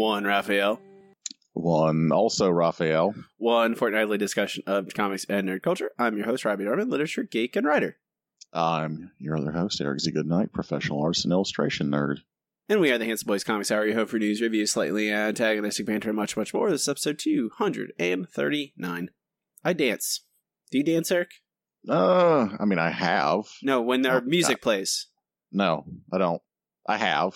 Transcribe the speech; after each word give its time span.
One, 0.00 0.24
Raphael. 0.24 0.80
One 1.52 2.10
also 2.10 2.48
Raphael. 2.48 3.14
One 3.36 3.74
fortnightly 3.74 4.16
discussion 4.16 4.62
of 4.66 4.94
comics 4.94 5.26
and 5.28 5.46
nerd 5.46 5.62
culture. 5.62 5.90
I'm 5.98 6.16
your 6.16 6.24
host, 6.24 6.46
Robbie 6.46 6.64
Norman, 6.64 6.88
literature 6.88 7.22
geek 7.22 7.54
and 7.54 7.66
writer. 7.66 7.98
I'm 8.50 9.10
your 9.18 9.36
other 9.36 9.52
host, 9.52 9.78
Eric 9.78 10.00
Z. 10.00 10.10
Goodnight, 10.12 10.54
professional 10.54 11.02
artist 11.02 11.26
and 11.26 11.32
illustration 11.32 11.90
nerd. 11.90 12.20
And 12.70 12.80
we 12.80 12.90
are 12.90 12.96
the 12.96 13.04
Handsome 13.04 13.26
Boys 13.26 13.44
Comics 13.44 13.70
Hour, 13.70 13.84
your 13.84 13.94
home 13.94 14.06
for 14.06 14.18
news, 14.18 14.40
reviews, 14.40 14.72
slightly 14.72 15.12
antagonistic 15.12 15.84
banter, 15.84 16.08
and 16.08 16.16
much, 16.16 16.34
much 16.34 16.54
more. 16.54 16.70
This 16.70 16.80
is 16.80 16.88
episode 16.88 17.18
239. 17.18 19.10
I 19.62 19.72
dance. 19.74 20.20
Do 20.70 20.78
you 20.78 20.84
dance, 20.84 21.10
Eric? 21.12 21.30
Uh, 21.86 22.48
I 22.58 22.64
mean, 22.64 22.78
I 22.78 22.88
have. 22.88 23.44
No, 23.62 23.82
when 23.82 24.06
our 24.06 24.22
No, 24.22 24.26
music 24.26 24.62
plays. 24.62 25.08
No, 25.52 25.84
I 26.10 26.16
don't. 26.16 26.40
I 26.88 26.96
have. 26.96 27.34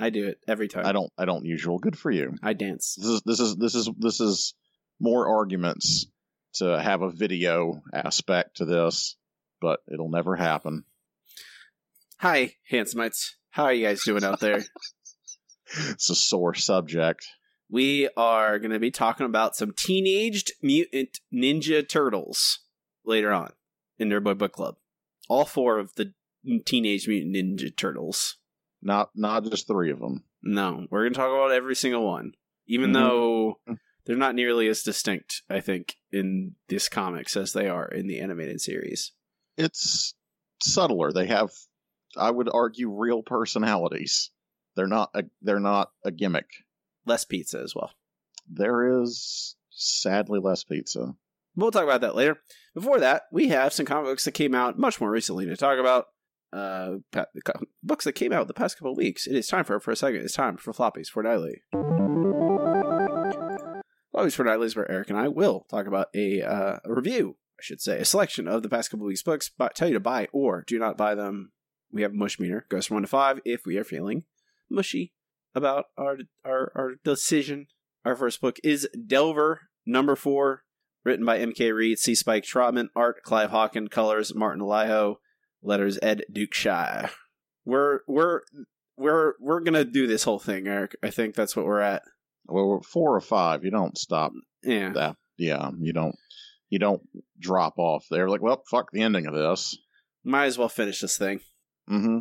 I 0.00 0.08
do 0.08 0.28
it 0.28 0.38
every 0.48 0.66
time. 0.66 0.86
I 0.86 0.92
don't. 0.92 1.12
I 1.18 1.26
don't 1.26 1.44
usual. 1.44 1.78
Good 1.78 1.98
for 1.98 2.10
you. 2.10 2.34
I 2.42 2.54
dance. 2.54 2.96
This 2.96 3.06
is 3.06 3.22
this 3.26 3.40
is 3.40 3.56
this 3.56 3.74
is 3.74 3.90
this 3.98 4.20
is 4.20 4.54
more 4.98 5.28
arguments 5.28 6.06
to 6.54 6.80
have 6.80 7.02
a 7.02 7.10
video 7.10 7.82
aspect 7.92 8.56
to 8.56 8.64
this, 8.64 9.16
but 9.60 9.80
it'll 9.92 10.08
never 10.08 10.36
happen. 10.36 10.84
Hi, 12.18 12.54
Handsomites. 12.72 13.32
How 13.50 13.64
are 13.64 13.72
you 13.72 13.86
guys 13.86 14.02
doing 14.04 14.24
out 14.24 14.40
there? 14.40 14.64
It's 15.90 16.10
a 16.10 16.16
sore 16.16 16.54
subject. 16.54 17.24
we 17.70 18.08
are 18.16 18.58
going 18.58 18.72
to 18.72 18.80
be 18.80 18.90
talking 18.90 19.24
about 19.24 19.54
some 19.54 19.72
teenaged 19.72 20.50
mutant 20.60 21.20
ninja 21.32 21.88
turtles 21.88 22.58
later 23.04 23.32
on 23.32 23.52
in 23.96 24.08
Nerd 24.08 24.24
Boy 24.24 24.34
Book 24.34 24.50
Club. 24.52 24.78
All 25.28 25.44
four 25.44 25.78
of 25.78 25.94
the 25.94 26.12
teenage 26.64 27.06
mutant 27.06 27.36
ninja 27.36 27.76
turtles. 27.76 28.38
Not 28.82 29.10
not 29.14 29.44
just 29.44 29.66
three 29.66 29.90
of 29.90 29.98
them. 30.00 30.24
No, 30.42 30.86
we're 30.90 31.02
going 31.02 31.12
to 31.12 31.18
talk 31.18 31.30
about 31.30 31.52
every 31.52 31.76
single 31.76 32.06
one, 32.06 32.32
even 32.66 32.90
Mhm. 32.90 32.94
though 32.94 33.60
they're 34.06 34.16
not 34.16 34.34
nearly 34.34 34.68
as 34.68 34.82
distinct, 34.82 35.42
I 35.50 35.60
think, 35.60 35.96
in 36.10 36.56
this 36.68 36.88
comics 36.88 37.36
as 37.36 37.52
they 37.52 37.68
are 37.68 37.86
in 37.86 38.06
the 38.06 38.18
animated 38.20 38.60
series. 38.60 39.12
It's 39.58 40.14
subtler. 40.62 41.12
They 41.12 41.26
have, 41.26 41.50
I 42.16 42.30
would 42.30 42.48
argue, 42.52 42.90
real 42.90 43.22
personalities. 43.22 44.30
They're 44.76 44.86
not. 44.86 45.10
A, 45.14 45.24
they're 45.42 45.60
not 45.60 45.90
a 46.04 46.10
gimmick. 46.10 46.48
Less 47.04 47.24
pizza 47.24 47.58
as 47.60 47.74
well. 47.74 47.92
There 48.48 49.02
is 49.02 49.56
sadly 49.70 50.40
less 50.40 50.64
pizza. 50.64 51.14
We'll 51.56 51.70
talk 51.70 51.84
about 51.84 52.00
that 52.02 52.14
later. 52.14 52.38
Before 52.74 53.00
that, 53.00 53.24
we 53.32 53.48
have 53.48 53.72
some 53.72 53.84
comic 53.84 54.06
books 54.06 54.24
that 54.24 54.32
came 54.32 54.54
out 54.54 54.78
much 54.78 55.00
more 55.00 55.10
recently 55.10 55.44
to 55.46 55.56
talk 55.56 55.78
about. 55.78 56.06
Uh, 56.52 56.96
books 57.82 58.04
that 58.04 58.14
came 58.14 58.32
out 58.32 58.48
the 58.48 58.54
past 58.54 58.76
couple 58.78 58.94
weeks. 58.94 59.26
It 59.26 59.36
is 59.36 59.46
time 59.46 59.64
for 59.64 59.78
for 59.80 59.92
a 59.92 59.96
second. 59.96 60.22
It's 60.22 60.34
time 60.34 60.56
for 60.56 60.72
floppies 60.72 61.08
fortnightly. 61.08 61.62
Floppies 64.12 64.34
fortnightly 64.34 64.66
is 64.66 64.74
where 64.74 64.90
Eric 64.90 65.10
and 65.10 65.18
I 65.18 65.28
will 65.28 65.66
talk 65.70 65.86
about 65.86 66.08
a, 66.14 66.42
uh, 66.42 66.78
a 66.84 66.92
review. 66.92 67.36
I 67.58 67.62
should 67.62 67.80
say 67.80 68.00
a 68.00 68.04
selection 68.04 68.48
of 68.48 68.62
the 68.62 68.68
past 68.68 68.90
couple 68.90 69.06
weeks' 69.06 69.22
books. 69.22 69.50
But 69.56 69.74
tell 69.74 69.88
you 69.88 69.94
to 69.94 70.00
buy 70.00 70.28
or 70.32 70.64
do 70.66 70.78
not 70.78 70.96
buy 70.96 71.14
them. 71.14 71.52
We 71.92 72.02
have 72.02 72.12
a 72.12 72.16
mush 72.16 72.38
meter 72.38 72.66
goes 72.68 72.86
from 72.86 72.96
one 72.96 73.02
to 73.02 73.08
five 73.08 73.40
if 73.44 73.66
we 73.66 73.76
are 73.76 73.84
feeling 73.84 74.24
mushy 74.68 75.12
about 75.54 75.86
our 75.96 76.18
our 76.44 76.72
our 76.74 76.92
decision. 77.04 77.66
Our 78.04 78.16
first 78.16 78.40
book 78.40 78.58
is 78.64 78.88
Delver 79.06 79.68
number 79.84 80.16
four 80.16 80.62
written 81.04 81.24
by 81.24 81.38
M.K. 81.38 81.72
Reed, 81.72 81.98
C. 81.98 82.14
Spike 82.14 82.44
Trotman, 82.44 82.90
art 82.94 83.22
Clive 83.22 83.50
Hawken, 83.50 83.90
colors 83.90 84.34
Martin 84.34 84.62
Alijo, 84.62 85.16
letters 85.62 85.98
Ed 86.02 86.22
Dukeshire. 86.32 87.10
We're 87.64 88.00
we're 88.06 88.40
we're 88.96 89.34
we're 89.40 89.60
gonna 89.60 89.84
do 89.84 90.06
this 90.06 90.24
whole 90.24 90.38
thing, 90.38 90.66
Eric. 90.66 90.96
I 91.02 91.10
think 91.10 91.34
that's 91.34 91.54
what 91.54 91.66
we're 91.66 91.80
at. 91.80 92.02
Well, 92.46 92.66
we're 92.68 92.82
four 92.82 93.14
or 93.14 93.20
five. 93.20 93.64
You 93.64 93.70
don't 93.70 93.96
stop 93.98 94.32
Yeah, 94.62 94.92
that. 94.94 95.16
Yeah, 95.36 95.70
you 95.78 95.92
don't. 95.92 96.16
You 96.68 96.78
don't 96.78 97.02
drop 97.38 97.74
off 97.78 98.06
there. 98.10 98.28
Like, 98.28 98.42
well, 98.42 98.62
fuck 98.70 98.90
the 98.92 99.02
ending 99.02 99.26
of 99.26 99.34
this. 99.34 99.76
might 100.24 100.46
as 100.46 100.56
well 100.58 100.68
finish 100.68 101.00
this 101.00 101.18
thing. 101.18 101.40
Mm-hmm. 101.90 102.18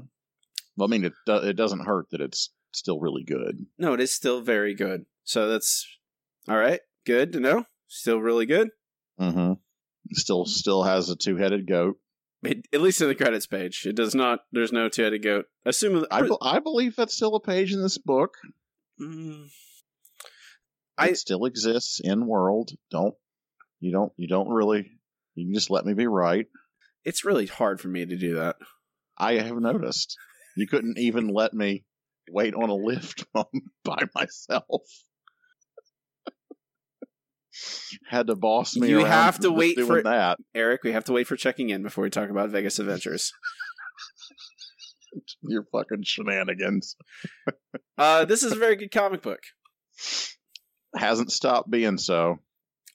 Well, 0.76 0.88
I 0.88 0.90
mean, 0.90 1.06
it 1.06 1.14
do, 1.26 1.36
it 1.36 1.54
doesn't 1.54 1.86
hurt 1.86 2.08
that 2.12 2.22
it's 2.22 2.52
still 2.72 3.00
really 3.00 3.24
good. 3.24 3.66
No, 3.78 3.94
it 3.94 4.00
is 4.00 4.12
still 4.12 4.42
very 4.42 4.74
good. 4.74 5.06
So 5.24 5.48
that's 5.48 5.86
all 6.48 6.58
right. 6.58 6.80
Good 7.06 7.34
to 7.34 7.40
know. 7.40 7.66
Still 7.88 8.20
really 8.20 8.46
good. 8.46 8.70
Mm-hmm. 9.20 9.54
Still, 10.14 10.46
still 10.46 10.84
has 10.84 11.10
a 11.10 11.16
two 11.16 11.38
headed 11.38 11.68
goat. 11.68 11.98
It, 12.44 12.68
at 12.74 12.80
least 12.82 13.02
in 13.02 13.08
the 13.10 13.16
credits 13.16 13.48
page, 13.48 13.86
it 13.86 13.96
does 13.96 14.16
not. 14.16 14.40
There's 14.54 14.72
no 14.72 14.88
two-headed 14.88 15.22
goat. 15.24 15.46
Assuming 15.66 16.06
I, 16.10 16.22
be- 16.22 16.38
I 16.42 16.60
believe 16.60 16.96
that's 16.96 17.14
still 17.16 17.36
a 17.36 17.42
page 17.42 17.74
in 17.74 17.82
this 17.82 17.98
book. 17.98 18.36
Mm, 19.02 19.46
It 19.46 19.52
I- 20.98 21.14
still 21.14 21.46
exists 21.46 22.00
in 22.02 22.28
world. 22.28 22.72
Don't 22.92 23.16
you 23.82 23.92
don't 23.92 24.12
you 24.18 24.28
don't 24.28 24.50
really. 24.50 24.90
You 25.36 25.46
can 25.46 25.54
just 25.54 25.70
let 25.70 25.86
me 25.86 25.94
be 25.94 26.08
right. 26.08 26.48
it's 27.06 27.24
really 27.26 27.46
hard 27.46 27.80
for 27.80 27.88
me 27.88 28.06
to 28.06 28.18
do 28.18 28.36
that. 28.36 28.56
I 29.18 29.34
have 29.36 29.56
noticed. 29.58 30.18
You 30.58 30.68
couldn't 30.68 30.98
even 30.98 31.28
let 31.30 31.54
me 31.54 31.86
wait 32.30 32.54
on 32.56 32.70
a 32.70 32.74
lift 32.76 33.26
by 33.34 34.00
myself. 34.16 34.82
Had 38.10 38.28
to 38.28 38.36
boss 38.36 38.76
me. 38.76 38.90
You 38.90 39.06
have 39.06 39.40
to 39.40 39.52
wait 39.52 39.80
for- 39.80 40.04
that. 40.04 40.38
Eric, 40.54 40.84
we 40.84 40.92
have 40.92 41.06
to 41.06 41.14
wait 41.14 41.28
for 41.28 41.36
checking 41.36 41.70
in 41.70 41.84
before 41.84 42.04
we 42.04 42.10
talk 42.10 42.30
about 42.30 42.50
Vegas 42.50 42.80
Adventures. 42.80 43.32
Your 45.42 45.64
fucking 45.72 46.04
shenanigans 46.04 46.96
Uh, 47.98 48.24
this 48.26 48.44
is 48.44 48.52
a 48.54 48.56
very 48.56 48.76
good 48.78 48.92
comic 48.92 49.22
book. 49.22 49.42
hasn't 50.96 51.32
stopped 51.32 51.70
being 51.70 51.98
so. 51.98 52.40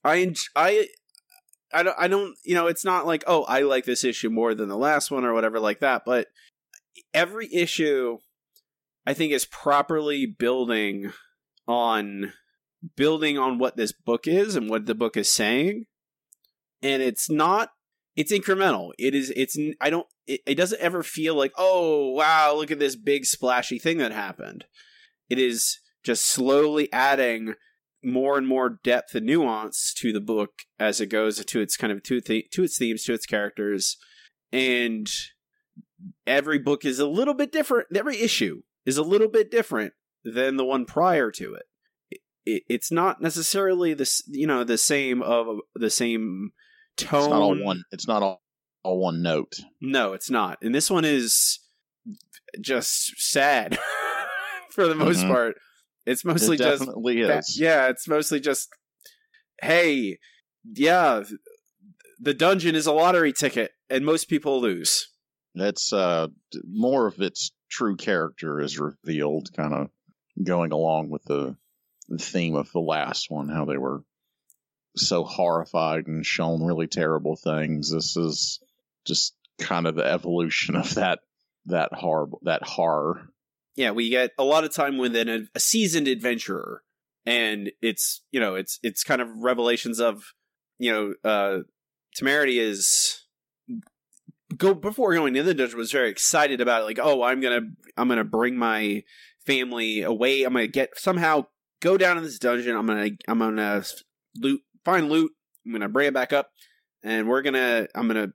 I 0.03 0.35
I 0.57 0.87
I 1.73 1.83
don't 1.83 1.97
I 1.99 2.09
don't 2.09 2.35
you 2.43 2.55
know 2.55 2.69
it's 2.69 2.87
not 2.87 3.07
like 3.07 3.23
oh 3.27 3.45
I 3.45 3.61
like 3.63 3.85
this 3.85 4.03
issue 4.05 4.31
more 4.31 4.55
than 4.55 4.71
the 4.71 4.79
last 4.79 5.11
one 5.11 5.25
or 5.27 5.35
whatever 5.35 5.61
like 5.61 5.81
that, 5.81 6.03
but 6.07 6.29
every 7.13 7.53
issue 7.53 8.17
I 9.07 9.13
think 9.13 9.33
is 9.33 9.45
properly 9.45 10.25
building 10.25 11.13
on 11.69 12.33
building 12.97 13.39
on 13.39 13.59
what 13.59 13.77
this 13.77 13.93
book 13.93 14.27
is 14.27 14.57
and 14.57 14.69
what 14.69 14.87
the 14.87 14.95
book 14.95 15.17
is 15.17 15.33
saying, 15.33 15.87
and 16.83 17.03
it's 17.03 17.31
not 17.31 17.71
it's 18.17 18.33
incremental. 18.33 18.93
It 18.99 19.15
is 19.15 19.31
it 19.31 19.37
is 19.37 19.57
it's 19.57 19.77
i 19.81 19.91
don't 19.91 20.07
it, 20.27 20.41
it 20.47 20.55
doesn't 20.55 20.81
ever 20.81 21.03
feel 21.03 21.35
like 21.35 21.53
oh 21.57 22.11
wow 22.11 22.55
look 22.55 22.71
at 22.71 22.79
this 22.79 22.97
big 22.97 23.25
splashy 23.25 23.79
thing 23.79 23.99
that 23.99 24.13
happened. 24.13 24.65
It 25.29 25.39
is 25.39 25.81
just 26.05 26.27
slowly 26.27 26.93
adding 26.93 27.55
more 28.03 28.37
and 28.37 28.47
more 28.47 28.79
depth 28.85 29.15
and 29.15 29.25
nuance 29.25 29.95
to 29.95 30.13
the 30.13 30.21
book 30.21 30.51
as 30.79 31.01
it 31.01 31.07
goes 31.07 31.43
to 31.43 31.61
its 31.61 31.77
kind 31.79 31.91
of 31.91 32.03
to, 32.03 32.21
th- 32.21 32.51
to 32.51 32.63
its 32.63 32.77
themes 32.77 33.03
to 33.05 33.15
its 33.15 33.25
characters 33.25 33.97
and 34.53 35.09
every 36.27 36.59
book 36.59 36.85
is 36.85 36.99
a 36.99 37.07
little 37.07 37.33
bit 37.33 37.51
different 37.51 37.89
every 37.97 38.21
issue 38.21 38.61
is 38.85 38.99
a 38.99 39.03
little 39.03 39.29
bit 39.29 39.51
different 39.51 39.95
than 40.25 40.57
the 40.57 40.65
one 40.65 40.85
prior 40.85 41.31
to 41.31 41.55
it, 41.55 41.65
it, 42.47 42.51
it 42.57 42.63
it's 42.69 42.91
not 42.93 43.21
necessarily 43.21 43.95
this 43.95 44.23
you 44.29 44.47
know 44.47 44.65
the 44.65 44.79
same 44.79 45.23
of 45.23 45.59
the 45.75 45.91
same 45.91 46.53
tone 46.97 47.21
It's 47.23 47.29
not 47.31 47.41
all 47.43 47.65
one. 47.65 47.83
It's 47.93 48.09
not 48.09 48.23
all, 48.23 48.43
all 48.83 48.99
one 48.99 49.23
note. 49.23 49.57
no 49.81 50.13
it's 50.13 50.31
not 50.31 50.59
and 50.63 50.75
this 50.75 50.91
one 50.91 51.05
is 51.05 51.61
just 52.61 53.13
sad 53.21 53.79
for 54.71 54.87
the 54.87 54.95
most 54.95 55.25
Mhm. 55.25 55.29
part 55.29 55.57
it's 56.07 56.25
mostly 56.25 56.57
it 56.57 56.59
just 56.59 56.81
definitely 56.83 57.23
Fa- 57.23 57.39
is. 57.39 57.57
Yeah, 57.59 57.89
it's 57.89 58.07
mostly 58.07 58.39
just, 58.39 58.69
hey, 59.63 60.19
yeah, 60.75 61.23
the 62.21 62.35
dungeon 62.35 62.75
is 62.75 62.87
a 62.87 62.93
lottery 62.93 63.33
ticket, 63.33 63.71
and 63.89 64.05
most 64.05 64.29
people 64.29 64.61
lose. 64.61 65.09
That's 65.55 65.95
uh 65.95 66.29
more 66.71 67.07
of 67.07 67.21
its 67.23 67.53
true 67.71 67.97
character 67.97 68.61
is 68.61 68.79
revealed, 68.79 69.49
kind 69.57 69.73
of 69.73 69.89
going 70.45 70.73
along 70.73 71.09
with 71.09 71.23
the, 71.25 71.57
the 72.09 72.19
theme 72.19 72.55
of 72.55 72.71
the 72.73 72.81
last 72.81 73.31
one, 73.31 73.49
how 73.49 73.65
they 73.65 73.79
were 73.79 74.03
so 74.97 75.25
horrified 75.25 76.07
and 76.07 76.25
shown 76.25 76.63
really 76.63 76.87
terrible 76.87 77.37
things. 77.37 77.91
This 77.91 78.17
is 78.17 78.61
just 79.05 79.35
kind 79.59 79.87
of 79.87 79.95
the 79.95 80.05
evolution 80.05 80.77
of 80.77 80.95
that 80.95 81.21
that 81.67 81.93
horrible 81.93 82.41
that 82.45 82.63
horror. 82.63 83.29
Yeah, 83.77 83.91
we 83.91 84.11
get 84.11 84.31
a 84.39 84.45
lot 84.45 84.65
of 84.65 84.73
time 84.73 84.99
with 84.99 85.17
an, 85.17 85.49
a 85.55 85.61
seasoned 85.61 86.09
adventurer, 86.09 86.83
and 87.27 87.73
it's 87.83 88.23
you 88.31 88.41
know 88.41 88.55
it's 88.55 88.79
it's 88.83 89.03
kind 89.03 89.21
of 89.21 89.29
revelations 89.37 90.01
of 90.01 90.23
you 90.79 90.93
know 90.93 91.15
uh 91.25 91.63
Temerity 92.15 92.61
is 92.61 93.25
go 94.57 94.73
before 94.73 95.15
going 95.15 95.35
into 95.35 95.43
the 95.43 95.55
dungeon 95.55 95.79
was 95.79 95.91
very 95.91 96.11
excited 96.11 96.61
about 96.61 96.83
it, 96.83 96.85
like 96.85 97.01
oh 97.03 97.23
I'm 97.23 97.41
gonna 97.41 97.63
I'm 97.97 98.09
gonna 98.09 98.25
bring 98.25 98.57
my 98.57 99.03
family 99.45 100.03
away. 100.03 100.45
I'm 100.45 100.53
gonna 100.53 100.69
get 100.69 100.97
somehow 100.97 101.47
go 101.85 101.99
down 101.99 102.17
in 102.17 102.25
this 102.25 102.39
dungeon. 102.39 102.75
I'm 102.75 102.87
gonna 102.87 103.11
I'm 103.29 103.39
gonna 103.39 103.85
loot 104.37 104.63
find 104.85 105.09
loot. 105.09 105.31
I'm 105.65 105.73
gonna 105.73 105.89
bring 105.89 106.09
it 106.09 106.15
back 106.15 106.33
up 106.33 106.51
and 107.05 107.29
we're 107.29 107.43
gonna 107.43 107.87
I'm 107.95 108.09
gonna 108.09 108.33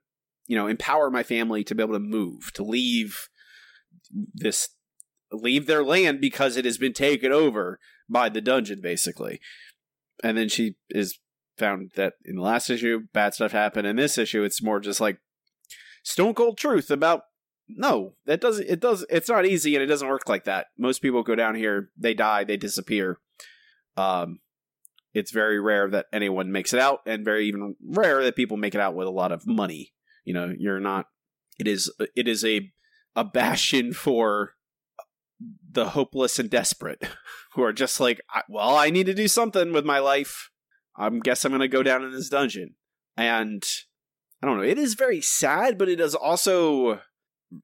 you 0.47 0.55
know 0.55 0.67
empower 0.67 1.09
my 1.09 1.23
family 1.23 1.63
to 1.65 1.75
be 1.75 1.83
able 1.83 1.95
to 1.95 1.99
move 1.99 2.53
to 2.53 2.63
leave 2.63 3.27
this 4.33 4.69
leave 5.31 5.65
their 5.65 5.83
land 5.83 6.21
because 6.21 6.55
it 6.55 6.65
has 6.65 6.77
been 6.77 6.93
taken 6.93 7.31
over 7.31 7.79
by 8.07 8.29
the 8.29 8.41
dungeon 8.41 8.79
basically. 8.81 9.41
And 10.23 10.37
then 10.37 10.47
she 10.47 10.75
is 10.89 11.19
found 11.57 11.91
that 11.95 12.13
in 12.23 12.35
the 12.35 12.41
last 12.41 12.69
issue 12.69 13.01
bad 13.13 13.33
stuff 13.33 13.51
happened. 13.51 13.87
In 13.87 13.95
this 13.95 14.17
issue 14.17 14.43
it's 14.43 14.63
more 14.63 14.79
just 14.79 15.01
like 15.01 15.17
stone 16.03 16.35
cold 16.35 16.57
truth 16.57 16.91
about 16.91 17.23
no 17.67 18.13
that 18.25 18.41
doesn't 18.41 18.67
it 18.67 18.79
does 18.79 19.05
it's 19.09 19.29
not 19.29 19.45
easy 19.45 19.75
and 19.75 19.83
it 19.83 19.87
doesn't 19.87 20.07
work 20.07 20.29
like 20.29 20.43
that. 20.43 20.67
Most 20.77 21.01
people 21.01 21.23
go 21.23 21.35
down 21.35 21.55
here 21.55 21.89
they 21.97 22.13
die 22.13 22.43
they 22.43 22.57
disappear 22.57 23.19
um 23.99 24.39
it's 25.13 25.31
very 25.31 25.59
rare 25.59 25.89
that 25.89 26.05
anyone 26.13 26.51
makes 26.51 26.73
it 26.73 26.79
out 26.79 26.99
and 27.05 27.25
very 27.25 27.47
even 27.47 27.75
rare 27.83 28.23
that 28.23 28.35
people 28.35 28.57
make 28.57 28.75
it 28.75 28.81
out 28.81 28.95
with 28.95 29.07
a 29.07 29.11
lot 29.11 29.31
of 29.31 29.47
money. 29.47 29.93
You 30.23 30.33
know 30.33 30.53
you're 30.57 30.79
not 30.79 31.05
it 31.59 31.67
is 31.67 31.91
it 32.15 32.27
is 32.27 32.45
a 32.45 32.71
a 33.15 33.23
bastion 33.23 33.93
for 33.93 34.53
the 35.71 35.89
hopeless 35.89 36.37
and 36.39 36.49
desperate 36.49 37.03
who 37.53 37.63
are 37.63 37.73
just 37.73 37.99
like 37.99 38.19
well 38.49 38.75
i 38.75 38.89
need 38.89 39.05
to 39.05 39.13
do 39.13 39.27
something 39.27 39.73
with 39.73 39.85
my 39.85 39.99
life. 39.99 40.49
I 40.95 41.09
guess 41.09 41.45
i'm 41.45 41.51
going 41.51 41.61
to 41.61 41.67
go 41.67 41.83
down 41.83 42.03
in 42.03 42.11
this 42.11 42.29
dungeon. 42.29 42.75
And 43.17 43.63
i 44.41 44.47
don't 44.47 44.57
know 44.57 44.63
it 44.63 44.77
is 44.77 44.93
very 44.93 45.21
sad 45.21 45.77
but 45.77 45.89
it 45.89 45.99
is 45.99 46.15
also 46.15 47.01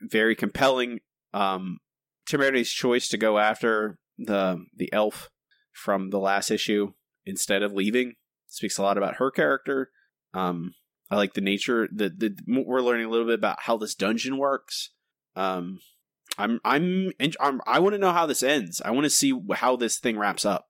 very 0.02 0.36
compelling. 0.36 1.00
Um 1.34 1.80
Temerity's 2.28 2.72
choice 2.72 3.08
to 3.10 3.18
go 3.18 3.38
after 3.38 4.00
the 4.18 4.66
the 4.76 4.92
elf 4.92 5.30
from 5.76 6.10
the 6.10 6.20
last 6.20 6.50
issue 6.50 6.94
instead 7.26 7.62
of 7.62 7.74
leaving 7.74 8.14
speaks 8.48 8.78
a 8.78 8.82
lot 8.82 8.98
about 8.98 9.16
her 9.16 9.30
character 9.30 9.92
um 10.34 10.74
I 11.10 11.16
like 11.18 11.34
the 11.34 11.42
nature. 11.42 11.88
that 11.94 12.20
the 12.20 12.36
we're 12.48 12.82
learning 12.82 13.06
a 13.06 13.10
little 13.10 13.28
bit 13.28 13.36
about 13.40 13.62
how 13.62 13.78
this 13.78 13.96
dungeon 13.96 14.38
works. 14.38 14.92
Um, 15.36 15.80
I'm 16.38 16.60
I'm, 16.66 17.12
I'm 17.40 17.62
I 17.68 17.80
want 17.80 17.94
to 17.94 18.00
know 18.00 18.12
how 18.12 18.26
this 18.26 18.44
ends. 18.44 18.82
I 18.84 18.92
want 18.92 19.06
to 19.06 19.10
see 19.10 19.34
how 19.54 19.76
this 19.76 20.00
thing 20.00 20.18
wraps 20.18 20.46
up. 20.46 20.68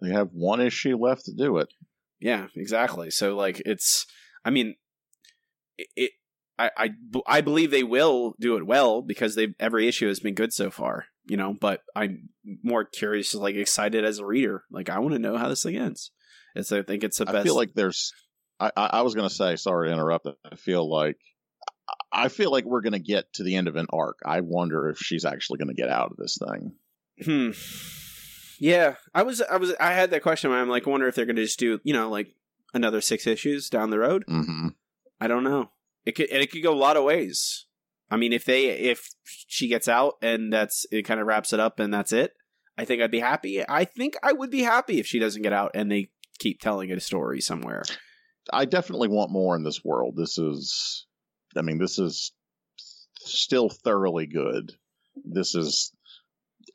They 0.00 0.10
have 0.10 0.28
one 0.32 0.60
issue 0.60 0.96
left 0.96 1.24
to 1.26 1.32
do 1.32 1.58
it. 1.58 1.68
Yeah, 2.20 2.48
exactly. 2.54 3.10
So 3.10 3.36
like 3.36 3.62
it's. 3.64 4.06
I 4.44 4.50
mean, 4.50 4.76
it. 5.78 6.12
I, 6.58 6.70
I 6.76 6.90
I 7.26 7.40
believe 7.40 7.70
they 7.70 7.82
will 7.82 8.34
do 8.38 8.56
it 8.56 8.66
well 8.66 9.02
because 9.02 9.34
they 9.34 9.54
every 9.58 9.88
issue 9.88 10.08
has 10.08 10.20
been 10.20 10.34
good 10.34 10.52
so 10.52 10.70
far, 10.70 11.06
you 11.26 11.36
know. 11.36 11.54
But 11.58 11.80
I'm 11.96 12.28
more 12.62 12.84
curious, 12.84 13.34
like 13.34 13.54
excited 13.54 14.04
as 14.04 14.18
a 14.18 14.26
reader. 14.26 14.64
Like 14.70 14.90
I 14.90 14.98
want 14.98 15.14
to 15.14 15.18
know 15.18 15.36
how 15.36 15.48
this 15.48 15.62
thing 15.62 15.76
ends. 15.76 16.10
It's 16.54 16.70
I 16.70 16.82
think 16.82 17.04
it's 17.04 17.18
the 17.18 17.26
best. 17.26 17.36
I 17.36 17.42
feel 17.42 17.56
like 17.56 17.72
there's 17.74 18.12
I, 18.60 18.70
I 18.76 19.02
was 19.02 19.14
going 19.14 19.28
to 19.28 19.34
say, 19.34 19.56
sorry 19.56 19.88
to 19.88 19.92
interrupt. 19.92 20.28
I 20.50 20.56
feel 20.56 20.88
like 20.88 21.18
I 22.12 22.28
feel 22.28 22.50
like 22.50 22.64
we're 22.64 22.82
going 22.82 22.92
to 22.92 22.98
get 22.98 23.32
to 23.34 23.42
the 23.42 23.56
end 23.56 23.68
of 23.68 23.76
an 23.76 23.86
arc. 23.92 24.18
I 24.24 24.40
wonder 24.40 24.88
if 24.88 24.98
she's 24.98 25.24
actually 25.24 25.58
going 25.58 25.74
to 25.74 25.80
get 25.80 25.88
out 25.88 26.10
of 26.12 26.16
this 26.16 26.38
thing. 26.38 26.72
Hmm. 27.24 27.50
Yeah, 28.60 28.94
I 29.14 29.24
was, 29.24 29.40
I 29.42 29.56
was, 29.56 29.74
I 29.80 29.92
had 29.92 30.10
that 30.10 30.22
question. 30.22 30.52
I'm 30.52 30.68
like, 30.68 30.86
wonder 30.86 31.08
if 31.08 31.16
they're 31.16 31.26
going 31.26 31.36
to 31.36 31.44
just 31.44 31.58
do, 31.58 31.80
you 31.82 31.92
know, 31.92 32.08
like 32.08 32.34
another 32.74 33.00
six 33.00 33.26
issues 33.26 33.68
down 33.68 33.90
the 33.90 33.98
road. 33.98 34.24
Mm-hmm. 34.28 34.68
I 35.20 35.26
don't 35.26 35.42
know. 35.42 35.70
It 36.04 36.12
could, 36.12 36.30
and 36.30 36.42
it 36.42 36.50
could 36.50 36.62
go 36.62 36.72
a 36.72 36.74
lot 36.74 36.96
of 36.96 37.04
ways. 37.04 37.66
I 38.10 38.16
mean, 38.16 38.32
if 38.32 38.44
they, 38.44 38.66
if 38.66 39.08
she 39.24 39.68
gets 39.68 39.88
out 39.88 40.14
and 40.20 40.52
that's 40.52 40.84
it, 40.90 41.02
kind 41.02 41.20
of 41.20 41.26
wraps 41.26 41.52
it 41.52 41.60
up 41.60 41.80
and 41.80 41.92
that's 41.92 42.12
it. 42.12 42.32
I 42.76 42.84
think 42.84 43.02
I'd 43.02 43.10
be 43.10 43.20
happy. 43.20 43.62
I 43.68 43.84
think 43.84 44.14
I 44.22 44.32
would 44.32 44.50
be 44.50 44.62
happy 44.62 44.98
if 44.98 45.06
she 45.06 45.18
doesn't 45.18 45.42
get 45.42 45.52
out 45.52 45.72
and 45.74 45.90
they 45.90 46.10
keep 46.38 46.60
telling 46.60 46.90
a 46.90 47.00
story 47.00 47.40
somewhere. 47.40 47.82
I 48.52 48.64
definitely 48.64 49.08
want 49.08 49.30
more 49.30 49.56
in 49.56 49.62
this 49.62 49.84
world. 49.84 50.14
This 50.16 50.36
is, 50.38 51.06
I 51.56 51.62
mean, 51.62 51.78
this 51.78 51.98
is 51.98 52.32
still 53.20 53.68
thoroughly 53.68 54.26
good. 54.26 54.72
This 55.24 55.54
is, 55.54 55.92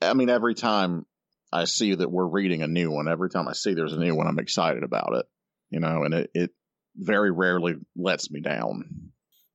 I 0.02 0.14
mean, 0.14 0.30
every 0.30 0.56
time 0.56 1.06
I 1.52 1.66
see 1.66 1.96
that 1.96 2.12
we're 2.12 2.28
reading 2.28 2.62
a 2.62 2.68
new 2.68 2.92
one, 2.92 3.08
every 3.08 3.30
time 3.30 3.48
I 3.48 3.54
see 3.54 3.74
there's 3.74 3.94
a 3.94 4.00
new 4.00 4.16
one, 4.16 4.28
I'm 4.28 4.40
excited 4.40 4.84
about 4.84 5.14
it, 5.16 5.26
you 5.70 5.80
know, 5.80 6.04
and 6.04 6.14
it, 6.14 6.32
it 6.34 6.52
very 6.96 7.32
rarely 7.32 7.76
lets 7.96 8.32
me 8.32 8.42
down. 8.42 9.07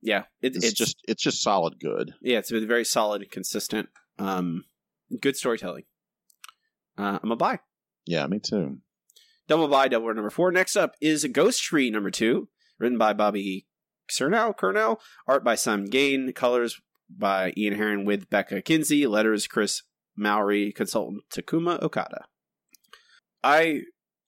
Yeah. 0.03 0.23
It, 0.41 0.55
it's, 0.55 0.65
it's, 0.65 0.73
just, 0.73 0.97
it's 1.07 1.23
just 1.23 1.41
solid 1.41 1.79
good. 1.79 2.13
Yeah. 2.21 2.37
It's 2.37 2.51
been 2.51 2.67
very 2.67 2.85
solid 2.85 3.21
and 3.21 3.31
consistent. 3.31 3.89
Um, 4.19 4.65
good 5.19 5.35
storytelling. 5.35 5.83
Uh, 6.97 7.19
I'm 7.23 7.31
a 7.31 7.35
buy. 7.35 7.59
Yeah, 8.05 8.27
me 8.27 8.39
too. 8.39 8.79
Double 9.47 9.67
buy, 9.67 9.87
double 9.87 10.13
number 10.13 10.29
four. 10.29 10.51
Next 10.51 10.75
up 10.75 10.95
is 11.01 11.25
Ghost 11.25 11.63
Tree 11.63 11.89
number 11.89 12.11
two, 12.11 12.49
written 12.79 12.97
by 12.97 13.13
Bobby 13.13 13.65
Curnow, 14.09 14.55
Curnow, 14.55 14.99
art 15.27 15.43
by 15.43 15.55
Simon 15.55 15.85
Gane, 15.85 16.31
colors 16.33 16.79
by 17.09 17.53
Ian 17.57 17.75
Herring 17.75 18.05
with 18.05 18.29
Becca 18.29 18.61
Kinsey, 18.61 19.05
letters 19.07 19.47
Chris 19.47 19.83
Mowry, 20.15 20.71
consultant 20.71 21.23
Takuma 21.29 21.81
Okada. 21.81 22.25
I 23.43 23.81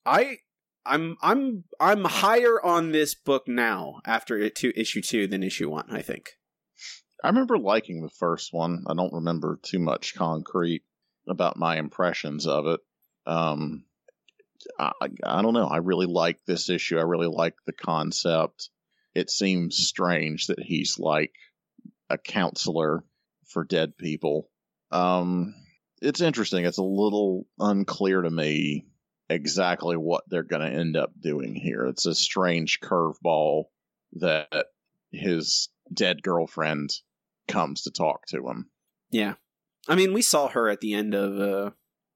I 0.06 0.40
I'm 0.86 1.18
I'm 1.22 1.64
I'm 1.80 2.04
higher 2.04 2.64
on 2.64 2.92
this 2.92 3.16
book 3.16 3.48
now 3.48 4.02
after 4.06 4.38
it 4.38 4.56
to 4.58 4.80
issue 4.80 5.02
two 5.02 5.28
than 5.28 5.44
issue 5.44 5.70
one, 5.70 5.88
I 5.90 6.02
think. 6.02 6.32
I 7.24 7.30
remember 7.30 7.58
liking 7.58 8.02
the 8.02 8.10
first 8.10 8.54
one. 8.54 8.84
I 8.88 8.94
don't 8.94 9.14
remember 9.14 9.60
too 9.62 9.80
much 9.80 10.16
concrete 10.16 10.84
about 11.28 11.58
my 11.58 11.78
impressions 11.78 12.46
of 12.46 12.68
it. 12.68 12.80
Um, 13.26 13.86
I, 14.78 14.92
I 15.24 15.42
don't 15.42 15.54
know. 15.54 15.68
I 15.68 15.78
really 15.78 16.06
like 16.06 16.40
this 16.46 16.70
issue. 16.70 17.00
I 17.00 17.04
really 17.04 17.28
like 17.28 17.56
the 17.66 17.74
concept. 17.74 18.70
It 19.14 19.30
seems 19.30 19.78
strange 19.78 20.48
that 20.48 20.60
he's 20.60 21.00
like 21.00 21.34
a 22.10 22.18
counselor 22.18 23.04
for 23.48 23.64
dead 23.64 23.98
people. 23.98 24.50
Um, 24.92 25.56
it's 26.02 26.22
interesting. 26.22 26.66
It's 26.66 26.78
a 26.78 26.84
little 26.84 27.48
unclear 27.58 28.22
to 28.22 28.30
me 28.30 28.86
exactly 29.30 29.98
what 29.98 30.24
they're 30.28 30.44
going 30.44 30.62
to 30.62 30.78
end 30.78 30.98
up 30.98 31.12
doing 31.20 31.56
here. 31.56 31.86
It's 31.86 32.06
a 32.06 32.16
strange 32.16 32.80
curveball 32.80 33.66
that 34.14 34.68
his 35.12 35.70
dead 35.94 36.22
girlfriend 36.22 36.92
comes 37.48 37.84
to 37.84 37.92
talk 37.92 38.26
to 38.28 38.48
him. 38.48 38.70
Yeah. 39.10 39.36
I 39.88 39.96
mean, 39.96 40.14
we 40.14 40.22
saw 40.22 40.48
her 40.50 40.70
at 40.70 40.82
the 40.82 40.94
end 40.94 41.14
of 41.14 41.40
uh, 41.40 41.72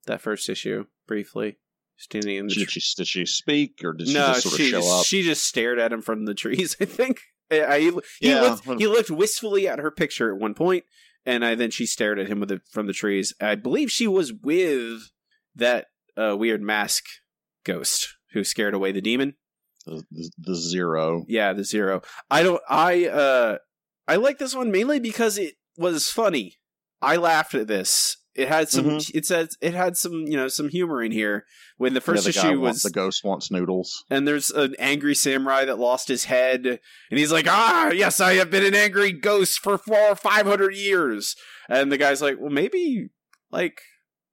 that 0.06 0.22
first 0.22 0.50
issue 0.50 0.86
briefly 1.08 1.58
standing 1.98 2.38
in 2.38 2.48
the 2.48 2.56
did, 2.56 2.72
she, 2.72 2.82
did 2.96 3.08
she 3.08 3.26
speak 3.26 3.82
or 3.84 3.94
did 3.94 4.08
she 4.08 4.14
no, 4.14 4.28
just 4.28 4.44
sort 4.44 4.56
she, 4.56 4.74
of 4.74 4.84
show 4.84 5.00
up? 5.00 5.06
She 5.06 5.22
just 5.22 5.44
stared 5.44 5.80
at 5.80 5.94
him 5.94 6.02
from 6.02 6.26
the 6.26 6.34
trees. 6.34 6.76
I 6.82 6.86
think. 6.86 7.22
I, 7.52 7.80
he, 7.80 7.92
yeah, 8.22 8.42
looked, 8.42 8.66
he 8.80 8.86
looked 8.86 9.10
wistfully 9.10 9.68
at 9.68 9.80
her 9.80 9.90
picture 9.90 10.32
at 10.32 10.40
one 10.40 10.54
point, 10.54 10.84
and 11.26 11.44
I 11.44 11.56
then 11.56 11.72
she 11.72 11.88
stared 11.88 12.20
at 12.20 12.28
him 12.28 12.40
with 12.40 12.52
it 12.52 12.62
from 12.70 12.86
the 12.86 12.94
trees. 12.94 13.34
I 13.42 13.56
believe 13.56 13.90
she 13.90 14.08
was 14.08 14.32
with 14.32 15.10
that 15.56 15.88
uh, 16.18 16.36
weird 16.38 16.62
mask 16.62 17.06
ghost 17.64 18.16
who 18.34 18.44
scared 18.44 18.74
away 18.74 18.92
the 18.92 19.02
demon. 19.02 19.36
The, 19.86 20.04
the, 20.12 20.32
the 20.38 20.56
zero. 20.56 21.26
Yeah, 21.28 21.54
the 21.54 21.64
zero. 21.64 22.02
I 22.30 22.44
don't. 22.44 22.62
I 22.70 23.08
uh, 23.08 23.58
I 24.08 24.16
like 24.18 24.38
this 24.38 24.56
one 24.56 24.72
mainly 24.72 25.00
because 25.00 25.38
it 25.38 25.56
was 25.78 26.10
funny. 26.10 26.56
I 27.02 27.16
laughed 27.16 27.56
at 27.56 27.68
this 27.68 28.18
it 28.40 28.48
had 28.48 28.70
some. 28.70 28.86
Mm-hmm. 28.86 29.18
It 29.18 29.26
says 29.26 29.58
it 29.62 29.74
had 29.74 29.98
some. 29.98 30.24
You 30.26 30.38
know, 30.38 30.48
some 30.48 30.70
humor 30.70 31.04
in 31.04 31.12
here. 31.12 31.46
When 31.78 31.94
the 31.94 32.02
first 32.02 32.26
yeah, 32.26 32.32
the 32.32 32.48
issue 32.48 32.60
was 32.60 32.82
the 32.82 32.90
ghost 32.90 33.24
wants 33.24 33.52
noodles, 33.52 34.04
and 34.10 34.28
there's 34.28 34.50
an 34.50 34.76
angry 34.80 35.14
samurai 35.16 35.66
that 35.66 35.80
lost 35.80 36.08
his 36.08 36.26
head, 36.26 36.66
and 36.66 37.20
he's 37.20 37.32
like, 37.32 37.48
"Ah, 37.50 37.90
yes, 37.92 38.20
I 38.20 38.36
have 38.36 38.50
been 38.50 38.66
an 38.66 38.76
angry 38.76 39.12
ghost 39.12 39.60
for 39.60 39.78
four 39.78 40.16
five 40.16 40.46
hundred 40.46 40.76
years." 40.76 41.36
And 41.68 41.92
the 41.92 41.98
guy's 41.98 42.22
like, 42.22 42.38
"Well, 42.40 42.50
maybe 42.50 43.10
like 43.52 43.82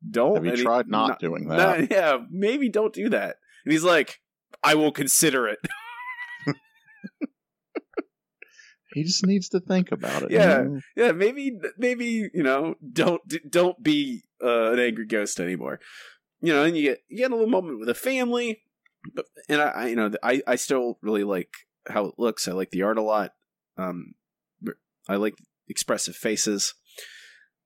don't." 0.09 0.35
Have 0.37 0.47
you 0.47 0.63
tried 0.63 0.87
he, 0.87 0.91
not, 0.91 1.09
not, 1.09 1.21
doing 1.21 1.49
that? 1.49 1.57
Not, 1.57 1.91
yeah, 1.91 2.19
maybe 2.31 2.69
don't 2.69 2.93
do 2.93 3.09
that. 3.11 3.37
And 3.65 3.73
he's 3.73 3.85
like, 3.85 4.21
"I 4.63 4.75
will 4.75 4.93
consider 4.93 5.49
it." 5.49 5.59
He 8.97 9.03
just 9.03 9.27
needs 9.27 9.51
to 9.51 9.61
think 9.61 9.93
about 9.93 10.23
it. 10.23 10.31
Yeah, 10.31 10.63
you 10.63 10.65
know? 10.65 10.81
yeah. 10.97 11.13
Maybe, 11.13 11.59
maybe 11.77 12.31
you 12.33 12.43
know, 12.43 12.77
don't 12.95 13.21
don't 13.51 13.83
be 13.83 14.23
uh, 14.43 14.73
an 14.73 14.79
angry 14.79 15.05
ghost 15.05 15.39
anymore. 15.39 15.81
You 16.41 16.55
know, 16.55 16.65
and 16.65 16.75
you 16.75 16.83
get 16.83 17.01
you 17.07 17.19
get 17.19 17.31
a 17.31 17.35
little 17.35 17.51
moment 17.51 17.79
with 17.79 17.91
a 17.91 17.95
family, 17.95 18.63
but 19.15 19.27
and 19.51 19.61
I, 19.61 19.69
I 19.69 19.87
you 19.89 19.97
know, 19.97 20.13
I 20.23 20.41
I 20.47 20.57
still 20.57 20.97
really 21.03 21.25
like 21.25 21.51
how 21.87 22.07
it 22.07 22.15
looks. 22.17 22.49
I 22.49 22.53
like 22.53 22.71
the 22.71 22.85
art 22.85 22.97
a 22.97 23.03
lot. 23.03 23.33
Um, 23.77 24.15
I 25.07 25.17
like 25.17 25.35
expressive 25.69 26.17
faces. 26.17 26.73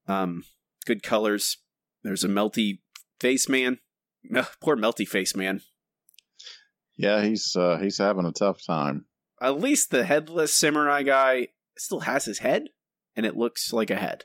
Um, 0.09 0.43
good 0.85 1.05
colors. 1.05 1.59
There's 2.03 2.25
a 2.25 2.29
melty 2.29 2.79
face 3.21 3.49
man. 3.49 3.79
Poor 4.61 4.77
melty 4.77 5.07
face 5.07 5.35
man. 5.37 5.61
Yeah, 6.97 7.23
he's 7.23 7.57
uh, 7.57 7.79
he's 7.81 7.99
having 7.99 8.27
a 8.27 8.33
tough 8.33 8.65
time. 8.65 9.07
At 9.41 9.61
least 9.61 9.91
the 9.91 10.05
headless 10.05 10.55
samurai 10.55 11.03
guy 11.03 11.49
still 11.79 12.01
has 12.01 12.27
his 12.27 12.41
head, 12.41 12.69
and 13.17 13.25
it 13.25 13.37
looks 13.37 13.73
like 13.73 13.91
a 13.91 13.97
head. 13.97 14.25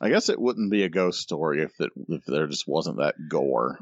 I 0.00 0.08
guess 0.08 0.28
it 0.28 0.40
wouldn't 0.40 0.70
be 0.72 0.82
a 0.82 0.88
ghost 0.88 1.20
story 1.20 1.62
if 1.62 1.72
it 1.80 1.90
if 2.08 2.24
there 2.26 2.46
just 2.46 2.66
wasn't 2.66 2.98
that 2.98 3.14
gore. 3.28 3.78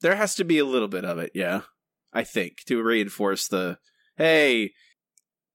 There 0.00 0.16
has 0.16 0.34
to 0.36 0.44
be 0.44 0.58
a 0.58 0.64
little 0.64 0.88
bit 0.88 1.04
of 1.04 1.18
it, 1.18 1.30
yeah. 1.34 1.62
I 2.12 2.24
think 2.24 2.58
to 2.66 2.82
reinforce 2.82 3.48
the 3.48 3.78
hey, 4.16 4.72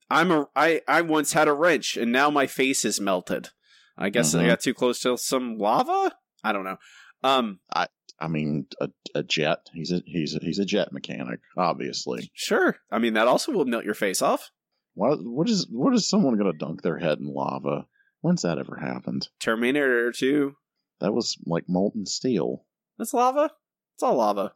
I'm 0.10 0.32
a 0.32 0.48
I 0.56 0.82
I 0.88 1.02
once 1.02 1.34
had 1.34 1.48
a 1.48 1.54
wrench 1.54 1.98
and 1.98 2.12
now 2.12 2.30
my 2.30 2.48
face 2.48 2.86
is 2.86 3.00
melted. 3.02 3.50
I 3.98 4.10
guess 4.10 4.34
I 4.34 4.44
Mhm. 4.44 4.48
got 4.48 4.62
too 4.62 4.74
close 4.74 5.00
to 5.02 5.18
some 5.18 5.58
lava. 5.58 6.16
I 6.44 6.54
don't 6.54 6.64
know. 6.64 6.78
Um, 7.24 7.60
I 7.74 7.88
I 8.20 8.28
mean, 8.28 8.68
a, 8.82 8.90
a 9.16 9.24
jet. 9.24 9.70
He's 9.74 9.92
a 9.92 10.02
he's 10.06 10.36
a, 10.36 10.40
he's 10.40 10.60
a 10.60 10.66
jet 10.66 10.92
mechanic, 10.92 11.40
obviously. 11.58 12.32
sure. 12.34 12.78
I 12.92 13.00
mean 13.00 13.14
that 13.14 13.28
also 13.28 13.52
will 13.52 13.66
melt 13.66 13.86
your 13.86 13.94
face 13.94 14.22
off. 14.22 14.52
What 14.94 15.20
what 15.24 15.50
is 15.50 15.68
what 15.70 15.94
is 15.94 16.10
someone 16.10 16.38
going 16.38 16.52
to 16.52 16.58
dunk 16.58 16.82
their 16.82 16.98
head 16.98 17.20
in 17.20 17.34
lava? 17.34 17.86
When's 18.22 18.42
that 18.42 18.58
ever 18.58 18.78
happened? 18.78 19.28
Terminator 19.40 20.12
Two. 20.12 20.56
That 21.00 21.14
was 21.14 21.38
like 21.46 21.66
molten 21.70 22.06
steel. 22.06 22.66
That's 22.98 23.14
lava. 23.14 23.52
It's 23.96 24.04
all 24.04 24.16
lava. 24.16 24.52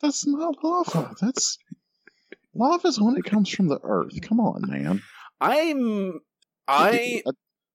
That's 0.00 0.26
not 0.26 0.56
lava. 0.62 1.14
That's 1.20 1.58
lava's 2.54 3.00
when 3.00 3.16
it 3.16 3.24
comes 3.24 3.50
from 3.50 3.68
the 3.68 3.80
earth. 3.82 4.20
Come 4.22 4.40
on, 4.40 4.62
man. 4.66 5.02
I'm. 5.40 6.20
I 6.68 7.22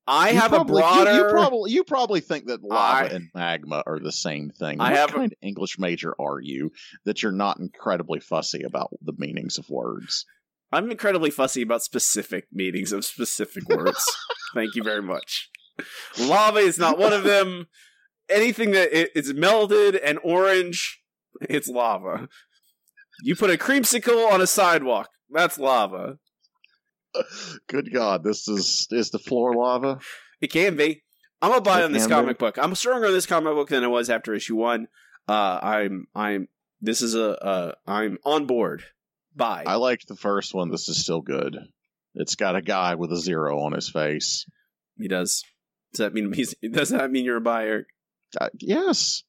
I 0.08 0.30
you 0.32 0.40
have 0.40 0.52
probably- 0.52 0.82
a 0.82 0.86
broader. 0.86 1.12
You, 1.12 1.18
you 1.18 1.30
probably 1.30 1.72
you 1.72 1.84
probably 1.84 2.20
think 2.22 2.46
that 2.48 2.64
lava 2.64 3.06
I- 3.06 3.10
and 3.16 3.30
magma 3.36 3.84
are 3.86 4.00
the 4.00 4.12
same 4.12 4.50
thing. 4.52 4.80
I 4.80 4.92
what 4.92 4.98
have- 5.00 5.10
kind 5.14 5.32
of 5.32 5.38
English 5.42 5.78
major 5.80 6.16
are 6.20 6.40
you 6.40 6.72
that 7.06 7.22
you're 7.22 7.32
not 7.32 7.60
incredibly 7.60 8.20
fussy 8.20 8.64
about 8.64 8.90
the 9.02 9.14
meanings 9.18 9.58
of 9.58 9.70
words? 9.70 10.26
I'm 10.72 10.92
incredibly 10.92 11.30
fussy 11.30 11.62
about 11.62 11.82
specific 11.84 12.48
meanings 12.52 12.92
of 12.92 13.06
specific 13.06 13.68
words. 13.70 14.04
Thank 14.54 14.76
you 14.76 14.84
very 14.84 15.02
much. 15.02 15.50
Lava 16.20 16.60
is 16.60 16.78
not 16.80 16.98
one 16.98 17.14
of 17.14 17.24
them. 17.24 17.68
Anything 18.30 18.72
that 18.72 18.90
i- 18.94 19.10
is 19.16 19.34
melted 19.34 19.96
and 19.96 20.20
orange, 20.24 21.00
it's 21.42 21.68
lava. 21.70 22.28
You 23.24 23.36
put 23.36 23.50
a 23.50 23.58
creamsicle 23.58 24.30
on 24.32 24.42
a 24.42 24.48
sidewalk, 24.48 25.10
that's 25.30 25.58
lava. 25.58 26.18
Good 27.68 27.92
God, 27.94 28.24
this 28.24 28.48
is 28.48 28.88
is 28.92 29.10
the 29.12 29.20
floor 29.20 29.54
lava. 29.56 30.00
It 30.42 30.48
can 30.52 30.76
be. 30.76 31.04
I'm 31.42 31.52
gonna 31.52 31.62
buy 31.62 31.82
It 31.82 31.86
on 31.86 31.92
this 31.92 32.04
can 32.08 32.10
be. 32.10 32.16
comic 32.16 32.38
book. 32.40 32.58
I'm 32.58 32.74
stronger 32.76 33.08
on 33.08 33.14
this 33.14 33.26
comic 33.26 33.54
book 33.54 33.70
than 33.70 33.84
I 33.84 33.88
was 33.88 34.10
after 34.10 34.34
issue 34.34 34.56
one. 34.56 34.88
Uh, 35.28 35.60
I'm 35.62 36.08
I'm. 36.16 36.48
This 36.82 37.02
is 37.02 37.16
a. 37.16 37.32
Uh, 37.44 37.72
I'm 37.86 38.18
on 38.24 38.46
board. 38.48 38.84
Buy. 39.36 39.64
I 39.68 39.76
liked 39.76 40.08
the 40.08 40.16
first 40.16 40.54
one. 40.54 40.70
This 40.72 40.90
is 40.90 40.98
still 41.02 41.22
good. 41.22 41.58
It's 42.16 42.36
got 42.36 42.56
a 42.56 42.62
guy 42.62 42.96
with 42.96 43.12
a 43.12 43.18
zero 43.18 43.60
on 43.60 43.74
his 43.74 43.90
face. 43.90 44.46
he 44.98 45.08
does. 45.08 45.44
Does 45.94 46.00
that 46.00 46.14
mean 46.14 46.34
he's? 46.34 46.56
Does 46.72 46.90
that 46.90 47.12
mean 47.12 47.24
you're 47.26 47.38
a 47.38 47.42
buyer? 47.42 47.86
Uh, 48.40 48.50
yes, 48.60 49.24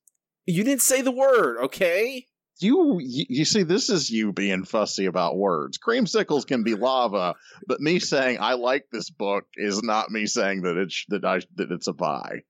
You 0.46 0.64
didn't 0.64 0.82
say 0.82 1.02
the 1.02 1.10
word, 1.12 1.58
okay? 1.64 2.26
You, 2.60 2.98
you 3.00 3.26
you 3.28 3.44
see, 3.44 3.62
this 3.62 3.88
is 3.88 4.10
you 4.10 4.32
being 4.32 4.64
fussy 4.64 5.06
about 5.06 5.36
words. 5.36 5.78
Creamsicles 5.78 6.46
can 6.46 6.62
be 6.62 6.74
lava, 6.74 7.34
but 7.66 7.80
me 7.80 7.98
saying 7.98 8.38
I 8.40 8.54
like 8.54 8.86
this 8.90 9.10
book 9.10 9.44
is 9.56 9.82
not 9.82 10.10
me 10.10 10.26
saying 10.26 10.62
that 10.62 10.76
it's 10.76 11.04
that 11.08 11.24
I 11.24 11.40
that 11.56 11.70
it's 11.70 11.88
a 11.88 11.92
buy. 11.92 12.42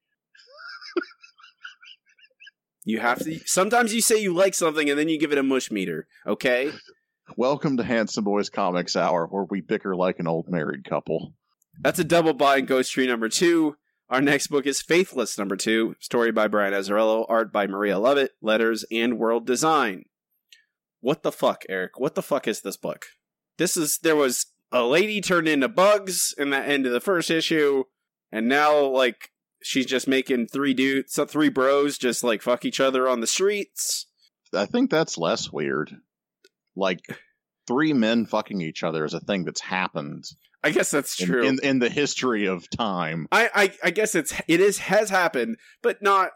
You 2.89 3.01
have 3.01 3.19
to. 3.25 3.39
Sometimes 3.45 3.93
you 3.93 4.01
say 4.01 4.23
you 4.23 4.33
like 4.33 4.55
something 4.55 4.89
and 4.89 4.99
then 4.99 5.11
you 5.11 5.19
give 5.19 5.31
it 5.31 5.37
a 5.37 5.43
mush 5.43 5.71
meter, 5.71 6.07
okay? 6.27 6.73
Welcome 7.37 7.77
to 7.77 7.85
Handsome 7.85 8.25
Boys 8.25 8.49
Comics 8.49 8.97
Hour, 8.97 9.27
where 9.27 9.45
we 9.45 9.61
bicker 9.61 9.95
like 9.95 10.19
an 10.21 10.27
old 10.27 10.49
married 10.49 10.89
couple. 10.89 11.35
That's 11.83 11.99
a 11.99 12.05
double 12.05 12.33
buy 12.33 12.57
in 12.57 12.65
Ghost 12.65 12.91
Tree 12.91 13.07
number 13.07 13.29
two. 13.29 13.77
Our 14.11 14.23
next 14.23 14.47
book 14.47 14.67
is 14.67 14.81
Faithless 14.81 15.37
number 15.37 15.55
two, 15.55 15.95
story 16.01 16.33
by 16.33 16.49
Brian 16.49 16.73
Azzarello, 16.73 17.27
art 17.29 17.53
by 17.53 17.67
Maria 17.67 17.97
Llovet, 17.97 18.31
letters 18.41 18.87
and 18.91 19.19
world 19.19 19.47
design. 19.47 20.07
What 21.01 21.23
the 21.23 21.31
fuck, 21.31 21.65
Eric? 21.69 22.01
What 22.01 22.15
the 22.15 22.23
fuck 22.23 22.49
is 22.49 22.63
this 22.63 22.79
book? 22.79 23.05
This 23.59 23.77
is 23.77 23.99
there 23.99 24.17
was 24.17 24.47
a 24.73 24.85
lady 24.85 25.21
turned 25.21 25.47
into 25.47 25.69
bugs 25.69 26.35
in 26.39 26.49
the 26.49 26.57
end 26.57 26.87
of 26.87 26.93
the 26.93 27.01
first 27.01 27.31
issue, 27.31 27.85
and 28.33 28.49
now 28.49 28.81
like 28.81 29.31
she's 29.63 29.87
just 29.87 30.09
making 30.09 30.47
three 30.47 30.73
dudes, 30.73 31.19
three 31.29 31.51
bros 31.51 31.99
just 31.99 32.25
like 32.25 32.41
fuck 32.41 32.65
each 32.65 32.81
other 32.81 33.07
on 33.07 33.21
the 33.21 33.27
streets. 33.27 34.07
I 34.55 34.65
think 34.65 34.91
that's 34.91 35.19
less 35.19 35.53
weird. 35.53 35.95
Like 36.75 37.01
three 37.67 37.93
men 37.93 38.25
fucking 38.25 38.63
each 38.63 38.83
other 38.83 39.05
is 39.05 39.13
a 39.13 39.21
thing 39.21 39.45
that's 39.45 39.61
happened 39.61 40.25
I 40.65 40.71
guess 40.71 40.91
that's 40.91 41.17
true. 41.17 41.45
in 41.45 41.59
in 41.63 41.79
the 41.79 41.89
history 41.89 42.47
of 42.47 42.69
time. 42.71 43.29
I, 43.31 43.49
I 43.55 43.73
I 43.85 43.91
guess 43.91 44.15
it's 44.15 44.33
it 44.49 44.61
is 44.61 44.79
has 44.79 45.11
happened, 45.11 45.57
but 45.83 46.03
not. 46.03 46.31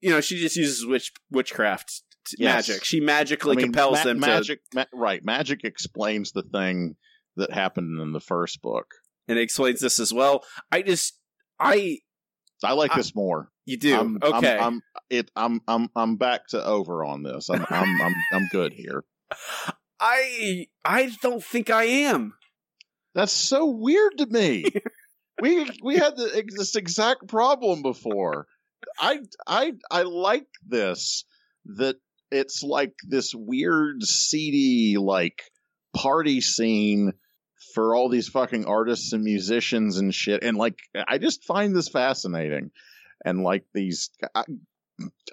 You 0.00 0.10
know, 0.10 0.20
she 0.20 0.38
just 0.38 0.56
uses 0.56 0.86
witch 0.86 1.12
witchcraft 1.30 2.02
Yes. 2.38 2.68
magic. 2.68 2.84
She 2.84 3.00
magically 3.00 3.54
I 3.54 3.56
mean, 3.56 3.66
compels 3.66 3.98
ma- 3.98 4.04
them 4.04 4.20
to. 4.20 4.26
magic, 4.26 4.60
ma- 4.74 4.84
right? 4.92 5.24
Magic 5.24 5.60
explains 5.64 6.32
the 6.32 6.42
thing 6.42 6.96
that 7.36 7.52
happened 7.52 8.00
in 8.00 8.12
the 8.12 8.20
first 8.20 8.60
book. 8.62 8.86
and 9.28 9.38
it 9.38 9.42
explains 9.42 9.80
this 9.80 9.98
as 9.98 10.12
well. 10.12 10.44
I 10.70 10.82
just 10.82 11.18
I 11.58 11.98
I 12.62 12.72
like 12.74 12.92
I- 12.92 12.96
this 12.96 13.14
more. 13.14 13.50
you 13.64 13.76
do 13.76 13.94
I'm, 13.98 14.18
I'm- 14.22 14.34
okay. 14.34 14.58
I'm, 14.58 14.82
it. 15.10 15.30
I'm 15.36 15.60
I'm 15.66 15.88
I'm 15.96 16.16
back 16.16 16.46
to 16.48 16.64
over 16.64 17.04
on 17.04 17.22
this. 17.22 17.48
I'm 17.48 17.64
I'm 17.70 18.02
I'm, 18.02 18.14
I'm 18.32 18.48
good 18.52 18.72
here. 18.74 19.04
I 20.00 20.66
I 20.84 21.10
don't 21.22 21.42
think 21.42 21.70
I 21.70 21.84
am. 21.84 22.34
That's 23.14 23.32
so 23.32 23.66
weird 23.66 24.18
to 24.18 24.26
me. 24.26 24.64
we 25.40 25.70
we 25.82 25.96
had 25.96 26.16
the, 26.16 26.44
this 26.56 26.76
exact 26.76 27.28
problem 27.28 27.82
before. 27.82 28.46
I 28.98 29.20
I 29.46 29.72
I 29.90 30.02
like 30.02 30.46
this 30.66 31.24
that 31.76 31.96
it's 32.30 32.62
like 32.62 32.94
this 33.06 33.34
weird 33.34 34.02
seedy 34.02 34.96
like 34.98 35.42
party 35.94 36.40
scene 36.40 37.12
for 37.74 37.94
all 37.94 38.08
these 38.08 38.28
fucking 38.28 38.66
artists 38.66 39.12
and 39.12 39.22
musicians 39.22 39.98
and 39.98 40.14
shit. 40.14 40.42
And 40.42 40.56
like 40.56 40.78
I 40.94 41.18
just 41.18 41.44
find 41.44 41.74
this 41.74 41.88
fascinating. 41.88 42.70
And 43.24 43.42
like 43.42 43.64
these 43.74 44.10
I 44.34 44.44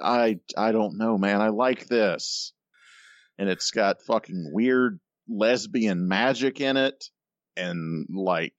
I, 0.02 0.40
I 0.58 0.72
don't 0.72 0.98
know 0.98 1.18
man. 1.18 1.42
I 1.42 1.50
like 1.50 1.88
this. 1.88 2.54
And 3.38 3.50
it's 3.50 3.72
got 3.72 4.02
fucking 4.04 4.52
weird 4.54 5.00
lesbian 5.28 6.08
magic 6.08 6.62
in 6.62 6.78
it 6.78 7.10
and 7.58 8.08
like 8.10 8.56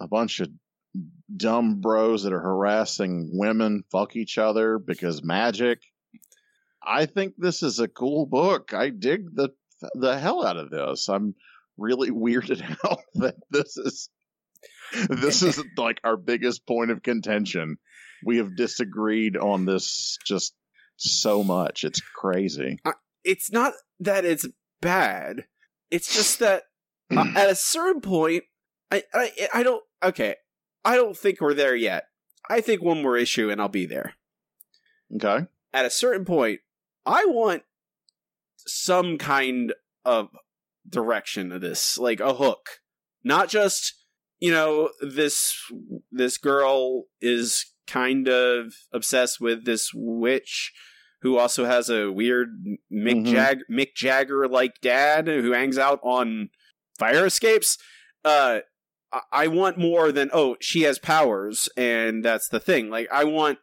a 0.00 0.08
bunch 0.08 0.40
of 0.40 0.48
dumb 1.34 1.80
bros 1.80 2.24
that 2.24 2.32
are 2.32 2.40
harassing 2.40 3.30
women 3.32 3.82
fuck 3.90 4.16
each 4.16 4.38
other 4.38 4.78
because 4.78 5.24
magic. 5.24 5.80
I 6.84 7.06
think 7.06 7.34
this 7.38 7.62
is 7.62 7.78
a 7.78 7.88
cool 7.88 8.26
book. 8.26 8.74
I 8.74 8.90
dig 8.90 9.34
the 9.34 9.50
the 9.94 10.18
hell 10.18 10.44
out 10.46 10.56
of 10.56 10.70
this. 10.70 11.08
I'm 11.08 11.34
really 11.78 12.10
weirded 12.10 12.62
out 12.84 13.00
that 13.14 13.36
this 13.50 13.76
is 13.76 14.08
this 15.08 15.42
is 15.42 15.62
like 15.76 16.00
our 16.04 16.16
biggest 16.16 16.66
point 16.66 16.90
of 16.90 17.02
contention. 17.02 17.76
We 18.24 18.36
have 18.38 18.56
disagreed 18.56 19.36
on 19.36 19.64
this 19.64 20.18
just 20.24 20.54
so 20.96 21.42
much. 21.42 21.84
It's 21.84 22.00
crazy. 22.00 22.78
It's 23.24 23.50
not 23.50 23.72
that 24.00 24.24
it's 24.24 24.46
bad. 24.80 25.44
It's 25.90 26.14
just 26.14 26.38
that 26.40 26.64
uh, 27.16 27.32
at 27.36 27.50
a 27.50 27.54
certain 27.54 28.00
point, 28.00 28.44
I, 28.90 29.02
I 29.14 29.48
I 29.54 29.62
don't 29.62 29.82
okay. 30.02 30.36
I 30.84 30.96
don't 30.96 31.16
think 31.16 31.40
we're 31.40 31.54
there 31.54 31.76
yet. 31.76 32.04
I 32.48 32.60
think 32.60 32.82
one 32.82 33.02
more 33.02 33.16
issue 33.16 33.50
and 33.50 33.60
I'll 33.60 33.68
be 33.68 33.86
there. 33.86 34.14
Okay. 35.14 35.46
At 35.72 35.84
a 35.84 35.90
certain 35.90 36.24
point, 36.24 36.60
I 37.06 37.24
want 37.26 37.62
some 38.58 39.18
kind 39.18 39.72
of 40.04 40.28
direction 40.88 41.50
to 41.50 41.58
this, 41.58 41.98
like 41.98 42.20
a 42.20 42.34
hook, 42.34 42.80
not 43.24 43.48
just 43.48 43.94
you 44.40 44.50
know 44.50 44.90
this 45.00 45.54
this 46.10 46.36
girl 46.38 47.04
is 47.20 47.72
kind 47.86 48.28
of 48.28 48.74
obsessed 48.92 49.40
with 49.40 49.64
this 49.64 49.90
witch 49.94 50.72
who 51.22 51.38
also 51.38 51.64
has 51.64 51.88
a 51.88 52.10
weird 52.10 52.48
Mick 52.92 53.24
Mhm. 53.24 53.26
Jag 53.26 53.58
Mick 53.70 53.94
Jagger 53.94 54.48
like 54.48 54.80
dad 54.80 55.28
who 55.28 55.52
hangs 55.52 55.78
out 55.78 56.00
on 56.02 56.50
fire 57.02 57.26
escapes. 57.26 57.78
Uh, 58.24 58.60
I- 59.30 59.48
want 59.48 59.76
more 59.78 60.10
than 60.12 60.30
oh 60.32 60.56
she 60.60 60.82
has 60.82 60.98
powers 60.98 61.68
and 61.76 62.24
that's 62.24 62.48
the 62.48 62.60
thing. 62.60 62.88
Like 62.90 63.08
I 63.12 63.24
want, 63.24 63.58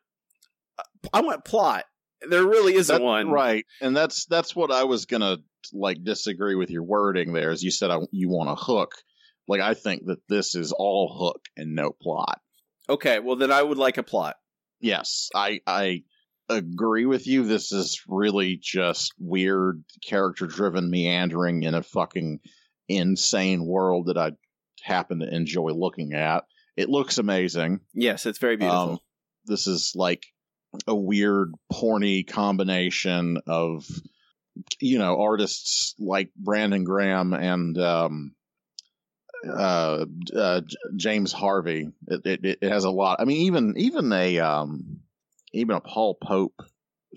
I 1.13 1.22
want 1.22 1.46
plot. 1.46 1.86
There 2.29 2.46
really 2.46 2.75
isn't 2.75 2.93
That- 2.98 3.01
one. 3.01 3.29
right 3.29 3.65
and 3.81 3.96
that's 3.96 4.25
that's 4.25 4.53
what 4.55 4.72
i 4.72 4.84
was 4.84 5.05
gonna 5.05 5.38
like 5.72 6.03
disagree 6.03 6.55
with 6.55 6.69
your 6.69 6.84
wording 6.84 7.31
there 7.31 7.50
as 7.51 7.63
you 7.63 7.72
said 7.72 7.89
I, 7.91 8.00
you 8.12 8.27
want 8.27 8.50
a 8.50 8.55
hook 8.55 8.91
like 9.48 9.62
i 9.62 9.74
think 9.74 10.05
that 10.08 10.19
this 10.27 10.53
is 10.53 10.74
all 10.74 11.08
hook 11.17 11.41
and 11.55 11.75
no 11.75 11.91
plot 11.91 12.41
Okay, 12.89 13.19
well 13.19 13.36
then 13.38 13.51
I 13.51 13.62
would 13.63 13.77
like 13.77 13.98
a 13.98 14.03
plot. 14.03 14.36
yes 14.81 15.29
i 15.34 15.62
i 15.65 16.03
agree 16.50 17.05
with 17.05 17.27
you. 17.27 17.46
This 17.46 17.72
is 17.72 18.01
really 18.08 18.58
just 18.62 19.13
weird, 19.19 19.84
character 20.03 20.48
driven 20.48 20.89
meandering 20.89 21.62
in 21.63 21.75
a 21.75 21.84
fucking 21.84 22.39
insane 22.89 23.65
world 23.65 24.08
that 24.08 24.17
I 24.17 24.31
happen 24.81 25.19
to 25.19 25.34
enjoy 25.34 25.69
looking 25.72 26.13
at. 26.13 26.46
It 26.75 26.89
looks 26.89 27.17
amazing. 27.17 27.81
Yes, 27.93 28.25
it's 28.25 28.39
very 28.39 28.58
beautiful. 28.58 28.91
Um, 28.93 29.00
this 29.46 29.67
is 29.67 29.93
like 29.96 30.25
a 30.88 30.96
weird, 30.96 31.51
porny 31.72 32.25
combination 32.27 33.38
of, 33.48 33.86
you 34.79 34.98
know, 35.00 35.19
artists 35.22 35.96
like 36.00 36.31
Brandon 36.36 36.84
Graham 36.84 37.34
and 37.34 37.77
um, 37.77 38.36
uh, 39.48 40.05
uh, 40.36 40.62
J- 40.62 40.77
James 40.96 41.31
Harvey. 41.31 41.89
It, 42.08 42.25
it 42.25 42.58
it 42.62 42.69
has 42.69 42.84
a 42.84 42.89
lot. 42.91 43.19
I 43.22 43.25
mean, 43.25 43.41
even 43.48 43.74
even 43.77 44.12
a 44.12 44.39
um, 44.39 45.00
even 45.53 45.75
a 45.75 45.81
Paul 45.81 46.15
Pope 46.22 46.62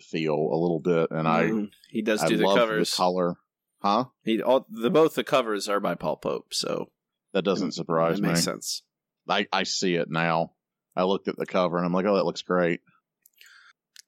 feel 0.00 0.34
a 0.34 0.56
little 0.58 0.80
bit, 0.80 1.10
and 1.10 1.26
I 1.28 1.44
Mhm. 1.44 1.70
he 1.90 2.02
does 2.02 2.22
I 2.22 2.28
do 2.28 2.36
the 2.36 2.44
love 2.44 2.58
covers. 2.58 2.90
the 2.90 2.96
color. 2.96 3.36
Huh? 3.82 4.06
He 4.22 4.40
all 4.40 4.66
the 4.70 4.90
both 4.90 5.14
the 5.14 5.24
covers 5.24 5.68
are 5.68 5.80
by 5.80 5.94
Paul 5.94 6.16
Pope, 6.16 6.54
so 6.54 6.90
That 7.32 7.42
doesn't 7.42 7.72
surprise 7.72 8.16
that 8.16 8.22
me. 8.22 8.28
makes 8.28 8.44
sense. 8.44 8.82
I 9.28 9.46
I 9.52 9.64
see 9.64 9.94
it 9.96 10.10
now. 10.10 10.52
I 10.94 11.04
looked 11.04 11.28
at 11.28 11.36
the 11.36 11.46
cover 11.46 11.76
and 11.76 11.86
I'm 11.86 11.92
like, 11.92 12.06
oh, 12.06 12.16
that 12.16 12.26
looks 12.26 12.42
great. 12.42 12.80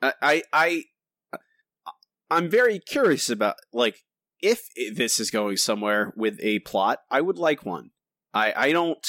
I, 0.02 0.12
I, 0.20 0.42
I, 0.52 1.38
I'm 2.30 2.50
very 2.50 2.78
curious 2.78 3.30
about 3.30 3.56
like 3.72 4.04
if 4.42 4.68
this 4.94 5.18
is 5.18 5.30
going 5.30 5.56
somewhere 5.56 6.12
with 6.14 6.38
a 6.42 6.58
plot. 6.60 6.98
I 7.10 7.22
would 7.22 7.38
like 7.38 7.64
one. 7.64 7.90
I, 8.34 8.52
I 8.54 8.72
don't, 8.72 9.06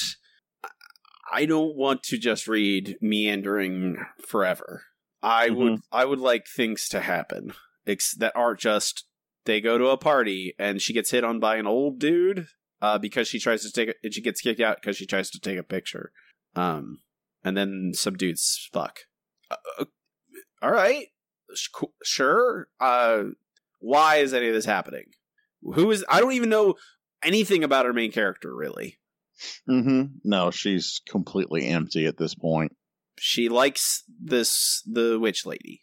I 1.30 1.44
don't 1.44 1.76
want 1.76 2.02
to 2.04 2.16
just 2.16 2.48
read 2.48 2.96
meandering 3.02 3.98
forever. 4.26 4.84
I 5.22 5.50
would, 5.50 5.72
mm-hmm. 5.72 5.80
I 5.92 6.06
would 6.06 6.20
like 6.20 6.46
things 6.46 6.88
to 6.90 7.00
happen 7.00 7.52
ex- 7.86 8.14
that 8.14 8.32
aren't 8.34 8.60
just 8.60 9.04
they 9.46 9.60
go 9.60 9.78
to 9.78 9.86
a 9.88 9.96
party 9.96 10.54
and 10.58 10.80
she 10.80 10.92
gets 10.92 11.10
hit 11.10 11.24
on 11.24 11.40
by 11.40 11.56
an 11.56 11.66
old 11.66 11.98
dude 11.98 12.46
uh, 12.82 12.98
because 12.98 13.28
she 13.28 13.38
tries 13.38 13.62
to 13.62 13.72
take 13.72 13.88
it 13.90 13.96
and 14.04 14.12
she 14.12 14.20
gets 14.20 14.40
kicked 14.40 14.60
out 14.60 14.76
because 14.80 14.96
she 14.96 15.06
tries 15.06 15.30
to 15.30 15.40
take 15.40 15.58
a 15.58 15.62
picture. 15.62 16.12
Um, 16.54 16.98
and 17.44 17.56
then 17.56 17.92
some 17.94 18.16
dudes 18.16 18.68
fuck. 18.72 19.00
Uh, 19.50 19.84
all 20.62 20.70
right, 20.72 21.06
Sh- 21.54 21.68
sure. 22.02 22.68
Uh, 22.80 23.24
why 23.78 24.16
is 24.16 24.34
any 24.34 24.48
of 24.48 24.54
this 24.54 24.64
happening? 24.64 25.06
Who 25.62 25.90
is? 25.90 26.04
I 26.08 26.20
don't 26.20 26.32
even 26.32 26.48
know 26.48 26.74
anything 27.22 27.64
about 27.64 27.86
our 27.86 27.92
main 27.92 28.12
character 28.12 28.54
really. 28.54 28.98
Mm-hmm. 29.68 30.18
No, 30.24 30.50
she's 30.50 31.00
completely 31.08 31.66
empty 31.66 32.06
at 32.06 32.16
this 32.16 32.34
point. 32.34 32.72
She 33.18 33.48
likes 33.48 34.02
this 34.22 34.82
the 34.86 35.18
witch 35.18 35.46
lady. 35.46 35.82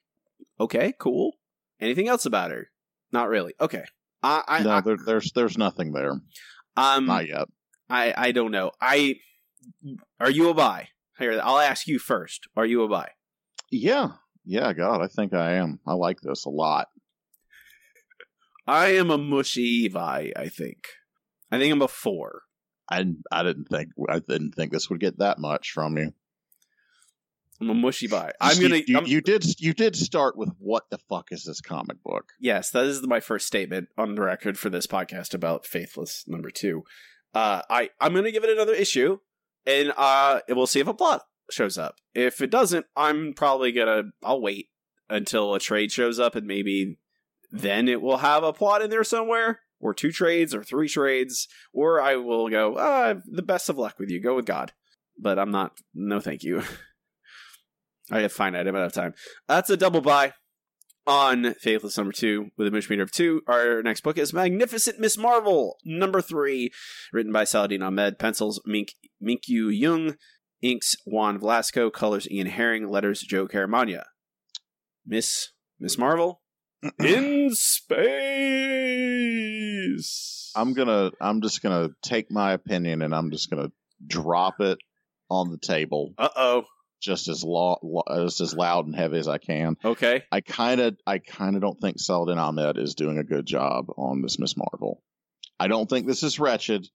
Okay, 0.60 0.94
cool. 1.00 1.34
Anything 1.80 2.08
else 2.08 2.26
about 2.26 2.52
her? 2.52 2.70
Not 3.14 3.30
really. 3.30 3.54
Okay. 3.62 3.86
I, 4.24 4.44
I, 4.48 4.64
no, 4.64 4.82
there, 4.82 4.98
there's 5.06 5.32
there's 5.34 5.58
nothing 5.58 5.94
there. 5.94 6.14
um, 6.76 7.06
Not 7.06 7.28
yet. 7.28 7.48
I, 7.90 8.14
I 8.18 8.32
don't 8.32 8.52
know. 8.52 8.72
I 8.82 9.16
are 10.20 10.32
you 10.32 10.50
a 10.50 10.54
buy? 10.54 10.88
Here, 11.20 11.40
I'll 11.44 11.60
ask 11.60 11.88
you 11.88 12.00
first. 12.00 12.48
Are 12.58 12.66
you 12.66 12.84
a 12.84 12.88
buy? 12.88 13.10
Yeah, 13.72 14.14
yeah. 14.46 14.74
God, 14.74 15.02
I 15.02 15.08
think 15.08 15.34
I 15.34 15.54
am. 15.54 15.80
I 15.86 15.94
like 15.94 16.22
this 16.22 16.46
a 16.46 16.50
lot. 16.50 16.88
I 18.66 18.96
am 18.96 19.12
a 19.12 19.18
mushy 19.18 19.90
buy. 19.90 20.32
I 20.36 20.48
think. 20.50 20.88
I 21.52 21.60
think 21.60 21.72
I'm 21.72 21.82
a 21.82 21.88
four. 21.88 22.42
I 22.90 23.06
I 23.32 23.44
didn't 23.44 23.66
think 23.66 23.90
I 24.10 24.20
didn't 24.20 24.54
think 24.54 24.72
this 24.72 24.90
would 24.90 25.00
get 25.00 25.20
that 25.20 25.38
much 25.38 25.72
from 25.72 25.98
you. 25.98 26.14
I'm 27.62 27.70
a 27.70 27.74
mushy 27.74 28.08
buy. 28.08 28.32
I'm 28.42 28.58
You- 28.58 28.70
gonna. 28.70 28.82
You, 28.88 28.96
I'm- 28.98 29.06
you 29.08 29.22
did 29.22 29.60
you 29.62 29.74
did 29.74 29.96
start 29.96 30.38
with 30.38 30.50
what 30.60 30.90
the 30.90 30.98
fuck 30.98 31.28
is 31.32 31.44
this 31.46 31.62
comic 31.62 32.02
book? 32.04 32.32
yes, 32.40 32.72
that 32.72 32.86
is 32.86 33.06
my 33.06 33.20
first 33.20 33.48
statement 33.48 33.90
on 33.98 34.16
the 34.16 34.22
record 34.22 34.58
for 34.58 34.70
this 34.70 34.88
podcast 34.88 35.34
about 35.34 35.66
Faithless 35.66 36.24
number 36.28 36.50
two. 36.50 36.84
Uh, 37.34 37.62
I 37.70 37.90
I'm 38.02 38.14
gonna 38.14 38.32
give 38.32 38.44
it 38.44 38.50
another 38.50 38.74
issue, 38.74 39.20
and 39.66 39.94
uh, 39.98 40.42
we'll 40.50 40.68
see 40.68 40.80
if 40.80 40.88
a 40.88 40.94
plot 40.94 41.22
shows 41.52 41.78
up. 41.78 41.96
If 42.14 42.42
it 42.42 42.50
doesn't, 42.50 42.86
I'm 42.96 43.34
probably 43.34 43.72
gonna 43.72 44.04
I'll 44.24 44.42
wait 44.42 44.70
until 45.10 45.54
a 45.54 45.60
trade 45.60 45.92
shows 45.92 46.20
up, 46.20 46.36
and 46.36 46.48
maybe 46.48 46.98
then 47.52 47.88
it 47.88 48.02
will 48.02 48.18
have 48.18 48.44
a 48.44 48.52
plot 48.54 48.82
in 48.82 48.90
there 48.90 49.04
somewhere, 49.04 49.60
or 49.80 49.94
two 49.94 50.12
trades, 50.12 50.56
or 50.56 50.64
three 50.64 50.88
trades, 50.90 51.48
or 51.72 52.02
I 52.02 52.16
will 52.16 52.50
go. 52.50 52.76
Ah, 52.78 53.16
the 53.26 53.42
best 53.44 53.70
of 53.70 53.78
luck 53.78 54.00
with 54.00 54.10
you. 54.10 54.20
Go 54.22 54.36
with 54.36 54.46
God. 54.46 54.72
But 55.20 55.38
I'm 55.38 55.52
not. 55.52 55.74
No, 55.94 56.20
thank 56.20 56.44
you. 56.44 56.64
I 58.12 58.22
have 58.22 58.34
finite 58.34 58.68
amount 58.68 58.86
of 58.86 58.94
time. 58.94 59.14
That's 59.48 59.70
a 59.70 59.78
double 59.78 60.02
buy 60.02 60.34
on 61.06 61.54
Faithless 61.56 61.98
number 61.98 62.14
two 62.14 62.50
with 62.58 62.68
a 62.68 62.72
mission 62.72 62.94
meter 62.94 63.04
of 63.04 63.12
two. 63.12 63.42
Our 63.48 63.82
next 63.84 64.02
book 64.02 64.18
is 64.18 64.34
Magnificent 64.34 65.00
Miss 65.00 65.18
Marvel 65.18 65.78
number 65.86 66.22
three, 66.22 66.72
written 67.12 67.32
by 67.32 67.44
Saladin 67.44 67.82
Ahmed, 67.82 68.20
pencils 68.20 68.62
Mink 68.66 68.94
Minkyu 69.22 69.78
Jung, 69.78 70.16
inks 70.62 70.96
Juan 71.06 71.40
Velasco, 71.40 71.90
colors 71.90 72.30
Ian 72.30 72.48
Herring, 72.48 72.90
letters 72.90 73.22
Joe 73.22 73.48
Caramagna. 73.48 74.04
Miss 75.06 75.50
Miss 75.80 75.98
Marvel 75.98 76.42
in 77.00 77.50
space. 77.54 78.12
I'm 80.56 80.74
gonna 80.74 81.12
I'm 81.20 81.42
just 81.42 81.62
gonna 81.62 81.90
take 82.02 82.32
my 82.32 82.54
opinion 82.54 83.02
and 83.02 83.14
I'm 83.14 83.32
just 83.32 83.50
gonna 83.50 83.72
drop 84.06 84.60
it 84.60 84.78
on 85.30 85.50
the 85.50 85.58
table 85.58 86.14
Uh 86.18 86.30
oh. 86.36 86.64
Just 87.04 87.28
as 87.28 87.44
law 87.44 87.78
just 88.24 88.40
as 88.42 88.56
loud 88.56 88.86
and 88.86 88.96
heavy 88.96 89.18
as 89.20 89.28
I 89.28 89.38
can. 89.38 89.76
Okay. 89.84 90.24
I 90.32 90.40
kind 90.42 90.80
of 90.80 90.98
I 91.06 91.20
kind 91.20 91.56
of 91.56 91.62
don't 91.62 91.80
think 91.80 92.00
Saladin 92.00 92.38
Ahmed 92.40 92.78
is 92.78 92.96
doing 92.96 93.18
a 93.20 93.24
good 93.24 93.46
job 93.46 93.88
on 93.98 94.22
this 94.22 94.40
Miss 94.40 94.56
Marvel. 94.56 95.04
I 95.60 95.68
don't 95.68 95.90
think 95.90 96.08
this 96.08 96.24
is 96.24 96.40
wretched. 96.40 96.88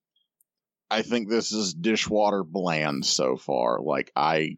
I 0.91 1.03
think 1.03 1.29
this 1.29 1.53
is 1.53 1.75
dishwater 1.75 2.43
bland 2.43 3.05
so 3.05 3.37
far. 3.37 3.81
Like 3.83 4.11
I 4.17 4.57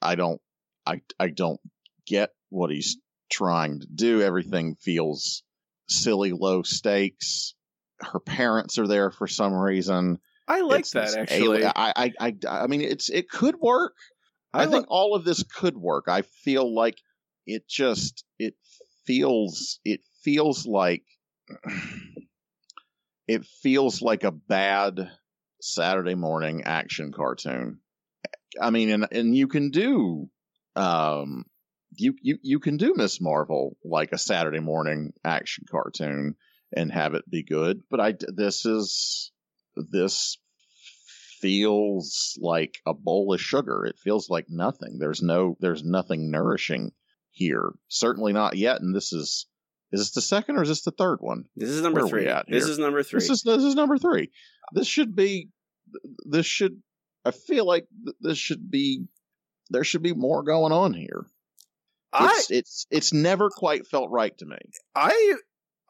I 0.00 0.14
don't 0.14 0.40
I 0.86 1.02
I 1.20 1.28
don't 1.28 1.60
get 2.06 2.30
what 2.48 2.70
he's 2.70 2.96
trying 3.30 3.80
to 3.80 3.86
do. 3.86 4.22
Everything 4.22 4.76
feels 4.80 5.42
silly 5.88 6.32
low 6.32 6.62
stakes. 6.62 7.54
Her 8.00 8.20
parents 8.20 8.78
are 8.78 8.86
there 8.86 9.10
for 9.10 9.26
some 9.26 9.52
reason. 9.52 10.18
I 10.48 10.62
like 10.62 10.80
It's 10.80 10.92
that 10.92 11.16
actually. 11.16 11.58
alien- 11.58 11.72
I, 11.76 11.92
I 11.96 12.12
I 12.28 12.36
I 12.62 12.66
mean 12.66 12.80
it's 12.80 13.10
it 13.10 13.28
could 13.28 13.56
work. 13.60 13.92
I, 14.56 14.64
I 14.64 14.66
think 14.66 14.86
all 14.88 15.14
of 15.14 15.24
this 15.24 15.42
could 15.42 15.76
work. 15.76 16.06
I 16.08 16.22
feel 16.22 16.74
like 16.74 16.98
it 17.46 17.68
just 17.68 18.24
it 18.38 18.54
feels 19.06 19.78
it 19.84 20.00
feels 20.22 20.66
like 20.66 21.04
it 23.28 23.44
feels 23.62 24.02
like 24.02 24.24
a 24.24 24.32
bad 24.32 25.10
Saturday 25.60 26.14
morning 26.14 26.62
action 26.64 27.12
cartoon. 27.12 27.80
I 28.60 28.70
mean, 28.70 28.90
and 28.90 29.06
and 29.12 29.36
you 29.36 29.48
can 29.48 29.70
do 29.70 30.28
um 30.74 31.44
you 31.96 32.14
you 32.20 32.38
you 32.42 32.58
can 32.58 32.76
do 32.76 32.94
Miss 32.96 33.20
Marvel 33.20 33.76
like 33.84 34.12
a 34.12 34.18
Saturday 34.18 34.60
morning 34.60 35.12
action 35.24 35.64
cartoon 35.70 36.36
and 36.74 36.90
have 36.92 37.14
it 37.14 37.28
be 37.28 37.42
good, 37.42 37.82
but 37.90 38.00
I 38.00 38.14
this 38.28 38.64
is 38.66 39.32
this 39.76 40.38
feels 41.40 42.38
like 42.40 42.78
a 42.86 42.94
bowl 42.94 43.32
of 43.32 43.40
sugar. 43.40 43.84
It 43.84 43.98
feels 43.98 44.28
like 44.30 44.46
nothing. 44.48 44.98
There's 44.98 45.22
no 45.22 45.56
there's 45.60 45.84
nothing 45.84 46.30
nourishing 46.30 46.92
here. 47.30 47.72
Certainly 47.88 48.32
not 48.32 48.56
yet. 48.56 48.80
And 48.80 48.94
this 48.94 49.12
is 49.12 49.46
is 49.92 50.00
this 50.00 50.10
the 50.12 50.20
second 50.20 50.56
or 50.56 50.62
is 50.62 50.68
this 50.68 50.82
the 50.82 50.90
third 50.90 51.18
one? 51.20 51.44
this 51.56 51.70
is 51.70 51.82
number 51.82 52.00
where 52.00 52.08
three. 52.08 52.32
This 52.48 52.64
is 52.64 52.78
number 52.78 53.02
three. 53.02 53.20
This 53.20 53.30
is 53.30 53.42
this 53.42 53.62
is 53.62 53.74
number 53.74 53.98
three. 53.98 54.30
This 54.72 54.86
should 54.86 55.14
be 55.14 55.50
this 56.24 56.46
should 56.46 56.82
I 57.24 57.30
feel 57.30 57.66
like 57.66 57.86
this 58.20 58.38
should 58.38 58.70
be 58.70 59.04
there 59.70 59.84
should 59.84 60.02
be 60.02 60.14
more 60.14 60.42
going 60.42 60.72
on 60.72 60.94
here. 60.94 61.26
I 62.12 62.34
It's 62.36 62.50
it's 62.50 62.86
it's 62.90 63.12
never 63.12 63.50
quite 63.50 63.86
felt 63.86 64.10
right 64.10 64.36
to 64.38 64.46
me. 64.46 64.58
I 64.94 65.34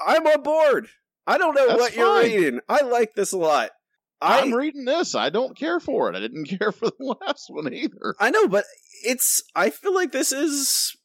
I'm 0.04 0.26
on 0.26 0.42
board. 0.42 0.88
I 1.26 1.38
don't 1.38 1.54
know 1.54 1.66
That's 1.68 1.80
what 1.80 1.96
you're 1.96 2.22
reading. 2.22 2.60
I 2.68 2.82
like 2.82 3.14
this 3.14 3.32
a 3.32 3.38
lot. 3.38 3.70
I 4.20 4.40
I'm 4.40 4.52
reading 4.52 4.84
this. 4.84 5.14
I 5.14 5.30
don't 5.30 5.56
care 5.56 5.80
for 5.80 6.08
it. 6.08 6.16
I 6.16 6.20
didn't 6.20 6.46
care 6.58 6.72
for 6.72 6.86
the 6.86 7.16
last 7.20 7.46
one 7.48 7.72
either. 7.72 8.14
I 8.18 8.30
know, 8.30 8.48
but 8.48 8.64
it's. 9.04 9.42
I 9.54 9.70
feel 9.70 9.94
like 9.94 10.12
this 10.12 10.32
is. 10.32 10.96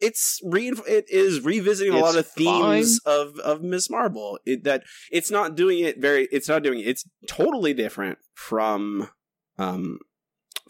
It's 0.00 0.40
re. 0.44 0.72
It 0.88 1.06
is 1.10 1.44
revisiting 1.44 1.92
a 1.92 1.96
It's 1.96 2.02
lot 2.02 2.16
of 2.16 2.26
themes 2.26 3.00
of 3.04 3.38
of 3.40 3.62
Miss 3.62 3.90
Marvel. 3.90 4.38
It, 4.46 4.64
that 4.64 4.84
it's 5.10 5.30
not 5.30 5.56
doing 5.56 5.80
it 5.80 6.00
very. 6.00 6.28
It's 6.32 6.48
not 6.48 6.62
doing. 6.62 6.80
It, 6.80 6.86
it's 6.88 7.04
totally 7.26 7.74
different 7.74 8.18
from, 8.34 9.10
um, 9.58 9.98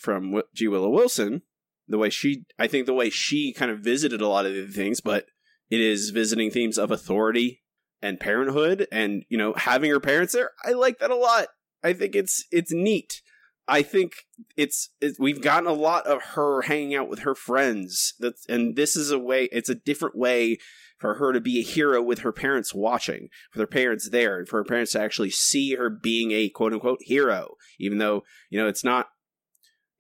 from 0.00 0.42
G 0.54 0.68
Willow 0.68 0.90
Wilson. 0.90 1.42
The 1.86 1.98
way 1.98 2.10
she, 2.10 2.44
I 2.56 2.68
think, 2.68 2.86
the 2.86 2.94
way 2.94 3.10
she 3.10 3.52
kind 3.52 3.70
of 3.70 3.80
visited 3.80 4.20
a 4.20 4.28
lot 4.28 4.46
of 4.46 4.54
the 4.54 4.68
things, 4.68 5.00
but 5.00 5.26
it 5.70 5.80
is 5.80 6.10
visiting 6.10 6.50
themes 6.50 6.78
of 6.78 6.92
authority 6.92 7.62
and 8.02 8.18
parenthood, 8.18 8.86
and 8.90 9.24
you 9.28 9.36
know, 9.36 9.54
having 9.56 9.90
her 9.90 10.00
parents 10.00 10.32
there. 10.32 10.50
I 10.64 10.72
like 10.72 10.98
that 11.00 11.10
a 11.10 11.16
lot. 11.16 11.48
I 11.82 11.92
think 11.92 12.14
it's 12.14 12.44
it's 12.50 12.72
neat. 12.72 13.22
I 13.70 13.82
think 13.82 14.26
it's, 14.56 14.90
it, 15.00 15.14
we've 15.20 15.40
gotten 15.40 15.68
a 15.68 15.72
lot 15.72 16.04
of 16.04 16.20
her 16.34 16.62
hanging 16.62 16.96
out 16.96 17.08
with 17.08 17.20
her 17.20 17.36
friends. 17.36 18.14
And 18.48 18.74
this 18.74 18.96
is 18.96 19.12
a 19.12 19.18
way. 19.18 19.48
It's 19.52 19.68
a 19.68 19.76
different 19.76 20.16
way 20.16 20.58
for 20.98 21.14
her 21.14 21.32
to 21.32 21.40
be 21.40 21.60
a 21.60 21.62
hero 21.62 22.02
with 22.02 22.20
her 22.20 22.32
parents 22.32 22.74
watching, 22.74 23.28
with 23.54 23.60
her 23.60 23.68
parents 23.68 24.10
there, 24.10 24.38
and 24.38 24.48
for 24.48 24.58
her 24.58 24.64
parents 24.64 24.92
to 24.92 25.00
actually 25.00 25.30
see 25.30 25.76
her 25.76 25.88
being 25.88 26.32
a 26.32 26.48
quote 26.48 26.72
unquote 26.72 26.98
hero, 27.02 27.54
even 27.78 27.98
though 27.98 28.22
you 28.50 28.60
know 28.60 28.68
it's 28.68 28.84
not. 28.84 29.08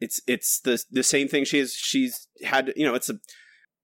It's 0.00 0.20
it's 0.26 0.60
the 0.60 0.82
the 0.90 1.02
same 1.02 1.28
thing 1.28 1.44
she's 1.44 1.72
she's 1.72 2.28
had. 2.44 2.72
You 2.76 2.86
know, 2.86 2.94
it's 2.94 3.08
a 3.08 3.18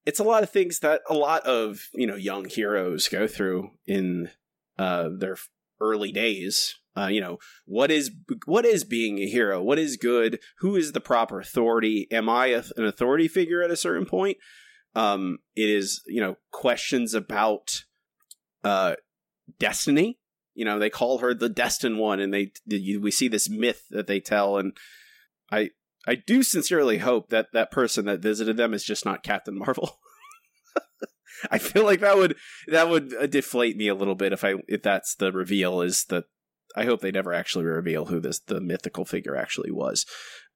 it's 0.05 0.19
a 0.19 0.23
lot 0.23 0.43
of 0.43 0.49
things 0.49 0.79
that 0.79 1.01
a 1.09 1.13
lot 1.13 1.43
of 1.45 1.87
you 1.93 2.05
know 2.05 2.15
young 2.15 2.45
heroes 2.45 3.07
go 3.07 3.27
through 3.27 3.71
in 3.87 4.29
uh, 4.77 5.09
their 5.17 5.37
early 5.79 6.11
days. 6.11 6.75
Uh, 6.97 7.07
you 7.07 7.21
know 7.21 7.37
what 7.65 7.91
is 7.91 8.11
what 8.45 8.65
is 8.65 8.83
being 8.83 9.19
a 9.19 9.27
hero? 9.27 9.61
What 9.61 9.77
is 9.77 9.97
good? 9.97 10.39
Who 10.59 10.75
is 10.75 10.93
the 10.93 11.01
proper 11.01 11.39
authority? 11.39 12.07
Am 12.11 12.27
I 12.27 12.47
a, 12.47 12.63
an 12.75 12.85
authority 12.85 13.27
figure 13.27 13.61
at 13.61 13.71
a 13.71 13.75
certain 13.75 14.05
point? 14.05 14.37
Um, 14.95 15.39
it 15.55 15.69
is 15.69 16.01
you 16.07 16.21
know 16.21 16.37
questions 16.51 17.13
about 17.13 17.83
uh, 18.63 18.95
destiny. 19.59 20.17
You 20.55 20.65
know 20.65 20.79
they 20.79 20.89
call 20.89 21.19
her 21.19 21.35
the 21.35 21.49
destined 21.49 21.99
one, 21.99 22.19
and 22.19 22.33
they 22.33 22.51
we 22.97 23.11
see 23.11 23.27
this 23.27 23.47
myth 23.47 23.83
that 23.91 24.07
they 24.07 24.19
tell, 24.19 24.57
and 24.57 24.75
I 25.51 25.69
I 26.07 26.15
do 26.15 26.41
sincerely 26.41 26.97
hope 26.97 27.29
that 27.29 27.49
that 27.53 27.69
person 27.69 28.05
that 28.05 28.21
visited 28.21 28.57
them 28.57 28.73
is 28.73 28.83
just 28.83 29.05
not 29.05 29.23
Captain 29.23 29.57
Marvel. 29.57 29.99
I 31.51 31.59
feel 31.59 31.83
like 31.83 31.99
that 31.99 32.17
would 32.17 32.35
that 32.67 32.89
would 32.89 33.13
uh, 33.13 33.27
deflate 33.27 33.77
me 33.77 33.87
a 33.87 33.95
little 33.95 34.15
bit 34.15 34.33
if 34.33 34.43
I 34.43 34.55
if 34.67 34.81
that's 34.81 35.13
the 35.13 35.31
reveal 35.31 35.81
is 35.81 36.05
that 36.05 36.25
I 36.77 36.85
hope 36.85 37.01
they 37.01 37.11
never 37.11 37.33
actually 37.33 37.65
reveal 37.65 38.05
who 38.05 38.19
this 38.19 38.39
the 38.39 38.61
mythical 38.61 39.05
figure 39.05 39.35
actually 39.35 39.71
was. 39.71 40.05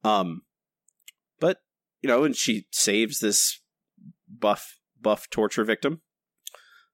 Um 0.04 0.44
but 1.40 1.58
you 2.02 2.08
know 2.08 2.24
and 2.24 2.36
she 2.36 2.68
saves 2.72 3.20
this 3.20 3.60
buff 4.28 4.78
buff 5.00 5.30
torture 5.30 5.64
victim. 5.64 6.02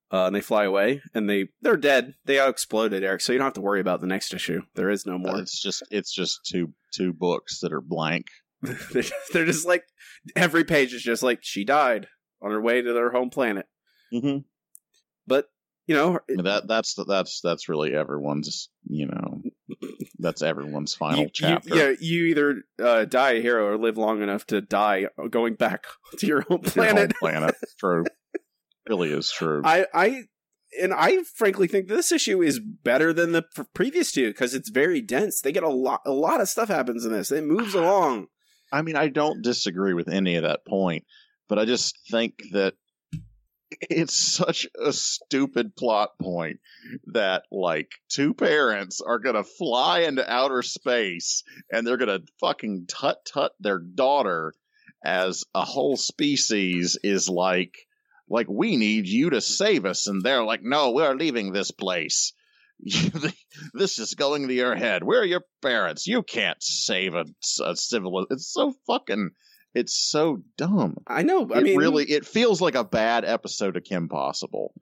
Uh, 0.09 0.27
and 0.27 0.35
they 0.35 0.39
fly 0.39 0.63
away 0.63 1.01
and 1.13 1.29
they 1.29 1.49
they're 1.61 1.75
dead. 1.75 2.13
They 2.23 2.39
all 2.39 2.49
exploded, 2.49 3.03
Eric, 3.03 3.19
so 3.19 3.33
you 3.33 3.39
don't 3.39 3.47
have 3.47 3.53
to 3.55 3.61
worry 3.61 3.81
about 3.81 3.99
the 3.99 4.07
next 4.07 4.33
issue. 4.33 4.61
There 4.73 4.89
is 4.89 5.05
no 5.05 5.17
more. 5.17 5.37
It's 5.37 5.61
just 5.61 5.83
it's 5.91 6.13
just 6.13 6.45
two 6.45 6.73
two 6.93 7.11
books 7.11 7.59
that 7.59 7.73
are 7.73 7.81
blank. 7.81 8.27
they're, 8.61 9.01
just, 9.01 9.13
they're 9.33 9.45
just 9.45 9.67
like 9.67 9.83
every 10.35 10.63
page 10.63 10.93
is 10.93 11.03
just 11.03 11.23
like 11.23 11.39
she 11.41 11.65
died 11.65 12.07
on 12.41 12.51
her 12.51 12.61
way 12.61 12.81
to 12.81 12.93
their 12.93 13.11
home 13.11 13.29
planet. 13.29 13.67
Mm-hmm. 14.13 14.39
But 15.27 15.49
you 15.87 15.95
know 15.95 16.19
that 16.43 16.67
that's 16.67 16.95
that's 17.07 17.39
that's 17.41 17.69
really 17.69 17.95
everyone's 17.95 18.69
you 18.87 19.07
know 19.07 19.41
that's 20.19 20.41
everyone's 20.41 20.93
final 20.95 21.23
you, 21.23 21.29
chapter. 21.31 21.69
You, 21.69 21.81
yeah, 21.81 21.93
you 21.99 22.25
either 22.25 22.63
uh, 22.83 23.05
die 23.05 23.31
a 23.31 23.41
hero 23.41 23.67
or 23.67 23.77
live 23.77 23.97
long 23.97 24.21
enough 24.21 24.45
to 24.47 24.61
die 24.61 25.07
going 25.29 25.55
back 25.55 25.85
to 26.19 26.27
your 26.27 26.41
home 26.41 26.59
planet. 26.59 27.13
Your 27.21 27.31
home 27.31 27.41
planet, 27.41 27.55
true. 27.79 28.03
really 28.87 29.11
is 29.11 29.31
true. 29.31 29.61
I 29.63 29.85
I 29.93 30.23
and 30.81 30.93
I 30.93 31.23
frankly 31.23 31.67
think 31.67 31.87
this 31.87 32.11
issue 32.11 32.41
is 32.41 32.59
better 32.59 33.13
than 33.13 33.31
the 33.31 33.45
previous 33.73 34.11
two 34.11 34.27
because 34.27 34.53
it's 34.53 34.69
very 34.69 34.99
dense. 34.99 35.39
They 35.39 35.53
get 35.53 35.63
a 35.63 35.69
lot 35.69 36.01
a 36.05 36.11
lot 36.11 36.41
of 36.41 36.49
stuff 36.49 36.67
happens 36.67 37.05
in 37.05 37.13
this. 37.13 37.31
It 37.31 37.45
moves 37.45 37.73
along. 37.73 38.27
I 38.73 38.81
mean, 38.81 38.97
I 38.97 39.07
don't 39.07 39.41
disagree 39.41 39.93
with 39.93 40.09
any 40.09 40.35
of 40.35 40.43
that 40.43 40.65
point, 40.65 41.05
but 41.47 41.57
I 41.57 41.63
just 41.63 41.97
think 42.11 42.33
that 42.51 42.73
it's 43.71 44.15
such 44.15 44.67
a 44.79 44.93
stupid 44.93 45.75
plot 45.75 46.17
point 46.21 46.59
that 47.07 47.43
like 47.51 47.91
two 48.09 48.33
parents 48.33 49.01
are 49.01 49.19
gonna 49.19 49.43
fly 49.43 50.01
into 50.01 50.29
outer 50.29 50.61
space 50.61 51.43
and 51.71 51.85
they're 51.85 51.97
gonna 51.97 52.21
fucking 52.39 52.85
tut 52.87 53.25
tut 53.25 53.51
their 53.59 53.79
daughter 53.79 54.53
as 55.03 55.43
a 55.53 55.63
whole 55.63 55.97
species 55.97 56.97
is 57.03 57.29
like 57.29 57.75
like 58.29 58.47
we 58.49 58.75
need 58.75 59.07
you 59.07 59.29
to 59.29 59.41
save 59.41 59.85
us. 59.85 60.07
And 60.07 60.21
they're 60.21 60.43
like 60.43 60.63
no 60.63 60.91
we're 60.91 61.15
leaving 61.15 61.51
this 61.51 61.71
place. 61.71 62.33
This 63.73 63.97
is 63.97 64.13
going 64.13 64.47
to 64.47 64.53
your 64.53 64.75
head. 64.75 65.03
Where 65.03 65.21
are 65.21 65.25
your 65.25 65.43
parents. 65.63 66.05
You 66.05 66.21
can't 66.21 66.61
save 66.61 67.15
a, 67.15 67.25
a 67.63 67.75
civil 67.75 68.27
it's 68.29 68.53
so 68.53 68.73
fucking 68.85 69.31
it's 69.77 69.95
so 69.95 70.41
dumb. 70.57 70.97
I 71.07 71.23
know. 71.23 71.47
I 71.53 71.59
it 71.59 71.63
mean, 71.63 71.77
really, 71.77 72.05
it 72.05 72.25
feels 72.25 72.59
like 72.61 72.75
a 72.75 72.83
bad 72.83 73.23
episode 73.25 73.77
of 73.77 73.83
Kim 73.83 74.09
Possible. 74.09 74.73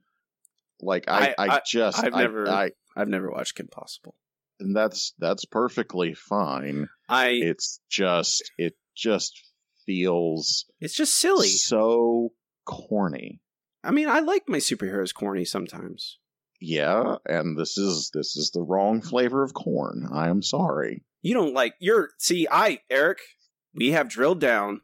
Like 0.81 1.05
I, 1.07 1.35
I, 1.37 1.47
I, 1.47 1.55
I 1.55 1.61
just, 1.65 2.03
I've 2.03 2.13
I, 2.13 2.21
never, 2.21 2.49
I, 2.49 2.71
I've 2.95 3.07
never 3.07 3.29
watched 3.29 3.55
Kim 3.55 3.67
Possible, 3.67 4.15
and 4.59 4.75
that's 4.75 5.13
that's 5.19 5.45
perfectly 5.45 6.13
fine. 6.13 6.87
I, 7.09 7.29
it's 7.29 7.79
just, 7.89 8.51
it 8.57 8.73
just 8.95 9.41
feels, 9.85 10.65
it's 10.79 10.95
just 10.95 11.15
silly, 11.15 11.47
so 11.47 12.33
corny. 12.65 13.41
I 13.83 13.91
mean, 13.91 14.09
I 14.09 14.19
like 14.19 14.49
my 14.49 14.57
superheroes 14.57 15.13
corny 15.13 15.45
sometimes. 15.45 16.17
Yeah, 16.61 17.17
and 17.25 17.57
this 17.57 17.77
is 17.77 18.11
this 18.13 18.37
is 18.37 18.51
the 18.51 18.61
wrong 18.61 19.01
flavor 19.01 19.43
of 19.43 19.53
corn. 19.53 20.07
I 20.11 20.29
am 20.29 20.41
sorry. 20.41 21.03
You 21.21 21.33
don't 21.33 21.53
like 21.53 21.75
you're 21.79 22.09
see, 22.17 22.47
I 22.49 22.79
Eric, 22.89 23.19
we 23.75 23.91
have 23.91 24.09
drilled 24.09 24.39
down 24.39 24.81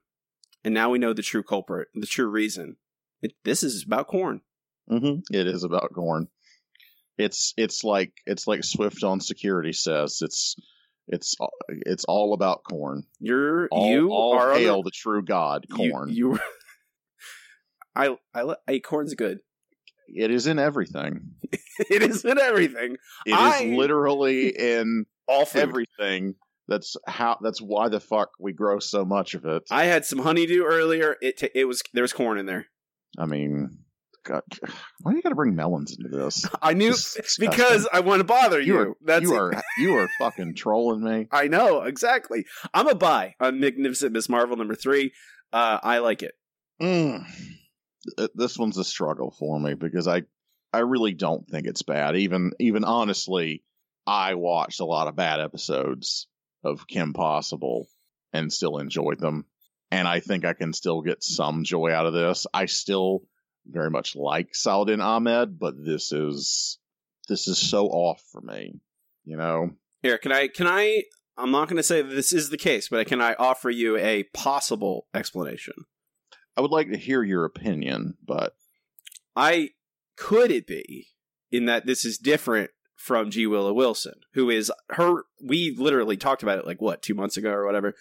and 0.63 0.73
now 0.73 0.89
we 0.89 0.99
know 0.99 1.13
the 1.13 1.23
true 1.23 1.43
culprit, 1.43 1.87
the 1.93 2.05
true 2.05 2.27
reason. 2.27 2.77
It, 3.21 3.33
this 3.43 3.63
is 3.63 3.83
about 3.85 4.07
corn. 4.07 4.41
Mm-hmm. 4.89 5.33
It 5.35 5.47
is 5.47 5.63
about 5.63 5.93
corn. 5.93 6.27
It's 7.17 7.53
it's 7.57 7.83
like 7.83 8.13
it's 8.25 8.47
like 8.47 8.61
SwiftOnSecurity 8.61 9.75
says. 9.75 10.19
It's 10.21 10.55
it's 11.07 11.35
it's 11.69 12.03
all 12.05 12.33
about 12.33 12.63
corn. 12.63 13.03
You're 13.19 13.67
all, 13.71 13.89
you 13.89 14.09
all 14.11 14.37
are 14.37 14.53
hail 14.53 14.77
the, 14.77 14.87
the, 14.87 14.91
true 14.91 15.23
God, 15.23 15.65
corn. 15.69 16.09
You, 16.09 16.33
you 16.33 16.39
I 17.95 18.15
I 18.33 18.55
I 18.67 18.79
corn's 18.79 19.13
good. 19.13 19.39
It 20.07 20.31
is 20.31 20.47
in 20.47 20.59
everything. 20.59 21.31
it 21.51 22.01
is 22.01 22.25
in 22.25 22.39
everything. 22.39 22.97
It 23.25 23.33
I, 23.33 23.63
is 23.63 23.77
literally 23.77 24.49
in 24.49 25.05
all 25.27 25.45
food. 25.45 25.61
everything. 25.61 26.35
That's 26.67 26.95
how. 27.07 27.37
That's 27.41 27.61
why 27.61 27.89
the 27.89 27.99
fuck 27.99 28.29
we 28.39 28.53
grow 28.53 28.79
so 28.79 29.03
much 29.03 29.33
of 29.33 29.45
it. 29.45 29.63
I 29.71 29.85
had 29.85 30.05
some 30.05 30.19
honeydew 30.19 30.63
earlier. 30.63 31.17
It 31.21 31.37
t- 31.37 31.49
it 31.53 31.65
was 31.65 31.81
there 31.93 32.03
was 32.03 32.13
corn 32.13 32.37
in 32.37 32.45
there. 32.45 32.67
I 33.17 33.25
mean, 33.25 33.79
God, 34.23 34.43
why 35.01 35.11
do 35.11 35.17
you 35.17 35.23
got 35.23 35.29
to 35.29 35.35
bring 35.35 35.55
melons 35.55 35.95
into 35.97 36.15
this? 36.15 36.45
I 36.61 36.73
knew 36.73 36.93
because 37.39 37.87
I 37.91 38.01
want 38.01 38.19
to 38.19 38.23
bother 38.23 38.59
you. 38.59 38.73
you 38.73 38.79
are, 38.79 38.95
That's 39.01 39.23
you 39.23 39.33
are 39.33 39.61
you 39.77 39.95
are 39.95 40.09
fucking 40.19 40.55
trolling 40.55 41.03
me. 41.03 41.27
I 41.31 41.47
know 41.47 41.81
exactly. 41.81 42.45
I'm 42.73 42.87
a 42.87 42.95
buy 42.95 43.35
on 43.39 43.59
Magnificent 43.59 44.13
Miss 44.13 44.29
Marvel 44.29 44.57
number 44.57 44.75
three. 44.75 45.13
Uh, 45.51 45.79
I 45.81 45.99
like 45.99 46.23
it. 46.23 46.33
Mm. 46.81 47.25
This 48.33 48.57
one's 48.57 48.77
a 48.77 48.83
struggle 48.83 49.35
for 49.37 49.59
me 49.59 49.73
because 49.73 50.07
I 50.07 50.23
I 50.73 50.79
really 50.79 51.13
don't 51.13 51.47
think 51.47 51.67
it's 51.67 51.83
bad. 51.83 52.15
Even 52.15 52.51
even 52.59 52.83
honestly, 52.83 53.63
I 54.07 54.35
watched 54.35 54.79
a 54.79 54.85
lot 54.85 55.07
of 55.07 55.15
bad 55.15 55.39
episodes 55.39 56.27
of 56.63 56.87
Kim 56.87 57.13
Possible 57.13 57.87
and 58.33 58.51
still 58.51 58.77
enjoyed 58.77 59.19
them. 59.19 59.45
And 59.89 60.07
I 60.07 60.19
think 60.19 60.45
I 60.45 60.53
can 60.53 60.73
still 60.73 61.01
get 61.01 61.23
some 61.23 61.63
joy 61.63 61.91
out 61.91 62.05
of 62.05 62.13
this. 62.13 62.47
I 62.53 62.65
still 62.65 63.23
very 63.65 63.89
much 63.89 64.15
like 64.15 64.55
Saladin 64.55 65.01
Ahmed, 65.01 65.59
but 65.59 65.75
this 65.83 66.11
is 66.11 66.79
this 67.27 67.47
is 67.47 67.57
so 67.57 67.87
off 67.87 68.23
for 68.31 68.41
me. 68.41 68.79
You 69.23 69.37
know? 69.37 69.71
Here, 70.01 70.17
can 70.17 70.31
I 70.31 70.47
can 70.47 70.67
I 70.67 71.03
I'm 71.37 71.51
not 71.51 71.67
gonna 71.67 71.83
say 71.83 72.01
that 72.01 72.13
this 72.13 72.33
is 72.33 72.49
the 72.49 72.57
case, 72.57 72.89
but 72.89 73.07
can 73.07 73.21
I 73.21 73.35
offer 73.35 73.69
you 73.69 73.97
a 73.97 74.23
possible 74.33 75.07
explanation? 75.13 75.73
I 76.57 76.61
would 76.61 76.71
like 76.71 76.91
to 76.91 76.97
hear 76.97 77.23
your 77.23 77.45
opinion, 77.45 78.15
but 78.25 78.55
I 79.35 79.69
could 80.17 80.51
it 80.51 80.67
be 80.67 81.07
in 81.51 81.65
that 81.65 81.85
this 81.85 82.05
is 82.05 82.17
different 82.17 82.71
from 83.01 83.31
G 83.31 83.47
Willow 83.47 83.73
Wilson, 83.73 84.13
who 84.33 84.49
is 84.49 84.71
her. 84.89 85.23
We 85.43 85.75
literally 85.77 86.17
talked 86.17 86.43
about 86.43 86.59
it 86.59 86.67
like 86.67 86.79
what 86.79 87.01
two 87.01 87.15
months 87.15 87.37
ago 87.37 87.51
or 87.51 87.65
whatever 87.65 87.95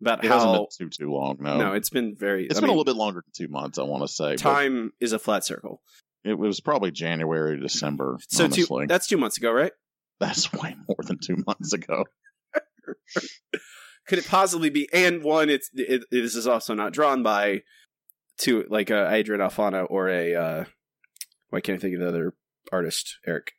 about 0.00 0.24
it 0.24 0.28
how 0.28 0.34
hasn't 0.34 0.54
been 0.78 0.90
too 0.90 1.04
too 1.04 1.12
long. 1.12 1.36
No, 1.40 1.58
no, 1.58 1.72
it's 1.72 1.90
been 1.90 2.16
very. 2.16 2.46
It's 2.46 2.56
I 2.56 2.60
been 2.60 2.68
mean, 2.68 2.76
a 2.76 2.78
little 2.78 2.92
bit 2.92 2.98
longer 2.98 3.22
than 3.24 3.46
two 3.46 3.50
months. 3.50 3.78
I 3.78 3.82
want 3.82 4.02
to 4.02 4.08
say 4.08 4.36
time 4.36 4.92
is 5.00 5.12
a 5.12 5.18
flat 5.18 5.44
circle. 5.44 5.82
It 6.24 6.38
was 6.38 6.60
probably 6.60 6.90
January, 6.90 7.58
December. 7.60 8.18
So 8.28 8.44
honestly. 8.44 8.84
two, 8.84 8.86
that's 8.88 9.06
two 9.06 9.16
months 9.16 9.38
ago, 9.38 9.52
right? 9.52 9.72
That's 10.18 10.52
way 10.62 10.74
more 10.88 10.98
than 11.04 11.18
two 11.18 11.42
months 11.46 11.72
ago. 11.72 12.04
Could 14.06 14.18
it 14.18 14.26
possibly 14.26 14.70
be? 14.70 14.88
And 14.92 15.22
one, 15.22 15.48
it's 15.48 15.70
it, 15.74 16.04
this 16.10 16.34
is 16.34 16.46
also 16.46 16.74
not 16.74 16.92
drawn 16.92 17.22
by 17.22 17.62
two 18.38 18.66
like 18.68 18.90
uh, 18.90 19.08
Adrian 19.10 19.40
Alphona 19.40 19.86
or 19.88 20.08
a. 20.08 20.34
Uh, 20.34 20.64
why 21.50 21.60
can't 21.60 21.78
I 21.78 21.80
think 21.80 21.94
of 21.94 22.00
the 22.00 22.08
other 22.08 22.34
artist? 22.72 23.18
Eric. 23.26 23.52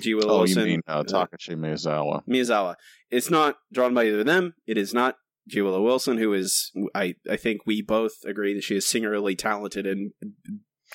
G. 0.00 0.14
Willow 0.14 0.34
oh, 0.34 0.38
Wilson. 0.38 0.60
you 0.60 0.66
mean 0.66 0.82
uh, 0.86 1.02
Takashi 1.02 1.54
Miyazawa? 1.54 2.22
Miyazawa. 2.28 2.76
It's 3.10 3.30
not 3.30 3.56
drawn 3.72 3.94
by 3.94 4.04
either 4.04 4.20
of 4.20 4.26
them. 4.26 4.54
It 4.66 4.78
is 4.78 4.92
not 4.92 5.16
G. 5.48 5.62
Willow 5.62 5.82
Wilson, 5.82 6.18
who 6.18 6.32
is 6.32 6.72
I 6.94 7.14
I 7.30 7.36
think 7.36 7.62
we 7.66 7.82
both 7.82 8.24
agree 8.24 8.54
that 8.54 8.64
she 8.64 8.76
is 8.76 8.86
singularly 8.86 9.36
talented 9.36 9.86
and 9.86 10.12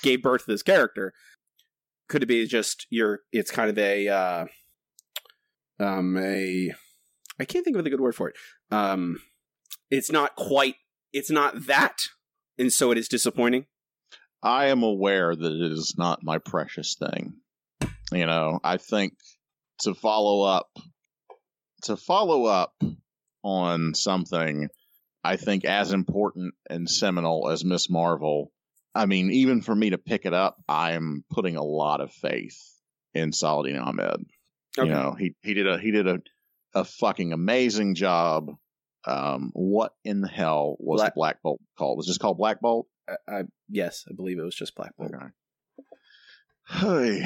gave 0.02 0.22
birth 0.22 0.44
to 0.44 0.52
this 0.52 0.62
character. 0.62 1.12
Could 2.08 2.22
it 2.22 2.26
be 2.26 2.46
just 2.46 2.86
your? 2.90 3.20
It's 3.32 3.50
kind 3.50 3.70
of 3.70 3.78
a 3.78 4.08
uh, 4.08 4.46
um 5.80 6.16
a 6.18 6.72
I 7.40 7.44
can't 7.44 7.64
think 7.64 7.76
of 7.76 7.84
a 7.84 7.90
good 7.90 8.00
word 8.00 8.14
for 8.14 8.28
it. 8.28 8.36
Um, 8.70 9.20
it's 9.90 10.10
not 10.10 10.36
quite. 10.36 10.76
It's 11.12 11.30
not 11.30 11.66
that, 11.66 12.08
and 12.58 12.72
so 12.72 12.90
it 12.90 12.98
is 12.98 13.08
disappointing. 13.08 13.66
I 14.42 14.66
am 14.66 14.82
aware 14.82 15.34
that 15.36 15.52
it 15.52 15.72
is 15.72 15.94
not 15.96 16.22
my 16.22 16.38
precious 16.38 16.96
thing. 16.96 17.34
You 18.12 18.26
know, 18.26 18.60
I 18.62 18.76
think 18.76 19.14
to 19.80 19.94
follow 19.94 20.42
up 20.42 20.68
to 21.84 21.96
follow 21.96 22.44
up 22.46 22.74
on 23.42 23.94
something 23.94 24.68
I 25.24 25.36
think 25.36 25.64
as 25.64 25.92
important 25.92 26.54
and 26.68 26.88
seminal 26.88 27.48
as 27.48 27.64
Miss 27.64 27.88
Marvel. 27.88 28.52
I 28.94 29.06
mean, 29.06 29.30
even 29.30 29.62
for 29.62 29.74
me 29.74 29.90
to 29.90 29.98
pick 29.98 30.26
it 30.26 30.34
up, 30.34 30.58
I'm 30.68 31.24
putting 31.30 31.56
a 31.56 31.62
lot 31.62 32.00
of 32.00 32.12
faith 32.12 32.58
in 33.14 33.32
Saladin 33.32 33.78
Ahmed. 33.78 34.26
Okay. 34.78 34.88
You 34.88 34.94
know, 34.94 35.14
he 35.18 35.34
he 35.42 35.54
did 35.54 35.66
a 35.66 35.78
he 35.78 35.90
did 35.90 36.08
a 36.08 36.20
a 36.74 36.84
fucking 36.84 37.32
amazing 37.32 37.94
job. 37.94 38.50
Um, 39.04 39.50
what 39.54 39.94
in 40.04 40.20
the 40.20 40.28
hell 40.28 40.76
was 40.78 41.00
Black- 41.00 41.14
the 41.14 41.18
Black 41.18 41.42
Bolt 41.42 41.60
called? 41.78 41.96
Was 41.96 42.06
just 42.06 42.20
called 42.20 42.38
Black 42.38 42.60
Bolt? 42.60 42.86
I, 43.08 43.14
I 43.28 43.42
yes, 43.68 44.04
I 44.10 44.14
believe 44.14 44.38
it 44.38 44.44
was 44.44 44.54
just 44.54 44.74
Black 44.74 44.96
Bolt. 44.96 45.12
Okay. 45.14 45.26
Hey, 46.68 47.20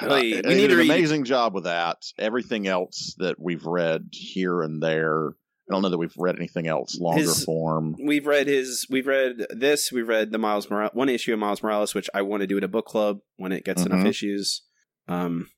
Hey, 0.00 0.08
we 0.08 0.20
he 0.30 0.42
need 0.42 0.42
did 0.56 0.72
an 0.72 0.78
read- 0.78 0.90
amazing 0.90 1.24
job 1.24 1.54
with 1.54 1.64
that. 1.64 1.98
Everything 2.18 2.66
else 2.66 3.14
that 3.18 3.38
we've 3.38 3.64
read 3.64 4.08
here 4.12 4.62
and 4.62 4.82
there, 4.82 5.28
I 5.28 5.72
don't 5.74 5.82
know 5.82 5.90
that 5.90 5.98
we've 5.98 6.14
read 6.16 6.36
anything 6.36 6.66
else 6.66 6.98
longer 6.98 7.20
His- 7.22 7.44
form. 7.44 7.96
We've 8.02 8.26
read 8.26 8.46
his. 8.46 8.86
We've 8.88 9.06
read 9.06 9.46
this. 9.50 9.92
We've 9.92 10.08
read 10.08 10.32
the 10.32 10.38
Miles 10.38 10.68
Morales 10.70 10.94
one 10.94 11.08
issue 11.08 11.32
of 11.32 11.38
Miles 11.38 11.62
Morales, 11.62 11.94
which 11.94 12.08
I 12.14 12.22
want 12.22 12.40
to 12.42 12.46
do 12.46 12.56
at 12.56 12.64
a 12.64 12.68
book 12.68 12.86
club 12.86 13.20
when 13.36 13.52
it 13.52 13.64
gets 13.64 13.84
enough 13.84 14.00
Mhm. 14.04 14.08
issues. 14.08 14.62
Um, 15.06 15.50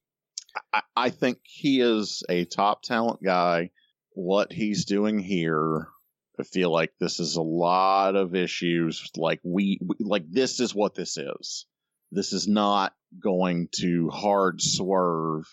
I, 0.74 0.82
I 0.96 1.10
think 1.10 1.38
he 1.44 1.80
is 1.80 2.22
a 2.28 2.44
top 2.44 2.82
talent 2.82 3.22
guy. 3.22 3.70
What 4.14 4.52
he's 4.52 4.84
doing 4.84 5.18
here, 5.20 5.86
I 6.38 6.42
feel 6.42 6.70
like 6.72 6.92
this 6.98 7.20
is 7.20 7.36
a 7.36 7.42
lot 7.42 8.16
of 8.16 8.34
issues. 8.34 9.08
Like 9.16 9.40
we, 9.44 9.78
like 10.00 10.24
this 10.28 10.58
is 10.60 10.74
what 10.74 10.94
this 10.96 11.16
is. 11.16 11.66
This 12.12 12.32
is 12.32 12.48
not 12.48 12.94
going 13.22 13.68
to 13.80 14.10
hard 14.10 14.60
swerve 14.60 15.44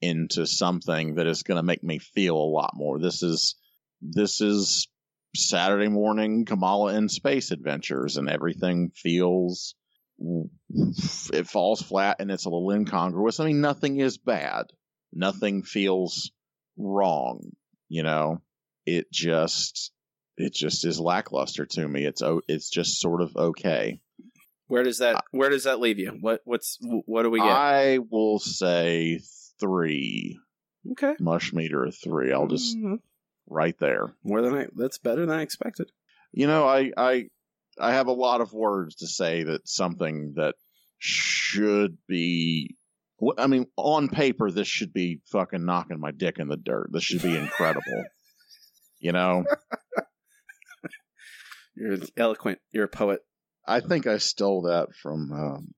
into 0.00 0.46
something 0.46 1.16
that 1.16 1.26
is 1.26 1.42
going 1.42 1.56
to 1.56 1.62
make 1.62 1.82
me 1.82 1.98
feel 1.98 2.36
a 2.36 2.52
lot 2.52 2.72
more. 2.74 2.98
This 2.98 3.22
is, 3.22 3.56
this 4.00 4.40
is 4.40 4.88
Saturday 5.34 5.88
morning 5.88 6.44
Kamala 6.44 6.94
in 6.94 7.08
space 7.08 7.50
adventures, 7.50 8.16
and 8.16 8.28
everything 8.28 8.90
feels 8.94 9.74
it 10.18 11.46
falls 11.46 11.82
flat 11.82 12.16
and 12.20 12.30
it's 12.30 12.46
a 12.46 12.48
little 12.48 12.70
incongruous. 12.70 13.38
I 13.38 13.46
mean, 13.46 13.60
nothing 13.60 13.98
is 13.98 14.16
bad. 14.16 14.66
Nothing 15.12 15.62
feels 15.62 16.30
wrong. 16.76 17.52
You 17.88 18.02
know, 18.02 18.40
it 18.84 19.10
just 19.12 19.92
it 20.36 20.54
just 20.54 20.84
is 20.84 20.98
lackluster 21.00 21.66
to 21.66 21.86
me. 21.86 22.04
It's 22.04 22.22
it's 22.48 22.70
just 22.70 23.00
sort 23.00 23.22
of 23.22 23.36
okay. 23.36 24.00
Where 24.66 24.82
does 24.82 24.98
that 24.98 25.24
Where 25.30 25.50
does 25.50 25.64
that 25.64 25.80
leave 25.80 25.98
you? 25.98 26.16
What 26.20 26.42
What's 26.44 26.78
What 26.80 27.22
do 27.22 27.30
we 27.30 27.40
get? 27.40 27.48
I 27.48 27.98
will 27.98 28.38
say 28.38 29.20
three 29.60 30.38
okay, 30.92 31.14
mush 31.18 31.52
meter 31.52 31.84
of 31.84 31.96
three. 31.96 32.32
I'll 32.32 32.46
just 32.46 32.76
Mhm. 32.76 33.00
right 33.48 33.76
there. 33.78 34.14
more 34.22 34.42
than 34.42 34.54
I. 34.54 34.66
That's 34.74 34.98
better 34.98 35.24
than 35.26 35.36
I 35.36 35.42
expected. 35.42 35.90
You 36.32 36.46
know, 36.46 36.66
I 36.66 36.92
I 36.96 37.30
I 37.78 37.92
have 37.92 38.06
a 38.06 38.12
lot 38.12 38.40
of 38.40 38.52
words 38.52 38.96
to 38.96 39.06
say 39.06 39.44
that 39.44 39.68
something 39.68 40.34
that 40.36 40.54
should 40.98 41.98
be. 42.06 42.76
I 43.38 43.46
mean, 43.46 43.66
on 43.76 44.08
paper, 44.08 44.50
this 44.50 44.68
should 44.68 44.92
be 44.92 45.20
fucking 45.32 45.64
knocking 45.64 45.98
my 46.00 46.10
dick 46.10 46.38
in 46.38 46.48
the 46.48 46.56
dirt. 46.56 46.90
This 46.92 47.02
should 47.04 47.22
be 47.22 47.34
incredible. 47.36 48.04
you 48.98 49.12
know, 49.12 49.44
You're 51.74 51.98
eloquent. 52.16 52.58
You're 52.72 52.84
a 52.84 52.88
poet. 52.88 53.20
I 53.66 53.80
think 53.80 54.06
I 54.06 54.18
stole 54.18 54.62
that 54.62 54.88
from 55.02 55.32
um, 55.32 55.74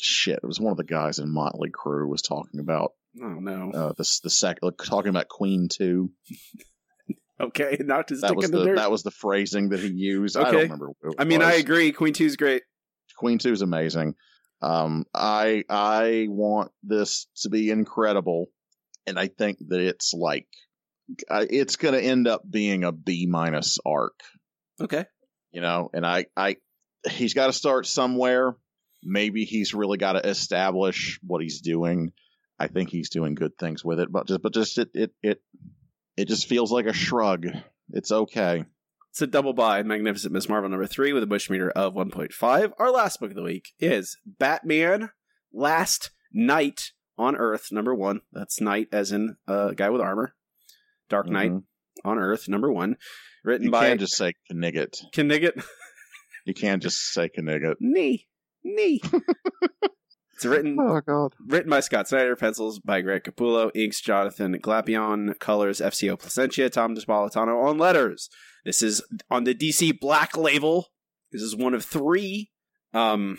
shit. 0.00 0.40
It 0.42 0.46
was 0.46 0.60
one 0.60 0.72
of 0.72 0.76
the 0.76 0.84
guys 0.84 1.18
in 1.18 1.32
Motley 1.32 1.70
Crue 1.70 2.08
was 2.08 2.22
talking 2.22 2.60
about 2.60 2.92
Oh 3.22 3.26
no. 3.40 3.70
uh, 3.72 3.92
the 3.96 4.20
the 4.22 4.30
sec 4.30 4.58
talking 4.84 5.10
about 5.10 5.28
Queen 5.28 5.68
Two. 5.68 6.10
okay, 7.40 7.76
not 7.80 8.08
to 8.08 8.14
That 8.16 8.26
stick 8.28 8.36
was 8.36 8.46
in 8.46 8.52
the, 8.52 8.58
the 8.58 8.64
dirt. 8.66 8.76
that 8.76 8.90
was 8.90 9.02
the 9.02 9.10
phrasing 9.10 9.70
that 9.70 9.80
he 9.80 9.88
used. 9.88 10.36
I 10.36 10.42
Okay. 10.42 10.50
don't 10.52 10.62
remember. 10.62 10.88
what 11.00 11.12
it 11.12 11.16
I 11.18 11.24
mean, 11.24 11.42
I 11.42 11.54
agree. 11.54 11.92
Queen 11.92 12.12
two 12.12 12.24
is 12.26 12.36
great. 12.36 12.62
Queen 13.16 13.38
Two 13.38 13.52
is 13.52 13.62
amazing. 13.62 14.14
Um, 14.62 15.04
I 15.14 15.64
I 15.68 16.26
want 16.28 16.70
this 16.82 17.26
to 17.42 17.50
be 17.50 17.70
incredible, 17.70 18.46
and 19.06 19.18
I 19.18 19.28
think 19.28 19.58
that 19.68 19.80
it's 19.80 20.12
like 20.14 20.46
it's 21.30 21.76
going 21.76 21.94
to 21.94 22.00
end 22.00 22.28
up 22.28 22.42
being 22.48 22.84
a 22.84 22.92
B 22.92 23.26
minus 23.26 23.78
arc, 23.84 24.14
Okay. 24.80 25.04
you 25.50 25.60
know. 25.60 25.90
And 25.92 26.06
I 26.06 26.26
I 26.36 26.56
he's 27.08 27.34
got 27.34 27.46
to 27.46 27.52
start 27.52 27.86
somewhere. 27.86 28.56
Maybe 29.02 29.44
he's 29.44 29.72
really 29.74 29.98
got 29.98 30.12
to 30.12 30.28
establish 30.28 31.18
what 31.22 31.40
he's 31.42 31.60
doing. 31.60 32.12
I 32.58 32.66
think 32.68 32.90
he's 32.90 33.08
doing 33.08 33.34
good 33.34 33.56
things 33.58 33.82
with 33.84 34.00
it, 34.00 34.12
but 34.12 34.26
just 34.26 34.42
but 34.42 34.52
just 34.52 34.76
it 34.78 34.90
it 34.94 35.12
it 35.22 35.42
it 36.16 36.28
just 36.28 36.46
feels 36.46 36.70
like 36.70 36.86
a 36.86 36.92
shrug. 36.92 37.46
It's 37.92 38.12
okay. 38.12 38.64
It's 39.10 39.22
a 39.22 39.26
double 39.26 39.54
buy, 39.54 39.82
Magnificent 39.82 40.32
Miss 40.32 40.48
Marvel 40.48 40.68
number 40.70 40.86
three 40.86 41.12
with 41.12 41.22
a 41.22 41.26
mush 41.26 41.50
meter 41.50 41.70
of 41.70 41.94
1.5. 41.94 42.72
Our 42.78 42.90
last 42.92 43.18
book 43.18 43.30
of 43.30 43.36
the 43.36 43.42
week 43.42 43.70
is 43.80 44.16
Batman 44.24 45.10
Last 45.52 46.10
Night 46.32 46.92
on 47.18 47.34
Earth, 47.34 47.72
number 47.72 47.92
one. 47.94 48.20
That's 48.32 48.60
night 48.60 48.88
as 48.92 49.10
in 49.10 49.36
a 49.48 49.72
guy 49.74 49.90
with 49.90 50.00
armor. 50.00 50.34
Dark 51.08 51.26
Knight 51.26 51.50
Mhm. 51.50 51.64
on 52.04 52.18
Earth, 52.18 52.48
number 52.48 52.70
one. 52.70 52.96
Written 53.42 53.64
You 53.66 53.70
by 53.72 53.88
can't 53.88 54.00
just 54.00 54.14
say 54.16 54.34
Knigget. 54.52 55.02
Knigget. 55.12 55.64
You 56.44 56.54
can't 56.54 56.82
just 56.82 57.12
say 57.12 57.28
Knigget. 57.28 57.76
Knee. 57.80 58.26
Knee. 58.64 59.00
it's 60.34 60.44
written 60.44 60.76
Oh 60.80 61.00
God. 61.00 61.34
Written 61.46 61.70
by 61.70 61.80
Scott 61.80 62.08
Snyder, 62.08 62.36
pencils 62.36 62.78
by 62.78 63.00
Greg 63.00 63.24
Capullo, 63.24 63.70
inks 63.74 64.00
Jonathan 64.00 64.58
Glapion, 64.60 65.38
colors 65.38 65.80
FCO 65.80 66.18
Plascencia, 66.18 66.70
Tom 66.70 66.94
DeSpolitano 66.94 67.64
on 67.64 67.78
letters. 67.78 68.28
This 68.64 68.82
is 68.82 69.02
on 69.30 69.44
the 69.44 69.54
DC 69.54 69.98
Black 70.00 70.36
label. 70.36 70.88
This 71.32 71.42
is 71.42 71.56
one 71.56 71.74
of 71.74 71.84
three. 71.84 72.50
Um, 72.92 73.38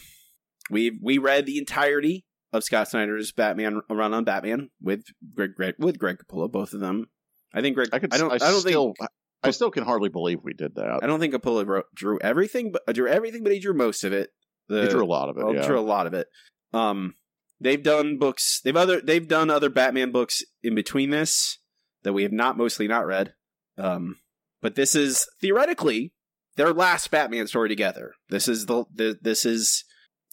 we 0.70 0.98
we 1.02 1.18
read 1.18 1.46
the 1.46 1.58
entirety 1.58 2.26
of 2.54 2.64
Scott 2.64 2.90
Snyder's 2.90 3.32
Batman 3.32 3.82
run 3.90 4.14
on 4.14 4.24
Batman 4.24 4.70
with 4.82 5.04
Greg, 5.36 5.56
Greg 5.56 5.76
with 5.78 6.00
Greg 6.00 6.18
Capullo, 6.18 6.52
both 6.52 6.74
of 6.74 6.80
them. 6.80 7.08
I 7.54 7.62
think 7.62 7.76
Greg. 7.76 7.90
I 7.92 8.00
could. 8.00 8.14
I 8.14 8.18
don't. 8.18 8.32
I, 8.32 8.36
I, 8.36 8.52
don't 8.52 8.62
still. 8.62 8.94
think. 8.98 9.10
I 9.44 9.52
still 9.52 9.72
can 9.72 9.84
hardly 9.84 10.10
believe 10.10 10.40
we 10.44 10.54
did 10.54 10.76
that. 10.76 11.00
I 11.02 11.08
don't 11.08 11.20
think 11.20 11.34
Capullo 11.34 11.66
wrote, 11.66 11.86
drew 11.96 12.20
everything, 12.22 12.72
but 12.72 12.84
uh, 12.88 12.92
drew 12.94 13.08
everything, 13.08 13.44
but 13.44 13.52
he 13.52 13.60
drew 13.60 13.74
most 13.74 14.04
of 14.04 14.14
it. 14.14 14.30
The, 14.68 14.84
He 14.84 14.88
drew 14.88 15.04
a 15.04 15.06
lot 15.06 15.30
of 15.30 15.38
it. 15.38 15.44
well, 15.44 15.56
yeah. 15.56 15.66
drew 15.66 15.80
a 15.80 15.82
lot 15.82 16.08
of 16.08 16.14
it. 16.14 16.28
Um, 16.74 17.16
they've 17.60 17.82
done 17.82 18.18
books. 18.18 18.62
They've 18.64 18.76
other. 18.76 19.02
They've 19.02 19.28
done 19.28 19.50
other 19.50 19.70
Batman 19.70 20.12
books 20.12 20.44
in 20.64 20.76
between 20.76 21.10
this 21.10 21.58
that 22.04 22.14
we 22.14 22.24
have 22.24 22.32
not 22.32 22.58
mostly 22.58 22.88
not 22.88 23.06
read. 23.06 23.34
Um, 23.78 24.18
but 24.62 24.76
this 24.76 24.96
is 24.96 25.28
theoretically 25.42 26.14
their 26.56 26.74
last 26.74 27.10
Batman 27.10 27.48
story 27.48 27.70
together. 27.70 28.14
This 28.30 28.48
is 28.48 28.68
the, 28.68 28.86
the 28.94 29.18
this 29.22 29.46
is 29.46 29.84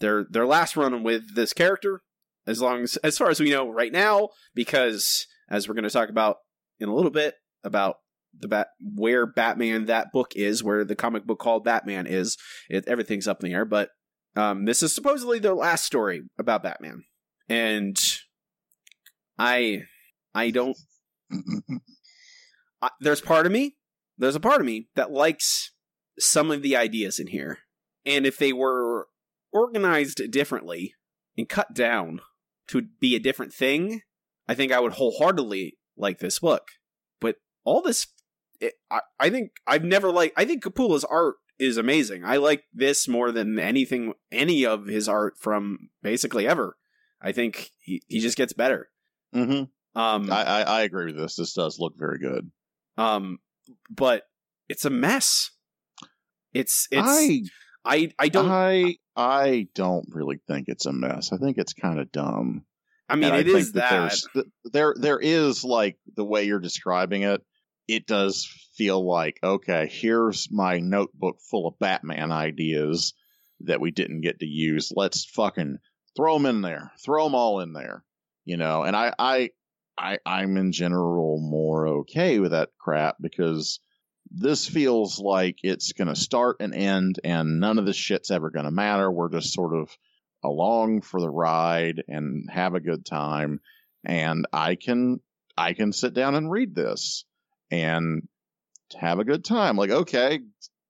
their 0.00 0.26
their 0.28 0.46
last 0.46 0.76
run 0.76 1.02
with 1.02 1.34
this 1.34 1.52
character, 1.52 2.02
as 2.46 2.60
long 2.60 2.82
as 2.82 2.96
as 2.98 3.16
far 3.16 3.30
as 3.30 3.40
we 3.40 3.50
know 3.50 3.70
right 3.70 3.92
now. 3.92 4.28
Because 4.54 5.26
as 5.50 5.66
we're 5.66 5.74
going 5.74 5.84
to 5.84 5.90
talk 5.90 6.10
about 6.10 6.36
in 6.78 6.88
a 6.88 6.94
little 6.94 7.10
bit 7.10 7.34
about 7.64 7.96
the 8.40 8.48
bat 8.48 8.68
where 8.80 9.26
Batman 9.26 9.86
that 9.86 10.12
book 10.12 10.32
is, 10.34 10.62
where 10.62 10.84
the 10.84 10.96
comic 10.96 11.26
book 11.26 11.38
called 11.38 11.64
Batman 11.64 12.06
is, 12.06 12.36
it, 12.68 12.86
everything's 12.86 13.28
up 13.28 13.42
in 13.42 13.50
the 13.50 13.54
air. 13.54 13.64
But 13.64 13.90
um, 14.36 14.64
this 14.64 14.82
is 14.82 14.92
supposedly 14.92 15.38
their 15.38 15.54
last 15.54 15.84
story 15.84 16.22
about 16.38 16.62
Batman, 16.62 17.04
and 17.48 17.98
I 19.38 19.82
I 20.34 20.50
don't. 20.50 20.76
I, 22.82 22.90
there's 23.00 23.20
part 23.20 23.46
of 23.46 23.52
me, 23.52 23.76
there's 24.16 24.36
a 24.36 24.40
part 24.40 24.60
of 24.60 24.66
me 24.66 24.88
that 24.94 25.10
likes 25.10 25.72
some 26.18 26.50
of 26.50 26.62
the 26.62 26.76
ideas 26.76 27.18
in 27.18 27.28
here, 27.28 27.58
and 28.06 28.26
if 28.26 28.38
they 28.38 28.52
were 28.52 29.08
organized 29.52 30.30
differently 30.30 30.94
and 31.36 31.48
cut 31.48 31.74
down 31.74 32.20
to 32.68 32.82
be 33.00 33.16
a 33.16 33.20
different 33.20 33.52
thing, 33.52 34.02
I 34.46 34.54
think 34.54 34.72
I 34.72 34.80
would 34.80 34.92
wholeheartedly 34.92 35.78
like 35.96 36.18
this 36.18 36.38
book. 36.38 36.68
But 37.20 37.36
all 37.64 37.82
this, 37.82 38.06
it, 38.60 38.74
I, 38.90 39.00
I 39.20 39.30
think 39.30 39.50
I've 39.66 39.84
never 39.84 40.10
liked. 40.10 40.34
I 40.36 40.44
think 40.44 40.62
Capullo's 40.64 41.04
art 41.04 41.36
is 41.58 41.76
amazing. 41.76 42.24
I 42.24 42.36
like 42.36 42.64
this 42.72 43.08
more 43.08 43.32
than 43.32 43.58
anything, 43.58 44.14
any 44.30 44.64
of 44.66 44.86
his 44.86 45.08
art 45.08 45.34
from 45.38 45.90
basically 46.02 46.46
ever. 46.46 46.76
I 47.20 47.32
think 47.32 47.70
he, 47.80 48.02
he 48.06 48.20
just 48.20 48.36
gets 48.36 48.52
better. 48.52 48.88
hmm 49.32 49.62
Um, 49.94 50.30
I, 50.32 50.44
I 50.44 50.62
I 50.62 50.80
agree 50.82 51.06
with 51.06 51.16
this. 51.16 51.36
This 51.36 51.52
does 51.52 51.78
look 51.78 51.94
very 51.96 52.18
good. 52.18 52.50
um, 52.96 53.38
but 53.90 54.22
it's 54.68 54.84
a 54.84 54.90
mess. 54.90 55.50
It's 56.52 56.86
it's 56.90 57.02
I 57.06 57.42
I 57.84 58.10
I 58.18 58.28
don't. 58.28 58.50
I 58.50 58.96
I 59.16 59.68
don't 59.74 60.06
really 60.10 60.40
think 60.46 60.68
it's 60.68 60.86
a 60.86 60.92
mess. 60.92 61.32
I 61.32 61.36
think 61.38 61.58
it's 61.58 61.72
kind 61.74 61.98
of 61.98 62.10
dumb. 62.12 62.64
I 63.08 63.16
mean, 63.16 63.30
And 63.32 63.40
it 63.40 63.44
think 63.46 63.58
is 63.58 63.72
that. 63.72 63.90
there's- 63.90 64.26
there 64.72 64.94
there 64.98 65.18
is 65.18 65.64
like 65.64 65.98
the 66.14 66.24
way 66.24 66.44
you're 66.44 66.60
describing 66.60 67.22
it 67.22 67.42
it 67.88 68.06
does 68.06 68.46
feel 68.76 69.04
like 69.04 69.40
okay, 69.42 69.88
here's 69.90 70.48
my 70.52 70.78
notebook 70.78 71.40
full 71.40 71.66
of 71.66 71.78
Batman 71.78 72.30
ideas 72.30 73.14
that 73.60 73.80
we 73.80 73.90
didn't 73.90 74.20
get 74.20 74.40
to 74.40 74.46
use. 74.46 74.92
Let's 74.94 75.24
fucking 75.24 75.78
throw 76.16 76.34
them 76.34 76.46
in 76.46 76.60
there. 76.60 76.92
Throw 77.04 77.24
them 77.24 77.34
all 77.34 77.60
in 77.60 77.72
there. 77.72 78.04
You 78.44 78.56
know, 78.56 78.84
and 78.84 78.94
I 78.94 79.12
I 79.18 79.50
I 79.98 80.18
I'm 80.24 80.56
in 80.56 80.72
general 80.72 81.40
more 81.40 81.88
okay 81.88 82.38
with 82.38 82.52
that 82.52 82.70
crap 82.78 83.16
because 83.20 83.80
this 84.30 84.68
feels 84.68 85.18
like 85.18 85.58
it's 85.62 85.92
going 85.92 86.08
to 86.08 86.16
start 86.16 86.58
and 86.60 86.74
end 86.74 87.18
and 87.24 87.60
none 87.60 87.78
of 87.78 87.86
this 87.86 87.96
shit's 87.96 88.30
ever 88.30 88.50
going 88.50 88.66
to 88.66 88.70
matter. 88.70 89.10
We're 89.10 89.30
just 89.30 89.54
sort 89.54 89.74
of 89.74 89.90
along 90.44 91.00
for 91.00 91.20
the 91.20 91.30
ride 91.30 92.04
and 92.08 92.48
have 92.50 92.74
a 92.74 92.80
good 92.80 93.04
time 93.04 93.60
and 94.04 94.46
I 94.52 94.76
can 94.76 95.20
I 95.56 95.72
can 95.72 95.92
sit 95.92 96.14
down 96.14 96.34
and 96.34 96.50
read 96.50 96.74
this 96.74 97.24
and 97.70 98.26
have 98.96 99.18
a 99.18 99.24
good 99.24 99.44
time. 99.44 99.76
Like, 99.76 99.90
okay, 99.90 100.40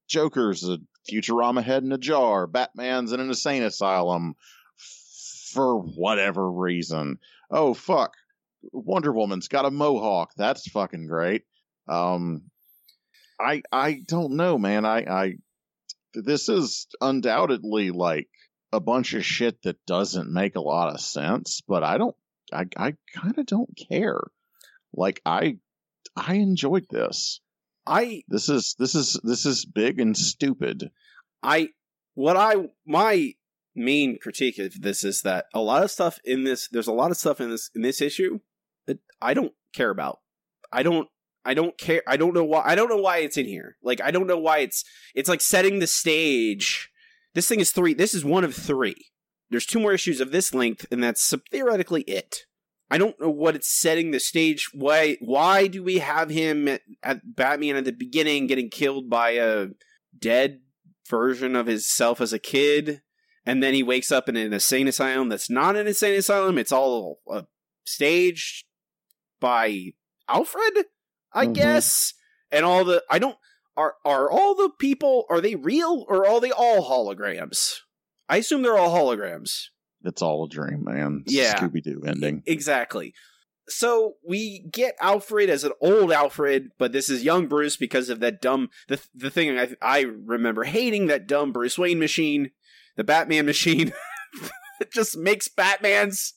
Joker's 0.08 0.68
a 0.68 0.78
Futurama 1.10 1.62
head 1.62 1.82
in 1.82 1.92
a 1.92 1.98
jar. 1.98 2.46
Batman's 2.46 3.12
in 3.12 3.20
an 3.20 3.28
insane 3.28 3.62
asylum 3.62 4.34
for 5.52 5.78
whatever 5.78 6.50
reason. 6.50 7.18
Oh 7.50 7.74
fuck, 7.74 8.14
Wonder 8.72 9.12
Woman's 9.12 9.48
got 9.48 9.64
a 9.64 9.70
mohawk. 9.70 10.32
That's 10.36 10.68
fucking 10.70 11.06
great. 11.06 11.44
Um, 11.88 12.42
I 13.40 13.62
I 13.72 14.02
don't 14.06 14.36
know, 14.36 14.58
man. 14.58 14.84
I 14.84 14.98
I 15.04 15.34
this 16.14 16.48
is 16.48 16.86
undoubtedly 17.00 17.90
like 17.90 18.28
a 18.72 18.80
bunch 18.80 19.14
of 19.14 19.24
shit 19.24 19.62
that 19.62 19.84
doesn't 19.86 20.32
make 20.32 20.56
a 20.56 20.60
lot 20.60 20.92
of 20.92 21.00
sense, 21.00 21.62
but 21.66 21.82
I 21.82 21.98
don't 21.98 22.16
I 22.52 22.66
I 22.76 22.94
kind 23.14 23.38
of 23.38 23.46
don't 23.46 23.78
care. 23.88 24.20
Like 24.92 25.20
I 25.24 25.58
I 26.18 26.34
enjoyed 26.34 26.86
this. 26.90 27.40
I 27.86 28.22
This 28.28 28.48
is 28.48 28.74
this 28.78 28.94
is 28.94 29.18
this 29.22 29.46
is 29.46 29.64
big 29.64 29.98
and 29.98 30.16
stupid. 30.16 30.90
I 31.42 31.70
what 32.14 32.36
I 32.36 32.68
my 32.86 33.32
main 33.74 34.18
critique 34.20 34.58
of 34.58 34.82
this 34.82 35.04
is 35.04 35.22
that 35.22 35.46
a 35.54 35.60
lot 35.60 35.82
of 35.82 35.90
stuff 35.90 36.18
in 36.24 36.44
this 36.44 36.68
there's 36.68 36.88
a 36.88 36.92
lot 36.92 37.10
of 37.10 37.16
stuff 37.16 37.40
in 37.40 37.50
this 37.50 37.70
in 37.74 37.82
this 37.82 38.00
issue 38.00 38.40
that 38.86 38.98
I 39.22 39.34
don't 39.34 39.52
care 39.72 39.90
about. 39.90 40.18
I 40.72 40.82
don't 40.82 41.08
I 41.44 41.54
don't 41.54 41.78
care 41.78 42.02
I 42.06 42.16
don't 42.16 42.34
know 42.34 42.44
why 42.44 42.62
I 42.64 42.74
don't 42.74 42.90
know 42.90 42.96
why 42.96 43.18
it's 43.18 43.36
in 43.36 43.46
here. 43.46 43.76
Like 43.82 44.00
I 44.02 44.10
don't 44.10 44.26
know 44.26 44.38
why 44.38 44.58
it's 44.58 44.84
it's 45.14 45.28
like 45.28 45.40
setting 45.40 45.78
the 45.78 45.86
stage. 45.86 46.90
This 47.34 47.48
thing 47.48 47.60
is 47.60 47.70
3 47.70 47.94
this 47.94 48.14
is 48.14 48.24
one 48.24 48.44
of 48.44 48.54
3. 48.54 48.94
There's 49.50 49.66
two 49.66 49.80
more 49.80 49.94
issues 49.94 50.20
of 50.20 50.32
this 50.32 50.52
length 50.52 50.84
and 50.90 51.02
that's 51.02 51.34
theoretically 51.50 52.02
it. 52.02 52.44
I 52.90 52.96
don't 52.98 53.20
know 53.20 53.28
what 53.30 53.54
it's 53.54 53.68
setting 53.68 54.10
the 54.10 54.20
stage. 54.20 54.70
Why 54.72 55.16
why 55.20 55.66
do 55.66 55.82
we 55.82 55.98
have 55.98 56.30
him 56.30 56.68
at, 56.68 56.82
at 57.02 57.36
Batman 57.36 57.76
at 57.76 57.84
the 57.84 57.92
beginning 57.92 58.46
getting 58.46 58.70
killed 58.70 59.10
by 59.10 59.32
a 59.32 59.68
dead 60.18 60.60
version 61.08 61.54
of 61.56 61.66
himself 61.66 62.20
as 62.20 62.32
a 62.32 62.38
kid, 62.38 63.02
and 63.44 63.62
then 63.62 63.74
he 63.74 63.82
wakes 63.82 64.10
up 64.10 64.28
in 64.28 64.36
an 64.36 64.52
insane 64.52 64.88
asylum 64.88 65.28
that's 65.28 65.50
not 65.50 65.76
an 65.76 65.86
insane 65.86 66.18
asylum. 66.18 66.56
It's 66.58 66.72
all 66.72 67.20
uh, 67.30 67.42
staged 67.86 68.64
by 69.40 69.92
Alfred, 70.28 70.86
I 71.32 71.46
Mhm. 71.46 71.54
guess. 71.54 72.14
And 72.50 72.64
all 72.64 72.84
the 72.84 73.04
I 73.10 73.18
don't 73.18 73.36
are 73.76 73.96
are 74.04 74.30
all 74.30 74.54
the 74.54 74.70
people 74.78 75.26
are 75.28 75.40
they 75.40 75.54
real 75.54 76.04
or 76.08 76.26
are 76.26 76.40
they 76.40 76.50
all 76.50 76.88
holograms? 76.88 77.80
I 78.28 78.38
assume 78.38 78.62
they're 78.62 78.78
all 78.78 78.94
holograms. 78.96 79.66
It's 80.04 80.22
all 80.22 80.44
a 80.44 80.48
dream, 80.48 80.84
man. 80.84 81.22
It's 81.26 81.34
Yeah. 81.34 81.54
Scooby 81.56 81.82
Doo 81.82 82.02
ending. 82.06 82.42
Exactly. 82.46 83.14
So 83.68 84.14
we 84.26 84.60
get 84.70 84.94
Alfred 85.00 85.50
as 85.50 85.64
an 85.64 85.72
old 85.80 86.10
Alfred, 86.10 86.70
but 86.78 86.92
this 86.92 87.10
is 87.10 87.22
young 87.22 87.48
Bruce 87.48 87.76
because 87.76 88.08
of 88.08 88.20
that 88.20 88.40
dumb 88.40 88.70
the 88.88 89.00
the 89.14 89.30
thing 89.30 89.58
I 89.58 89.74
I 89.82 90.00
remember 90.00 90.64
hating 90.64 91.06
that 91.08 91.26
dumb 91.26 91.52
Bruce 91.52 91.76
Wayne 91.78 91.98
machine, 91.98 92.50
the 92.96 93.04
Batman 93.04 93.44
machine. 93.44 93.92
it 94.80 94.90
just 94.92 95.18
makes 95.18 95.48
Batman's 95.48 96.34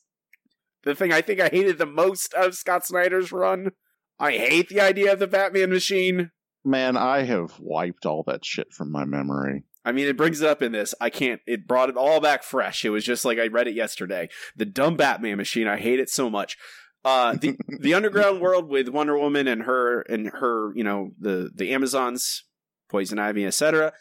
the 0.83 0.95
thing 0.95 1.13
I 1.13 1.21
think 1.21 1.39
I 1.39 1.47
hated 1.47 1.77
the 1.77 1.85
most 1.85 2.33
of 2.33 2.55
Scott 2.55 2.85
Snyder's 2.85 3.31
run. 3.31 3.71
I 4.19 4.31
hate 4.33 4.69
the 4.69 4.81
idea 4.81 5.13
of 5.13 5.19
the 5.19 5.27
Batman 5.27 5.69
machine. 5.69 6.31
Man, 6.65 6.97
I 6.97 7.23
have 7.23 7.59
wiped 7.59 8.05
all 8.05 8.23
that 8.27 8.45
shit 8.45 8.73
from 8.73 8.91
my 8.91 9.05
memory. 9.05 9.63
I 9.83 9.91
mean, 9.91 10.07
it 10.07 10.17
brings 10.17 10.41
it 10.41 10.47
up 10.47 10.61
in 10.61 10.71
this. 10.71 10.93
I 11.01 11.09
can't. 11.09 11.41
It 11.47 11.67
brought 11.67 11.89
it 11.89 11.97
all 11.97 12.19
back 12.19 12.43
fresh. 12.43 12.85
It 12.85 12.91
was 12.91 13.03
just 13.03 13.25
like 13.25 13.39
I 13.39 13.47
read 13.47 13.67
it 13.67 13.75
yesterday. 13.75 14.29
The 14.55 14.65
dumb 14.65 14.95
Batman 14.95 15.37
machine. 15.37 15.67
I 15.67 15.77
hate 15.77 15.99
it 15.99 16.09
so 16.09 16.29
much. 16.29 16.57
Uh, 17.03 17.33
the 17.33 17.57
the 17.79 17.93
underground 17.93 18.41
world 18.41 18.69
with 18.69 18.89
Wonder 18.89 19.17
Woman 19.17 19.47
and 19.47 19.63
her 19.63 20.01
and 20.01 20.27
her, 20.27 20.71
you 20.75 20.83
know, 20.83 21.11
the 21.19 21.49
the 21.53 21.71
Amazons, 21.71 22.43
Poison 22.89 23.19
Ivy, 23.19 23.45
etc. 23.45 23.93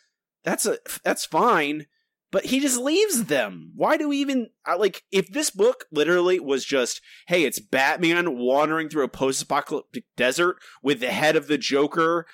That's 0.44 0.66
a 0.66 0.78
that's 1.02 1.24
fine, 1.24 1.86
but 2.30 2.46
he 2.46 2.60
just 2.60 2.78
leaves 2.78 3.24
them. 3.24 3.72
Why 3.74 3.96
do 3.96 4.08
we 4.08 4.18
even 4.18 4.50
I, 4.66 4.74
like? 4.74 5.04
If 5.10 5.32
this 5.32 5.50
book 5.50 5.86
literally 5.90 6.38
was 6.40 6.64
just, 6.64 7.00
hey, 7.26 7.44
it's 7.44 7.58
Batman 7.58 8.38
wandering 8.38 8.88
through 8.88 9.04
a 9.04 9.08
post 9.08 9.42
apocalyptic 9.42 10.04
desert 10.16 10.56
with 10.82 11.00
the 11.00 11.10
head 11.10 11.36
of 11.36 11.46
the 11.46 11.58
Joker 11.58 12.26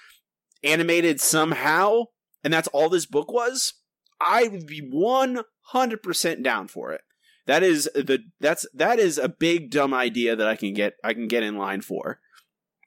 animated 0.64 1.20
somehow, 1.20 2.04
and 2.46 2.54
that's 2.54 2.68
all 2.68 2.88
this 2.88 3.06
book 3.06 3.32
was, 3.32 3.72
I 4.20 4.46
would 4.46 4.68
be 4.68 4.78
one 4.78 5.40
hundred 5.62 6.00
percent 6.00 6.44
down 6.44 6.68
for 6.68 6.92
it. 6.92 7.00
That 7.48 7.64
is 7.64 7.90
the 7.92 8.20
that's 8.38 8.64
that 8.72 9.00
is 9.00 9.18
a 9.18 9.28
big 9.28 9.72
dumb 9.72 9.92
idea 9.92 10.36
that 10.36 10.46
I 10.46 10.54
can 10.54 10.72
get 10.72 10.94
I 11.02 11.12
can 11.12 11.26
get 11.26 11.42
in 11.42 11.56
line 11.56 11.80
for. 11.80 12.20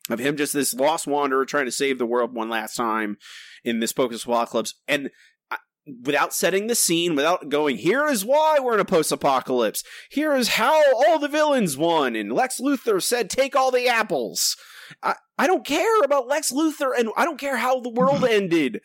Of 0.10 0.20
him 0.20 0.38
just 0.38 0.54
this 0.54 0.74
lost 0.74 1.08
wanderer 1.08 1.44
trying 1.44 1.66
to 1.66 1.74
save 1.74 1.98
the 1.98 2.06
world 2.06 2.34
one 2.34 2.48
last 2.48 2.76
time 2.76 3.18
in 3.66 3.82
this 3.82 3.92
Pocus 3.92 4.24
Apocalypse, 4.24 4.76
and 4.88 5.10
without 6.06 6.34
setting 6.34 6.68
the 6.68 6.76
scene, 6.76 7.16
without 7.16 7.50
going, 7.50 7.76
here 7.76 8.08
is 8.08 8.24
why 8.24 8.60
we're 8.62 8.76
in 8.76 8.80
a 8.80 8.86
post-apocalypse. 8.86 9.84
Here 10.10 10.34
is 10.34 10.50
how 10.50 10.82
all 10.96 11.20
the 11.20 11.28
villains 11.28 11.76
won, 11.76 12.16
and 12.16 12.32
Lex 12.32 12.62
Luthor 12.62 13.04
said, 13.04 13.30
"Take 13.30 13.58
all 13.58 13.72
the 13.72 13.90
apples." 13.90 14.56
I, 15.04 15.16
I 15.38 15.48
don't 15.48 15.66
care 15.66 16.02
about 16.04 16.28
Lex 16.28 16.52
Luthor, 16.52 16.92
and 16.98 17.10
I 17.18 17.26
don't 17.26 17.40
care 17.40 17.58
how 17.58 17.80
the 17.80 17.90
world 17.90 18.24
ended. 18.30 18.82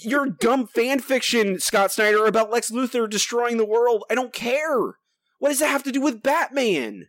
Your 0.00 0.26
dumb 0.26 0.66
fan 0.66 1.00
fiction, 1.00 1.58
Scott 1.60 1.92
Snyder, 1.92 2.24
about 2.26 2.50
Lex 2.50 2.70
Luthor 2.70 3.08
destroying 3.08 3.56
the 3.56 3.66
world. 3.66 4.04
I 4.10 4.14
don't 4.14 4.32
care. 4.32 4.96
What 5.38 5.48
does 5.50 5.58
that 5.60 5.68
have 5.70 5.82
to 5.84 5.92
do 5.92 6.00
with 6.00 6.22
Batman? 6.22 7.06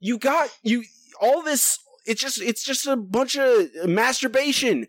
You 0.00 0.18
got 0.18 0.50
you 0.62 0.84
all 1.20 1.42
this. 1.42 1.78
It's 2.06 2.20
just 2.20 2.40
it's 2.40 2.62
just 2.64 2.86
a 2.86 2.96
bunch 2.96 3.36
of 3.36 3.68
masturbation. 3.86 4.86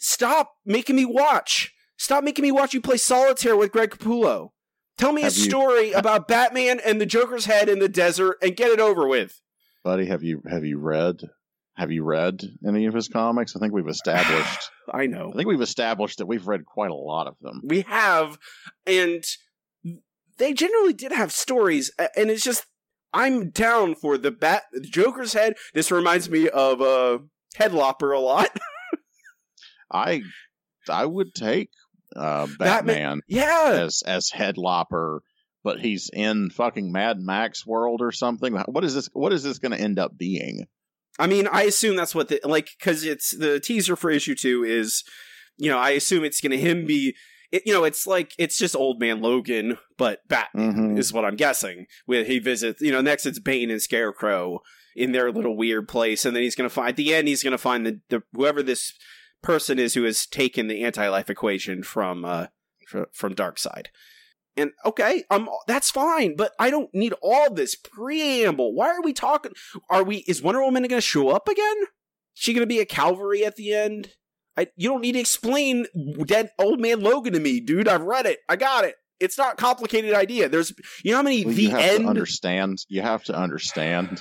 Stop 0.00 0.52
making 0.64 0.96
me 0.96 1.04
watch. 1.04 1.72
Stop 1.96 2.22
making 2.24 2.44
me 2.44 2.52
watch 2.52 2.72
you 2.74 2.80
play 2.80 2.96
solitaire 2.96 3.56
with 3.56 3.72
Greg 3.72 3.90
Capullo. 3.90 4.50
Tell 4.96 5.12
me 5.12 5.22
Have 5.22 5.32
a 5.32 5.36
you- 5.36 5.44
story 5.44 5.92
about 5.92 6.28
Batman 6.28 6.80
and 6.84 7.00
the 7.00 7.06
Joker's 7.06 7.46
head 7.46 7.68
in 7.68 7.80
the 7.80 7.88
desert 7.88 8.38
and 8.42 8.56
get 8.56 8.70
it 8.70 8.80
over 8.80 9.06
with. 9.06 9.40
Buddy, 9.88 10.04
have 10.04 10.22
you 10.22 10.42
have 10.46 10.66
you 10.66 10.78
read 10.78 11.22
have 11.74 11.90
you 11.90 12.04
read 12.04 12.42
any 12.66 12.84
of 12.84 12.92
his 12.92 13.08
comics? 13.08 13.56
I 13.56 13.58
think 13.58 13.72
we've 13.72 13.88
established 13.88 14.70
I 14.92 15.06
know. 15.06 15.30
I 15.32 15.34
think 15.34 15.48
we've 15.48 15.62
established 15.62 16.18
that 16.18 16.26
we've 16.26 16.46
read 16.46 16.66
quite 16.66 16.90
a 16.90 16.94
lot 16.94 17.26
of 17.26 17.36
them. 17.40 17.62
we 17.64 17.80
have 17.88 18.36
and 18.86 19.24
they 20.36 20.52
generally 20.52 20.92
did 20.92 21.12
have 21.12 21.32
stories 21.32 21.90
and 21.98 22.28
it's 22.28 22.44
just 22.44 22.66
i'm 23.14 23.48
down 23.48 23.94
for 23.94 24.18
the 24.18 24.30
bat 24.30 24.64
the 24.72 24.80
joker's 24.82 25.32
head 25.32 25.54
this 25.72 25.90
reminds 25.90 26.28
me 26.28 26.50
of 26.50 26.82
uh 26.82 27.18
headlopper 27.56 28.14
a 28.14 28.20
lot 28.20 28.50
I 29.90 30.20
I 30.86 31.06
would 31.06 31.32
take 31.34 31.70
uh 32.14 32.46
Batman- 32.58 32.58
Batman 32.58 33.20
yeah 33.26 33.70
as 33.72 34.02
as 34.06 34.30
headlopper, 34.30 35.20
but 35.64 35.80
he's 35.80 36.10
in 36.12 36.50
fucking 36.50 36.90
Mad 36.92 37.18
Max 37.20 37.66
world 37.66 38.00
or 38.02 38.12
something. 38.12 38.54
What 38.66 38.84
is 38.84 38.94
this 38.94 39.08
what 39.12 39.32
is 39.32 39.42
this 39.42 39.58
gonna 39.58 39.76
end 39.76 39.98
up 39.98 40.16
being? 40.16 40.66
i 41.20 41.26
mean 41.26 41.48
i 41.50 41.62
assume 41.64 41.96
that's 41.96 42.14
what 42.14 42.28
the 42.28 42.38
like 42.44 42.68
because 42.78 43.02
it's 43.02 43.36
the 43.36 43.58
teaser 43.58 43.96
for 43.96 44.08
issue 44.08 44.36
two 44.36 44.62
is 44.62 45.02
you 45.56 45.68
know 45.68 45.76
i 45.76 45.90
assume 45.90 46.22
it's 46.22 46.40
gonna 46.40 46.54
him 46.56 46.86
be 46.86 47.12
it, 47.50 47.62
you 47.66 47.72
know 47.72 47.82
it's 47.82 48.06
like 48.06 48.30
it's 48.38 48.56
just 48.56 48.76
old 48.76 49.00
man 49.00 49.20
logan 49.20 49.78
but 49.96 50.20
batman 50.28 50.74
Mhm. 50.94 50.96
is 50.98 51.12
what 51.12 51.24
i'm 51.24 51.34
guessing 51.34 51.86
where 52.06 52.22
he 52.22 52.38
visits 52.38 52.80
you 52.80 52.92
know 52.92 53.00
next 53.00 53.26
it's 53.26 53.40
bane 53.40 53.68
and 53.68 53.82
scarecrow 53.82 54.60
in 54.94 55.10
their 55.10 55.32
little 55.32 55.56
weird 55.56 55.88
place 55.88 56.24
and 56.24 56.36
then 56.36 56.44
he's 56.44 56.54
gonna 56.54 56.68
find 56.68 56.90
at 56.90 56.96
the 56.96 57.12
end 57.12 57.26
he's 57.26 57.42
gonna 57.42 57.58
find 57.58 57.84
the, 57.84 58.00
the 58.10 58.22
whoever 58.34 58.62
this 58.62 58.92
person 59.42 59.76
is 59.80 59.94
who 59.94 60.04
has 60.04 60.24
taken 60.24 60.68
the 60.68 60.84
anti-life 60.84 61.28
equation 61.28 61.82
from 61.82 62.24
uh 62.24 62.46
fr- 62.86 63.10
from 63.12 63.34
Darkseid 63.34 63.86
and 64.58 64.72
okay 64.84 65.24
um 65.30 65.48
that's 65.66 65.90
fine 65.90 66.36
but 66.36 66.52
i 66.58 66.68
don't 66.70 66.92
need 66.94 67.14
all 67.22 67.52
this 67.52 67.74
preamble 67.74 68.74
why 68.74 68.88
are 68.88 69.02
we 69.02 69.12
talking 69.12 69.52
are 69.88 70.04
we 70.04 70.18
is 70.28 70.42
wonder 70.42 70.60
woman 70.60 70.82
gonna 70.86 71.00
show 71.00 71.28
up 71.30 71.48
again 71.48 71.76
is 71.82 71.86
she 72.34 72.52
gonna 72.52 72.66
be 72.66 72.80
a 72.80 72.84
calvary 72.86 73.44
at 73.44 73.56
the 73.56 73.72
end 73.72 74.10
I, 74.58 74.66
you 74.76 74.88
don't 74.88 75.02
need 75.02 75.12
to 75.12 75.20
explain 75.20 75.86
dead 76.26 76.50
old 76.58 76.80
man 76.80 77.00
Logan 77.00 77.34
to 77.34 77.38
me, 77.38 77.60
dude. 77.60 77.86
I've 77.86 78.02
read 78.02 78.26
it. 78.26 78.40
I 78.48 78.56
got 78.56 78.84
it. 78.84 78.96
It's 79.20 79.38
not 79.38 79.52
a 79.52 79.56
complicated 79.56 80.14
idea. 80.14 80.48
There's, 80.48 80.72
you 81.04 81.12
know 81.12 81.18
how 81.18 81.22
many 81.22 81.44
Well, 81.44 81.54
the 81.54 81.62
you 81.62 81.70
have 81.70 81.80
end. 81.80 82.02
to 82.02 82.08
understand 82.08 82.78
you 82.88 83.00
have 83.00 83.22
to 83.24 83.36
understand 83.36 84.20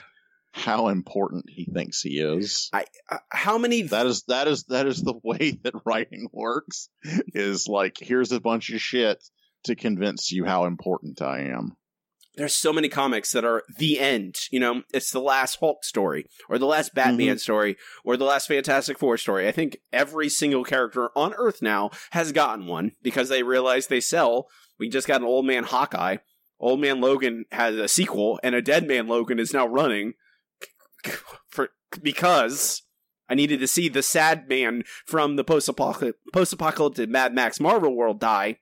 how 0.51 0.89
important 0.89 1.45
he 1.49 1.65
thinks 1.65 2.01
he 2.03 2.19
is. 2.19 2.69
Uh, 2.71 2.83
how 3.31 3.57
many? 3.57 3.81
That 3.81 4.05
is 4.05 4.25
that 4.27 4.47
is 4.47 4.65
that 4.65 4.85
is 4.85 5.01
the 5.01 5.15
way 5.23 5.59
that 5.63 5.73
writing 5.85 6.29
works. 6.31 6.89
Is 7.33 7.67
like 7.67 7.97
here's 7.99 8.31
a 8.31 8.39
bunch 8.39 8.69
of 8.69 8.79
shit 8.79 9.23
to 9.67 9.75
convince 9.75 10.31
you 10.31 10.45
how 10.45 10.65
important 10.65 11.21
I 11.21 11.41
am. 11.41 11.77
there's 12.37 12.55
so 12.55 12.71
many 12.71 12.87
comics 12.87 13.31
that 13.31 13.43
are 13.43 13.63
the 13.77 13.99
end. 13.99 14.37
You 14.51 14.59
know, 14.59 14.83
it's 14.93 15.11
the 15.11 15.19
last 15.19 15.59
Hulk 15.59 15.83
story, 15.83 16.27
or 16.47 16.57
the 16.59 16.67
last 16.67 16.93
Batman 16.93 17.29
mm-hmm. 17.29 17.37
story, 17.37 17.77
or 18.03 18.15
the 18.15 18.25
last 18.25 18.47
Fantastic 18.47 18.99
Four 18.99 19.17
story. 19.17 19.47
I 19.47 19.51
think 19.51 19.77
every 19.91 20.29
single 20.29 20.63
character 20.63 21.09
on 21.15 21.33
Earth 21.35 21.61
now 21.61 21.89
has 22.11 22.31
gotten 22.31 22.67
one 22.67 22.91
because 23.01 23.29
they 23.29 23.43
realize 23.43 23.87
they 23.87 23.99
sell. 23.99 24.47
We 24.79 24.87
just 24.87 25.07
got 25.07 25.21
an 25.21 25.27
Old 25.27 25.45
Man 25.45 25.63
Hawkeye. 25.63 26.17
Old 26.59 26.79
Man 26.79 27.01
Logan 27.01 27.45
has 27.51 27.75
a 27.75 27.87
sequel, 27.87 28.39
and 28.43 28.55
a 28.55 28.61
Dead 28.61 28.87
Man 28.87 29.07
Logan 29.07 29.39
is 29.39 29.53
now 29.53 29.67
running 29.67 30.13
for 31.49 31.69
because 32.01 32.83
I 33.29 33.35
needed 33.35 33.59
to 33.59 33.67
see 33.67 33.89
the 33.89 34.03
sad 34.03 34.47
man 34.47 34.83
from 35.05 35.35
the 35.35 35.43
post-apocalyptic, 35.43 36.21
post-apocalyptic 36.33 37.09
Mad 37.09 37.33
Max 37.33 37.59
Marvel 37.59 37.95
world 37.95 38.19
die. 38.19 38.59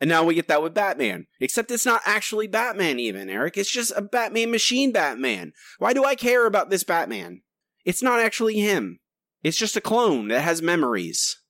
And 0.00 0.08
now 0.08 0.24
we 0.24 0.34
get 0.34 0.48
that 0.48 0.62
with 0.62 0.74
Batman. 0.74 1.26
Except 1.40 1.70
it's 1.70 1.86
not 1.86 2.02
actually 2.04 2.46
Batman, 2.46 2.98
even, 2.98 3.30
Eric. 3.30 3.56
It's 3.56 3.70
just 3.70 3.92
a 3.96 4.02
Batman 4.02 4.50
machine 4.50 4.92
Batman. 4.92 5.52
Why 5.78 5.92
do 5.92 6.04
I 6.04 6.14
care 6.14 6.46
about 6.46 6.70
this 6.70 6.84
Batman? 6.84 7.42
It's 7.84 8.02
not 8.02 8.20
actually 8.20 8.58
him. 8.58 9.00
It's 9.42 9.58
just 9.58 9.76
a 9.76 9.80
clone 9.80 10.28
that 10.28 10.40
has 10.40 10.62
memories. 10.62 11.40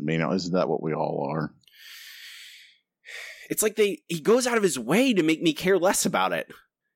I 0.00 0.02
mean, 0.02 0.20
isn't 0.20 0.54
that 0.54 0.68
what 0.68 0.82
we 0.82 0.94
all 0.94 1.28
are? 1.30 1.52
It's 3.50 3.62
like 3.62 3.76
they 3.76 3.98
he 4.08 4.20
goes 4.20 4.46
out 4.46 4.56
of 4.56 4.62
his 4.62 4.78
way 4.78 5.12
to 5.12 5.22
make 5.22 5.42
me 5.42 5.52
care 5.52 5.78
less 5.78 6.06
about 6.06 6.32
it. 6.32 6.50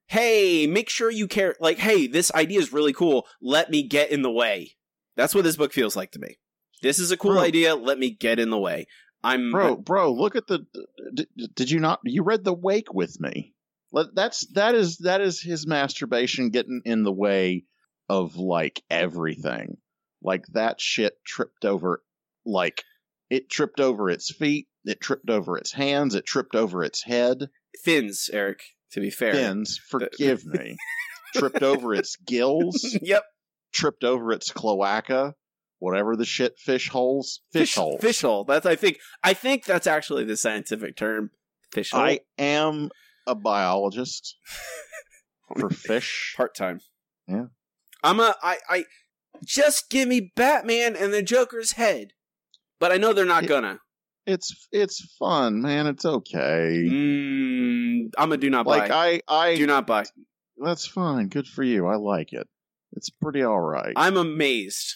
Hey, 0.07 0.67
make 0.67 0.89
sure 0.89 1.11
you 1.11 1.29
care 1.29 1.55
like, 1.61 1.79
hey, 1.79 2.07
this 2.07 2.33
idea 2.33 2.61
is 2.61 2.73
really 2.73 2.95
cool. 2.95 3.27
Let 3.43 3.71
me 3.71 3.83
get 3.83 4.11
in 4.11 4.23
the 4.23 4.31
way. 4.31 4.77
That's 5.17 5.35
what 5.35 5.45
this 5.45 5.57
book 5.57 5.73
feels 5.73 5.97
like 5.97 6.13
to 6.13 6.19
me. 6.19 6.39
This 6.81 6.99
is 6.99 7.11
a 7.11 7.17
cool 7.17 7.33
Bro. 7.33 7.43
idea. 7.43 7.75
Let 7.75 7.99
me 7.99 8.11
get 8.11 8.39
in 8.39 8.51
the 8.51 8.59
way. 8.59 8.87
I'm 9.23 9.51
Bro, 9.51 9.77
bro, 9.79 10.13
look 10.13 10.37
at 10.37 10.47
the. 10.47 10.67
Did, 11.15 11.29
did 11.55 11.71
you 11.71 11.81
not? 11.81 12.01
You 12.05 12.23
read 12.23 12.45
the 12.45 12.55
Wake 12.55 12.93
with 12.93 13.19
me. 13.21 13.55
That's 14.15 14.47
that 14.53 14.75
is 14.75 14.99
that 14.99 15.21
is 15.21 15.41
his 15.41 15.67
masturbation 15.67 16.51
getting 16.51 16.83
in 16.85 17.03
the 17.03 17.13
way 17.13 17.65
of 18.09 18.37
like 18.37 18.83
everything. 18.91 19.79
Like 20.23 20.45
that 20.53 20.81
shit 20.81 21.15
tripped 21.25 21.65
over. 21.65 22.03
Like 22.45 22.83
it 23.31 23.49
tripped 23.51 23.81
over 23.81 24.11
its 24.11 24.33
feet. 24.33 24.69
It 24.85 25.01
tripped 25.01 25.31
over 25.31 25.57
its 25.57 25.73
hands. 25.73 26.15
It 26.15 26.27
tripped 26.27 26.55
over 26.55 26.85
its 26.85 27.03
head. 27.03 27.49
fins, 27.83 28.31
Eric, 28.33 28.61
to 28.93 29.01
be 29.01 29.11
fair. 29.11 29.33
Fins, 29.33 29.81
uh, 29.81 29.99
forgive 29.99 30.45
me. 30.45 30.77
tripped 31.35 31.63
over 31.63 31.95
its 31.95 32.17
gills. 32.17 32.97
yep. 33.03 33.25
Tripped 33.73 34.05
over 34.05 34.33
its 34.33 34.53
cloaca. 34.53 35.35
Whatever 35.79 36.17
the 36.17 36.25
shit 36.25 36.59
fish 36.59 36.89
holes. 36.89 37.41
Fish, 37.53 37.75
holes. 37.75 38.01
Fish 38.01 38.23
hole. 38.23 38.45
That's 38.45 38.65
I 38.67 38.77
think 38.77 38.99
I 39.23 39.35
think 39.35 39.65
that's 39.65 39.87
actually 39.87 40.25
the 40.25 40.37
scientific 40.37 40.97
term. 40.97 41.31
Fish 41.73 41.91
hole. 41.91 42.01
I 42.01 42.21
am 42.39 42.89
a 43.27 43.35
biologist 43.35 44.37
for 45.59 45.69
fish. 45.71 46.35
Part 46.37 46.55
time. 46.55 46.81
Yeah. 47.29 47.47
I'm 48.03 48.21
a 48.21 48.35
I 48.43 48.57
I 48.69 48.85
just 49.45 49.91
give 49.91 50.09
me 50.09 50.33
Batman 50.35 50.97
and 50.97 51.13
the 51.13 51.23
Joker's 51.23 51.73
head. 51.73 52.13
But 52.81 52.93
I 52.93 52.97
know 52.97 53.13
they're 53.13 53.25
not 53.27 53.45
It- 53.45 53.49
gonna. 53.49 53.81
It's 54.27 54.67
it's 54.73 55.15
fun, 55.21 55.61
man. 55.63 55.87
It's 55.87 56.05
okay. 56.05 56.85
Mm, 56.91 58.11
I'm 58.19 58.33
a 58.33 58.37
do 58.37 58.51
not 58.51 58.67
Like 58.67 58.89
buy. 58.89 59.21
I 59.29 59.51
I 59.51 59.55
do 59.57 59.67
not 59.69 59.87
buy. 59.87 60.05
that's 60.59 60.85
fine. 60.87 61.29
Good 61.29 61.47
for 61.47 61.63
you. 61.63 61.87
I 61.87 61.95
like 61.95 62.33
it. 62.33 62.49
It's 62.93 63.09
pretty 63.09 63.43
all 63.45 63.61
right. 63.61 63.93
I'm 63.95 64.17
amazed. 64.17 64.95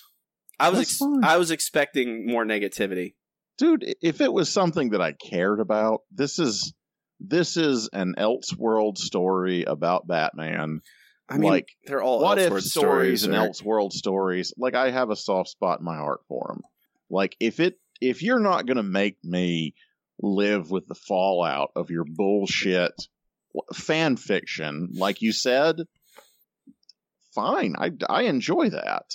I 0.60 0.68
was 0.68 0.80
ex- 0.80 1.02
I 1.22 1.38
was 1.38 1.50
expecting 1.50 2.26
more 2.26 2.44
negativity. 2.44 3.14
Dude, 3.58 3.94
if 4.02 4.20
it 4.20 4.32
was 4.32 4.50
something 4.50 4.90
that 4.90 5.00
I 5.00 5.12
cared 5.12 5.60
about, 5.60 6.02
this 6.12 6.38
is 6.38 6.74
this 7.18 7.56
is 7.56 7.88
an 7.92 8.14
Elseworld 8.18 8.98
story 8.98 9.64
about 9.64 10.06
Batman. 10.06 10.80
I 11.28 11.38
mean, 11.38 11.50
like 11.50 11.68
they're 11.86 12.02
all 12.02 12.20
what 12.20 12.38
if 12.38 12.52
Elseworld 12.52 12.62
stories 12.62 13.24
and 13.24 13.34
Eric. 13.34 13.52
Elseworld 13.52 13.92
stories? 13.92 14.52
Like 14.58 14.74
I 14.74 14.90
have 14.90 15.10
a 15.10 15.16
soft 15.16 15.48
spot 15.48 15.80
in 15.80 15.84
my 15.84 15.96
heart 15.96 16.20
for 16.28 16.46
them. 16.48 16.62
Like 17.08 17.36
if 17.40 17.58
it 17.58 17.78
if 18.00 18.22
you're 18.22 18.40
not 18.40 18.66
going 18.66 18.76
to 18.76 18.82
make 18.82 19.16
me 19.24 19.74
live 20.22 20.70
with 20.70 20.86
the 20.86 20.94
fallout 20.94 21.70
of 21.74 21.90
your 21.90 22.04
bullshit 22.04 22.92
fan 23.72 24.16
fiction, 24.16 24.90
like 24.92 25.22
you 25.22 25.32
said, 25.32 25.76
fine. 27.34 27.76
I 27.78 27.92
I 28.08 28.22
enjoy 28.24 28.70
that. 28.70 29.06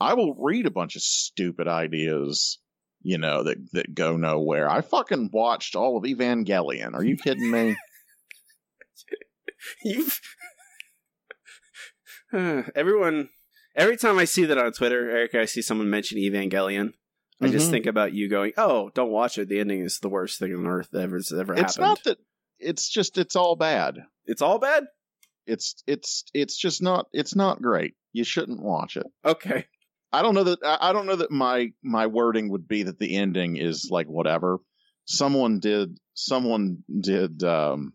I 0.00 0.14
will 0.14 0.34
read 0.34 0.66
a 0.66 0.70
bunch 0.70 0.96
of 0.96 1.02
stupid 1.02 1.68
ideas, 1.68 2.58
you 3.02 3.18
know, 3.18 3.42
that 3.44 3.58
that 3.72 3.94
go 3.94 4.16
nowhere. 4.16 4.68
I 4.70 4.80
fucking 4.80 5.30
watched 5.32 5.76
all 5.76 5.96
of 5.96 6.04
Evangelion. 6.04 6.94
Are 6.94 7.04
you 7.04 7.16
kidding 7.16 7.50
me? 7.50 7.76
You've 9.84 10.20
everyone. 12.32 13.30
Every 13.76 13.96
time 13.96 14.18
I 14.18 14.24
see 14.24 14.44
that 14.44 14.58
on 14.58 14.72
Twitter, 14.72 15.10
Eric, 15.10 15.34
I 15.34 15.46
see 15.46 15.62
someone 15.62 15.90
mention 15.90 16.18
Evangelion. 16.18 16.92
I 17.40 17.48
just 17.48 17.68
Mhm. 17.68 17.70
think 17.72 17.86
about 17.86 18.12
you 18.12 18.28
going, 18.28 18.52
"Oh, 18.56 18.90
don't 18.94 19.10
watch 19.10 19.36
it. 19.38 19.48
The 19.48 19.58
ending 19.58 19.80
is 19.80 19.98
the 19.98 20.08
worst 20.08 20.38
thing 20.38 20.54
on 20.54 20.66
earth 20.66 20.90
that 20.92 21.02
ever 21.02 21.16
has 21.16 21.32
ever 21.32 21.52
It's 21.54 21.76
happened." 21.76 21.80
not 21.80 22.04
that. 22.04 22.18
It's 22.60 22.88
just 22.88 23.18
it's 23.18 23.34
all 23.34 23.56
bad. 23.56 23.98
It's 24.26 24.40
all 24.42 24.58
bad. 24.58 24.84
It's 25.46 25.82
it's 25.86 26.24
it's 26.32 26.56
just 26.56 26.82
not 26.82 27.08
it's 27.12 27.34
not 27.34 27.60
great. 27.60 27.94
You 28.12 28.22
shouldn't 28.24 28.62
watch 28.62 28.96
it. 28.96 29.06
Okay. 29.24 29.66
I 30.14 30.22
don't 30.22 30.34
know 30.34 30.44
that 30.44 30.60
I 30.62 30.92
don't 30.92 31.06
know 31.06 31.16
that 31.16 31.32
my 31.32 31.72
my 31.82 32.06
wording 32.06 32.50
would 32.50 32.68
be 32.68 32.84
that 32.84 33.00
the 33.00 33.16
ending 33.16 33.56
is 33.56 33.88
like 33.90 34.06
whatever. 34.06 34.60
Someone 35.06 35.58
did 35.58 35.98
someone 36.14 36.84
did 37.00 37.42
um 37.42 37.94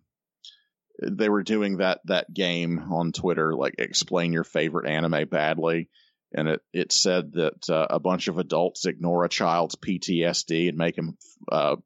they 1.02 1.30
were 1.30 1.44
doing 1.44 1.78
that 1.78 2.02
that 2.06 2.34
game 2.34 2.92
on 2.92 3.14
Twitter 3.14 3.56
like 3.56 3.76
explain 3.78 4.34
your 4.34 4.44
favorite 4.44 4.90
anime 4.90 5.30
badly 5.30 5.90
and 6.34 6.50
it 6.50 6.62
it 6.74 6.92
said 6.92 7.32
that 7.34 7.70
uh, 7.70 7.88
a 7.90 8.02
bunch 8.02 8.28
of 8.28 8.38
adults 8.38 8.86
ignore 8.86 9.24
a 9.24 9.30
child's 9.30 9.78
PTSD 9.78 10.68
and 10.68 10.78
make 10.78 10.98
him 10.98 11.18
uh 11.50 11.78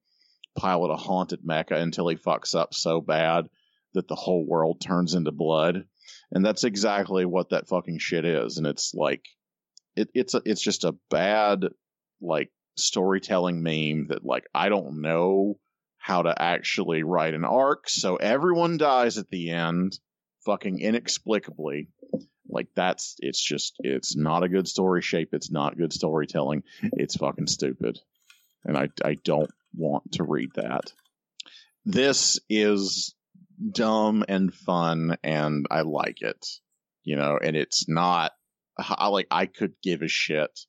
pilot 0.58 0.92
a 0.92 0.98
haunted 0.98 1.42
mecha 1.48 1.74
until 1.74 2.08
he 2.08 2.16
fucks 2.16 2.56
up 2.56 2.74
so 2.74 3.02
bad 3.02 3.48
that 3.94 4.08
the 4.08 4.16
whole 4.16 4.44
world 4.44 4.82
turns 4.82 5.14
into 5.14 5.32
blood. 5.32 5.86
And 6.32 6.44
that's 6.44 6.64
exactly 6.64 7.26
what 7.26 7.50
that 7.50 7.68
fucking 7.68 8.00
shit 8.00 8.26
is 8.26 8.58
and 8.58 8.66
it's 8.66 8.96
like 8.96 9.24
it, 9.96 10.10
it's 10.14 10.34
a, 10.34 10.42
it's 10.46 10.62
just 10.62 10.84
a 10.84 10.96
bad 11.10 11.66
like 12.22 12.52
storytelling 12.78 13.62
meme 13.62 14.08
that 14.08 14.26
like 14.26 14.46
I 14.54 14.70
don't 14.70 15.02
know 15.02 15.60
how 15.98 16.24
to 16.24 16.42
actually 16.42 17.04
write 17.04 17.34
an 17.34 17.46
arc, 17.46 17.90
so 17.90 18.18
everyone 18.18 18.78
dies 18.78 19.18
at 19.18 19.30
the 19.30 19.52
end, 19.52 19.98
fucking 20.46 20.80
inexplicably. 20.80 21.90
Like 22.50 22.68
that's 22.76 23.16
it's 23.20 23.42
just 23.42 23.76
it's 23.80 24.16
not 24.16 24.44
a 24.44 24.50
good 24.50 24.68
story 24.68 25.02
shape. 25.02 25.30
It's 25.34 25.52
not 25.52 25.78
good 25.78 25.94
storytelling. 25.94 26.64
It's 26.82 27.16
fucking 27.16 27.48
stupid, 27.48 28.00
and 28.64 28.78
I 28.78 28.90
I 29.04 29.16
don't 29.16 29.50
want 29.76 30.14
to 30.14 30.24
read 30.24 30.50
that. 30.56 30.92
This 31.86 32.40
is 32.50 33.16
dumb 33.72 34.24
and 34.28 34.54
fun, 34.54 35.18
and 35.24 35.66
I 35.72 35.82
like 35.82 36.22
it. 36.22 36.46
You 37.04 37.16
know, 37.16 37.38
and 37.42 37.56
it's 37.56 37.90
not 37.90 38.34
I 38.78 39.08
like 39.08 39.28
I 39.32 39.46
could 39.46 39.74
give 39.82 40.02
a 40.02 40.08
shit 40.08 40.60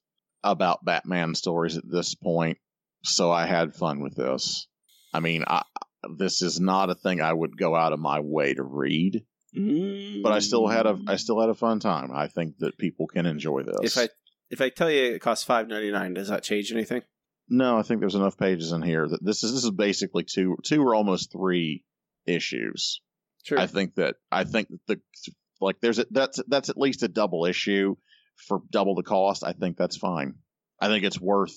about 0.42 0.84
Batman 0.84 1.34
stories 1.34 1.76
at 1.76 1.90
this 1.90 2.14
point, 2.14 2.58
so 3.02 3.30
I 3.30 3.46
had 3.46 3.74
fun 3.74 4.00
with 4.00 4.14
this. 4.14 4.66
I 5.12 5.20
mean, 5.20 5.44
I, 5.46 5.62
this 6.16 6.42
is 6.42 6.60
not 6.60 6.90
a 6.90 6.94
thing 6.94 7.20
I 7.20 7.32
would 7.32 7.56
go 7.56 7.74
out 7.74 7.92
of 7.92 8.00
my 8.00 8.20
way 8.20 8.54
to 8.54 8.62
read, 8.62 9.24
but 9.54 10.32
I 10.32 10.40
still 10.40 10.66
had 10.66 10.86
a 10.86 10.94
mm. 10.94 11.08
I 11.08 11.16
still 11.16 11.40
had 11.40 11.50
a 11.50 11.54
fun 11.54 11.80
time. 11.80 12.10
I 12.12 12.28
think 12.28 12.58
that 12.58 12.78
people 12.78 13.06
can 13.06 13.26
enjoy 13.26 13.62
this. 13.62 13.96
If 13.96 13.98
I 13.98 14.08
if 14.50 14.60
I 14.60 14.68
tell 14.68 14.90
you 14.90 15.14
it 15.14 15.20
costs 15.20 15.44
five 15.44 15.68
ninety 15.68 15.90
nine, 15.90 16.14
does 16.14 16.28
that 16.28 16.42
change 16.42 16.72
anything? 16.72 17.02
no, 17.48 17.78
I 17.78 17.82
think 17.82 18.00
there's 18.00 18.14
enough 18.14 18.38
pages 18.38 18.72
in 18.72 18.82
here 18.82 19.06
that 19.06 19.24
this 19.24 19.44
is 19.44 19.52
this 19.52 19.64
is 19.64 19.70
basically 19.70 20.24
two 20.24 20.56
two 20.64 20.82
or 20.82 20.94
almost 20.94 21.32
three 21.32 21.84
issues. 22.26 23.00
Sure. 23.42 23.58
I 23.58 23.66
think 23.66 23.96
that 23.96 24.16
I 24.32 24.44
think 24.44 24.68
that 24.68 24.80
the 24.86 25.00
like 25.60 25.80
there's 25.80 25.98
a, 25.98 26.06
that's 26.10 26.40
that's 26.48 26.68
at 26.68 26.78
least 26.78 27.02
a 27.02 27.08
double 27.08 27.46
issue 27.46 27.96
for 28.36 28.60
double 28.70 28.94
the 28.94 29.02
cost. 29.02 29.44
I 29.44 29.52
think 29.52 29.76
that's 29.76 29.96
fine. 29.96 30.34
I 30.80 30.88
think 30.88 31.04
it's 31.04 31.20
worth 31.20 31.56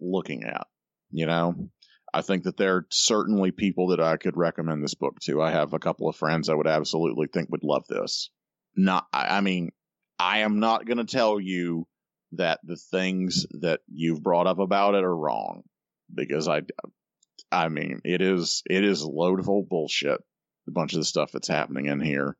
looking 0.00 0.44
at. 0.44 0.66
You 1.10 1.26
know, 1.26 1.70
I 2.12 2.22
think 2.22 2.44
that 2.44 2.56
there 2.56 2.76
are 2.76 2.86
certainly 2.90 3.50
people 3.50 3.88
that 3.88 4.00
I 4.00 4.16
could 4.16 4.36
recommend 4.36 4.82
this 4.82 4.94
book 4.94 5.18
to. 5.24 5.42
I 5.42 5.50
have 5.50 5.72
a 5.72 5.78
couple 5.78 6.08
of 6.08 6.16
friends 6.16 6.48
I 6.48 6.54
would 6.54 6.66
absolutely 6.66 7.26
think 7.26 7.50
would 7.50 7.62
love 7.62 7.84
this. 7.88 8.30
Not, 8.74 9.06
I 9.12 9.40
mean, 9.40 9.70
I 10.18 10.38
am 10.38 10.58
not 10.58 10.86
going 10.86 10.98
to 10.98 11.04
tell 11.04 11.38
you 11.40 11.86
that 12.32 12.60
the 12.64 12.76
things 12.76 13.46
that 13.60 13.80
you've 13.86 14.22
brought 14.22 14.46
up 14.46 14.58
about 14.58 14.94
it 14.94 15.04
are 15.04 15.16
wrong 15.16 15.62
because 16.12 16.48
I, 16.48 16.62
I 17.52 17.68
mean, 17.68 18.00
it 18.04 18.20
is 18.20 18.62
it 18.68 18.84
is 18.84 19.04
loadful 19.04 19.66
bullshit. 19.68 20.20
A 20.68 20.72
bunch 20.72 20.94
of 20.94 21.00
the 21.00 21.04
stuff 21.04 21.30
that's 21.32 21.48
happening 21.48 21.86
in 21.86 22.00
here, 22.00 22.36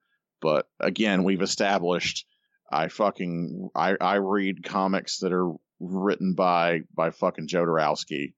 but 0.47 0.69
again, 0.79 1.25
we've 1.25 1.43
established 1.43 2.25
I 2.71 2.87
fucking 2.87 3.71
I 3.75 3.97
I 4.01 4.15
read 4.15 4.63
comics 4.63 5.19
that 5.19 5.33
are 5.33 5.51
written 5.81 6.35
by 6.35 6.83
by 6.95 7.11
fucking 7.11 7.49
Jodorowsky, 7.49 8.35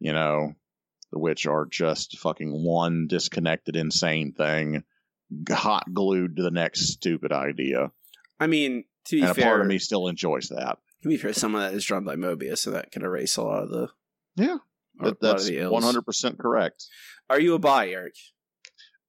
you 0.00 0.12
know, 0.12 0.54
which 1.12 1.46
are 1.46 1.64
just 1.64 2.18
fucking 2.18 2.50
one 2.50 3.06
disconnected 3.06 3.76
insane 3.76 4.32
thing 4.32 4.82
hot 5.48 5.84
glued 5.94 6.34
to 6.36 6.42
the 6.42 6.50
next 6.50 6.88
stupid 6.88 7.30
idea. 7.30 7.92
I 8.40 8.48
mean, 8.48 8.82
to 9.04 9.16
be 9.16 9.22
and 9.22 9.30
a 9.30 9.34
fair, 9.34 9.44
part 9.44 9.60
of 9.60 9.68
me 9.68 9.78
still 9.78 10.08
enjoys 10.08 10.48
that. 10.48 10.78
to 11.04 11.08
be 11.08 11.16
fair, 11.16 11.32
some 11.32 11.54
of 11.54 11.60
that 11.60 11.74
is 11.74 11.84
drawn 11.84 12.04
by 12.04 12.16
Moebius, 12.16 12.58
so 12.58 12.72
that 12.72 12.90
can 12.90 13.02
erase 13.02 13.36
a 13.36 13.42
lot 13.44 13.62
of 13.62 13.70
the. 13.70 13.88
Yeah. 14.34 14.58
a 15.00 15.04
That, 15.04 15.20
that's 15.20 15.48
one 15.48 15.84
hundred 15.84 16.06
percent 16.06 16.40
correct. 16.40 16.86
Are 17.30 17.38
you 17.38 17.54
a 17.54 17.60
buy, 17.60 17.88
Eric? 17.88 18.14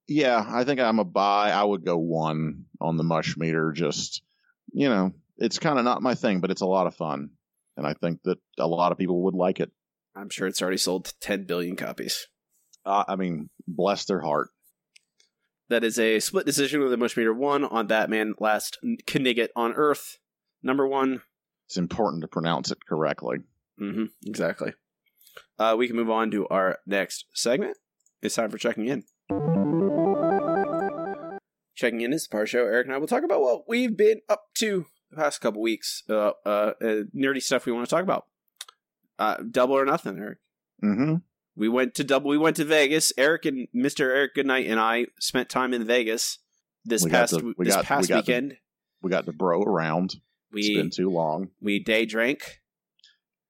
Yeah, 0.08 0.44
I 0.48 0.64
think 0.64 0.80
I'm 0.80 0.98
a 0.98 1.04
buy. 1.04 1.50
I 1.50 1.62
would 1.62 1.84
go 1.84 1.98
one 1.98 2.64
on 2.80 2.96
the 2.96 3.04
mush 3.04 3.36
meter. 3.36 3.72
Just 3.72 4.22
you 4.72 4.88
know, 4.88 5.12
it's 5.36 5.58
kind 5.58 5.78
of 5.78 5.84
not 5.84 6.02
my 6.02 6.14
thing, 6.14 6.40
but 6.40 6.50
it's 6.50 6.62
a 6.62 6.66
lot 6.66 6.86
of 6.86 6.96
fun, 6.96 7.30
and 7.76 7.86
I 7.86 7.94
think 7.94 8.22
that 8.24 8.38
a 8.58 8.66
lot 8.66 8.90
of 8.90 8.98
people 8.98 9.24
would 9.24 9.34
like 9.34 9.60
it. 9.60 9.70
I'm 10.16 10.30
sure 10.30 10.48
it's 10.48 10.60
already 10.60 10.78
sold 10.78 11.12
10 11.20 11.44
billion 11.44 11.76
copies. 11.76 12.26
Uh, 12.84 13.04
I 13.06 13.16
mean, 13.16 13.50
bless 13.68 14.04
their 14.06 14.20
heart. 14.20 14.48
That 15.68 15.84
is 15.84 15.98
a 15.98 16.18
split 16.18 16.46
decision 16.46 16.80
with 16.80 16.90
the 16.90 16.96
mush 16.96 17.16
meter 17.16 17.32
one 17.32 17.64
on 17.64 17.86
Batman 17.86 18.34
Last 18.40 18.78
Knigget 18.82 19.48
on 19.54 19.74
Earth. 19.74 20.18
Number 20.62 20.88
one. 20.88 21.22
It's 21.66 21.76
important 21.76 22.22
to 22.22 22.28
pronounce 22.28 22.70
it 22.70 22.78
correctly. 22.88 23.38
Mm-hmm, 23.80 24.06
exactly. 24.26 24.72
Uh, 25.58 25.76
we 25.78 25.86
can 25.86 25.96
move 25.96 26.10
on 26.10 26.30
to 26.30 26.48
our 26.48 26.78
next 26.86 27.26
segment. 27.34 27.76
It's 28.22 28.34
time 28.34 28.50
for 28.50 28.58
checking 28.58 28.86
in. 28.86 29.04
Checking 31.78 32.00
in 32.00 32.12
is 32.12 32.26
the 32.26 32.32
part 32.32 32.48
show. 32.48 32.64
Eric 32.64 32.86
and 32.88 32.94
I 32.94 32.98
will 32.98 33.06
talk 33.06 33.22
about 33.22 33.40
what 33.40 33.68
we've 33.68 33.96
been 33.96 34.20
up 34.28 34.46
to 34.54 34.86
the 35.12 35.16
past 35.16 35.40
couple 35.40 35.62
weeks. 35.62 36.02
Uh, 36.10 36.32
uh, 36.44 36.72
uh, 36.82 37.02
nerdy 37.14 37.40
stuff 37.40 37.66
we 37.66 37.72
want 37.72 37.86
to 37.88 37.94
talk 37.94 38.02
about. 38.02 38.26
Uh, 39.16 39.36
double 39.48 39.76
or 39.76 39.84
nothing, 39.84 40.18
Eric. 40.18 40.38
Mm-hmm. 40.82 41.14
We 41.54 41.68
went 41.68 41.94
to 41.94 42.02
double. 42.02 42.30
We 42.30 42.36
went 42.38 42.56
to 42.56 42.64
Vegas. 42.64 43.12
Eric 43.16 43.44
and 43.46 43.68
Mister 43.72 44.12
Eric 44.12 44.34
Goodnight 44.34 44.66
and 44.66 44.80
I 44.80 45.06
spent 45.20 45.48
time 45.48 45.72
in 45.72 45.84
Vegas 45.84 46.38
this 46.84 47.04
We 47.04 47.10
past 47.10 47.38
to- 47.38 47.54
we 47.56 47.64
this 47.64 47.76
got- 47.76 47.84
past 47.84 48.10
we 48.10 48.16
weekend. 48.16 48.56
We 49.00 49.10
got 49.10 49.26
to 49.26 49.32
bro 49.32 49.62
around. 49.62 50.14
it's 50.14 50.20
we 50.52 50.74
been 50.74 50.90
too 50.90 51.10
long. 51.10 51.50
we 51.60 51.78
day 51.78 52.06
drank. 52.06 52.58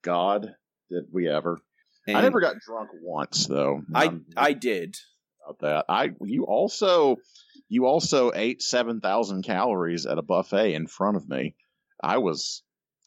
God, 0.03 0.55
did 0.91 1.05
we 1.11 1.29
ever? 1.31 1.61
And 2.07 2.15
I 2.19 2.21
never 2.21 2.41
got 2.41 2.57
drunk 2.61 2.91
once 3.03 3.47
though. 3.47 3.81
I 3.95 4.05
I'm 4.05 4.27
I 4.37 4.53
did. 4.53 4.97
About 5.49 5.61
that. 5.61 5.85
I 5.89 6.11
you 6.23 6.45
also 6.45 7.17
you 7.69 7.87
also 7.87 8.33
ate 8.35 8.63
seven 8.63 9.01
thousand 9.01 9.43
calories 9.43 10.07
at 10.07 10.19
a 10.19 10.23
buffet 10.23 10.75
in 10.75 10.87
front 10.87 11.17
of 11.17 11.29
me. 11.29 11.55
I 12.03 12.19
was 12.19 12.63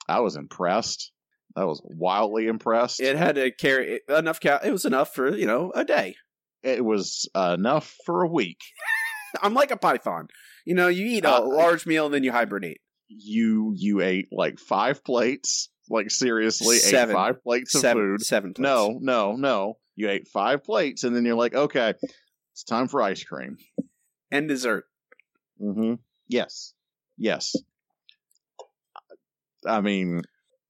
I 0.07 0.19
was 0.21 0.35
impressed. 0.35 1.11
I 1.55 1.65
was 1.65 1.81
wildly 1.83 2.47
impressed. 2.47 2.99
It 3.01 3.17
had 3.17 3.35
to 3.35 3.51
carry 3.51 3.99
enough. 4.07 4.39
Cal- 4.39 4.61
it 4.63 4.71
was 4.71 4.85
enough 4.85 5.13
for 5.13 5.35
you 5.35 5.45
know 5.45 5.71
a 5.75 5.83
day. 5.83 6.15
it 6.63 6.83
was 6.83 7.27
uh, 7.35 7.55
enough 7.57 7.95
for 8.05 8.23
a 8.23 8.27
week. 8.27 8.59
I'm 9.41 9.53
like 9.53 9.71
a 9.71 9.77
python. 9.77 10.27
You 10.65 10.75
know, 10.75 10.87
you 10.89 11.05
eat 11.05 11.25
a 11.25 11.35
Uh, 11.37 11.41
large 11.41 11.85
meal 11.85 12.05
and 12.05 12.13
then 12.13 12.23
you 12.23 12.31
hibernate. 12.31 12.81
You 13.07 13.73
you 13.75 14.01
ate 14.01 14.27
like 14.31 14.59
five 14.59 15.03
plates. 15.03 15.69
Like 15.89 16.09
seriously, 16.09 16.77
Seven. 16.77 17.13
ate 17.15 17.17
five 17.19 17.43
plates 17.43 17.75
of 17.75 17.81
seven, 17.81 18.01
food. 18.17 18.21
seven. 18.25 18.53
Plates. 18.53 18.63
No, 18.63 18.97
no, 19.01 19.35
no. 19.35 19.77
You 19.97 20.09
ate 20.09 20.29
five 20.29 20.63
plates, 20.63 21.03
and 21.03 21.13
then 21.13 21.25
you're 21.25 21.35
like, 21.35 21.53
okay, 21.53 21.95
it's 22.61 22.69
time 22.69 22.87
for 22.87 23.01
ice 23.01 23.23
cream. 23.23 23.57
and 24.31 24.47
dessert. 24.47 24.85
Mm-hmm. 25.59 25.95
Yes. 26.27 26.73
Yes. 27.17 27.55
I 29.67 29.81
mean, 29.81 30.21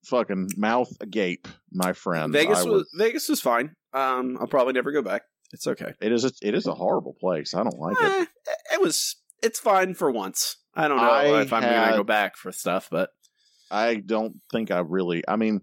fucking 0.06 0.50
mouth 0.56 0.90
agape, 1.00 1.48
my 1.70 1.92
friend. 1.92 2.32
Vegas 2.32 2.60
I 2.60 2.64
was, 2.64 2.90
Vegas 2.96 3.28
was 3.28 3.40
fine. 3.40 3.76
Um, 3.92 4.38
I'll 4.40 4.46
probably 4.46 4.72
never 4.72 4.90
go 4.90 5.02
back. 5.02 5.22
It's 5.52 5.66
okay. 5.66 5.92
It 6.00 6.12
is. 6.12 6.24
A, 6.24 6.32
it 6.40 6.54
is 6.54 6.66
a 6.66 6.74
horrible 6.74 7.14
place. 7.20 7.52
I 7.52 7.62
don't 7.62 7.78
like 7.78 7.96
it. 8.00 8.28
Eh, 8.48 8.52
it 8.74 8.80
was. 8.80 9.16
It's 9.42 9.60
fine 9.60 9.94
for 9.94 10.10
once. 10.10 10.56
I 10.74 10.88
don't 10.88 10.96
know 10.96 11.02
I 11.02 11.42
if 11.42 11.52
I'm 11.52 11.62
gonna 11.62 11.96
go 11.96 12.04
back 12.04 12.36
for 12.36 12.52
stuff, 12.52 12.88
but 12.90 13.10
I 13.70 13.96
don't 13.96 14.40
think 14.50 14.70
I 14.70 14.78
really. 14.78 15.22
I 15.28 15.36
mean, 15.36 15.60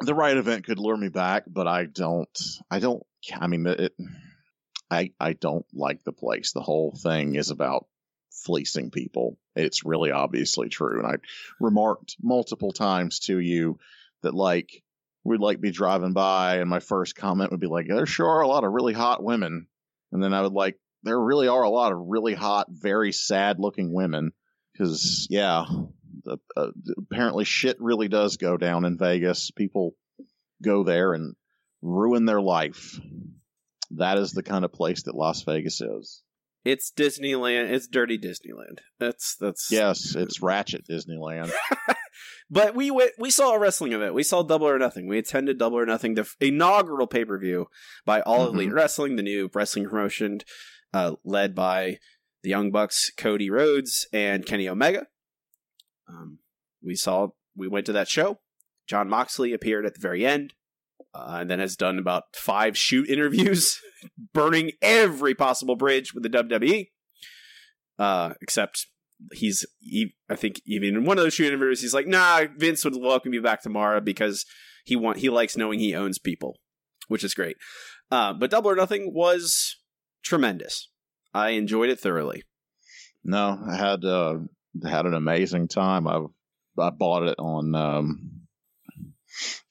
the 0.00 0.14
right 0.14 0.36
event 0.36 0.66
could 0.66 0.78
lure 0.78 0.98
me 0.98 1.08
back, 1.08 1.44
but 1.46 1.66
I 1.66 1.86
don't. 1.86 2.28
I 2.70 2.78
don't. 2.78 3.02
I 3.32 3.46
mean, 3.46 3.66
it. 3.66 3.94
I 4.90 5.12
I 5.18 5.32
don't 5.32 5.66
like 5.72 6.04
the 6.04 6.12
place. 6.12 6.52
The 6.52 6.60
whole 6.60 6.92
thing 6.92 7.34
is 7.34 7.50
about 7.50 7.86
fleecing 8.30 8.90
people. 8.90 9.38
It's 9.54 9.84
really 9.84 10.10
obviously 10.10 10.68
true, 10.68 10.98
and 10.98 11.06
I 11.06 11.16
remarked 11.60 12.16
multiple 12.22 12.72
times 12.72 13.20
to 13.20 13.38
you 13.38 13.78
that 14.22 14.34
like 14.34 14.82
we'd 15.24 15.40
like 15.40 15.60
be 15.60 15.70
driving 15.70 16.12
by, 16.12 16.56
and 16.56 16.70
my 16.70 16.80
first 16.80 17.16
comment 17.16 17.50
would 17.50 17.60
be 17.60 17.66
like, 17.66 17.86
"There 17.88 18.06
sure 18.06 18.28
are 18.28 18.42
a 18.42 18.48
lot 18.48 18.64
of 18.64 18.72
really 18.72 18.92
hot 18.92 19.22
women," 19.22 19.66
and 20.12 20.22
then 20.22 20.32
I 20.32 20.42
would 20.42 20.52
like, 20.52 20.78
"There 21.02 21.20
really 21.20 21.48
are 21.48 21.62
a 21.62 21.70
lot 21.70 21.92
of 21.92 21.98
really 22.06 22.34
hot, 22.34 22.68
very 22.70 23.12
sad 23.12 23.58
looking 23.58 23.92
women." 23.92 24.32
Because 24.72 25.26
yeah, 25.30 25.64
the, 26.24 26.38
uh, 26.56 26.70
apparently 26.98 27.44
shit 27.44 27.80
really 27.80 28.08
does 28.08 28.36
go 28.36 28.56
down 28.56 28.84
in 28.84 28.98
Vegas. 28.98 29.50
People 29.50 29.96
go 30.62 30.84
there 30.84 31.12
and 31.14 31.34
ruin 31.82 32.24
their 32.24 32.40
life. 32.40 33.00
That 33.98 34.18
is 34.18 34.32
the 34.32 34.42
kind 34.42 34.64
of 34.64 34.72
place 34.72 35.02
that 35.04 35.14
Las 35.14 35.42
Vegas 35.42 35.80
is. 35.80 36.22
it's 36.64 36.90
Disneyland. 36.90 37.70
It's 37.70 37.86
dirty 37.86 38.18
Disneyland. 38.18 38.78
That's 38.98 39.36
that's 39.40 39.68
Yes, 39.70 40.14
it's 40.14 40.42
Ratchet 40.42 40.84
Disneyland. 40.88 41.52
But 42.48 42.76
we 42.76 42.92
went. 42.92 43.10
We 43.18 43.30
saw 43.30 43.54
a 43.54 43.58
wrestling 43.58 43.92
event. 43.92 44.14
We 44.14 44.22
saw 44.22 44.42
Double 44.44 44.68
or 44.68 44.78
Nothing. 44.78 45.08
We 45.08 45.18
attended 45.18 45.58
Double 45.58 45.78
or 45.78 45.84
Nothing, 45.84 46.14
the 46.14 46.28
inaugural 46.40 47.08
pay 47.08 47.24
per 47.24 47.36
view 47.38 47.66
by 48.04 48.20
All 48.20 48.46
Mhm. 48.46 48.54
Elite 48.54 48.72
Wrestling, 48.72 49.16
the 49.16 49.22
new 49.24 49.50
wrestling 49.52 49.88
promotion 49.88 50.38
uh, 50.94 51.16
led 51.24 51.56
by 51.56 51.98
the 52.44 52.50
Young 52.50 52.70
Bucks, 52.70 53.10
Cody 53.16 53.50
Rhodes, 53.50 54.06
and 54.12 54.46
Kenny 54.46 54.68
Omega. 54.68 55.08
Um, 56.08 56.38
we 56.82 56.94
saw. 56.94 57.28
We 57.56 57.66
went 57.68 57.84
to 57.86 57.92
that 57.94 58.08
show. 58.08 58.38
Jon 58.86 59.08
Moxley 59.08 59.52
appeared 59.52 59.84
at 59.84 59.94
the 59.94 60.00
very 60.00 60.24
end, 60.24 60.54
uh, 61.16 61.38
and 61.40 61.50
then 61.50 61.58
has 61.58 61.76
done 61.76 61.98
about 61.98 62.24
five 62.34 62.76
shoot 62.76 63.08
interviews, 63.08 63.80
burning 64.32 64.72
every 64.82 65.34
possible 65.34 65.76
bridge 65.76 66.12
with 66.14 66.22
the 66.22 66.28
WWE. 66.28 66.88
Uh, 67.98 68.34
except 68.42 68.86
he's 69.32 69.64
he, 69.78 70.14
I 70.28 70.36
think 70.36 70.60
even 70.66 70.96
in 70.96 71.04
one 71.04 71.18
of 71.18 71.24
those 71.24 71.34
shoot 71.34 71.46
interviews, 71.46 71.80
he's 71.80 71.94
like, 71.94 72.06
"Nah, 72.06 72.44
Vince 72.56 72.84
would 72.84 72.94
welcome 72.96 73.32
you 73.32 73.42
back 73.42 73.62
tomorrow 73.62 74.00
because 74.00 74.44
he 74.84 74.96
want 74.96 75.18
he 75.18 75.30
likes 75.30 75.56
knowing 75.56 75.78
he 75.78 75.94
owns 75.94 76.18
people, 76.18 76.58
which 77.08 77.24
is 77.24 77.34
great." 77.34 77.56
Uh, 78.10 78.32
but 78.32 78.50
Double 78.50 78.70
or 78.70 78.76
Nothing 78.76 79.12
was 79.14 79.76
tremendous. 80.22 80.90
I 81.32 81.50
enjoyed 81.50 81.90
it 81.90 82.00
thoroughly. 82.00 82.44
no, 83.24 83.58
I 83.66 83.76
had 83.76 84.04
uh, 84.04 84.38
had 84.84 85.06
an 85.06 85.14
amazing 85.14 85.68
time. 85.68 86.06
I 86.06 86.24
I 86.78 86.90
bought 86.90 87.22
it 87.22 87.38
on 87.38 87.74
um, 87.74 88.46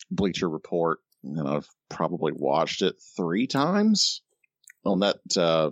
Bleacher 0.10 0.50
Report, 0.50 1.00
and 1.26 1.48
I've 1.48 1.68
probably 1.90 2.32
watched 2.36 2.82
it 2.82 2.96
three 3.18 3.48
times. 3.48 4.22
On 4.86 5.00
that 5.00 5.18
uh, 5.36 5.72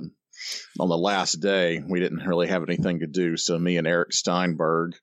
on 0.79 0.89
the 0.89 0.97
last 0.97 1.35
day, 1.35 1.81
we 1.87 1.99
didn't 1.99 2.25
really 2.25 2.47
have 2.47 2.63
anything 2.63 2.99
to 2.99 3.07
do, 3.07 3.37
so 3.37 3.57
me 3.59 3.77
and 3.77 3.87
Eric 3.87 4.13
Steinberg, 4.13 4.95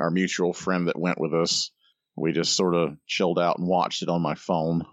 our 0.00 0.10
mutual 0.10 0.52
friend 0.52 0.88
that 0.88 0.98
went 0.98 1.20
with 1.20 1.34
us, 1.34 1.70
we 2.16 2.32
just 2.32 2.56
sort 2.56 2.74
of 2.74 2.96
chilled 3.06 3.38
out 3.38 3.58
and 3.58 3.68
watched 3.68 4.02
it 4.02 4.08
on 4.08 4.22
my 4.22 4.34
phone. 4.34 4.84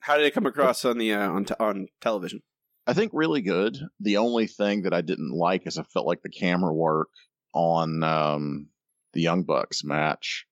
How 0.00 0.16
did 0.16 0.26
it 0.26 0.34
come 0.34 0.46
across 0.46 0.84
on 0.84 0.98
the 0.98 1.12
uh, 1.14 1.30
on 1.30 1.44
t- 1.44 1.54
on 1.58 1.88
television? 2.00 2.42
I 2.86 2.94
think 2.94 3.12
really 3.14 3.42
good. 3.42 3.78
The 4.00 4.16
only 4.16 4.46
thing 4.46 4.82
that 4.82 4.94
I 4.94 5.02
didn't 5.02 5.32
like 5.32 5.66
is 5.66 5.78
I 5.78 5.82
felt 5.82 6.06
like 6.06 6.22
the 6.22 6.30
camera 6.30 6.72
work 6.72 7.08
on 7.52 8.02
um, 8.02 8.68
the 9.12 9.20
Young 9.20 9.42
Bucks 9.42 9.84
match. 9.84 10.46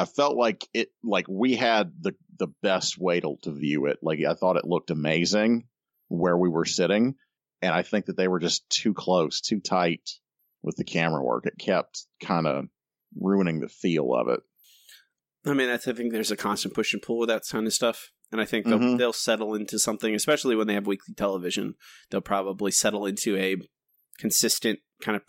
I 0.00 0.04
felt 0.04 0.36
like 0.36 0.66
it 0.72 0.90
like 1.02 1.26
we 1.28 1.56
had 1.56 1.92
the 2.00 2.14
the 2.38 2.48
best 2.62 2.98
way 2.98 3.20
to, 3.20 3.36
to 3.42 3.52
view 3.52 3.86
it. 3.86 3.98
Like 4.02 4.20
I 4.24 4.34
thought 4.34 4.56
it 4.56 4.64
looked 4.64 4.90
amazing 4.90 5.66
where 6.08 6.36
we 6.36 6.48
were 6.48 6.64
sitting, 6.64 7.16
and 7.62 7.74
I 7.74 7.82
think 7.82 8.06
that 8.06 8.16
they 8.16 8.28
were 8.28 8.38
just 8.40 8.68
too 8.70 8.94
close, 8.94 9.40
too 9.40 9.60
tight 9.60 10.08
with 10.62 10.76
the 10.76 10.84
camera 10.84 11.22
work. 11.22 11.46
It 11.46 11.58
kept 11.58 12.06
kind 12.22 12.46
of 12.46 12.66
ruining 13.18 13.60
the 13.60 13.68
feel 13.68 14.14
of 14.14 14.28
it. 14.28 14.40
I 15.46 15.54
mean, 15.54 15.68
that's, 15.68 15.88
I 15.88 15.92
think 15.92 16.12
there's 16.12 16.30
a 16.30 16.36
constant 16.36 16.74
push 16.74 16.92
and 16.92 17.00
pull 17.02 17.18
with 17.18 17.28
that 17.28 17.42
kind 17.50 17.66
of 17.66 17.72
stuff, 17.72 18.10
and 18.30 18.40
I 18.40 18.44
think 18.44 18.66
they'll 18.66 18.78
Mhm. 18.78 18.98
they'll 18.98 19.12
settle 19.12 19.54
into 19.54 19.78
something, 19.78 20.14
especially 20.14 20.56
when 20.56 20.66
they 20.66 20.74
have 20.74 20.86
weekly 20.86 21.14
television. 21.14 21.74
They'll 22.10 22.20
probably 22.20 22.70
settle 22.70 23.06
into 23.06 23.36
a 23.36 23.56
consistent 24.18 24.80
kind 25.00 25.16
of 25.16 25.22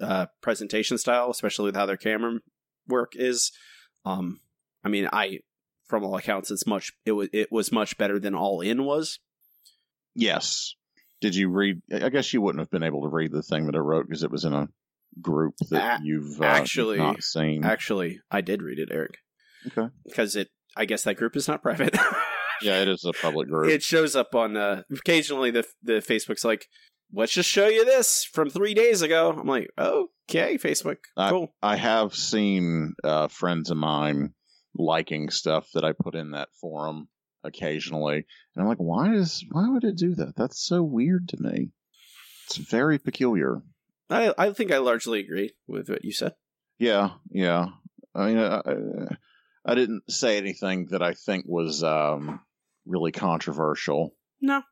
uh, 0.00 0.26
presentation 0.40 0.98
style, 0.98 1.30
especially 1.30 1.66
with 1.66 1.76
how 1.76 1.86
their 1.86 1.96
camera 1.96 2.40
work 2.88 3.12
is. 3.14 3.52
Um, 4.04 4.40
I 4.84 4.88
mean, 4.88 5.08
I 5.12 5.40
from 5.88 6.04
all 6.04 6.16
accounts, 6.16 6.50
it's 6.50 6.66
much 6.66 6.92
it 7.04 7.12
was 7.12 7.28
it 7.32 7.50
was 7.52 7.70
much 7.72 7.96
better 7.98 8.18
than 8.18 8.34
All 8.34 8.60
In 8.60 8.84
was. 8.84 9.18
Yes. 10.14 10.74
Did 11.20 11.34
you 11.36 11.48
read? 11.50 11.80
I 11.92 12.08
guess 12.08 12.32
you 12.32 12.40
wouldn't 12.40 12.60
have 12.60 12.70
been 12.70 12.82
able 12.82 13.02
to 13.02 13.08
read 13.08 13.32
the 13.32 13.42
thing 13.42 13.66
that 13.66 13.76
I 13.76 13.78
wrote 13.78 14.06
because 14.08 14.22
it 14.24 14.30
was 14.30 14.44
in 14.44 14.52
a 14.52 14.68
group 15.20 15.54
that 15.70 16.00
A- 16.00 16.04
you've 16.04 16.40
uh, 16.40 16.44
actually- 16.44 16.98
not 16.98 17.22
seen. 17.22 17.64
Actually, 17.64 18.20
I 18.30 18.40
did 18.40 18.62
read 18.62 18.78
it, 18.78 18.88
Eric, 18.92 19.18
okay. 19.68 19.88
because 20.04 20.36
it. 20.36 20.48
I 20.76 20.86
guess 20.86 21.04
that 21.04 21.16
group 21.16 21.36
is 21.36 21.48
not 21.48 21.62
private. 21.62 21.96
Yeah, 22.60 22.80
it 22.80 22.86
is 22.86 23.04
a 23.04 23.12
public 23.12 23.48
group. 23.50 23.72
it 23.72 23.82
shows 23.82 24.14
up 24.14 24.36
on 24.36 24.56
uh 24.56 24.82
occasionally 24.96 25.50
the 25.50 25.64
the 25.82 25.94
Facebook's 25.94 26.44
like, 26.44 26.68
let's 27.12 27.32
just 27.32 27.48
show 27.48 27.66
you 27.68 27.84
this 27.84 28.24
from 28.32 28.50
three 28.50 28.74
days 28.74 29.02
ago. 29.02 29.30
I'm 29.38 29.46
like, 29.46 29.70
okay, 29.78 30.58
Facebook, 30.58 30.98
I- 31.16 31.30
cool. 31.30 31.54
I 31.62 31.76
have 31.76 32.14
seen 32.14 32.94
uh, 33.04 33.28
friends 33.28 33.70
of 33.70 33.76
mine 33.76 34.34
liking 34.76 35.30
stuff 35.30 35.68
that 35.74 35.84
I 35.84 35.92
put 35.92 36.14
in 36.14 36.30
that 36.32 36.48
forum 36.60 37.08
occasionally, 37.44 38.14
and 38.16 38.62
I'm 38.62 38.66
like, 38.68 38.78
why 38.78 39.14
is 39.14 39.44
why 39.50 39.68
would 39.68 39.84
it 39.84 39.96
do 39.96 40.14
that? 40.16 40.34
That's 40.36 40.60
so 40.64 40.82
weird 40.82 41.28
to 41.30 41.36
me. 41.40 41.70
It's 42.46 42.56
very 42.56 42.98
peculiar. 42.98 43.60
I 44.10 44.32
I 44.38 44.52
think 44.52 44.70
I 44.72 44.78
largely 44.78 45.20
agree 45.20 45.52
with 45.66 45.88
what 45.90 46.04
you 46.04 46.12
said. 46.12 46.34
Yeah, 46.78 47.10
yeah. 47.30 47.66
I 48.14 48.26
mean, 48.26 48.38
I, 48.38 48.56
I- 48.64 49.16
I 49.64 49.76
didn't 49.76 50.10
say 50.10 50.38
anything 50.38 50.86
that 50.90 51.02
I 51.02 51.14
think 51.14 51.44
was 51.46 51.84
um, 51.84 52.40
really 52.84 53.12
controversial. 53.12 54.12
No. 54.40 54.62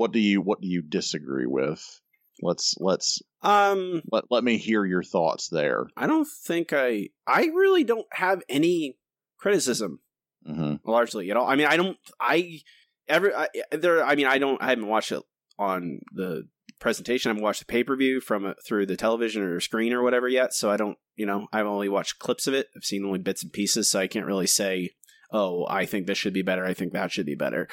What 0.00 0.12
do 0.12 0.18
you 0.18 0.40
What 0.40 0.62
do 0.62 0.66
you 0.66 0.80
disagree 0.80 1.44
with? 1.44 2.00
Let's 2.40 2.74
let's 2.78 3.20
Um, 3.42 4.00
let 4.10 4.24
let 4.30 4.42
me 4.42 4.56
hear 4.56 4.86
your 4.86 5.02
thoughts 5.02 5.50
there. 5.50 5.88
I 5.94 6.06
don't 6.06 6.26
think 6.26 6.72
I 6.72 7.10
I 7.26 7.50
really 7.54 7.84
don't 7.84 8.06
have 8.12 8.42
any 8.48 8.96
criticism 9.36 10.00
hmm 10.46 10.76
largely 10.86 11.30
at 11.30 11.36
all. 11.36 11.46
I 11.46 11.54
mean, 11.54 11.66
I 11.66 11.76
don't 11.76 11.98
I 12.18 12.60
ever 13.08 13.36
I, 13.36 13.48
there. 13.72 14.02
I 14.02 14.14
mean, 14.14 14.24
I 14.24 14.38
don't. 14.38 14.62
I 14.62 14.70
haven't 14.70 14.86
watched 14.86 15.12
it 15.12 15.22
on 15.58 16.00
the 16.14 16.48
presentation. 16.78 17.28
I 17.28 17.32
haven't 17.32 17.44
watched 17.44 17.60
the 17.60 17.66
pay 17.66 17.84
per 17.84 17.94
view 17.94 18.22
from 18.22 18.46
it 18.46 18.56
through 18.66 18.86
the 18.86 18.96
television 18.96 19.42
or 19.42 19.60
screen 19.60 19.92
or 19.92 20.02
whatever 20.02 20.30
yet. 20.30 20.54
So 20.54 20.70
I 20.70 20.78
don't. 20.78 20.96
You 21.14 21.26
know, 21.26 21.46
I've 21.52 21.66
only 21.66 21.90
watched 21.90 22.20
clips 22.20 22.46
of 22.46 22.54
it. 22.54 22.68
I've 22.74 22.84
seen 22.84 23.04
only 23.04 23.18
bits 23.18 23.42
and 23.42 23.52
pieces, 23.52 23.90
so 23.90 24.00
I 24.00 24.06
can't 24.06 24.24
really 24.24 24.46
say. 24.46 24.92
Oh, 25.30 25.66
I 25.68 25.84
think 25.84 26.06
this 26.06 26.16
should 26.16 26.32
be 26.32 26.40
better. 26.40 26.64
I 26.64 26.72
think 26.72 26.94
that 26.94 27.12
should 27.12 27.26
be 27.26 27.34
better. 27.34 27.68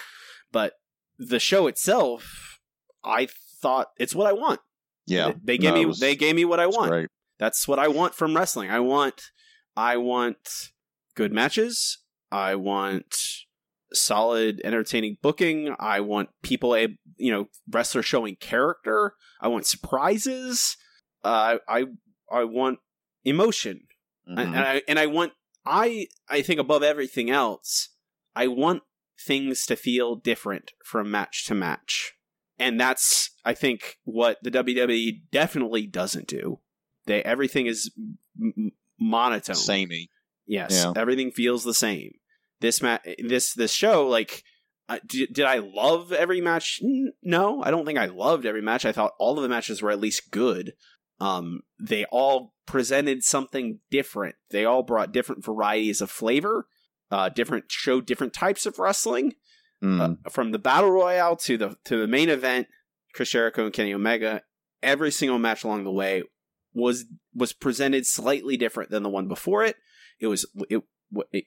But 0.52 0.74
the 1.18 1.40
show 1.40 1.68
itself, 1.68 2.60
I 3.04 3.28
thought 3.62 3.88
it's 3.98 4.14
what 4.16 4.28
I 4.28 4.34
want. 4.34 4.60
Yeah, 5.06 5.28
they, 5.30 5.36
they 5.44 5.58
gave 5.58 5.74
No, 5.74 5.80
me 5.80 5.86
was- 5.86 6.00
they 6.00 6.16
gave 6.16 6.36
me 6.36 6.46
what 6.46 6.60
I 6.60 6.68
want 6.68 6.92
Great. 6.92 7.10
that's 7.40 7.68
what 7.68 7.80
I 7.80 7.88
want 7.88 8.14
from 8.14 8.36
wrestling. 8.36 8.70
I 8.70 8.80
want 8.82 9.22
I 9.76 9.98
want 9.98 10.38
good 11.16 11.32
matches. 11.32 12.00
I 12.32 12.56
want 12.56 13.16
solid 13.94 14.62
entertaining 14.64 15.18
booking. 15.22 15.74
I 15.80 16.02
want 16.02 16.30
people 16.44 16.76
a 16.76 16.90
you 17.18 17.32
know 17.32 17.48
wrestlers 17.72 18.06
showing 18.06 18.36
character. 18.36 19.14
I 19.42 19.48
want 19.48 19.66
surprises. 19.66 20.76
Uh, 21.24 21.58
I 21.68 21.86
I 22.32 22.44
want 22.44 22.80
emotion. 23.24 23.82
Mhm. 24.30 24.40
And, 24.40 24.56
and 24.56 24.58
I 24.66 24.82
and 24.88 25.00
I 25.00 25.06
want 25.06 25.32
I 25.66 26.08
I 26.30 26.42
think 26.42 26.60
above 26.60 26.84
everything 26.84 27.30
else, 27.30 27.90
I 28.36 28.48
want 28.48 28.84
things 29.20 29.66
to 29.66 29.76
feel 29.76 30.16
different 30.16 30.72
from 30.86 31.10
match 31.12 31.46
to 31.48 31.56
match. 31.56 32.14
And 32.60 32.80
that's 32.80 33.32
I 33.46 33.54
think 33.54 33.98
what 34.04 34.38
the 34.42 34.52
WWE 34.52 35.22
definitely 35.32 35.86
doesn't 35.88 36.28
do. 36.28 36.60
They 37.06 37.24
everything 37.24 37.68
is 37.68 37.92
m- 38.40 38.72
monotone. 39.00 39.56
Samey. 39.56 40.10
Yes, 40.46 40.72
Yeah. 40.84 40.94
everything 40.96 41.32
feels 41.32 41.64
the 41.64 41.74
same. 41.74 42.14
This 42.62 42.82
ma- 42.82 43.00
this 43.24 43.54
this 43.54 43.72
show 43.72 44.08
like 44.08 44.44
uh, 44.90 45.00
did, 45.06 45.34
did 45.34 45.46
I 45.46 45.58
love 45.58 46.14
every 46.14 46.40
match? 46.42 46.82
No, 47.22 47.62
I 47.62 47.72
don't 47.72 47.86
think 47.86 48.00
I 48.00 48.06
loved 48.06 48.46
every 48.46 48.62
match. 48.62 48.86
I 48.86 48.94
thought 48.94 49.12
all 49.20 49.36
of 49.38 49.44
the 49.44 49.50
matches 49.50 49.82
were 49.82 49.92
at 49.92 50.00
least 50.00 50.32
good. 50.32 50.74
Um, 51.20 51.62
they 51.80 52.06
all 52.06 52.54
presented 52.66 53.24
something 53.24 53.80
different. 53.92 54.36
They 54.50 54.64
all 54.66 54.84
brought 54.84 55.12
different 55.12 55.44
varieties 55.44 56.00
of 56.00 56.10
flavor. 56.10 56.68
Uh, 57.10 57.30
different 57.30 57.66
show 57.70 58.02
different 58.02 58.34
types 58.34 58.66
of 58.66 58.80
wrestling. 58.80 59.34
Mm. 59.84 60.18
Uh, 60.26 60.30
from 60.30 60.52
the 60.52 60.60
battle 60.60 60.92
royale 60.92 61.36
to 61.38 61.58
the 61.58 61.78
to 61.86 61.98
the 61.98 62.08
main 62.08 62.30
event, 62.30 62.68
Chris 63.14 63.30
Jericho 63.30 63.66
and 63.66 63.74
Kenny 63.74 63.94
Omega. 63.94 64.42
Every 64.84 65.12
single 65.12 65.40
match 65.40 65.64
along 65.64 65.84
the 65.84 65.92
way 65.92 66.24
was 66.74 67.06
was 67.34 67.54
presented 67.54 68.06
slightly 68.06 68.58
different 68.58 68.92
than 68.92 69.04
the 69.04 69.10
one 69.10 69.28
before 69.28 69.64
it. 69.64 69.76
It 70.20 70.28
was 70.28 70.46
it, 70.70 70.84
it 71.32 71.46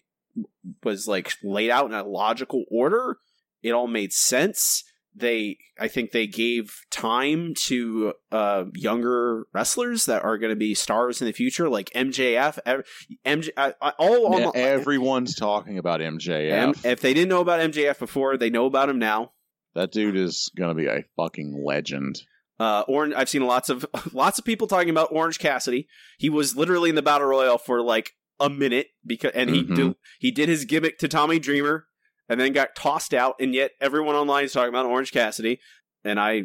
was 0.82 1.06
like 1.06 1.32
laid 1.42 1.70
out 1.70 1.86
in 1.86 1.94
a 1.94 2.04
logical 2.04 2.64
order. 2.70 3.18
It 3.62 3.72
all 3.72 3.86
made 3.86 4.12
sense. 4.12 4.84
They, 5.14 5.58
I 5.78 5.88
think, 5.88 6.12
they 6.12 6.26
gave 6.26 6.72
time 6.90 7.54
to 7.66 8.14
uh, 8.30 8.64
younger 8.74 9.46
wrestlers 9.52 10.06
that 10.06 10.22
are 10.22 10.38
going 10.38 10.50
to 10.50 10.56
be 10.56 10.74
stars 10.74 11.20
in 11.20 11.26
the 11.26 11.32
future, 11.32 11.68
like 11.68 11.90
MJF. 11.90 12.58
ev- 12.64 12.84
MJ, 13.26 13.48
I, 13.56 13.74
I, 13.82 13.90
all 13.98 14.38
Yeah, 14.38 14.50
everyone's 14.54 15.34
talking 15.34 15.78
about 15.78 16.00
MJF. 16.00 16.50
M- 16.52 16.74
if 16.84 17.00
they 17.00 17.12
didn't 17.12 17.28
know 17.28 17.40
about 17.40 17.60
MJF 17.72 17.98
before, 17.98 18.36
they 18.36 18.50
know 18.50 18.66
about 18.66 18.88
him 18.88 18.98
now. 18.98 19.32
that 19.74 19.90
dude 19.92 20.16
is 20.16 20.50
gonna 20.56 20.74
be 20.74 20.86
a 20.86 21.04
fucking 21.16 21.60
legend. 21.64 22.20
Uh, 22.58 22.84
Orange. 22.86 23.14
I've 23.16 23.28
seen 23.28 23.46
lots 23.46 23.68
of 23.68 23.86
lots 24.12 24.38
of 24.38 24.44
people 24.44 24.66
talking 24.68 24.90
about 24.90 25.08
Orange 25.12 25.38
Cassidy. 25.38 25.88
He 26.18 26.28
was 26.30 26.56
literally 26.56 26.90
in 26.90 26.94
the 26.96 27.02
battle 27.02 27.26
royal 27.28 27.56
for 27.58 27.82
like 27.82 28.12
a 28.38 28.48
minute 28.50 28.88
because, 29.04 29.32
and 29.34 29.50
he 29.50 29.64
Mhm. 29.64 29.74
do, 29.76 29.96
he 30.18 30.30
did 30.30 30.48
his 30.48 30.64
gimmick 30.66 30.98
to 30.98 31.08
Tommy 31.08 31.38
Dreamer, 31.38 31.86
and 32.30 32.40
then 32.40 32.52
got 32.52 32.74
tossed 32.74 33.12
out. 33.12 33.34
And 33.40 33.54
yet 33.54 33.72
everyone 33.80 34.14
online 34.14 34.44
is 34.44 34.52
talking 34.54 34.70
about 34.70 34.86
Orange 34.86 35.12
Cassidy, 35.12 35.60
and 36.04 36.18
I, 36.18 36.44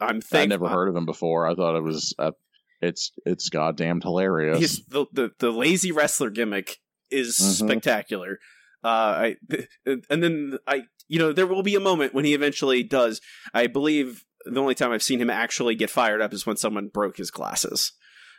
I'm 0.00 0.20
I 0.32 0.46
never 0.46 0.68
heard 0.68 0.88
of 0.88 0.96
him 0.96 1.04
before. 1.04 1.46
I 1.46 1.54
thought 1.54 1.76
it 1.76 1.82
was 1.82 2.14
uh, 2.18 2.30
it's 2.80 3.12
it's 3.26 3.50
goddamn 3.50 4.00
hilarious. 4.00 4.58
His, 4.60 4.86
the, 4.86 5.04
the 5.12 5.30
the 5.38 5.50
lazy 5.50 5.92
wrestler 5.92 6.30
gimmick 6.30 6.78
is 7.10 7.36
Mhm. 7.38 7.66
spectacular. 7.66 8.38
Uh, 8.82 8.86
I 8.86 9.36
and 9.86 10.22
then 10.22 10.58
I, 10.66 10.84
you 11.08 11.18
know, 11.18 11.32
there 11.32 11.46
will 11.46 11.62
be 11.62 11.74
a 11.74 11.80
moment 11.80 12.14
when 12.14 12.24
he 12.24 12.34
eventually 12.34 12.82
does. 12.82 13.20
I 13.52 13.66
believe 13.66 14.24
the 14.44 14.60
only 14.60 14.74
time 14.74 14.92
I've 14.92 15.02
seen 15.02 15.20
him 15.20 15.30
actually 15.30 15.74
get 15.74 15.88
fired 15.90 16.20
up 16.20 16.32
is 16.34 16.44
when 16.46 16.56
someone 16.58 16.88
broke 16.88 17.16
his 17.16 17.30
glasses, 17.30 17.92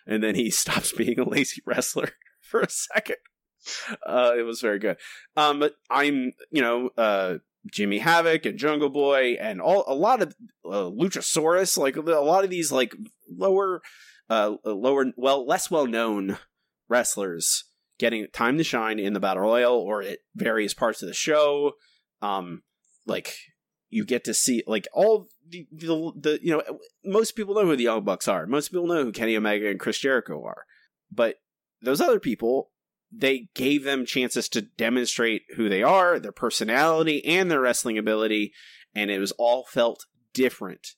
and 0.05 0.23
then 0.23 0.35
he 0.35 0.49
stops 0.51 0.91
being 0.91 1.19
a 1.19 1.27
lazy 1.27 1.61
wrestler 1.65 2.11
for 2.41 2.61
a 2.61 2.69
second. 2.69 3.17
Uh, 4.05 4.34
it 4.38 4.43
was 4.43 4.61
very 4.61 4.80
good. 4.80 4.97
Um, 5.36 5.59
but 5.59 5.76
I'm, 5.89 6.34
you 6.51 6.61
know, 6.61 6.89
uh, 6.97 7.38
Jimmy 7.72 7.99
Havoc 7.99 8.45
and 8.45 8.59
Jungle 8.59 8.89
Boy 8.89 9.34
and 9.39 9.59
all 9.61 9.84
a 9.88 9.95
lot 9.95 10.22
of 10.22 10.36
uh, 10.63 10.89
Luchasaurus, 10.89 11.78
like 11.78 11.95
a 11.95 12.01
lot 12.01 12.43
of 12.43 12.49
these 12.49 12.72
like 12.72 12.95
lower, 13.30 13.82
uh, 14.30 14.55
lower, 14.63 15.05
well, 15.18 15.45
less 15.45 15.72
well 15.72 15.88
known 15.88 16.38
wrestlers 16.88 17.66
getting 17.97 18.28
time 18.34 18.57
to 18.57 18.63
shine 18.63 18.99
in 18.99 19.13
the 19.13 19.20
battle 19.20 19.43
royal 19.43 19.76
or 19.76 20.01
at 20.01 20.20
various 20.36 20.74
parts 20.74 21.01
of 21.01 21.07
the 21.07 21.13
show. 21.13 21.74
Um, 22.22 22.63
like 23.05 23.36
you 23.89 24.05
get 24.05 24.24
to 24.26 24.34
see 24.34 24.63
like 24.68 24.88
all 24.93 25.28
the, 25.47 25.68
the 25.72 26.11
the 26.16 26.39
you 26.41 26.51
know 26.51 26.63
most 27.03 27.32
people 27.36 27.55
know 27.55 27.66
who 27.66 27.76
the 27.76 27.84
Young 27.84 28.03
Bucks 28.03 28.28
are. 28.28 28.45
Most 28.45 28.70
people 28.70 28.88
know 28.88 29.03
who 29.03 29.11
Kenny 29.11 29.38
Omega 29.38 29.70
and 29.70 29.80
Chris 29.80 29.99
Jericho 29.99 30.43
are, 30.43 30.66
but 31.11 31.36
those 31.82 32.01
other 32.01 32.20
people 32.20 32.72
they 33.18 33.47
gave 33.55 33.84
them 33.84 34.05
chances 34.05 34.49
to 34.49 34.61
demonstrate 34.61 35.43
who 35.55 35.70
they 35.70 35.82
are, 35.84 36.20
their 36.20 36.32
personality, 36.32 37.24
and 37.26 37.49
their 37.49 37.61
wrestling 37.61 37.97
ability, 37.97 38.51
and 38.93 39.09
it 39.11 39.20
was 39.20 39.32
all 39.34 39.66
felt 39.70 40.05
different. 40.34 40.89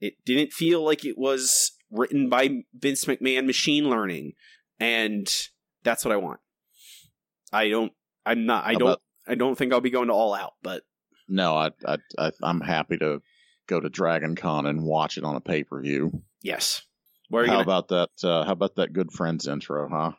It 0.00 0.14
didn't 0.24 0.52
feel 0.52 0.82
like 0.84 1.04
it 1.04 1.18
was 1.18 1.72
written 1.90 2.28
by 2.28 2.62
Vince 2.74 3.04
McMahon 3.04 3.46
machine 3.46 3.88
learning, 3.90 4.32
and 4.80 5.28
that's 5.82 6.04
what 6.04 6.12
I 6.12 6.16
want. 6.16 6.40
I 7.52 7.68
don't. 7.68 7.92
I'm 8.24 8.46
not. 8.46 8.64
I 8.64 8.72
don't. 8.72 8.82
about- 8.82 9.02
I 9.28 9.34
don't 9.34 9.56
think 9.58 9.72
I'll 9.72 9.80
be 9.80 9.90
going 9.90 10.06
to 10.06 10.14
All 10.14 10.34
Out, 10.34 10.52
but 10.62 10.84
no, 11.28 11.56
I, 11.56 11.70
I 11.84 11.96
I 12.16 12.30
I'm 12.42 12.60
happy 12.60 12.96
to 12.98 13.20
go 13.66 13.80
to 13.80 13.88
Dragon 13.88 14.36
Con 14.36 14.66
and 14.66 14.84
watch 14.84 15.18
it 15.18 15.24
on 15.24 15.34
a 15.34 15.40
pay 15.40 15.64
per 15.64 15.80
view. 15.82 16.22
yes. 16.42 16.82
Where 17.28 17.42
are 17.42 17.46
you 17.46 17.50
How 17.50 17.56
gonna? 17.56 17.64
about 17.64 17.88
that? 17.88 18.10
Uh, 18.22 18.44
how 18.44 18.52
about 18.52 18.76
that 18.76 18.92
Good 18.92 19.10
Friends 19.10 19.48
intro, 19.48 19.88
huh? 19.88 20.12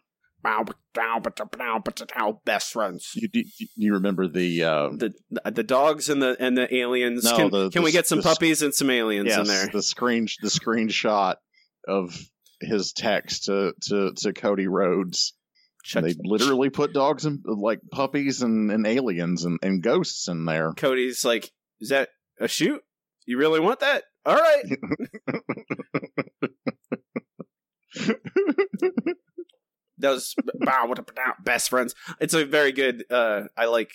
Best 2.45 2.71
friends. 2.71 3.11
You 3.15 3.27
do 3.27 3.43
you 3.75 3.93
remember 3.93 4.27
the 4.27 4.63
uh, 4.63 4.89
The 4.89 5.13
the 5.51 5.63
dogs 5.63 6.09
and 6.09 6.21
the 6.21 6.35
and 6.39 6.57
the 6.57 6.73
aliens. 6.73 7.23
No, 7.23 7.35
can, 7.35 7.49
the- 7.51 7.69
can 7.69 7.83
we 7.83 7.91
get 7.91 8.07
some 8.07 8.19
the- 8.19 8.23
puppies 8.23 8.61
and 8.61 8.73
some 8.73 8.89
aliens 8.89 9.35
in 9.35 9.45
there? 9.45 9.67
the 9.71 9.83
screen 9.83 10.27
the 10.41 10.49
screenshot 10.49 11.35
of 11.87 12.17
his 12.61 12.93
text 12.93 13.45
to 13.45 13.73
to 13.83 14.13
to 14.17 14.33
Cody 14.33 14.67
Rhodes. 14.67 15.33
They 15.93 16.15
literally 16.21 16.69
put 16.69 16.91
dogs 16.93 17.23
and 17.25 17.39
like 17.45 17.79
puppies 17.91 18.41
and, 18.41 18.69
and 18.71 18.85
aliens 18.85 19.45
and, 19.45 19.57
and 19.61 19.81
ghosts 19.81 20.27
in 20.27 20.43
there. 20.43 20.73
Cody's 20.73 21.23
like, 21.23 21.49
is 21.79 21.89
that 21.89 22.09
a 22.41 22.47
shoot? 22.49 22.81
You 23.25 23.37
really 23.37 23.61
want 23.61 23.79
that? 23.79 24.03
All 24.25 24.35
right. 24.35 24.63
Those 29.97 30.35
best 31.43 31.69
friends. 31.69 31.95
It's 32.19 32.33
a 32.33 32.45
very 32.45 32.71
good. 32.71 33.03
Uh, 33.09 33.43
I 33.57 33.65
like. 33.65 33.91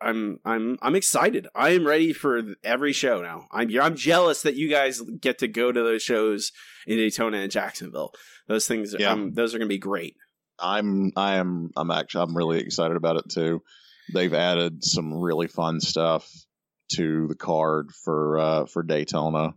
I'm 0.00 0.38
I'm 0.44 0.78
I'm 0.80 0.94
excited. 0.94 1.48
I 1.54 1.70
am 1.70 1.86
ready 1.86 2.14
for 2.14 2.42
every 2.64 2.94
show 2.94 3.20
now. 3.20 3.46
I'm 3.52 3.68
I'm 3.78 3.94
jealous 3.94 4.40
that 4.42 4.54
you 4.56 4.70
guys 4.70 5.02
get 5.20 5.38
to 5.40 5.48
go 5.48 5.70
to 5.70 5.82
those 5.82 6.02
shows 6.02 6.50
in 6.86 6.96
Daytona 6.96 7.38
and 7.38 7.52
Jacksonville. 7.52 8.12
Those 8.48 8.66
things, 8.66 8.94
Yeah. 8.98 9.10
um, 9.10 9.34
those 9.34 9.54
are 9.54 9.58
going 9.58 9.68
to 9.68 9.74
be 9.74 9.78
great. 9.78 10.16
I'm 10.58 11.12
I 11.14 11.34
am 11.36 11.70
I'm 11.76 11.90
actually 11.90 12.22
I'm 12.22 12.34
really 12.36 12.60
excited 12.60 12.96
about 12.96 13.16
it 13.16 13.24
too. 13.30 13.60
They've 14.14 14.32
added 14.32 14.82
some 14.82 15.12
really 15.12 15.48
fun 15.48 15.80
stuff 15.80 16.26
to 16.92 17.26
the 17.26 17.34
card 17.34 17.90
for 17.92 18.38
uh 18.38 18.64
for 18.66 18.82
Daytona. 18.82 19.50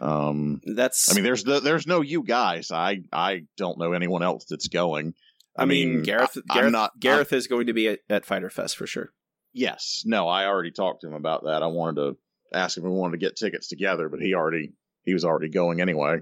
Um 0.00 0.60
That's 0.64 1.10
I 1.10 1.14
mean 1.14 1.24
there's 1.24 1.44
the, 1.44 1.60
there's 1.60 1.86
no 1.86 2.00
you 2.00 2.22
guys. 2.22 2.70
I 2.70 3.02
I 3.12 3.44
don't 3.56 3.78
know 3.78 3.92
anyone 3.92 4.22
else 4.22 4.44
that's 4.48 4.68
going. 4.68 5.14
I 5.56 5.66
mean, 5.66 6.02
Gareth 6.02 6.36
I- 6.50 6.54
Gareth, 6.54 6.72
not- 6.72 6.98
Gareth 6.98 7.32
is 7.32 7.46
going 7.46 7.68
to 7.68 7.72
be 7.72 7.88
at, 7.88 8.00
at 8.10 8.24
Fighter 8.24 8.50
Fest 8.50 8.76
for 8.76 8.86
sure. 8.88 9.12
Yes. 9.52 10.02
No, 10.04 10.26
I 10.26 10.46
already 10.46 10.72
talked 10.72 11.02
to 11.02 11.06
him 11.06 11.14
about 11.14 11.44
that. 11.44 11.62
I 11.62 11.68
wanted 11.68 12.00
to 12.00 12.16
ask 12.52 12.76
if 12.76 12.82
we 12.82 12.90
wanted 12.90 13.12
to 13.20 13.24
get 13.24 13.36
tickets 13.36 13.68
together, 13.68 14.08
but 14.08 14.20
he 14.20 14.34
already 14.34 14.72
he 15.04 15.14
was 15.14 15.24
already 15.24 15.48
going 15.48 15.80
anyway. 15.80 16.18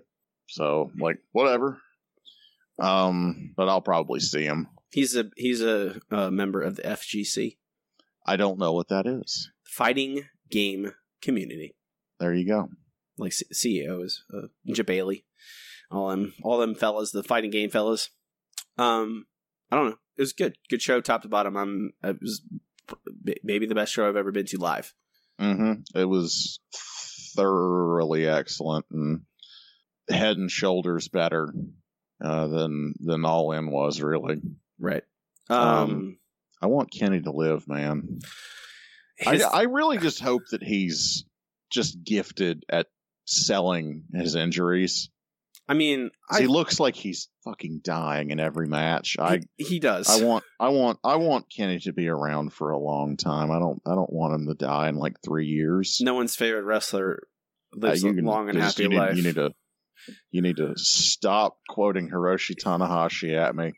So 0.49 0.91
like 0.99 1.17
whatever. 1.33 1.79
Um, 2.79 3.53
but 3.57 3.69
I'll 3.69 3.81
probably 3.81 4.21
see 4.21 4.45
him. 4.45 4.69
He's 4.91 5.17
a 5.17 5.31
he's 5.37 5.63
a, 5.63 5.99
uh 6.11 6.31
member 6.31 6.61
of 6.61 6.77
the 6.77 6.83
FGC, 6.83 7.57
I 8.27 8.37
don't 8.37 8.59
know 8.59 8.73
what 8.73 8.89
that 8.89 9.07
is. 9.07 9.51
Fighting 9.65 10.25
Game 10.51 10.93
Community. 11.23 11.75
There 12.21 12.35
you 12.35 12.47
go. 12.47 12.69
Like 13.23 13.33
C- 13.33 13.47
CEO 13.53 14.05
is 14.05 14.23
uh, 14.35 14.49
Jebailey, 14.69 15.25
all 15.91 16.11
them 16.11 16.35
all 16.43 16.59
them 16.59 16.75
fellas, 16.75 17.11
the 17.13 17.23
fighting 17.23 17.51
game 17.51 17.71
fellas. 17.71 18.11
Um, 18.79 19.27
I 19.71 19.77
don't 19.77 19.91
know. 19.91 19.97
It 20.17 20.23
was 20.23 20.33
good, 20.33 20.57
good 20.69 20.83
show, 20.83 21.01
top 21.01 21.23
to 21.23 21.29
bottom. 21.29 21.57
I'm 21.57 21.93
it 22.03 22.19
was 22.21 22.43
maybe 23.43 23.67
the 23.67 23.75
best 23.75 23.93
show 23.93 24.07
I've 24.09 24.17
ever 24.17 24.33
been 24.33 24.47
to 24.47 24.59
live. 24.59 24.93
hmm 25.39 25.73
It 25.95 26.05
was 26.05 26.61
thoroughly 27.37 28.27
excellent 28.27 28.87
and 28.91 29.23
head 30.11 30.37
and 30.37 30.51
shoulders 30.51 31.09
better 31.09 31.53
uh, 32.23 32.47
than 32.49 32.95
than 33.01 33.25
All 33.25 33.53
In 33.53 33.71
was. 33.71 34.01
Really, 34.01 34.41
Right. 34.79 35.05
Um, 35.49 35.59
Um, 35.61 36.19
I 36.61 36.67
want 36.67 36.93
Kenny 36.93 37.21
to 37.23 37.33
live, 37.33 37.67
man. 37.67 38.21
his- 39.17 39.43
I, 39.43 39.61
I 39.61 39.63
really 39.63 39.99
just 39.99 40.21
hope 40.21 40.43
that 40.51 40.63
he's 40.63 41.25
just 41.71 42.03
gifted 42.05 42.65
at 42.69 42.87
selling 43.25 44.05
his 44.13 44.35
injuries. 44.35 45.11
I 45.69 45.75
mean, 45.75 46.11
I, 46.31 46.41
he 46.41 46.47
looks 46.49 46.81
like 46.81 46.97
he's 46.97 47.29
fucking 47.45 47.81
dying 47.85 48.31
in 48.31 48.41
every 48.41 48.67
match. 48.67 49.17
I 49.19 49.41
he, 49.57 49.65
he 49.65 49.81
does. 49.81 50.09
I 50.11 50.25
want 50.25 50.45
I 50.59 50.69
want 50.71 50.99
I 51.05 51.17
want 51.17 51.47
Kenny 51.55 51.79
to 51.81 51.93
be 51.93 52.09
around 52.09 52.53
for 52.53 52.71
a 52.71 52.79
long 52.79 53.17
time. 53.17 53.51
I 53.51 53.59
don't 53.59 53.81
I 53.87 53.95
don't 53.95 54.13
want 54.13 54.35
him 54.35 54.47
to 54.49 54.55
die 54.55 54.89
in 54.89 54.97
like 54.97 55.17
three 55.25 55.47
years. 55.47 55.99
no 56.03 56.15
one's 56.15 56.35
favorite 56.37 56.65
wrestler 56.65 57.23
lives 57.75 58.05
Uh, 58.05 58.09
a 58.09 58.13
long 58.21 58.49
and 58.49 58.59
happy 58.59 58.83
you 58.83 58.89
need, 58.89 58.97
life. 58.99 59.17
You 59.17 59.23
need 59.23 59.35
to 59.37 59.51
you 60.33 60.43
need 60.43 60.57
to 60.57 60.73
stop 60.77 61.59
quoting 61.69 62.11
Hiroshi 62.11 62.57
Tanahashi 62.61 63.35
at 63.39 63.55
me. 63.55 63.73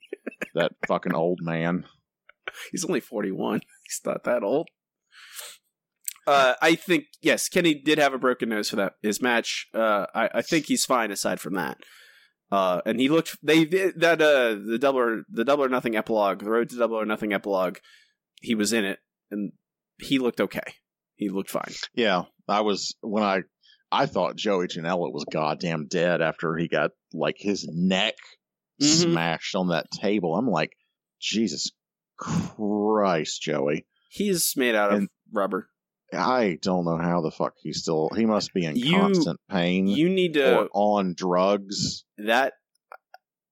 that 0.55 0.73
fucking 0.89 1.15
old 1.15 1.41
man. 1.43 1.85
He's 2.73 2.85
only 2.85 3.01
41. 3.01 3.61
He's 3.87 4.01
not 4.07 4.25
that 4.25 4.43
old. 4.43 4.69
Uh, 6.27 6.55
I 6.63 6.75
think 6.75 7.05
yes, 7.23 7.49
Kenny 7.49 7.75
did 7.75 7.99
have 7.99 8.15
a 8.15 8.19
broken 8.19 8.49
nose 8.49 8.71
for 8.71 8.77
that 8.77 8.95
his 9.03 9.21
match. 9.21 9.67
Uh, 9.75 10.07
I, 10.15 10.31
I 10.35 10.43
think 10.43 10.67
he's 10.67 10.85
fine 10.87 11.11
aside 11.11 11.41
from 11.41 11.55
that. 11.55 11.79
Uh, 12.53 12.81
and 12.87 13.01
he 13.01 13.09
looked 13.09 13.37
they 13.43 13.65
that 13.65 14.21
uh 14.23 14.55
the 14.55 14.79
double 14.81 15.01
or, 15.01 15.23
the 15.31 15.45
double 15.45 15.65
or 15.65 15.69
nothing 15.69 15.97
epilogue, 15.97 16.41
the 16.43 16.51
road 16.51 16.69
to 16.71 16.77
double 16.77 16.97
or 17.01 17.07
nothing 17.07 17.33
epilogue. 17.33 17.79
He 18.41 18.55
was 18.55 18.73
in 18.73 18.85
it 18.85 18.99
and 19.31 19.53
he 20.01 20.19
looked 20.19 20.41
okay. 20.41 20.75
He 21.17 21.29
looked 21.31 21.51
fine. 21.51 21.73
Yeah, 21.95 22.25
I 22.49 22.61
was 22.61 22.95
when 23.01 23.23
I 23.25 23.43
I 23.91 24.07
thought 24.07 24.37
Joey 24.37 24.67
Janela 24.69 25.13
was 25.13 25.25
goddamn 25.31 25.87
dead 25.89 26.21
after 26.21 26.57
he 26.57 26.69
got 26.69 26.91
like 27.13 27.37
his 27.39 27.67
neck 27.73 28.15
Mhm. 28.83 29.13
smashed 29.13 29.55
on 29.55 29.69
that 29.69 29.87
table. 29.93 30.35
I'm 30.35 30.49
like, 30.49 30.73
Jesus 31.21 31.71
Christ, 32.19 33.41
Joey. 33.43 33.87
He's 34.11 34.55
made 34.57 34.75
out 34.75 34.93
of 34.93 35.09
rubber. 35.33 35.69
I 36.13 36.59
don't 36.63 36.85
know 36.85 36.97
how 36.99 37.21
the 37.23 37.31
fuck 37.31 37.55
he's 37.57 37.83
still. 37.83 38.11
He 38.15 38.27
must 38.27 38.53
be 38.55 38.65
in 38.65 38.77
You- 38.77 38.99
constant 38.99 39.41
pain 39.51 39.87
You 39.87 40.09
need 40.09 40.35
to 40.35 40.67
on 40.73 41.15
drugs. 41.15 42.05
that. 42.19 42.55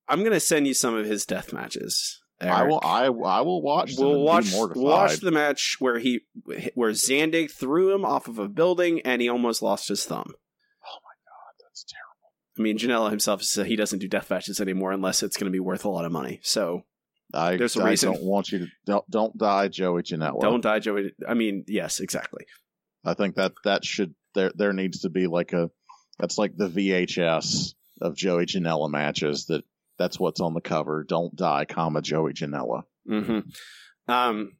I'm 0.09 0.23
gonna 0.25 0.41
send 0.41 0.67
you 0.67 0.75
some 0.75 0.95
of 0.95 1.07
his 1.07 1.25
death 1.25 1.53
matches. 1.53 2.21
I 2.41 2.65
will. 2.65 2.81
I 2.83 3.05
I 3.07 3.41
will 3.43 3.63
watch. 3.63 3.93
We'll 3.97 4.21
watch 4.23 4.53
we'll 4.53 4.73
watch 4.75 5.19
the 5.21 5.31
match 5.31 5.77
where 5.79 5.99
he 6.01 6.23
where 6.75 6.91
Zandig 6.91 7.53
threw 7.53 7.95
him 7.95 8.05
off 8.05 8.27
of 8.27 8.39
a 8.39 8.49
building 8.49 9.01
and 9.03 9.23
he 9.23 9.29
almost 9.29 9.63
lost 9.63 9.89
his 9.89 10.05
thumb. 10.05 10.27
Oh 10.27 10.99
my 11.05 11.15
god, 11.25 11.55
that's 11.63 11.85
terrible. 11.85 12.33
I 12.59 12.63
mean, 12.63 12.77
Janela 12.79 13.11
himself 13.11 13.43
said 13.45 13.67
he 13.67 13.77
doesn't 13.77 14.01
do 14.01 14.09
death 14.09 14.29
matches 14.29 14.61
anymore 14.61 14.91
unless 14.93 15.23
it's 15.23 15.37
going 15.37 15.47
to 15.51 15.53
be 15.53 15.61
worth 15.61 15.85
a 15.85 15.89
lot 15.89 16.05
of 16.05 16.11
money. 16.13 16.41
So 16.43 16.83
I, 17.35 17.57
There's 17.57 17.77
a 17.77 17.83
I 17.83 17.91
reason. 17.91 18.13
don't 18.13 18.23
want 18.25 18.53
you 18.53 18.61
to 18.61 18.67
don't, 18.85 19.11
don't 19.11 19.37
die, 19.39 19.69
Joey 19.69 20.03
Janela. 20.03 20.41
don't 20.41 20.61
die, 20.63 20.79
Joey. 20.81 21.13
I 21.27 21.35
mean, 21.35 21.65
yes, 21.67 22.01
exactly. 22.01 22.45
I 23.05 23.15
think 23.15 23.37
that 23.37 23.53
that 23.65 23.85
should 23.85 24.15
there 24.35 24.53
there 24.55 24.73
needs 24.73 25.01
to 25.01 25.09
be 25.11 25.27
like 25.27 25.53
a 25.53 25.71
that's 26.19 26.39
like 26.39 26.57
the 26.57 26.69
VHS 26.69 27.75
of 28.01 28.17
Joey 28.17 28.47
Janela 28.47 28.91
matches 28.91 29.47
that 29.47 29.65
that's 29.99 30.19
what's 30.21 30.41
on 30.41 30.55
the 30.55 30.61
cover. 30.61 31.05
Don't 31.05 31.35
die, 31.35 31.65
comma 31.65 32.03
Joey 32.03 32.33
Janela. 32.33 32.83
hmm 33.07 33.41
Um, 34.09 34.53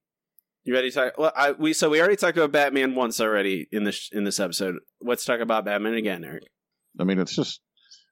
you 0.65 0.75
ready 0.75 0.91
to 0.91 0.95
talk? 0.95 1.19
Well, 1.19 1.33
I, 1.37 1.53
we 1.53 1.73
so 1.73 1.91
we 1.91 2.01
already 2.01 2.17
talked 2.17 2.37
about 2.39 2.53
Batman 2.53 2.95
once 2.95 3.21
already 3.21 3.67
in 3.73 3.85
this 3.85 4.09
in 4.13 4.25
this 4.25 4.39
episode. 4.41 4.77
Let's 5.01 5.25
talk 5.25 5.41
about 5.41 5.65
Batman 5.65 5.95
again, 5.95 6.25
Eric. 6.25 6.45
I 6.99 7.05
mean, 7.05 7.19
it's 7.19 7.35
just 7.35 7.61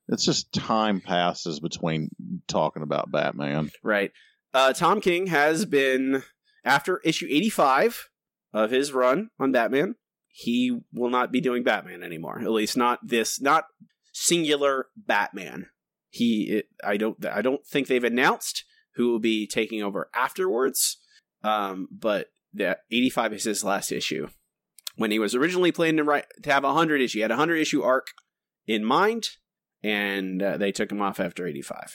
it's 0.09 0.25
just 0.25 0.53
time 0.53 1.01
passes 1.01 1.61
between 1.61 2.09
talking 2.49 2.83
about 2.83 3.11
Batman. 3.13 3.71
Right. 3.85 4.11
Uh, 4.53 4.73
Tom 4.73 5.01
King 5.01 5.29
has 5.29 5.65
been 5.65 6.23
after 6.65 7.01
issue 7.05 7.27
eighty 7.31 7.51
five 7.51 8.09
of 8.53 8.71
his 8.71 8.93
run 8.93 9.31
on 9.39 9.53
Batman. 9.53 9.95
He 10.29 10.81
will 10.93 11.11
not 11.11 11.33
be 11.33 11.41
doing 11.41 11.63
Batman 11.63 12.03
anymore. 12.03 12.41
At 12.41 12.51
least 12.51 12.77
not 12.77 13.01
this, 13.03 13.41
not 13.41 13.65
singular 14.13 14.87
Batman. 14.97 15.67
He, 16.09 16.63
I 16.83 16.97
don't, 16.97 17.25
I 17.27 17.43
don't 17.43 17.65
think 17.65 17.87
they've 17.87 18.03
announced 18.03 18.65
who 18.95 19.11
will 19.11 19.21
be 19.21 19.47
taking 19.47 19.83
over 19.83 20.11
afterwards. 20.15 20.99
Um, 21.43 21.89
but 21.91 22.29
the 22.53 22.79
eighty 22.91 23.11
five 23.11 23.33
is 23.33 23.45
his 23.45 23.63
last 23.63 23.93
issue. 23.93 24.29
When 24.97 25.13
he 25.13 25.19
was 25.19 25.35
originally 25.35 25.73
planning 25.73 25.99
to 25.99 26.05
write 26.05 26.27
to 26.43 26.53
have 26.53 26.65
a 26.65 26.75
hundred 26.75 27.01
issue, 27.01 27.19
he 27.19 27.23
had 27.23 27.31
a 27.31 27.37
hundred 27.37 27.57
issue 27.57 27.83
arc 27.83 28.09
in 28.67 28.85
mind, 28.85 29.29
and 29.83 30.43
uh, 30.43 30.57
they 30.57 30.73
took 30.73 30.91
him 30.91 31.01
off 31.01 31.21
after 31.21 31.47
eighty 31.47 31.63
five. 31.63 31.95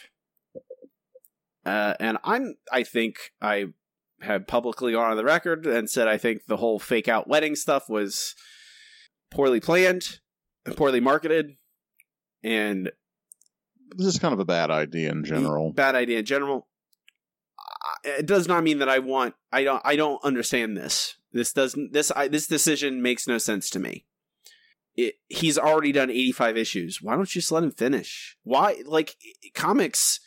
Uh, 1.66 1.93
and 1.99 2.18
I'm, 2.24 2.55
I 2.72 2.84
think 2.84 3.16
I 3.41 3.68
have 4.22 4.47
publicly 4.47 4.93
gone 4.93 5.11
on 5.11 5.18
the 5.18 5.24
record 5.26 5.66
and 5.66 5.89
said 5.89 6.07
I 6.07 6.18
think 6.18 6.45
the 6.47 6.57
whole 6.57 6.80
fake 6.80 7.07
out 7.07 7.28
wedding 7.28 7.55
stuff 7.55 7.89
was 7.89 8.36
poorly 9.32 9.59
planned, 9.59 10.20
and 10.66 10.78
poorly 10.78 10.99
marketed, 10.99 11.57
and 12.43 12.91
This 13.95 14.07
is 14.07 14.20
kind 14.20 14.34
of 14.34 14.39
a 14.39 14.45
bad 14.45 14.72
idea 14.72 15.11
in 15.11 15.24
general. 15.26 15.72
bad 15.74 15.95
idea 15.95 16.20
in 16.20 16.26
general. 16.26 16.68
Uh, 17.59 18.11
It 18.20 18.26
does 18.26 18.47
not 18.47 18.63
mean 18.63 18.80
that 18.80 18.89
I 18.89 18.99
want. 18.99 19.34
I 19.51 19.63
don't. 19.63 19.82
I 19.84 19.95
don't 19.95 20.24
understand 20.24 20.78
this. 20.78 21.16
This 21.32 21.51
doesn't. 21.53 21.93
This. 21.93 22.11
I, 22.16 22.28
this 22.28 22.47
decision 22.47 23.01
makes 23.01 23.28
no 23.28 23.38
sense 23.38 23.70
to 23.72 23.80
me. 23.80 24.05
It, 24.95 25.16
he's 25.28 25.57
already 25.57 25.91
done 25.91 26.09
85 26.09 26.55
issues. 26.57 27.01
Why 27.01 27.16
don't 27.16 27.34
you 27.36 27.41
just 27.41 27.51
let 27.51 27.63
him 27.63 27.72
finish? 27.72 28.38
Why? 28.43 28.82
Like 28.86 29.18
comics, 29.53 30.20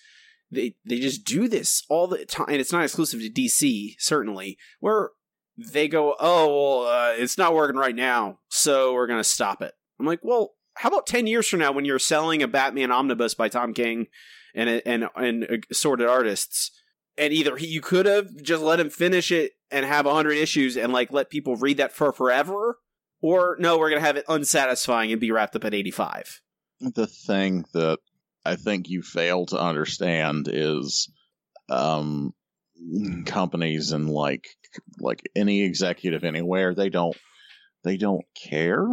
they 0.51 0.77
they 0.85 0.99
just 0.99 1.25
do 1.25 1.49
this 1.49 1.85
all 1.89 2.07
the 2.07 2.25
time, 2.25 2.47
and 2.49 2.61
it's 2.61 2.73
not 2.73 2.85
exclusive 2.85 3.21
to 3.21 3.31
DC. 3.31 3.95
Certainly, 3.99 4.59
where 4.81 5.11
they 5.57 5.89
go, 5.89 6.15
oh, 6.21 6.83
well, 6.85 6.87
uh, 6.89 7.13
it's 7.13 7.37
not 7.37 7.55
working 7.55 7.77
right 7.77 7.95
now, 7.95 8.39
so 8.49 8.95
we're 8.95 9.07
gonna 9.07 9.25
stop 9.25 9.61
it. 9.63 9.75
I'm 9.99 10.07
like, 10.07 10.21
well, 10.23 10.55
how 10.75 10.89
about 10.89 11.07
10 11.07 11.27
years 11.27 11.49
from 11.49 11.59
now 11.59 11.73
when 11.73 11.85
you're 11.85 11.99
selling 11.99 12.43
a 12.43 12.49
Batman 12.49 12.93
omnibus 12.93 13.35
by 13.35 13.49
Tom 13.49 13.75
King 13.75 14.07
and 14.55 14.83
and 14.87 15.09
and 15.17 15.67
assorted 15.71 16.07
artists, 16.07 16.71
and 17.17 17.33
either 17.33 17.57
he, 17.57 17.67
you 17.67 17.81
could 17.81 18.07
have 18.07 18.35
just 18.43 18.63
let 18.63 18.81
him 18.81 18.91
finish 18.91 19.33
it 19.33 19.53
and 19.71 19.85
have 19.85 20.07
100 20.07 20.33
issues 20.33 20.77
and 20.77 20.93
like 20.93 21.13
let 21.13 21.31
people 21.31 21.57
read 21.57 21.77
that 21.79 21.93
for 21.93 22.13
forever, 22.13 22.79
or 23.21 23.57
no, 23.59 23.77
we're 23.79 23.91
gonna 23.91 24.01
have 24.01 24.17
it 24.17 24.25
unsatisfying 24.29 25.11
and 25.11 25.21
be 25.21 25.33
wrapped 25.33 25.57
up 25.57 25.65
at 25.65 25.75
85. 25.75 26.41
the 26.81 27.07
thing 27.09 27.65
that 27.73 27.99
I 28.49 28.57
think 28.57 28.89
you 28.89 29.03
fail 29.03 29.47
to 29.47 29.61
understand 29.61 30.49
is 30.51 31.11
um 31.69 32.33
companies 33.27 33.93
and 33.93 34.09
like 34.09 34.49
like 35.01 35.23
any 35.35 35.63
executive 35.63 36.25
anywhere 36.25 36.75
they 36.75 36.89
don't 36.91 37.17
they 37.85 37.97
don't 37.97 38.25
care 38.35 38.87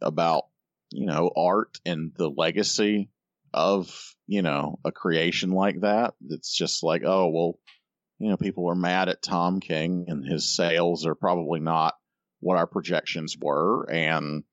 about 0.00 0.44
you 0.90 1.06
know 1.06 1.30
art 1.34 1.80
and 1.86 2.12
the 2.14 2.28
legacy 2.28 3.10
of 3.54 4.14
you 4.26 4.42
know 4.42 4.78
a 4.84 4.92
creation 4.92 5.50
like 5.50 5.80
that 5.80 6.14
it's 6.28 6.54
just 6.54 6.82
like 6.82 7.02
oh 7.04 7.28
well 7.28 7.58
you 8.22 8.28
know, 8.28 8.36
people 8.36 8.70
are 8.70 8.76
mad 8.76 9.08
at 9.08 9.20
Tom 9.20 9.58
King 9.58 10.04
and 10.06 10.24
his 10.24 10.54
sales 10.54 11.06
are 11.06 11.16
probably 11.16 11.58
not 11.58 11.94
what 12.38 12.56
our 12.56 12.68
projections 12.68 13.36
were, 13.36 13.90
and 13.90 14.44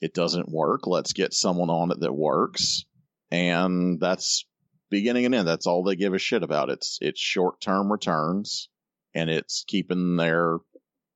it 0.00 0.14
doesn't 0.14 0.50
work. 0.50 0.86
Let's 0.86 1.12
get 1.12 1.34
someone 1.34 1.68
on 1.68 1.90
it 1.90 2.00
that 2.00 2.14
works. 2.14 2.86
And 3.30 4.00
that's 4.00 4.46
beginning 4.90 5.26
and 5.26 5.34
end. 5.34 5.48
That's 5.48 5.66
all 5.66 5.82
they 5.82 5.96
give 5.96 6.14
a 6.14 6.18
shit 6.18 6.42
about. 6.42 6.70
It's 6.70 6.98
it's 7.00 7.20
short 7.20 7.60
term 7.60 7.90
returns 7.90 8.68
and 9.14 9.30
it's 9.30 9.64
keeping 9.66 10.16
their 10.16 10.58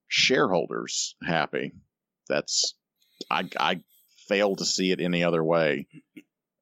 shareholders 0.08 1.16
happy. 1.22 1.72
That's 2.28 2.74
I 3.30 3.48
I 3.58 3.80
fail 4.28 4.56
to 4.56 4.64
see 4.64 4.90
it 4.90 5.00
any 5.00 5.24
other 5.24 5.42
way. 5.42 5.86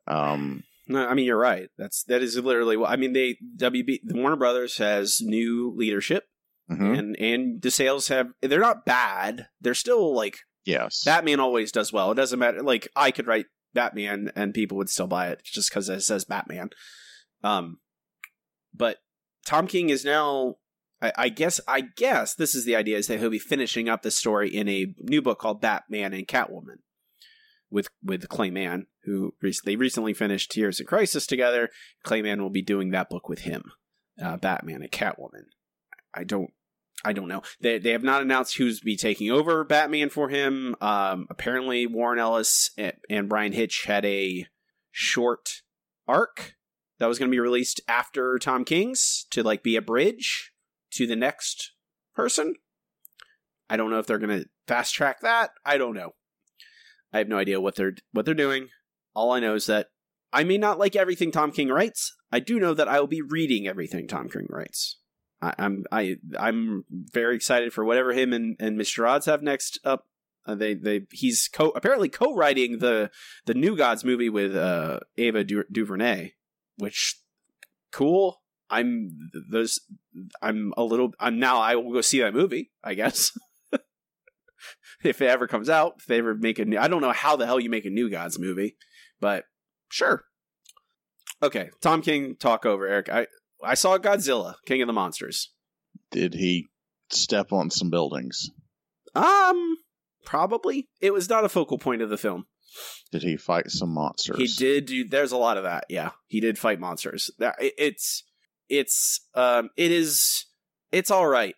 Um 0.06 0.62
No, 0.86 1.06
I 1.06 1.14
mean 1.14 1.26
you're 1.26 1.38
right. 1.38 1.68
That's 1.78 2.04
that 2.04 2.22
is 2.22 2.36
literally 2.36 2.76
what 2.76 2.90
I 2.90 2.96
mean. 2.96 3.12
They 3.12 3.38
WB 3.56 4.00
the 4.04 4.14
Warner 4.14 4.36
Brothers 4.36 4.78
has 4.78 5.20
new 5.20 5.72
leadership, 5.76 6.24
mhm. 6.70 6.98
and 6.98 7.16
and 7.18 7.62
the 7.62 7.70
sales 7.70 8.08
have 8.08 8.28
they're 8.40 8.60
not 8.60 8.84
bad. 8.84 9.48
They're 9.60 9.74
still 9.74 10.14
like 10.14 10.38
yes. 10.64 11.02
Batman 11.04 11.40
always 11.40 11.72
does 11.72 11.92
well. 11.92 12.12
It 12.12 12.16
doesn't 12.16 12.38
matter. 12.38 12.62
Like 12.62 12.88
I 12.94 13.10
could 13.10 13.26
write 13.26 13.46
Batman 13.74 14.32
and 14.34 14.54
people 14.54 14.76
would 14.78 14.90
still 14.90 15.06
buy 15.06 15.28
it 15.28 15.42
just 15.44 15.70
because 15.70 15.88
it 15.88 16.00
says 16.00 16.24
Batman. 16.24 16.70
Um, 17.42 17.78
but 18.74 18.98
Tom 19.46 19.66
King 19.66 19.90
is 19.90 20.04
now. 20.04 20.56
I, 21.02 21.12
I 21.16 21.28
guess. 21.30 21.60
I 21.66 21.80
guess 21.80 22.34
this 22.34 22.54
is 22.54 22.64
the 22.64 22.76
idea: 22.76 22.98
is 22.98 23.06
that 23.06 23.18
he'll 23.18 23.30
be 23.30 23.38
finishing 23.38 23.88
up 23.88 24.02
the 24.02 24.10
story 24.10 24.54
in 24.54 24.68
a 24.68 24.94
new 24.98 25.22
book 25.22 25.38
called 25.38 25.60
Batman 25.60 26.12
and 26.12 26.26
Catwoman, 26.28 26.80
with 27.70 27.88
with 28.02 28.28
Clay 28.28 28.50
Mann, 28.50 28.86
who 29.04 29.34
rec- 29.42 29.54
they 29.64 29.76
recently 29.76 30.12
finished 30.12 30.50
Tears 30.50 30.78
in 30.78 30.86
Crisis 30.86 31.26
together. 31.26 31.70
Clay 32.04 32.22
Mann 32.22 32.42
will 32.42 32.50
be 32.50 32.62
doing 32.62 32.90
that 32.90 33.08
book 33.08 33.28
with 33.28 33.40
him, 33.40 33.62
uh, 34.22 34.36
Batman 34.36 34.82
and 34.82 34.92
Catwoman. 34.92 35.46
I 36.12 36.24
don't 36.24 36.50
I 37.04 37.12
don't 37.12 37.28
know. 37.28 37.42
They 37.60 37.78
they 37.78 37.90
have 37.92 38.02
not 38.02 38.22
announced 38.22 38.56
who's 38.56 38.80
be 38.80 38.96
taking 38.96 39.30
over 39.30 39.64
Batman 39.64 40.10
for 40.10 40.28
him. 40.28 40.76
Um, 40.80 41.26
apparently, 41.30 41.86
Warren 41.86 42.18
Ellis 42.18 42.70
and, 42.76 42.92
and 43.08 43.28
Bryan 43.28 43.52
Hitch 43.52 43.84
had 43.84 44.04
a 44.04 44.46
short 44.90 45.62
arc 46.06 46.56
that 46.98 47.06
was 47.06 47.18
going 47.18 47.30
to 47.30 47.34
be 47.34 47.40
released 47.40 47.80
after 47.88 48.38
Tom 48.38 48.64
King's 48.64 49.26
to 49.30 49.42
like 49.42 49.62
be 49.62 49.76
a 49.76 49.82
bridge 49.82 50.52
to 50.92 51.06
the 51.06 51.16
next 51.16 51.72
person. 52.14 52.54
I 53.70 53.76
don't 53.76 53.90
know 53.90 53.98
if 53.98 54.06
they're 54.06 54.18
going 54.18 54.40
to 54.40 54.48
fast 54.66 54.94
track 54.94 55.20
that. 55.20 55.50
I 55.64 55.78
don't 55.78 55.94
know. 55.94 56.14
I 57.12 57.18
have 57.18 57.28
no 57.28 57.38
idea 57.38 57.60
what 57.60 57.76
they're 57.76 57.94
what 58.12 58.26
they're 58.26 58.34
doing. 58.34 58.68
All 59.14 59.32
I 59.32 59.40
know 59.40 59.54
is 59.54 59.66
that 59.66 59.88
I 60.32 60.44
may 60.44 60.58
not 60.58 60.78
like 60.78 60.94
everything 60.94 61.32
Tom 61.32 61.50
King 61.50 61.68
writes. 61.68 62.14
I 62.30 62.40
do 62.40 62.60
know 62.60 62.74
that 62.74 62.88
I 62.88 63.00
will 63.00 63.08
be 63.08 63.22
reading 63.22 63.66
everything 63.66 64.06
Tom 64.06 64.28
King 64.28 64.46
writes. 64.48 64.99
I, 65.42 65.54
I'm 65.58 65.84
I 65.90 66.16
I'm 66.38 66.84
very 66.90 67.36
excited 67.36 67.72
for 67.72 67.84
whatever 67.84 68.12
him 68.12 68.32
and, 68.32 68.56
and 68.60 68.76
Mitch 68.76 68.94
Gerads 68.94 69.26
have 69.26 69.42
next 69.42 69.78
up. 69.84 70.06
Uh, 70.46 70.54
they 70.54 70.74
they 70.74 71.02
he's 71.10 71.48
co 71.48 71.70
apparently 71.70 72.08
co-writing 72.08 72.78
the 72.78 73.10
the 73.46 73.54
New 73.54 73.76
Gods 73.76 74.04
movie 74.04 74.28
with 74.28 74.56
uh, 74.56 75.00
Ava 75.16 75.44
du- 75.44 75.64
DuVernay, 75.70 76.32
which 76.76 77.20
cool. 77.92 78.42
I'm 78.72 79.30
those 79.50 79.80
I'm 80.40 80.72
a 80.76 80.84
little 80.84 81.12
I'm 81.18 81.38
now 81.38 81.60
I 81.60 81.74
will 81.74 81.92
go 81.92 82.00
see 82.00 82.20
that 82.20 82.34
movie. 82.34 82.70
I 82.84 82.94
guess 82.94 83.32
if 85.02 85.20
it 85.20 85.28
ever 85.28 85.46
comes 85.46 85.68
out, 85.68 85.94
if 85.98 86.06
they 86.06 86.18
ever 86.18 86.34
make 86.34 86.58
a 86.58 86.64
new 86.64 86.78
I 86.78 86.88
don't 86.88 87.02
know 87.02 87.12
how 87.12 87.36
the 87.36 87.46
hell 87.46 87.60
you 87.60 87.70
make 87.70 87.84
a 87.84 87.90
New 87.90 88.08
Gods 88.08 88.38
movie, 88.38 88.76
but 89.20 89.44
sure. 89.88 90.24
Okay, 91.42 91.70
Tom 91.80 92.02
King 92.02 92.36
talk 92.36 92.64
over 92.64 92.86
Eric. 92.86 93.08
I 93.08 93.26
I 93.62 93.74
saw 93.74 93.98
Godzilla, 93.98 94.54
King 94.66 94.82
of 94.82 94.86
the 94.86 94.92
Monsters. 94.92 95.52
Did 96.10 96.34
he 96.34 96.68
step 97.10 97.52
on 97.52 97.70
some 97.70 97.90
buildings? 97.90 98.50
Um, 99.14 99.76
probably. 100.24 100.88
It 101.00 101.12
was 101.12 101.28
not 101.28 101.44
a 101.44 101.48
focal 101.48 101.78
point 101.78 102.02
of 102.02 102.10
the 102.10 102.18
film. 102.18 102.46
Did 103.10 103.22
he 103.22 103.36
fight 103.36 103.70
some 103.70 103.92
monsters? 103.92 104.36
He 104.36 104.46
did 104.46 104.86
do. 104.86 105.08
There's 105.08 105.32
a 105.32 105.36
lot 105.36 105.56
of 105.56 105.64
that. 105.64 105.84
Yeah, 105.88 106.10
he 106.28 106.40
did 106.40 106.58
fight 106.58 106.78
monsters. 106.78 107.30
That 107.38 107.56
it's 107.58 108.22
it's 108.68 109.20
um 109.34 109.70
it 109.76 109.90
is 109.90 110.46
it's 110.92 111.10
all 111.10 111.26
right. 111.26 111.56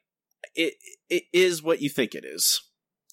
It 0.55 0.75
it 1.11 1.25
is 1.33 1.63
what 1.63 1.83
you 1.83 1.91
think 1.91 2.15
it 2.15 2.25
is. 2.25 2.63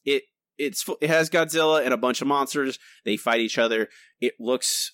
It 0.05 0.23
it's 0.57 0.85
it 1.01 1.09
has 1.09 1.29
Godzilla 1.29 1.83
and 1.83 1.93
a 1.93 1.97
bunch 1.97 2.21
of 2.21 2.27
monsters. 2.27 2.79
They 3.03 3.17
fight 3.17 3.41
each 3.41 3.57
other. 3.57 3.89
It 4.21 4.35
looks 4.39 4.93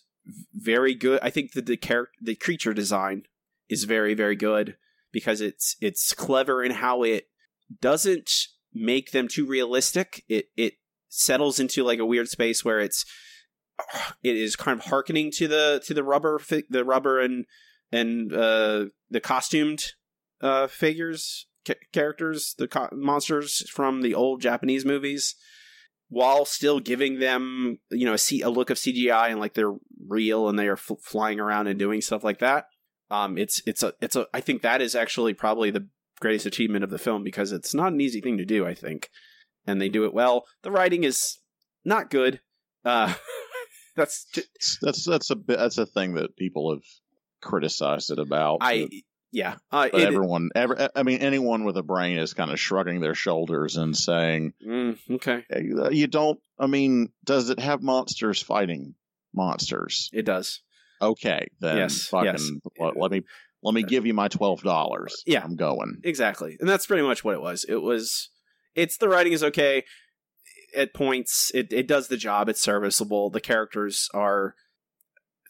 very 0.53 0.95
good. 0.95 1.19
I 1.21 1.29
think 1.29 1.53
that 1.53 1.67
the 1.67 1.77
character 1.77 2.13
the 2.19 2.35
creature 2.35 2.73
design 2.73 3.23
is 3.69 3.83
very 3.83 4.13
very 4.13 4.35
good 4.35 4.75
because 5.11 5.41
it's 5.41 5.77
it's 5.79 6.13
clever 6.13 6.63
in 6.63 6.71
how 6.71 7.03
it 7.03 7.27
doesn't 7.81 8.29
make 8.73 9.11
them 9.11 9.27
too 9.27 9.45
realistic. 9.45 10.23
It 10.27 10.47
it 10.57 10.73
settles 11.07 11.59
into 11.59 11.83
like 11.83 11.99
a 11.99 12.05
weird 12.05 12.27
space 12.27 12.63
where 12.65 12.79
it's 12.79 13.05
it 14.23 14.35
is 14.35 14.55
kind 14.55 14.77
of 14.77 14.85
harkening 14.85 15.31
to 15.31 15.47
the 15.47 15.81
to 15.85 15.93
the 15.93 16.03
rubber 16.03 16.39
the 16.69 16.83
rubber 16.83 17.19
and 17.19 17.45
and 17.91 18.33
uh 18.33 18.85
the 19.09 19.21
costumed 19.21 19.93
uh 20.41 20.67
figures 20.67 21.47
ca- 21.65 21.75
characters 21.93 22.53
the 22.57 22.67
co- 22.67 22.89
monsters 22.91 23.67
from 23.69 24.01
the 24.01 24.13
old 24.13 24.41
Japanese 24.41 24.85
movies 24.85 25.35
while 26.09 26.45
still 26.45 26.79
giving 26.79 27.19
them 27.19 27.79
you 27.89 28.05
know 28.05 28.13
a, 28.13 28.17
C- 28.17 28.41
a 28.41 28.49
look 28.49 28.69
of 28.69 28.77
CGI 28.77 29.31
and 29.31 29.39
like 29.39 29.53
they're 29.53 29.75
real 30.07 30.49
and 30.49 30.59
they 30.59 30.67
are 30.67 30.77
flying 30.77 31.39
around 31.39 31.67
and 31.67 31.79
doing 31.79 32.01
stuff 32.01 32.23
like 32.23 32.39
that 32.39 32.65
um 33.11 33.37
it's 33.37 33.61
it's 33.65 33.83
a 33.83 33.93
it's 34.01 34.15
a 34.15 34.27
I 34.33 34.41
think 34.41 34.61
that 34.61 34.81
is 34.81 34.95
actually 34.95 35.33
probably 35.33 35.71
the 35.71 35.87
greatest 36.19 36.45
achievement 36.45 36.83
of 36.83 36.89
the 36.89 36.97
film 36.97 37.23
because 37.23 37.51
it's 37.51 37.73
not 37.73 37.91
an 37.93 38.01
easy 38.01 38.21
thing 38.21 38.37
to 38.37 38.45
do 38.45 38.65
I 38.65 38.73
think 38.73 39.09
and 39.67 39.81
they 39.81 39.89
do 39.89 40.05
it 40.05 40.13
well 40.13 40.45
the 40.63 40.71
writing 40.71 41.03
is 41.03 41.37
not 41.83 42.09
good 42.09 42.39
uh 42.83 43.13
that's 43.95 44.27
that's 44.81 45.05
that's 45.05 45.29
a 45.29 45.35
bit 45.35 45.57
that's 45.59 45.77
a 45.77 45.85
thing 45.85 46.15
that 46.15 46.35
people 46.35 46.73
have 46.73 46.83
criticized 47.41 48.11
it 48.11 48.19
about. 48.19 48.57
I 48.61 48.81
but- 48.83 48.89
yeah 49.31 49.55
uh, 49.71 49.89
but 49.91 50.01
it- 50.01 50.07
everyone, 50.07 50.49
ever, 50.55 50.89
I 50.95 51.03
mean, 51.03 51.19
anyone 51.19 51.63
with 51.65 51.77
a 51.77 51.83
brain 51.83 52.17
is 52.17 52.33
kind 52.33 52.51
of 52.51 52.59
shrugging 52.59 53.01
their 53.01 53.15
shoulders 53.15 53.77
and 53.77 53.95
saying, 53.95 54.53
mm, 54.65 54.97
okay 55.11 55.43
"You 55.91 56.07
don't." 56.07 56.39
I 56.57 56.67
mean, 56.67 57.09
does 57.23 57.49
it 57.49 57.59
have 57.59 57.81
monsters 57.81 58.41
fighting 58.41 58.95
monsters? 59.33 60.09
it 60.13 60.23
does 60.25 60.61
Okay, 61.01 61.47
then 61.59 61.77
Yes, 61.77 62.07
fucking 62.07 62.25
yes. 62.25 62.51
Let, 62.79 62.97
let 62.97 63.11
me 63.11 63.21
let 63.63 63.73
me 63.73 63.83
give 63.83 64.05
you 64.05 64.13
my 64.13 64.27
twelve 64.27 64.61
dollars. 64.61 65.23
Yeah. 65.25 65.43
I'm 65.43 65.55
going. 65.55 66.01
exactly 66.03 66.57
and 66.59 66.69
that's 66.69 66.85
pretty 66.85 67.03
much 67.03 67.23
what 67.23 67.33
it 67.35 67.41
was 67.41 67.65
it 67.67 67.81
was 67.81 68.29
it's 68.75 68.97
the 68.97 69.09
writing 69.09 69.33
is 69.33 69.43
okay 69.43 69.83
at 70.75 70.93
points 70.93 71.51
it, 71.53 71.71
it 71.71 71.87
does 71.87 72.07
the 72.09 72.17
job 72.17 72.49
it's 72.49 72.61
serviceable 72.61 73.29
the 73.29 73.39
characters 73.41 74.09
are 74.13 74.55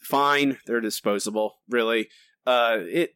fine 0.01 0.57
they're 0.65 0.81
disposable 0.81 1.55
really 1.69 2.07
uh 2.45 2.77
it 2.81 3.15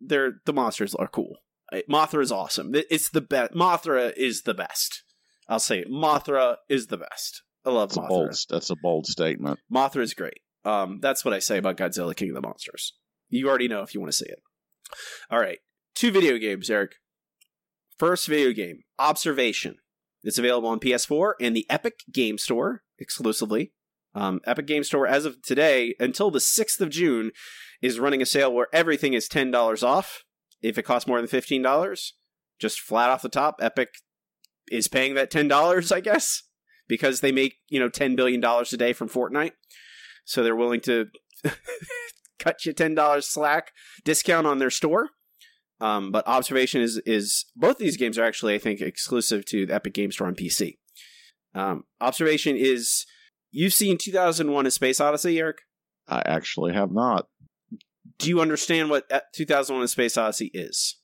they're 0.00 0.34
the 0.44 0.52
monsters 0.52 0.94
are 0.94 1.08
cool 1.08 1.38
Uh, 1.72 1.78
mothra 1.90 2.22
is 2.22 2.30
awesome 2.32 2.72
it's 2.74 3.08
the 3.10 3.20
best 3.22 3.52
mothra 3.54 4.12
is 4.16 4.42
the 4.42 4.54
best 4.54 5.02
i'll 5.48 5.58
say 5.58 5.80
it 5.80 5.90
mothra 5.90 6.56
is 6.68 6.88
the 6.88 6.98
best 6.98 7.42
i 7.64 7.70
love 7.70 7.88
That's 7.90 7.96
a 7.96 8.00
mothra 8.00 8.08
bold. 8.08 8.36
That's 8.50 8.70
a 8.70 8.76
bold 8.76 9.06
statement. 9.06 9.58
Mothra 9.72 10.02
is 10.02 10.14
great. 10.14 10.40
Um, 10.68 10.98
that's 11.00 11.24
what 11.24 11.32
I 11.32 11.38
say 11.38 11.56
about 11.56 11.78
Godzilla 11.78 12.14
King 12.14 12.28
of 12.28 12.34
the 12.34 12.42
Monsters. 12.42 12.92
You 13.30 13.48
already 13.48 13.68
know 13.68 13.82
if 13.82 13.94
you 13.94 14.00
want 14.00 14.12
to 14.12 14.18
see 14.18 14.28
it. 14.28 14.42
All 15.30 15.40
right. 15.40 15.60
Two 15.94 16.10
video 16.10 16.36
games, 16.36 16.68
Eric. 16.68 16.96
First 17.98 18.26
video 18.28 18.52
game, 18.52 18.82
Observation. 18.98 19.76
It's 20.22 20.38
available 20.38 20.68
on 20.68 20.78
PS4 20.78 21.32
and 21.40 21.56
the 21.56 21.66
Epic 21.70 22.00
Game 22.12 22.36
Store 22.36 22.82
exclusively. 22.98 23.72
Um, 24.14 24.40
Epic 24.44 24.66
Game 24.66 24.84
Store, 24.84 25.06
as 25.06 25.24
of 25.24 25.40
today, 25.40 25.94
until 25.98 26.30
the 26.30 26.38
6th 26.38 26.80
of 26.80 26.90
June, 26.90 27.30
is 27.80 27.98
running 27.98 28.20
a 28.20 28.26
sale 28.26 28.52
where 28.52 28.68
everything 28.70 29.14
is 29.14 29.26
$10 29.26 29.82
off. 29.82 30.24
If 30.60 30.76
it 30.76 30.82
costs 30.82 31.08
more 31.08 31.20
than 31.20 31.30
$15, 31.30 32.12
just 32.58 32.80
flat 32.80 33.10
off 33.10 33.22
the 33.22 33.28
top, 33.30 33.56
Epic 33.60 33.88
is 34.70 34.86
paying 34.86 35.14
that 35.14 35.30
$10, 35.30 35.92
I 35.92 36.00
guess, 36.00 36.42
because 36.88 37.20
they 37.20 37.32
make, 37.32 37.56
you 37.68 37.80
know, 37.80 37.88
$10 37.88 38.16
billion 38.16 38.44
a 38.44 38.76
day 38.76 38.92
from 38.92 39.08
Fortnite 39.08 39.52
so 40.28 40.42
they're 40.42 40.54
willing 40.54 40.82
to 40.82 41.06
cut 42.38 42.66
you 42.66 42.74
ten 42.74 42.94
dollars 42.94 43.26
slack 43.26 43.72
discount 44.04 44.46
on 44.46 44.58
their 44.58 44.70
store. 44.70 45.08
Um, 45.80 46.12
but 46.12 46.26
observation 46.26 46.82
is 46.82 47.00
is 47.06 47.46
both 47.56 47.78
these 47.78 47.96
games 47.96 48.18
are 48.18 48.24
actually 48.24 48.54
I 48.54 48.58
think 48.58 48.80
exclusive 48.80 49.46
to 49.46 49.64
the 49.64 49.74
Epic 49.74 49.94
Game 49.94 50.12
Store 50.12 50.26
on 50.26 50.34
PC. 50.34 50.76
Um, 51.54 51.84
observation 52.00 52.56
is 52.56 53.06
you've 53.50 53.72
seen 53.72 53.96
2001: 53.96 54.66
A 54.66 54.70
Space 54.70 55.00
Odyssey, 55.00 55.38
Eric. 55.38 55.62
I 56.06 56.22
actually 56.26 56.74
have 56.74 56.92
not. 56.92 57.28
Do 58.18 58.28
you 58.28 58.40
understand 58.40 58.90
what 58.90 59.10
uh, 59.10 59.20
2001: 59.34 59.82
A 59.82 59.88
Space 59.88 60.18
Odyssey 60.18 60.50
is? 60.52 60.98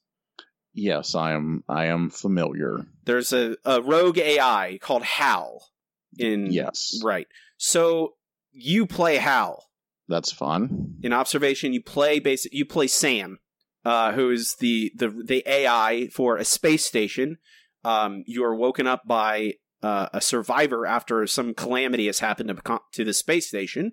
Yes, 0.74 1.14
I 1.14 1.32
am. 1.32 1.64
I 1.66 1.86
am 1.86 2.10
familiar. 2.10 2.80
There's 3.04 3.32
a, 3.32 3.56
a 3.64 3.80
rogue 3.80 4.18
AI 4.18 4.78
called 4.82 5.04
Hal. 5.04 5.70
In 6.18 6.52
Yes, 6.52 7.00
right. 7.02 7.26
So 7.56 8.14
you 8.54 8.86
play 8.86 9.16
Hal 9.16 9.64
that's 10.08 10.32
fun. 10.32 10.96
in 11.02 11.12
observation. 11.12 11.72
You 11.72 11.82
play 11.82 12.18
basic. 12.20 12.52
You 12.52 12.64
play 12.64 12.86
Sam, 12.86 13.38
uh, 13.84 14.12
who 14.12 14.30
is 14.30 14.56
the, 14.60 14.92
the 14.94 15.08
the 15.08 15.42
AI 15.46 16.08
for 16.12 16.36
a 16.36 16.44
space 16.44 16.84
station. 16.84 17.38
Um, 17.84 18.22
you 18.26 18.44
are 18.44 18.54
woken 18.54 18.86
up 18.86 19.02
by 19.06 19.54
uh, 19.82 20.08
a 20.12 20.20
survivor 20.20 20.86
after 20.86 21.26
some 21.26 21.54
calamity 21.54 22.06
has 22.06 22.20
happened 22.20 22.48
to, 22.48 22.80
to 22.92 23.04
the 23.04 23.12
space 23.14 23.48
station, 23.48 23.92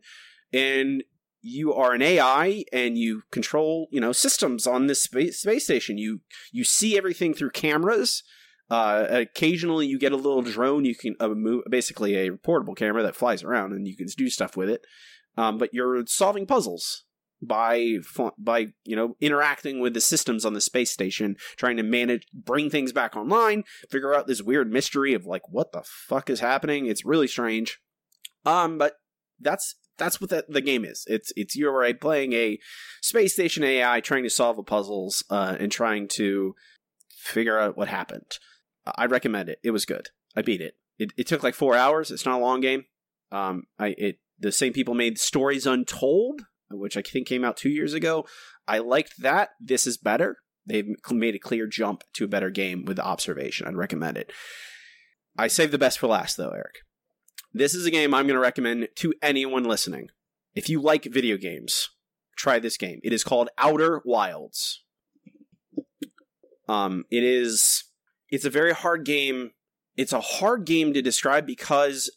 and 0.54 1.04
you 1.42 1.74
are 1.74 1.94
an 1.94 2.02
AI 2.02 2.64
and 2.72 2.98
you 2.98 3.24
control 3.32 3.88
you 3.92 4.00
know 4.00 4.12
systems 4.12 4.68
on 4.68 4.88
this 4.88 5.04
space, 5.04 5.40
space 5.42 5.64
station. 5.66 5.98
You 5.98 6.20
you 6.52 6.64
see 6.64 6.98
everything 6.98 7.34
through 7.34 7.52
cameras. 7.52 8.24
Uh, 8.72 9.06
occasionally, 9.10 9.86
you 9.86 10.00
get 10.00 10.14
a 10.14 10.16
little 10.16 10.42
drone. 10.42 10.86
You 10.86 10.96
can 10.96 11.16
uh, 11.20 11.28
move, 11.28 11.66
basically 11.70 12.16
a 12.16 12.32
portable 12.32 12.74
camera 12.74 13.04
that 13.04 13.18
flies 13.18 13.44
around, 13.44 13.74
and 13.74 13.86
you 13.86 13.98
can 13.98 14.08
do 14.16 14.30
stuff 14.30 14.56
with 14.56 14.70
it. 14.70 14.86
Um, 15.36 15.58
but 15.58 15.74
you're 15.74 16.02
solving 16.08 16.46
puzzles 16.46 17.04
by 17.42 17.98
by 18.38 18.68
you 18.86 18.96
know 18.96 19.18
interacting 19.20 19.82
with 19.82 19.94
the 19.94 20.00
systems 20.00 20.46
on 20.46 20.54
the 20.54 20.62
space 20.62 20.90
station, 20.90 21.36
trying 21.58 21.76
to 21.76 21.84
manage, 21.84 22.26
bring 22.34 22.70
things 22.70 22.94
back 22.94 23.18
online, 23.18 23.66
figure 23.90 24.16
out 24.16 24.26
this 24.26 24.42
weird 24.42 24.72
mystery 24.72 25.14
of 25.14 25.26
like 25.26 25.50
what 25.50 25.74
the 25.74 25.84
fuck 25.86 26.30
is 26.30 26.40
happening. 26.40 26.86
It's 26.86 27.04
really 27.04 27.28
strange. 27.28 27.78
Um, 28.46 28.78
but 28.78 28.94
that's 29.38 29.76
that's 29.98 30.22
what 30.22 30.30
the, 30.30 30.46
the 30.48 30.62
game 30.62 30.86
is. 30.86 31.04
It's 31.08 31.34
it's 31.36 31.60
are 31.62 31.94
playing 31.96 32.32
a 32.32 32.58
space 33.02 33.34
station 33.34 33.66
AI 33.66 34.00
trying 34.00 34.24
to 34.24 34.30
solve 34.30 34.66
puzzles 34.66 35.26
uh, 35.30 35.58
and 35.60 35.74
trying 35.74 36.08
to 36.14 36.56
figure 37.10 37.60
out 37.60 37.76
what 37.76 37.90
happened. 37.90 38.40
I 38.86 39.06
recommend 39.06 39.50
it. 39.50 39.60
It 39.64 39.72
was 39.72 39.86
good. 39.86 40.10
I 40.36 40.42
beat 40.42 40.62
it. 40.62 40.76
It, 40.98 41.12
it 41.18 41.28
took 41.28 41.44
like 41.44 41.56
four 41.56 41.76
hours. 41.76 42.12
It's 42.12 42.26
not 42.26 42.40
a 42.40 42.44
long 42.44 42.62
game. 42.62 42.86
Um, 43.32 43.64
I 43.80 43.96
it 43.98 44.20
the 44.40 44.52
same 44.52 44.74
people 44.74 44.94
made 44.94 45.20
Stories 45.20 45.66
Untold, 45.66 46.42
which 46.72 46.98
I 46.98 47.02
think 47.02 47.28
came 47.28 47.44
out 47.44 47.58
two 47.58 47.70
years 47.70 47.94
ago. 47.94 48.26
I 48.68 48.80
liked 48.80 49.22
that. 49.22 49.50
This 49.60 49.86
is 49.86 49.98
better. 49.98 50.38
They've 50.66 50.88
made 51.10 51.36
a 51.36 51.40
clear 51.40 51.68
jump 51.68 52.04
to 52.14 52.26
a 52.26 52.30
better 52.30 52.50
game 52.50 52.86
with 52.86 53.00
observation. 53.00 53.68
I'd 53.68 53.76
recommend 53.76 54.18
it. 54.18 54.32
I 55.38 55.48
saved 55.48 55.72
the 55.72 55.78
best 55.78 56.00
for 56.00 56.08
last, 56.08 56.38
though, 56.38 56.50
Eric. 56.50 56.80
This 57.54 57.74
is 57.74 57.86
a 57.86 57.92
game 57.92 58.14
I'm 58.14 58.28
going 58.28 58.36
to 58.36 58.42
recommend 58.42 58.90
to 58.96 59.14
anyone 59.22 59.64
listening. 59.64 60.10
If 60.56 60.70
you 60.70 60.82
like 60.82 61.06
video 61.06 61.38
games, 61.38 61.90
try 62.36 62.60
this 62.60 62.78
game. 62.78 63.00
It 63.04 63.14
is 63.14 63.24
called 63.24 63.50
Outer 63.58 64.02
Wilds. 64.06 64.84
Um, 66.68 67.06
it 67.10 67.24
is 67.24 67.84
it's 68.32 68.46
a 68.46 68.50
very 68.50 68.74
hard 68.74 69.06
game. 69.06 69.52
It's 69.96 70.14
a 70.14 70.22
hard 70.22 70.66
game 70.66 70.94
to 70.94 71.02
describe 71.02 71.46
because 71.46 72.10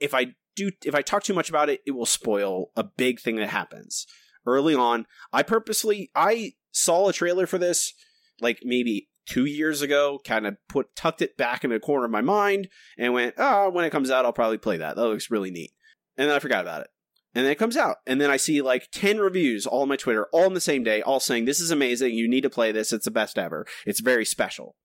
if 0.00 0.12
I 0.12 0.34
do 0.56 0.70
if 0.84 0.94
I 0.94 1.02
talk 1.02 1.22
too 1.22 1.34
much 1.34 1.48
about 1.48 1.70
it, 1.70 1.80
it 1.86 1.92
will 1.92 2.06
spoil 2.06 2.70
a 2.76 2.84
big 2.84 3.20
thing 3.20 3.36
that 3.36 3.48
happens 3.48 4.06
early 4.44 4.74
on. 4.74 5.06
I 5.32 5.42
purposely 5.42 6.10
I 6.14 6.54
saw 6.72 7.08
a 7.08 7.12
trailer 7.12 7.46
for 7.46 7.58
this 7.58 7.94
like 8.40 8.60
maybe 8.64 9.08
two 9.26 9.44
years 9.44 9.82
ago, 9.82 10.20
kind 10.24 10.46
of 10.46 10.56
put 10.68 10.94
tucked 10.96 11.22
it 11.22 11.36
back 11.36 11.64
in 11.64 11.72
a 11.72 11.80
corner 11.80 12.06
of 12.06 12.10
my 12.10 12.20
mind 12.20 12.68
and 12.98 13.14
went, 13.14 13.34
oh, 13.38 13.70
when 13.70 13.84
it 13.84 13.90
comes 13.90 14.10
out, 14.10 14.24
I'll 14.24 14.32
probably 14.32 14.58
play 14.58 14.78
that. 14.78 14.96
That 14.96 15.02
looks 15.02 15.30
really 15.30 15.50
neat. 15.50 15.70
And 16.16 16.28
then 16.28 16.36
I 16.36 16.40
forgot 16.40 16.62
about 16.62 16.82
it. 16.82 16.88
And 17.34 17.46
then 17.46 17.52
it 17.52 17.58
comes 17.58 17.76
out. 17.76 17.96
And 18.06 18.20
then 18.20 18.30
I 18.30 18.36
see 18.36 18.60
like 18.60 18.90
10 18.92 19.18
reviews 19.18 19.66
all 19.66 19.82
on 19.82 19.88
my 19.88 19.96
Twitter, 19.96 20.26
all 20.32 20.44
on 20.44 20.54
the 20.54 20.60
same 20.60 20.82
day, 20.82 21.00
all 21.00 21.20
saying, 21.20 21.46
this 21.46 21.60
is 21.60 21.70
amazing. 21.70 22.14
You 22.14 22.28
need 22.28 22.42
to 22.42 22.50
play 22.50 22.72
this. 22.72 22.92
It's 22.92 23.06
the 23.06 23.10
best 23.10 23.38
ever. 23.38 23.66
It's 23.86 24.00
very 24.00 24.26
special. 24.26 24.76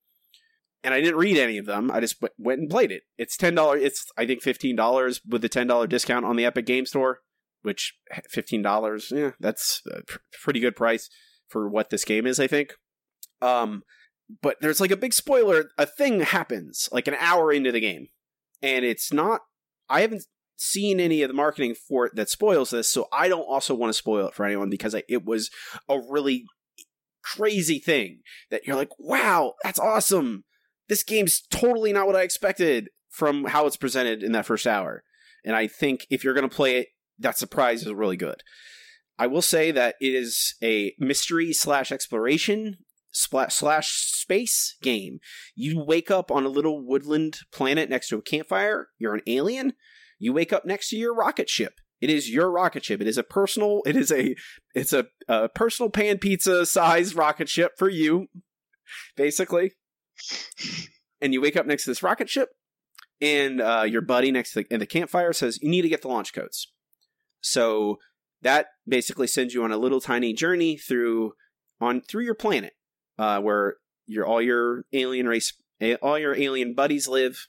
And 0.88 0.94
I 0.94 1.02
didn't 1.02 1.20
read 1.20 1.36
any 1.36 1.58
of 1.58 1.66
them. 1.66 1.92
I 1.92 2.00
just 2.00 2.22
w- 2.22 2.34
went 2.38 2.62
and 2.62 2.70
played 2.70 2.94
it. 2.94 3.04
It's 3.18 3.36
$10. 3.36 3.78
It's, 3.82 4.06
I 4.18 4.26
think, 4.26 4.42
$15 4.42 5.20
with 5.28 5.42
the 5.42 5.50
$10 5.50 5.90
discount 5.90 6.26
on 6.26 6.38
the 6.38 6.46
Epic 6.46 6.66
Game 6.66 6.86
Store, 6.86 7.20
which 7.62 7.94
$15, 8.34 9.12
yeah, 9.12 9.32
that's 9.38 9.82
a 9.92 10.04
pr- 10.04 10.20
pretty 10.42 10.62
good 10.62 10.78
price 10.78 11.10
for 11.50 11.68
what 11.68 11.90
this 11.90 12.06
game 12.06 12.26
is, 12.26 12.40
I 12.40 12.48
think. 12.48 12.72
Um, 13.42 13.84
but 14.42 14.56
there's 14.62 14.80
like 14.80 14.92
a 14.92 14.96
big 14.96 15.12
spoiler. 15.12 15.66
A 15.78 15.86
thing 15.86 16.22
happens 16.22 16.88
like 16.94 17.10
an 17.10 17.18
hour 17.20 17.52
into 17.52 17.74
the 17.74 17.82
game, 17.82 18.08
and 18.62 18.86
it's 18.86 19.12
not. 19.12 19.42
I 19.90 20.00
haven't 20.00 20.24
seen 20.56 21.02
any 21.02 21.22
of 21.22 21.28
the 21.28 21.34
marketing 21.34 21.76
for 21.76 22.06
it 22.06 22.16
that 22.16 22.30
spoils 22.30 22.70
this, 22.70 22.90
so 22.90 23.08
I 23.12 23.28
don't 23.28 23.42
also 23.42 23.76
want 23.76 23.90
to 23.90 23.98
spoil 23.98 24.28
it 24.28 24.36
for 24.36 24.46
anyone 24.46 24.70
because 24.70 24.96
I, 24.96 25.04
it 25.10 25.26
was 25.26 25.50
a 25.90 26.00
really 26.00 26.46
crazy 27.24 27.80
thing 27.80 28.22
that 28.52 28.66
you're 28.66 28.78
like, 28.78 28.98
wow, 28.98 29.56
that's 29.64 29.80
awesome. 29.80 30.46
This 30.88 31.04
game's 31.04 31.42
totally 31.50 31.94
not 31.94 32.08
what 32.08 32.16
I 32.16 32.24
expected 32.24 32.90
from 33.10 33.46
how 33.46 33.66
it's 33.66 33.78
presented 33.78 34.24
in 34.24 34.32
that 34.34 34.46
first 34.46 34.68
hour. 34.68 35.04
And 35.44 35.56
I 35.56 35.68
think 35.68 36.06
if 36.10 36.24
you're 36.24 36.34
going 36.34 36.50
to 36.50 36.56
play 36.56 36.78
it, 36.78 36.88
that 37.20 37.38
surprise 37.38 37.84
is 37.84 37.94
really 37.94 38.18
good. 38.18 38.44
I 39.18 39.28
will 39.28 39.42
say 39.42 39.72
that 39.72 39.96
it 40.00 40.14
is 40.14 40.56
a 40.62 40.94
mystery 41.00 41.52
slash 41.52 41.92
exploration 41.92 42.78
slash 43.12 43.90
space 43.90 44.76
game. 44.82 45.20
You 45.56 45.84
wake 45.84 46.12
up 46.12 46.30
on 46.32 46.46
a 46.46 46.50
little 46.50 46.86
woodland 46.86 47.40
planet 47.52 47.90
next 47.90 48.10
to 48.10 48.18
a 48.18 48.22
campfire. 48.22 48.90
You're 49.00 49.16
an 49.16 49.22
alien. 49.26 49.74
You 50.20 50.34
wake 50.34 50.54
up 50.54 50.66
next 50.66 50.90
to 50.90 50.98
your 50.98 51.16
rocket 51.16 51.50
ship. 51.50 51.80
It 52.00 52.12
is 52.12 52.30
your 52.30 52.52
rocket 52.52 52.86
ship. 52.86 53.02
It 53.02 53.08
is 53.08 53.18
a 53.18 53.24
personal. 53.24 53.82
It 53.88 53.96
is 53.96 54.12
a. 54.12 54.36
It's 54.76 54.94
a, 54.94 55.08
a 55.28 55.50
personal 55.50 55.90
pan 55.90 56.20
pizza 56.20 56.66
size 56.68 57.16
rocket 57.16 57.50
ship 57.50 57.72
for 57.78 57.90
you, 57.90 58.28
basically. 59.16 59.72
And 61.22 61.34
you 61.34 61.42
wake 61.42 61.58
up 61.58 61.66
next 61.66 61.86
to 61.86 61.90
this 61.90 62.04
rocket 62.04 62.30
ship, 62.30 62.50
and 63.20 63.60
uh, 63.60 63.86
your 63.88 64.02
buddy 64.02 64.32
next 64.32 64.54
to 64.54 64.62
the, 64.62 64.74
in 64.74 64.80
the 64.80 64.86
campfire 64.86 65.34
says 65.34 65.60
you 65.62 65.70
need 65.70 65.82
to 65.82 65.90
get 65.90 66.02
the 66.02 66.08
launch 66.08 66.34
codes. 66.34 66.72
So 67.42 67.98
that 68.42 68.68
basically 68.88 69.28
sends 69.28 69.54
you 69.54 69.64
on 69.64 69.72
a 69.72 69.78
little 69.78 70.02
tiny 70.02 70.34
journey 70.34 70.78
through 70.78 71.34
on 71.82 72.02
through 72.02 72.24
your 72.24 72.36
planet 72.36 72.74
uh, 73.18 73.40
where 73.42 73.78
your 74.06 74.26
all 74.26 74.42
your 74.42 74.86
alien 74.94 75.28
race, 75.28 75.54
all 76.02 76.20
your 76.20 76.36
alien 76.36 76.74
buddies 76.74 77.08
live, 77.08 77.48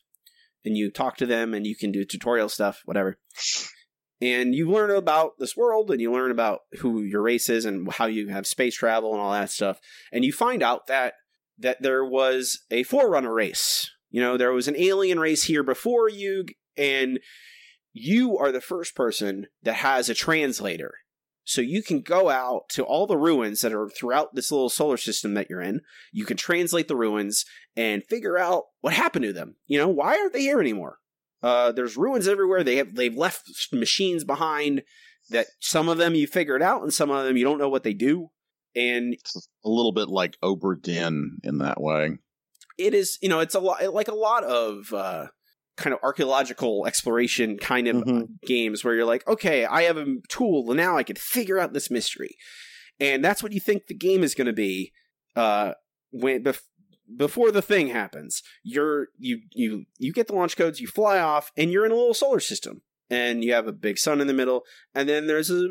and 0.64 0.76
you 0.76 0.90
talk 0.90 1.16
to 1.18 1.26
them, 1.26 1.54
and 1.54 1.66
you 1.66 1.76
can 1.76 1.92
do 1.92 2.04
tutorial 2.04 2.48
stuff, 2.48 2.82
whatever. 2.84 3.18
And 4.20 4.54
you 4.54 4.70
learn 4.70 4.90
about 4.90 5.38
this 5.38 5.56
world, 5.56 5.90
and 5.90 6.00
you 6.00 6.12
learn 6.12 6.30
about 6.30 6.60
who 6.80 7.02
your 7.02 7.22
race 7.22 7.48
is, 7.48 7.64
and 7.64 7.90
how 7.92 8.06
you 8.06 8.28
have 8.28 8.46
space 8.46 8.74
travel, 8.74 9.12
and 9.12 9.20
all 9.20 9.32
that 9.32 9.50
stuff. 9.50 9.78
And 10.12 10.24
you 10.24 10.32
find 10.32 10.62
out 10.62 10.88
that 10.88 11.14
that 11.58 11.82
there 11.82 12.04
was 12.04 12.60
a 12.70 12.82
forerunner 12.84 13.32
race. 13.32 13.90
You 14.10 14.20
know, 14.20 14.36
there 14.36 14.52
was 14.52 14.68
an 14.68 14.76
alien 14.76 15.20
race 15.20 15.44
here 15.44 15.62
before 15.62 16.08
you, 16.08 16.46
and 16.76 17.18
you 17.92 18.38
are 18.38 18.52
the 18.52 18.60
first 18.60 18.94
person 18.94 19.46
that 19.62 19.74
has 19.74 20.08
a 20.08 20.14
translator. 20.14 20.94
So 21.44 21.62
you 21.62 21.82
can 21.82 22.02
go 22.02 22.28
out 22.28 22.68
to 22.70 22.84
all 22.84 23.06
the 23.06 23.16
ruins 23.16 23.62
that 23.62 23.72
are 23.72 23.88
throughout 23.88 24.34
this 24.34 24.52
little 24.52 24.68
solar 24.68 24.98
system 24.98 25.32
that 25.34 25.48
you're 25.48 25.62
in. 25.62 25.80
You 26.12 26.26
can 26.26 26.36
translate 26.36 26.88
the 26.88 26.96
ruins 26.96 27.46
and 27.74 28.04
figure 28.04 28.38
out 28.38 28.64
what 28.80 28.92
happened 28.92 29.24
to 29.24 29.32
them. 29.32 29.56
You 29.66 29.78
know, 29.78 29.88
why 29.88 30.18
aren't 30.18 30.34
they 30.34 30.42
here 30.42 30.60
anymore? 30.60 30.98
Uh, 31.42 31.72
there's 31.72 31.96
ruins 31.96 32.28
everywhere. 32.28 32.62
They 32.62 32.76
have 32.76 32.94
they've 32.94 33.16
left 33.16 33.48
machines 33.72 34.24
behind 34.24 34.82
that 35.30 35.46
some 35.58 35.88
of 35.88 35.96
them 35.96 36.14
you 36.14 36.26
figured 36.26 36.62
out 36.62 36.82
and 36.82 36.92
some 36.92 37.10
of 37.10 37.24
them 37.24 37.36
you 37.36 37.44
don't 37.44 37.58
know 37.58 37.68
what 37.68 37.82
they 37.82 37.94
do. 37.94 38.28
And 38.78 39.14
It's 39.14 39.48
a 39.64 39.68
little 39.68 39.92
bit 39.92 40.08
like 40.08 40.38
Obra 40.42 40.80
Dinn 40.80 41.38
in 41.42 41.58
that 41.58 41.80
way. 41.80 42.18
it 42.78 42.94
is, 42.94 43.18
you 43.20 43.28
know, 43.28 43.40
it's 43.40 43.54
a 43.56 43.60
lot 43.60 43.82
like 43.92 44.08
a 44.08 44.14
lot 44.14 44.44
of 44.44 44.92
uh 44.92 45.26
kind 45.76 45.94
of 45.94 46.00
archaeological 46.02 46.86
exploration 46.86 47.56
kind 47.58 47.86
of 47.88 47.96
Mhm. 47.96 48.26
games 48.46 48.84
where 48.84 48.94
you're 48.94 49.04
like, 49.04 49.26
okay, 49.28 49.64
I 49.64 49.82
have 49.82 49.96
a 49.96 50.16
tool, 50.28 50.64
and 50.70 50.76
now 50.76 50.96
I 50.96 51.02
can 51.04 51.16
figure 51.16 51.58
out 51.58 51.72
this 51.72 51.90
mystery, 51.90 52.36
and 53.00 53.24
that's 53.24 53.42
what 53.42 53.52
you 53.52 53.60
think 53.60 53.86
the 53.86 53.94
game 53.94 54.22
is 54.24 54.34
going 54.34 54.46
to 54.48 54.52
be. 54.52 54.92
Uh, 55.36 55.74
when 56.10 56.42
bef- 56.42 56.62
before 57.16 57.50
the 57.52 57.62
thing 57.62 57.88
happens, 57.88 58.42
you're 58.64 59.08
you 59.18 59.40
you 59.52 59.84
you 59.98 60.12
get 60.12 60.26
the 60.26 60.34
launch 60.34 60.56
codes, 60.56 60.80
you 60.80 60.86
fly 60.88 61.18
off, 61.20 61.50
and 61.56 61.70
you're 61.72 61.86
in 61.86 61.92
a 61.92 61.96
little 61.96 62.14
solar 62.14 62.40
system, 62.40 62.82
and 63.10 63.42
you 63.42 63.52
have 63.52 63.66
a 63.66 63.72
big 63.72 63.98
sun 63.98 64.20
in 64.20 64.26
the 64.26 64.34
middle, 64.34 64.64
and 64.94 65.08
then 65.08 65.26
there's 65.26 65.50
a, 65.50 65.68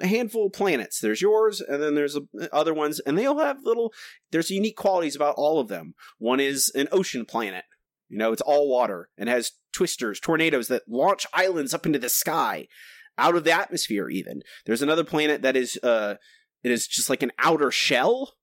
a 0.00 0.06
handful 0.06 0.46
of 0.46 0.52
planets. 0.52 1.00
There's 1.00 1.22
yours, 1.22 1.60
and 1.60 1.82
then 1.82 1.94
there's 1.94 2.16
a, 2.16 2.22
other 2.52 2.74
ones, 2.74 3.00
and 3.00 3.16
they 3.16 3.26
all 3.26 3.38
have 3.38 3.64
little. 3.64 3.92
There's 4.30 4.50
unique 4.50 4.76
qualities 4.76 5.16
about 5.16 5.36
all 5.36 5.60
of 5.60 5.68
them. 5.68 5.94
One 6.18 6.40
is 6.40 6.70
an 6.74 6.88
ocean 6.92 7.24
planet. 7.24 7.64
You 8.08 8.18
know, 8.18 8.32
it's 8.32 8.42
all 8.42 8.68
water 8.68 9.08
and 9.16 9.28
has 9.28 9.52
twisters, 9.72 10.20
tornadoes 10.20 10.68
that 10.68 10.82
launch 10.86 11.26
islands 11.32 11.72
up 11.72 11.86
into 11.86 11.98
the 11.98 12.10
sky, 12.10 12.68
out 13.16 13.36
of 13.36 13.44
the 13.44 13.52
atmosphere. 13.52 14.10
Even 14.10 14.42
there's 14.66 14.82
another 14.82 15.04
planet 15.04 15.42
that 15.42 15.56
is, 15.56 15.78
uh, 15.82 16.16
it 16.62 16.70
is 16.70 16.86
just 16.86 17.08
like 17.08 17.22
an 17.22 17.32
outer 17.38 17.70
shell 17.70 18.34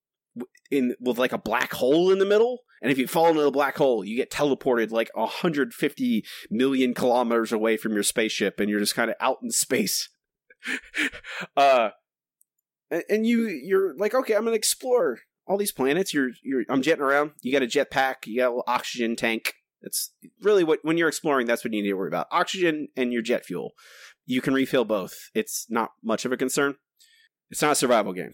in 0.71 0.95
with 0.99 1.19
like 1.19 1.33
a 1.33 1.37
black 1.37 1.73
hole 1.73 2.11
in 2.11 2.19
the 2.19 2.25
middle. 2.25 2.59
And 2.81 2.91
if 2.91 2.97
you 2.97 3.07
fall 3.07 3.27
into 3.27 3.41
the 3.41 3.51
black 3.51 3.77
hole, 3.77 4.03
you 4.05 4.15
get 4.15 4.31
teleported 4.31 4.91
like 4.91 5.09
150 5.13 6.25
million 6.49 6.93
kilometers 6.93 7.51
away 7.51 7.77
from 7.77 7.93
your 7.93 8.03
spaceship, 8.03 8.59
and 8.59 8.69
you're 8.69 8.79
just 8.79 8.95
kind 8.95 9.09
of 9.09 9.17
out 9.19 9.37
in 9.43 9.51
space. 9.51 10.09
uh, 11.57 11.89
and- 13.09 13.25
you 13.25 13.47
you're 13.47 13.95
like, 13.97 14.13
okay, 14.13 14.35
I'm 14.35 14.43
gonna 14.43 14.55
explore 14.55 15.19
all 15.45 15.57
these 15.57 15.71
planets. 15.71 16.13
You're 16.13 16.31
you're 16.43 16.63
I'm 16.69 16.81
jetting 16.81 17.03
around. 17.03 17.31
You 17.41 17.51
got 17.51 17.63
a 17.63 17.67
jetpack. 17.67 18.25
You 18.25 18.37
got 18.37 18.47
a 18.47 18.49
little 18.49 18.63
oxygen 18.67 19.15
tank. 19.15 19.53
It's 19.81 20.11
really 20.41 20.63
what 20.63 20.79
when 20.83 20.97
you're 20.97 21.09
exploring. 21.09 21.47
That's 21.47 21.63
what 21.63 21.73
you 21.73 21.81
need 21.81 21.89
to 21.89 21.95
worry 21.95 22.09
about: 22.09 22.27
oxygen 22.31 22.89
and 22.95 23.13
your 23.13 23.21
jet 23.21 23.45
fuel. 23.45 23.71
You 24.25 24.41
can 24.41 24.53
refill 24.53 24.85
both. 24.85 25.15
It's 25.33 25.65
not 25.69 25.91
much 26.03 26.25
of 26.25 26.31
a 26.31 26.37
concern. 26.37 26.75
It's 27.49 27.61
not 27.61 27.71
a 27.71 27.75
survival 27.75 28.13
game. 28.13 28.33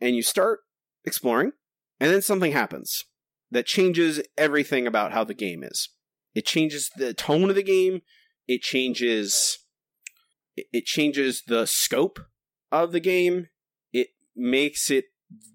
And 0.00 0.16
you 0.16 0.22
start 0.22 0.60
exploring, 1.04 1.52
and 1.98 2.10
then 2.10 2.22
something 2.22 2.52
happens 2.52 3.04
that 3.50 3.66
changes 3.66 4.20
everything 4.38 4.86
about 4.86 5.12
how 5.12 5.24
the 5.24 5.34
game 5.34 5.62
is. 5.62 5.88
It 6.34 6.46
changes 6.46 6.90
the 6.96 7.12
tone 7.14 7.50
of 7.50 7.56
the 7.56 7.62
game. 7.62 8.02
It 8.46 8.62
changes. 8.62 9.58
It 10.56 10.84
changes 10.84 11.42
the 11.46 11.66
scope 11.66 12.20
of 12.70 12.92
the 12.92 13.00
game. 13.00 13.48
It 13.92 14.08
makes 14.36 14.90
it 14.90 15.06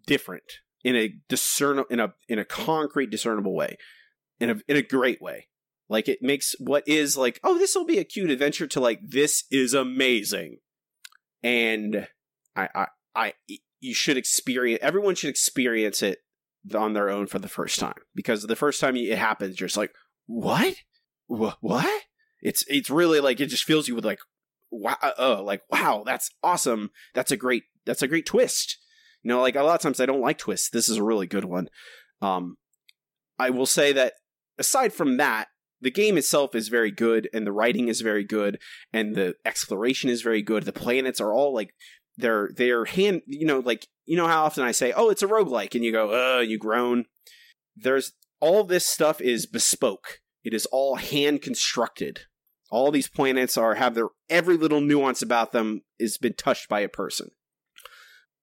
different 0.06 0.44
in 0.84 0.96
a 0.96 1.14
discern 1.30 1.84
in 1.90 2.00
a 2.00 2.14
in 2.28 2.40
a 2.40 2.46
concrete, 2.46 3.10
discernible 3.10 3.56
way, 3.56 3.78
in 4.40 4.50
a 4.50 4.56
in 4.68 4.78
a 4.78 4.82
great 4.82 5.22
way. 5.22 5.48
Like 5.88 6.08
it 6.08 6.22
makes 6.22 6.56
what 6.60 6.84
is 6.88 7.16
like, 7.16 7.40
oh, 7.44 7.58
this 7.58 7.76
will 7.76 7.86
be 7.86 8.00
a 8.00 8.04
cute 8.04 8.32
adventure 8.32 8.68
to 8.68 8.80
like 8.80 9.00
this 9.04 9.44
is 9.52 9.74
amazing, 9.74 10.58
and 11.44 12.08
I 12.56 12.70
I 12.74 12.88
I 13.16 13.34
you 13.80 13.94
should 13.94 14.18
experience. 14.18 14.80
Everyone 14.82 15.16
should 15.16 15.30
experience 15.30 16.02
it 16.02 16.20
on 16.74 16.94
their 16.94 17.10
own 17.10 17.28
for 17.28 17.40
the 17.40 17.48
first 17.48 17.80
time 17.80 18.02
because 18.16 18.44
the 18.44 18.56
first 18.56 18.80
time 18.80 18.96
it 18.96 19.18
happens, 19.18 19.60
you're 19.60 19.68
just 19.68 19.78
like, 19.78 19.92
what, 20.26 20.76
Wha 21.28 21.54
what? 21.62 22.04
It's 22.42 22.64
it's 22.68 22.90
really 22.90 23.20
like 23.20 23.40
it 23.40 23.48
just 23.48 23.64
fills 23.64 23.88
you 23.88 23.96
with 23.96 24.06
like, 24.06 24.20
wow, 24.72 24.98
oh, 25.18 25.44
like 25.44 25.62
wow, 25.72 26.04
that's 26.06 26.30
awesome. 26.44 26.92
That's 27.14 27.32
a 27.32 27.38
great 27.38 27.64
that's 27.86 28.02
a 28.02 28.08
great 28.08 28.26
twist. 28.26 28.78
You 29.24 29.30
know, 29.30 29.42
like 29.42 29.56
a 29.56 29.64
lot 29.64 29.76
of 29.76 29.82
times 29.82 30.00
I 30.00 30.06
don't 30.06 30.22
like 30.22 30.38
twists. 30.38 30.70
This 30.70 30.88
is 30.88 30.98
a 30.98 31.04
really 31.04 31.28
good 31.28 31.46
one. 31.46 31.68
Um, 32.22 32.58
I 33.40 33.50
will 33.50 33.66
say 33.66 33.92
that 33.94 34.14
aside 34.60 34.94
from 34.94 35.18
that, 35.18 35.48
the 35.82 35.92
game 35.92 36.18
itself 36.18 36.54
is 36.54 36.68
very 36.68 36.92
good, 36.92 37.30
and 37.34 37.46
the 37.46 37.52
writing 37.52 37.88
is 37.88 38.02
very 38.02 38.24
good, 38.24 38.60
and 38.94 39.16
the 39.16 39.36
exploration 39.44 40.10
is 40.10 40.22
very 40.22 40.42
good. 40.42 40.64
The 40.64 40.72
planets 40.72 41.20
are 41.20 41.34
all 41.34 41.54
like 41.54 41.74
they're 42.18 42.50
they're 42.56 42.86
hand 42.86 43.22
you 43.26 43.46
know 43.46 43.60
like 43.60 43.88
you 44.06 44.16
know 44.18 44.28
how 44.28 44.46
often 44.46 44.64
I 44.64 44.72
say, 44.72 44.94
"Oh, 44.96 45.10
it's 45.10 45.24
a 45.24 45.28
roguelike," 45.28 45.76
and 45.76 45.84
you 45.84 45.92
go, 45.92 46.38
"Uh," 46.38 46.42
you 46.42 46.58
groan. 46.58 47.06
There's 47.76 48.14
all 48.40 48.64
this 48.64 48.86
stuff 48.86 49.20
is 49.20 49.46
bespoke. 49.46 50.22
It 50.44 50.54
is 50.54 50.66
all 50.68 50.96
hand 50.96 51.42
constructed. 51.42 52.22
All 52.70 52.92
these 52.92 53.08
planets 53.08 53.58
are 53.58 53.76
have 53.76 53.96
their 53.96 54.10
every 54.30 54.58
little 54.58 54.82
nuance 54.82 55.22
about 55.22 55.52
them 55.52 55.82
has 56.00 56.18
been 56.18 56.34
touched 56.34 56.70
by 56.70 56.82
a 56.82 56.90
person. 56.90 57.30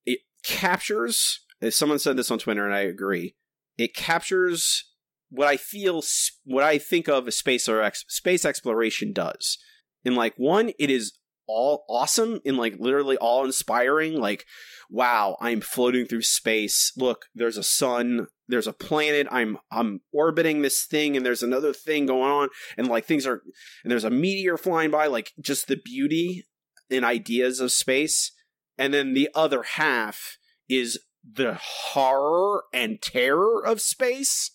It 0.05 0.21
captures, 0.43 1.41
as 1.61 1.77
someone 1.77 1.99
said 1.99 2.17
this 2.17 2.31
on 2.31 2.39
Twitter, 2.39 2.65
and 2.65 2.75
I 2.75 2.81
agree. 2.81 3.37
It 3.79 3.95
captures 3.95 4.91
what 5.31 5.49
I 5.49 5.57
feel, 5.57 6.03
what 6.45 6.65
I 6.65 6.79
think 6.79 7.09
of 7.09 7.27
as 7.27 7.37
space 7.37 7.69
or 7.69 7.81
ex- 7.81 8.05
space 8.09 8.45
exploration 8.45 9.13
does. 9.13 9.59
In 10.05 10.15
like 10.15 10.35
one, 10.37 10.73
it 10.79 10.91
is 10.91 11.13
all 11.47 11.85
awesome 11.89 12.41
and 12.45 12.57
like 12.57 12.77
literally 12.79 13.17
all 13.17 13.45
inspiring. 13.45 14.19
Like, 14.21 14.47
wow, 14.91 15.37
I'm 15.41 15.61
floating 15.61 16.07
through 16.07 16.23
space. 16.23 16.93
Look, 16.97 17.27
there's 17.35 17.57
a 17.57 17.63
sun, 17.63 18.29
there's 18.49 18.67
a 18.67 18.73
planet. 18.73 19.27
I'm 19.31 19.59
I'm 19.71 20.01
orbiting 20.13 20.63
this 20.63 20.85
thing, 20.85 21.17
and 21.17 21.25
there's 21.25 21.43
another 21.43 21.73
thing 21.73 22.07
going 22.07 22.31
on, 22.31 22.49
and 22.77 22.89
like 22.89 23.05
things 23.05 23.27
are, 23.27 23.43
and 23.83 23.91
there's 23.91 24.05
a 24.05 24.11
meteor 24.11 24.57
flying 24.57 24.91
by. 24.91 25.07
Like 25.07 25.33
just 25.41 25.69
the 25.69 25.77
beauty 25.77 26.45
and 26.91 27.05
ideas 27.05 27.61
of 27.61 27.73
space. 27.73 28.33
And 28.79 28.93
then 28.93 29.15
the 29.15 29.29
other 29.35 29.63
half 29.63 30.39
is 30.69 30.99
the 31.23 31.59
horror 31.61 32.65
and 32.73 33.01
terror 33.01 33.65
of 33.65 33.81
space. 33.81 34.53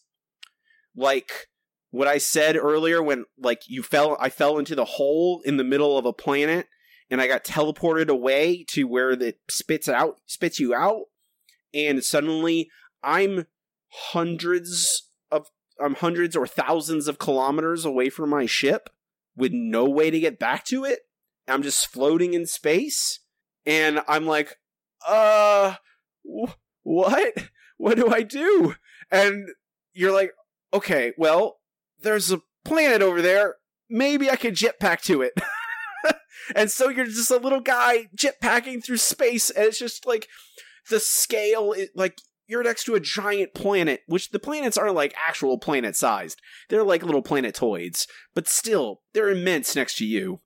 Like 0.95 1.31
what 1.91 2.07
I 2.07 2.17
said 2.17 2.57
earlier 2.57 3.01
when 3.01 3.25
like 3.39 3.61
you 3.67 3.83
fell 3.83 4.17
I 4.19 4.29
fell 4.29 4.57
into 4.57 4.75
the 4.75 4.85
hole 4.85 5.41
in 5.45 5.57
the 5.57 5.63
middle 5.63 5.97
of 5.97 6.05
a 6.05 6.13
planet 6.13 6.67
and 7.09 7.21
I 7.21 7.27
got 7.27 7.43
teleported 7.43 8.09
away 8.09 8.63
to 8.69 8.85
where 8.85 9.11
it 9.11 9.39
spits 9.49 9.87
out 9.87 10.19
spits 10.25 10.59
you 10.59 10.73
out 10.73 11.05
and 11.73 12.03
suddenly 12.03 12.69
I'm 13.03 13.45
hundreds 13.89 15.09
of 15.31 15.47
I'm 15.79 15.95
hundreds 15.95 16.35
or 16.35 16.47
thousands 16.47 17.07
of 17.07 17.19
kilometers 17.19 17.85
away 17.85 18.09
from 18.09 18.29
my 18.29 18.45
ship 18.45 18.89
with 19.35 19.51
no 19.53 19.85
way 19.85 20.09
to 20.09 20.19
get 20.19 20.39
back 20.39 20.65
to 20.65 20.83
it. 20.83 21.01
I'm 21.47 21.61
just 21.61 21.87
floating 21.87 22.33
in 22.33 22.45
space 22.45 23.19
and 23.65 24.01
I'm 24.07 24.25
like, 24.25 24.57
"Uh 25.07 25.75
wh- 26.23 26.53
what? 26.83 27.33
What 27.77 27.95
do 27.95 28.11
I 28.11 28.23
do?" 28.23 28.73
And 29.11 29.49
you're 29.93 30.11
like, 30.11 30.31
"Okay, 30.73 31.13
well, 31.17 31.59
there's 32.01 32.31
a 32.31 32.41
planet 32.65 33.01
over 33.01 33.21
there. 33.21 33.55
Maybe 33.89 34.29
I 34.29 34.35
could 34.35 34.55
jetpack 34.55 35.01
to 35.03 35.21
it." 35.21 35.33
and 36.55 36.71
so 36.71 36.89
you're 36.89 37.05
just 37.05 37.31
a 37.31 37.37
little 37.37 37.61
guy 37.61 38.07
jetpacking 38.15 38.83
through 38.83 38.97
space, 38.97 39.49
and 39.49 39.65
it's 39.65 39.79
just 39.79 40.05
like 40.05 40.27
the 40.89 40.99
scale 40.99 41.73
is 41.73 41.89
like 41.95 42.17
you're 42.47 42.63
next 42.63 42.85
to 42.85 42.95
a 42.95 42.99
giant 42.99 43.53
planet, 43.53 44.01
which 44.07 44.29
the 44.29 44.39
planets 44.39 44.77
aren't 44.77 44.95
like 44.95 45.13
actual 45.17 45.57
planet 45.57 45.95
sized. 45.95 46.41
They're 46.69 46.83
like 46.83 47.03
little 47.03 47.21
planetoids, 47.21 48.07
but 48.33 48.47
still, 48.47 49.01
they're 49.13 49.29
immense 49.29 49.75
next 49.75 49.97
to 49.97 50.05
you. 50.05 50.39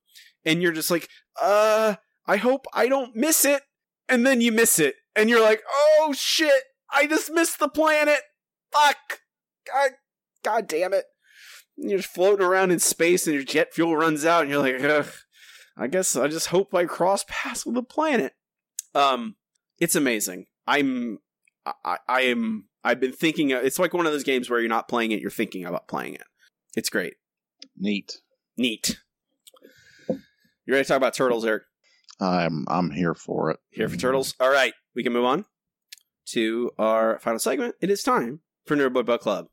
And 0.43 0.61
you're 0.61 0.71
just 0.71 0.89
like, 0.89 1.07
uh, 1.39 1.95
I 2.25 2.37
hope 2.37 2.65
I 2.73 2.87
don't 2.87 3.15
miss 3.15 3.45
it. 3.45 3.61
And 4.09 4.25
then 4.25 4.41
you 4.41 4.51
miss 4.51 4.79
it. 4.79 4.95
And 5.15 5.29
you're 5.29 5.41
like, 5.41 5.61
oh 5.69 6.13
shit, 6.17 6.63
I 6.91 7.05
just 7.05 7.31
missed 7.31 7.59
the 7.59 7.69
planet. 7.69 8.19
Fuck. 8.71 9.19
God, 9.71 9.91
God 10.43 10.67
damn 10.67 10.93
it. 10.93 11.05
And 11.77 11.91
you're 11.91 12.01
floating 12.01 12.45
around 12.45 12.71
in 12.71 12.79
space 12.79 13.27
and 13.27 13.35
your 13.35 13.43
jet 13.43 13.73
fuel 13.73 13.95
runs 13.95 14.25
out 14.25 14.41
and 14.41 14.49
you're 14.49 14.61
like, 14.61 14.81
Ugh, 14.83 15.13
I 15.77 15.87
guess 15.87 16.15
I 16.15 16.27
just 16.27 16.47
hope 16.47 16.73
I 16.73 16.85
cross 16.85 17.25
paths 17.27 17.65
with 17.65 17.75
the 17.75 17.83
planet. 17.83 18.33
Um, 18.93 19.35
it's 19.79 19.95
amazing. 19.95 20.45
I'm, 20.67 21.19
I, 21.65 21.97
I 22.07 22.21
am, 22.21 22.67
I've 22.83 22.99
been 22.99 23.13
thinking, 23.13 23.51
it's 23.51 23.79
like 23.79 23.93
one 23.93 24.05
of 24.05 24.11
those 24.11 24.23
games 24.23 24.49
where 24.49 24.59
you're 24.59 24.69
not 24.69 24.87
playing 24.87 25.11
it, 25.11 25.21
you're 25.21 25.29
thinking 25.29 25.65
about 25.65 25.87
playing 25.87 26.15
it. 26.15 26.23
It's 26.75 26.89
great. 26.89 27.15
Neat. 27.77 28.21
Neat. 28.57 28.99
You 30.07 30.73
ready 30.73 30.83
to 30.83 30.87
talk 30.87 30.97
about 30.97 31.13
turtles, 31.15 31.45
Eric? 31.45 31.63
I'm 32.19 32.65
I'm 32.67 32.91
here 32.91 33.15
for 33.15 33.49
it. 33.49 33.59
Here 33.71 33.89
for 33.89 33.97
turtles? 33.97 34.35
All 34.39 34.51
right, 34.51 34.73
we 34.95 35.03
can 35.03 35.11
move 35.11 35.25
on 35.25 35.45
to 36.27 36.71
our 36.77 37.19
final 37.19 37.39
segment. 37.39 37.75
It 37.81 37.89
is 37.89 38.03
time 38.03 38.41
for 38.65 38.75
Nerdbook 38.77 39.05
Book 39.05 39.21
Club. 39.21 39.47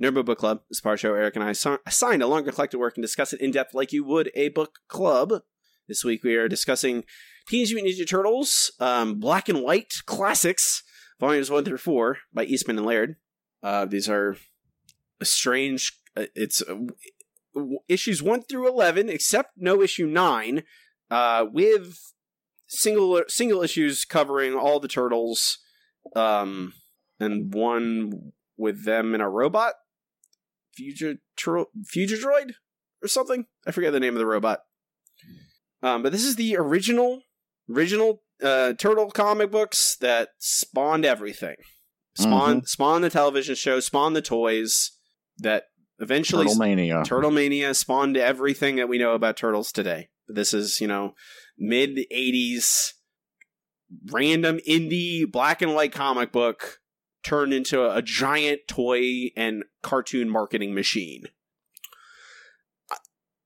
Nerdbook 0.00 0.26
Book 0.26 0.38
Club 0.38 0.60
is 0.70 0.80
part 0.80 1.00
show 1.00 1.14
Eric 1.14 1.34
and 1.34 1.44
I 1.44 1.50
assi- 1.50 1.78
assigned 1.84 2.22
a 2.22 2.28
longer 2.28 2.52
collected 2.52 2.78
work 2.78 2.96
and 2.96 3.02
discuss 3.02 3.32
it 3.32 3.40
in 3.40 3.50
depth 3.50 3.74
like 3.74 3.92
you 3.92 4.04
would 4.04 4.30
a 4.36 4.48
book 4.48 4.78
club. 4.86 5.42
This 5.88 6.04
week 6.04 6.22
we 6.22 6.36
are 6.36 6.48
discussing 6.48 7.02
Teenage 7.48 7.72
Mutant 7.74 7.94
Ninja 7.94 8.08
Turtles, 8.08 8.70
um, 8.78 9.18
Black 9.18 9.48
and 9.48 9.62
White 9.62 9.94
Classics, 10.06 10.84
volumes 11.18 11.50
1 11.50 11.64
through 11.64 11.78
4 11.78 12.18
by 12.32 12.44
Eastman 12.44 12.78
and 12.78 12.86
Laird. 12.86 13.16
Uh, 13.60 13.86
these 13.86 14.08
are 14.08 14.36
a 15.20 15.24
strange. 15.24 15.98
Uh, 16.16 16.26
it's 16.36 16.62
uh, 16.62 16.76
issues 17.88 18.22
1 18.22 18.42
through 18.42 18.68
11, 18.68 19.08
except 19.08 19.52
no 19.56 19.82
issue 19.82 20.06
9, 20.06 20.62
uh, 21.10 21.46
with 21.50 22.12
single 22.68 23.22
single 23.26 23.62
issues 23.62 24.04
covering 24.04 24.54
all 24.54 24.78
the 24.78 24.86
turtles, 24.86 25.58
um, 26.14 26.74
and 27.18 27.52
one 27.52 28.32
with 28.56 28.84
them 28.84 29.14
in 29.14 29.20
a 29.20 29.28
robot, 29.28 29.74
future 30.78 31.16
tur- 31.36 31.66
future 31.84 32.16
droid 32.16 32.52
or 33.02 33.08
something. 33.08 33.46
I 33.66 33.72
forget 33.72 33.92
the 33.92 34.00
name 34.00 34.14
of 34.14 34.20
the 34.20 34.26
robot. 34.26 34.60
Um, 35.82 36.02
but 36.02 36.12
this 36.12 36.24
is 36.24 36.36
the 36.36 36.56
original 36.56 37.22
original 37.68 38.22
uh, 38.42 38.74
turtle 38.74 39.10
comic 39.10 39.50
books 39.50 39.96
that 40.00 40.30
spawned 40.38 41.04
everything. 41.04 41.56
Spawn 42.16 42.64
spawned 42.64 43.04
the 43.04 43.10
television 43.10 43.54
show, 43.54 43.78
spawned 43.80 44.16
the 44.16 44.22
toys 44.22 44.92
that 45.38 45.64
eventually 45.98 46.46
Turtle 46.46 46.58
Mania. 46.58 47.02
Turtle 47.04 47.30
Mania 47.30 47.74
spawned 47.74 48.16
everything 48.16 48.76
that 48.76 48.88
we 48.88 48.98
know 48.98 49.12
about 49.14 49.36
turtles 49.36 49.70
today. 49.70 50.08
This 50.26 50.52
is, 50.52 50.80
you 50.80 50.88
know, 50.88 51.14
mid 51.56 51.98
80s 52.12 52.92
random 54.10 54.58
indie 54.68 55.30
black 55.30 55.62
and 55.62 55.74
white 55.74 55.92
comic 55.92 56.32
book 56.32 56.78
turned 57.22 57.52
into 57.52 57.82
a, 57.82 57.96
a 57.96 58.02
giant 58.02 58.62
toy 58.68 59.30
and 59.36 59.64
cartoon 59.82 60.30
marketing 60.30 60.74
machine. 60.74 61.24
I, 62.90 62.96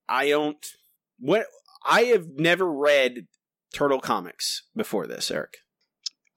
I 0.08 0.28
don't 0.28 0.64
what 1.18 1.46
I 1.84 2.02
have 2.04 2.26
never 2.36 2.70
read 2.70 3.26
turtle 3.74 4.00
comics 4.00 4.62
before 4.76 5.06
this, 5.06 5.30
Eric. 5.30 5.58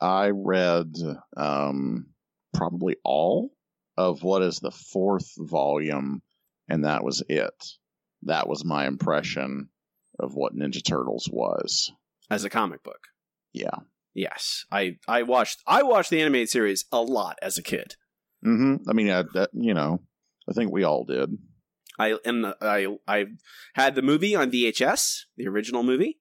I 0.01 0.29
read 0.29 0.93
um, 1.37 2.07
probably 2.53 2.97
all 3.03 3.51
of 3.97 4.23
what 4.23 4.41
is 4.41 4.59
the 4.59 4.71
fourth 4.71 5.31
volume, 5.37 6.21
and 6.67 6.85
that 6.85 7.03
was 7.03 7.23
it. 7.29 7.65
That 8.23 8.47
was 8.47 8.65
my 8.65 8.87
impression 8.87 9.69
of 10.19 10.35
what 10.35 10.55
Ninja 10.55 10.83
Turtles 10.83 11.29
was. 11.31 11.91
As 12.29 12.43
a 12.43 12.49
comic 12.49 12.83
book. 12.83 13.07
Yeah. 13.53 13.79
Yes. 14.15 14.65
I 14.71 14.97
I 15.07 15.21
watched 15.23 15.61
I 15.67 15.83
watched 15.83 16.09
the 16.09 16.21
animated 16.21 16.49
series 16.49 16.85
a 16.91 17.01
lot 17.01 17.37
as 17.41 17.57
a 17.57 17.63
kid. 17.63 17.95
hmm 18.41 18.77
I 18.89 18.93
mean, 18.93 19.09
I, 19.11 19.23
that, 19.33 19.49
you 19.53 19.73
know, 19.73 19.99
I 20.49 20.53
think 20.53 20.71
we 20.71 20.83
all 20.83 21.03
did. 21.03 21.37
I 21.99 22.17
and 22.25 22.47
I 22.61 22.87
I 23.07 23.25
had 23.75 23.93
the 23.95 24.01
movie 24.01 24.35
on 24.35 24.51
VHS, 24.51 25.23
the 25.37 25.47
original 25.47 25.83
movie. 25.83 26.19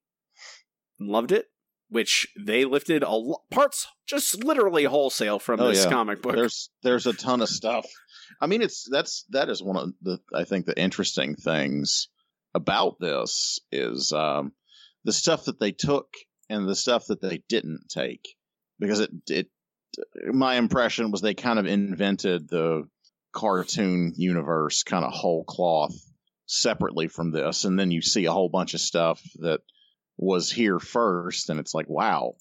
Loved 1.01 1.33
it. 1.33 1.47
which 1.89 2.27
they 2.39 2.65
lifted 2.65 3.03
a 3.05 3.11
lo- 3.12 3.43
parts 3.51 3.87
just 4.07 4.43
literally 4.43 4.85
wholesale 4.85 5.39
from 5.39 5.61
Oh, 5.61 5.69
this 5.69 5.85
yeah. 5.85 5.91
comic 5.91 6.23
book. 6.23 6.35
there's 6.35 6.71
there's 6.83 7.07
a 7.07 7.12
ton 7.12 7.41
of 7.43 7.49
stuff. 7.49 7.87
I 8.41 8.47
mean, 8.47 8.62
it's 8.62 8.89
that's 8.91 9.25
that 9.31 9.49
is 9.49 9.62
one 9.62 9.77
of 9.77 9.93
the 10.03 10.19
I 10.35 10.45
think 10.45 10.66
the 10.66 10.79
interesting 10.81 11.37
things 11.37 12.09
about 12.55 12.99
this 13.01 13.59
is 13.71 14.12
um, 14.12 14.53
the 15.05 15.12
stuff 15.12 15.45
that 15.45 15.61
they 15.61 15.73
took 15.73 16.09
and 16.49 16.69
the 16.69 16.75
stuff 16.75 17.07
that 17.07 17.21
they 17.21 17.43
didn't 17.49 17.85
take 17.89 18.37
because 18.79 19.01
it 19.01 19.11
it 19.29 19.49
my 20.27 20.57
impression 20.57 21.11
was 21.11 21.21
they 21.21 21.35
kind 21.35 21.59
of 21.59 21.66
invented 21.66 22.49
the 22.49 22.83
cartoon 23.33 24.12
universe 24.16 24.83
kind 24.83 25.05
of 25.05 25.12
whole 25.12 25.45
cloth 25.45 25.95
separately 26.47 27.09
from 27.09 27.31
this 27.31 27.65
and 27.65 27.79
then 27.79 27.91
you 27.91 28.03
see 28.03 28.27
a 28.27 28.33
whole 28.33 28.49
bunch 28.49 28.75
of 28.75 28.81
stuff 28.81 29.21
that 29.37 29.61
was 30.16 30.51
here 30.51 30.79
first 30.79 31.51
and 31.51 31.59
it's 31.59 31.75
like 31.75 31.89
wow 31.89 32.35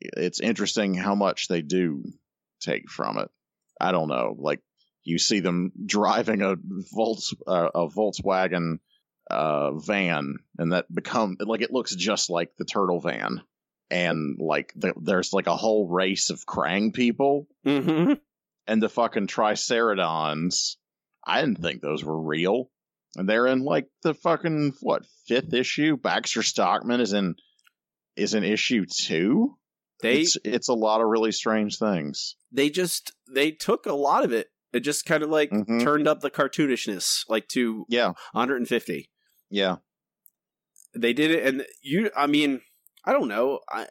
it's 0.00 0.40
interesting 0.40 0.94
how 0.94 1.14
much 1.14 1.48
they 1.48 1.62
do 1.62 2.04
take 2.60 2.90
from 2.90 3.18
it. 3.18 3.30
I 3.80 3.92
don't 3.92 4.08
know 4.08 4.34
like 4.38 4.60
you 5.04 5.18
see 5.18 5.40
them 5.40 5.72
driving 5.86 6.42
a 6.42 6.56
Volks, 6.94 7.34
uh, 7.46 7.70
a 7.74 7.88
Volkswagen 7.88 8.78
uh, 9.30 9.72
van, 9.72 10.36
and 10.58 10.72
that 10.72 10.92
become 10.94 11.36
like 11.40 11.62
it 11.62 11.72
looks 11.72 11.94
just 11.94 12.30
like 12.30 12.56
the 12.56 12.64
turtle 12.64 13.00
van, 13.00 13.42
and 13.90 14.38
like 14.38 14.72
the, 14.76 14.92
there's 15.00 15.32
like 15.32 15.46
a 15.46 15.56
whole 15.56 15.88
race 15.88 16.30
of 16.30 16.44
Krang 16.46 16.92
people, 16.94 17.46
hmm 17.64 18.14
and 18.68 18.82
the 18.82 18.88
fucking 18.88 19.26
Triceratons. 19.28 20.76
I 21.24 21.40
didn't 21.40 21.60
think 21.62 21.80
those 21.82 22.04
were 22.04 22.20
real, 22.20 22.70
and 23.16 23.28
they're 23.28 23.46
in 23.46 23.64
like 23.64 23.88
the 24.02 24.14
fucking 24.14 24.74
what 24.80 25.04
fifth 25.26 25.52
issue. 25.52 25.96
Baxter 25.96 26.42
Stockman 26.42 27.00
is 27.00 27.12
in 27.12 27.34
is 28.16 28.34
in 28.34 28.44
issue 28.44 28.84
two. 28.86 29.56
They 30.02 30.20
it's, 30.20 30.36
it's 30.44 30.68
a 30.68 30.74
lot 30.74 31.00
of 31.00 31.08
really 31.08 31.32
strange 31.32 31.78
things. 31.78 32.36
they 32.52 32.70
just 32.70 33.12
they 33.34 33.50
took 33.50 33.86
a 33.86 33.94
lot 33.94 34.24
of 34.24 34.32
it. 34.32 34.48
It 34.72 34.80
just 34.80 35.06
kind 35.06 35.22
of 35.22 35.30
like 35.30 35.50
Mhm. 35.50 35.82
turned 35.82 36.06
up 36.06 36.20
the 36.20 36.30
cartoonishness 36.30 37.24
like 37.28 37.48
to 37.48 37.86
Yeah, 37.88 38.12
150. 38.32 39.08
Yeah. 39.50 39.76
They 40.94 41.12
did 41.12 41.30
it, 41.30 41.46
and 41.46 41.64
you. 41.82 42.10
I 42.16 42.26
mean, 42.26 42.60
I 43.04 43.12
don't 43.12 43.28
know. 43.28 43.60
I. 43.70 43.86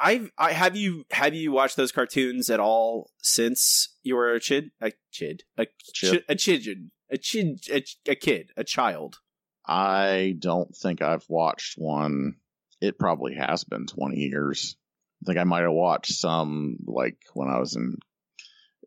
I 0.00 0.28
I 0.36 0.50
have 0.50 0.74
you 0.74 1.04
have 1.12 1.32
you 1.32 1.52
watched 1.52 1.76
those 1.76 1.92
cartoons 1.92 2.50
at 2.50 2.58
all 2.58 3.12
since 3.22 3.94
you 4.02 4.16
were 4.16 4.34
a 4.34 4.40
chid 4.40 4.72
a 4.80 4.90
chid 5.12 5.44
a 5.56 5.68
Chid. 5.94 6.24
a 6.28 6.34
chid 6.34 6.90
a 7.08 7.16
chid 7.16 7.60
a, 7.70 7.84
a 8.10 8.16
kid 8.16 8.50
a 8.56 8.64
child 8.64 9.18
I 9.66 10.34
don't 10.38 10.74
think 10.74 11.02
I've 11.02 11.24
watched 11.28 11.74
one. 11.76 12.36
It 12.80 12.98
probably 12.98 13.34
has 13.34 13.64
been 13.64 13.86
20 13.86 14.16
years. 14.16 14.76
I 15.22 15.26
think 15.26 15.38
I 15.38 15.44
might 15.44 15.62
have 15.62 15.72
watched 15.72 16.12
some 16.12 16.76
like 16.86 17.18
when 17.34 17.48
I 17.48 17.58
was 17.58 17.74
in 17.74 17.96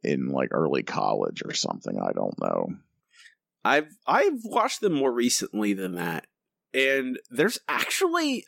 in 0.03 0.30
like 0.30 0.49
early 0.51 0.84
college 0.84 1.41
or 1.43 1.53
something. 1.53 1.99
I 1.99 2.13
don't 2.13 2.39
know. 2.39 2.67
I've 3.69 3.95
I've 4.07 4.39
watched 4.43 4.81
them 4.81 4.93
more 4.93 5.11
recently 5.11 5.73
than 5.73 5.95
that, 5.95 6.27
and 6.73 7.19
there's 7.29 7.59
actually 7.67 8.45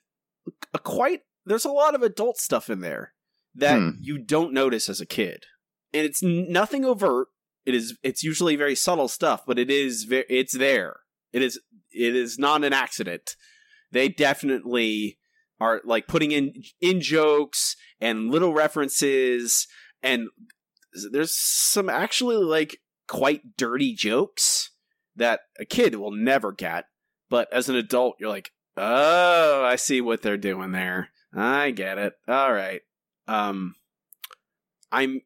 a 0.73 0.79
quite 0.79 1.21
there's 1.45 1.65
a 1.65 1.71
lot 1.71 1.95
of 1.95 2.01
adult 2.01 2.37
stuff 2.37 2.69
in 2.69 2.81
there 2.81 3.13
that 3.55 3.77
Hmm. 3.79 3.89
you 3.99 4.17
don't 4.17 4.53
notice 4.53 4.89
as 4.89 5.01
a 5.01 5.05
kid, 5.05 5.45
and 5.93 6.05
it's 6.05 6.23
nothing 6.23 6.85
overt. 6.85 7.27
It 7.65 7.75
is 7.75 7.97
it's 8.03 8.23
usually 8.23 8.55
very 8.55 8.75
subtle 8.75 9.07
stuff, 9.07 9.43
but 9.45 9.59
it 9.59 9.69
is 9.69 10.05
ve- 10.05 10.25
it's 10.29 10.57
there. 10.57 11.01
It 11.31 11.41
is 11.43 11.59
it 11.91 12.15
is 12.15 12.39
not 12.39 12.63
an 12.63 12.73
accident. 12.73 13.35
They 13.91 14.07
definitely 14.09 15.19
are 15.59 15.81
like 15.85 16.07
putting 16.07 16.31
in 16.31 16.53
in 16.79 17.01
jokes 17.01 17.75
and 17.99 18.31
little 18.31 18.53
references 18.53 19.67
and 20.01 20.27
there's 21.11 21.35
some 21.35 21.87
actually 21.87 22.37
like 22.37 22.79
quite 23.07 23.55
dirty 23.57 23.93
jokes 23.93 24.70
that 25.15 25.41
a 25.59 25.65
kid 25.65 25.95
will 25.95 26.11
never 26.11 26.51
get 26.51 26.85
but 27.29 27.51
as 27.51 27.69
an 27.69 27.75
adult 27.75 28.15
you're 28.19 28.29
like 28.29 28.51
oh 28.77 29.63
i 29.65 29.75
see 29.75 30.01
what 30.01 30.21
they're 30.21 30.37
doing 30.37 30.71
there. 30.71 31.09
I 31.33 31.71
get 31.71 31.97
it. 31.97 32.13
All 32.27 32.51
right. 32.51 32.81
Um 33.27 33.75
i'm 34.91 35.21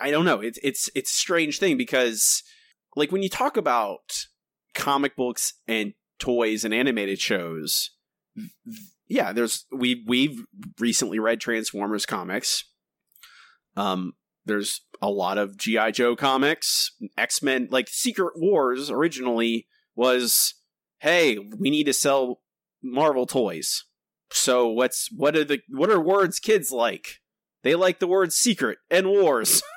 i 0.00 0.10
don't 0.10 0.24
know. 0.24 0.40
It's 0.40 0.58
it's 0.62 0.88
it's 0.94 1.10
a 1.10 1.14
strange 1.14 1.58
thing 1.58 1.76
because 1.76 2.42
like 2.96 3.12
when 3.12 3.22
you 3.22 3.28
talk 3.28 3.56
about 3.56 4.26
comic 4.74 5.16
books 5.16 5.54
and 5.68 5.92
toys 6.18 6.64
and 6.64 6.72
animated 6.72 7.20
shows 7.20 7.90
yeah 9.08 9.32
there's 9.32 9.66
we 9.70 10.04
we've 10.06 10.44
recently 10.78 11.18
read 11.18 11.40
transformers 11.40 12.06
comics. 12.06 12.64
Um 13.76 14.14
there's 14.44 14.82
a 15.00 15.10
lot 15.10 15.38
of 15.38 15.56
gi 15.56 15.92
joe 15.92 16.16
comics. 16.16 16.92
X-men 17.16 17.68
like 17.70 17.88
secret 17.88 18.34
wars 18.36 18.90
originally 18.90 19.66
was 19.94 20.54
hey 21.00 21.38
we 21.38 21.70
need 21.70 21.84
to 21.84 21.92
sell 21.92 22.40
marvel 22.82 23.26
toys. 23.26 23.84
So 24.32 24.68
what's 24.68 25.08
what 25.12 25.36
are 25.36 25.44
the 25.44 25.60
what 25.68 25.90
are 25.90 26.00
words 26.00 26.38
kids 26.38 26.70
like? 26.70 27.20
They 27.62 27.74
like 27.74 27.98
the 27.98 28.06
word 28.06 28.32
secret 28.32 28.78
and 28.90 29.08
wars. 29.08 29.62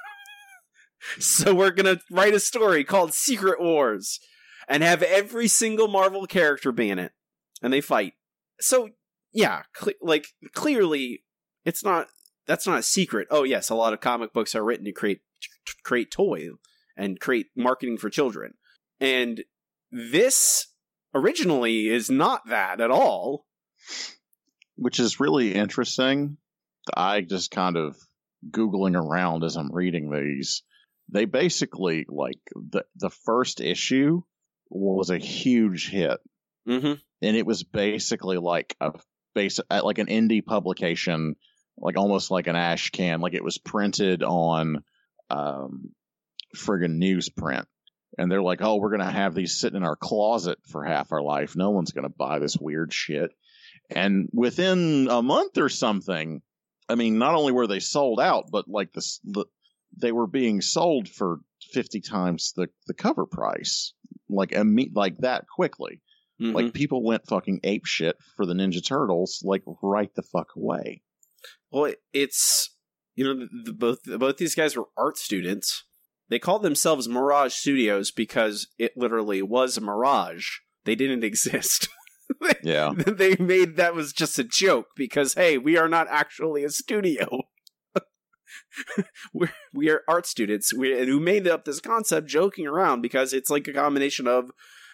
So 1.20 1.54
we're 1.54 1.70
gonna 1.70 2.00
write 2.10 2.34
a 2.34 2.40
story 2.40 2.84
called 2.84 3.14
secret 3.14 3.62
wars 3.62 4.20
and 4.68 4.82
have 4.82 5.04
every 5.04 5.48
single 5.48 5.88
marvel 5.88 6.26
character 6.26 6.72
be 6.72 6.90
in 6.90 6.98
it. 6.98 7.12
And 7.62 7.72
they 7.72 7.80
fight. 7.80 8.14
So 8.60 8.90
yeah 9.32 9.64
cle 9.74 9.94
like 10.02 10.30
clearly 10.54 11.24
it's 11.66 11.84
not 11.84 12.08
that's 12.48 12.68
not 12.68 12.80
a 12.80 12.84
secret. 12.84 13.28
Oh 13.32 13.44
yes 13.44 13.70
a 13.70 13.76
lot 13.76 13.94
of 13.94 14.02
comic 14.02 14.34
books 14.34 14.56
are 14.56 14.64
written 14.64 14.86
to 14.86 14.92
create 14.92 15.22
to 15.42 15.76
create 15.84 16.12
toy 16.12 16.50
and 16.98 17.20
create 17.20 17.48
marketing 17.56 17.98
for 17.98 18.10
children. 18.10 18.54
And 19.00 19.44
this 19.92 20.68
originally 21.14 21.90
is 21.90 22.10
not 22.10 22.48
that 22.48 22.82
at 22.82 22.92
all. 22.92 23.46
Which 24.78 25.00
is 25.00 25.20
really 25.20 25.54
interesting. 25.54 26.38
I 26.94 27.22
just 27.22 27.52
kind 27.52 27.78
of 27.78 27.96
googling 28.50 28.96
around 28.96 29.44
as 29.44 29.56
I'm 29.56 29.74
reading 29.74 30.12
these. 30.12 30.64
They 31.12 31.26
basically 31.26 32.06
like 32.10 32.40
the 32.54 32.84
the 32.96 33.10
first 33.10 33.62
issue 33.62 34.22
was 34.70 35.10
a 35.10 35.18
huge 35.18 35.90
hit. 35.90 36.20
Mm-hmm. 36.68 36.94
And 37.22 37.38
it 37.38 37.46
was 37.46 37.64
basically 37.64 38.38
like 38.38 38.76
a 38.82 38.92
base 39.34 39.60
uh, 39.70 39.82
like 39.84 40.00
an 40.00 40.08
indie 40.08 40.46
publication 40.46 41.36
like 41.78 41.98
almost 41.98 42.32
like 42.32 42.48
an 42.48 42.56
ash 42.56 42.90
can 42.92 43.20
like 43.22 43.34
it 43.34 43.44
was 43.44 43.58
printed 43.58 44.24
on 44.24 44.84
um 45.30 45.90
friggin 46.56 46.98
newsprint 46.98 47.66
and 48.18 48.32
they're 48.32 48.42
like 48.42 48.62
oh 48.62 48.76
we're 48.78 48.92
gonna 48.92 49.12
have 49.12 49.34
these 49.36 49.60
sitting 49.60 49.78
in 49.78 49.84
our 49.84 49.96
closet 49.96 50.58
for 50.70 50.84
half 50.84 51.12
our 51.12 51.22
life 51.22 51.56
no 51.56 51.72
one's 51.72 51.92
gonna 51.92 52.10
buy 52.10 52.40
this 52.40 52.58
weird 52.58 52.94
shit 52.94 53.32
and 53.90 54.30
within 54.34 55.08
a 55.10 55.22
month 55.22 55.58
or 55.58 55.70
something 55.70 56.42
i 56.88 56.96
mean 56.96 57.18
not 57.18 57.36
only 57.36 57.52
were 57.52 57.68
they 57.68 57.80
sold 57.80 58.20
out 58.20 58.46
but 58.52 58.68
like 58.68 58.94
this 58.94 59.20
the, 59.26 59.46
they 59.98 60.12
were 60.12 60.28
being 60.28 60.62
sold 60.62 61.10
for 61.10 61.40
50 61.74 62.02
times 62.02 62.54
the 62.56 62.68
the 62.88 62.94
cover 62.94 63.26
price 63.26 63.94
like 64.30 64.52
imme- 64.52 64.96
like 64.96 65.18
that 65.20 65.46
quickly 65.48 66.02
Mm-hmm. 66.42 66.54
like 66.54 66.74
people 66.74 67.02
went 67.02 67.26
fucking 67.28 67.62
ape 67.64 67.86
shit 67.86 68.18
for 68.36 68.46
the 68.46 68.54
Ninja 68.54 68.86
Turtles, 68.86 69.42
like 69.46 69.64
right 69.82 70.14
the 70.16 70.22
fuck 70.22 70.50
away. 70.58 71.02
Well, 71.76 71.92
it's 72.14 72.74
you 73.16 73.26
know 73.26 73.34
the, 73.34 73.50
the, 73.66 73.74
both 73.74 74.00
both 74.06 74.38
these 74.38 74.56
guys 74.56 74.78
were 74.78 74.88
art 74.96 75.18
students. 75.18 75.84
They 76.30 76.40
called 76.40 76.64
themselves 76.64 77.10
Mirage 77.10 77.54
Studios 77.54 78.12
because 78.12 78.70
it 78.80 78.94
literally 78.96 79.42
was 79.42 79.76
a 79.76 79.82
mirage. 79.82 80.48
They 80.86 80.96
didn't 80.96 81.24
exist. 81.26 81.90
Yeah, 82.64 82.94
they 82.96 83.36
made 83.36 83.76
that 83.76 83.94
was 83.94 84.14
just 84.14 84.40
a 84.40 84.46
joke 84.46 84.88
because 84.96 85.34
hey, 85.34 85.58
we 85.58 85.76
are 85.78 85.90
not 85.90 86.08
actually 86.10 86.64
a 86.64 86.70
studio. 86.70 87.42
We're, 89.34 89.52
we 89.74 89.90
are 89.90 90.04
art 90.08 90.26
students 90.26 90.74
we, 90.74 90.98
and 90.98 91.10
who 91.10 91.20
made 91.20 91.46
up 91.46 91.66
this 91.66 91.82
concept 91.82 92.30
joking 92.30 92.68
around 92.68 93.02
because 93.02 93.34
it's 93.34 93.50
like 93.50 93.68
a 93.68 93.74
combination 93.74 94.28
of 94.28 94.52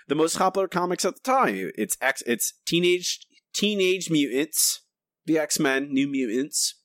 the 0.07 0.15
most 0.15 0.35
popular 0.35 0.67
comics 0.67 1.05
at 1.05 1.13
the 1.13 1.21
time. 1.21 1.71
It's 1.77 1.95
X, 2.01 2.23
it's 2.25 2.53
teenage 2.65 3.19
teenage 3.53 4.09
mutants, 4.09 4.81
the 5.25 5.37
X 5.37 5.59
Men, 5.59 5.93
New 5.93 6.07
Mutants. 6.07 6.75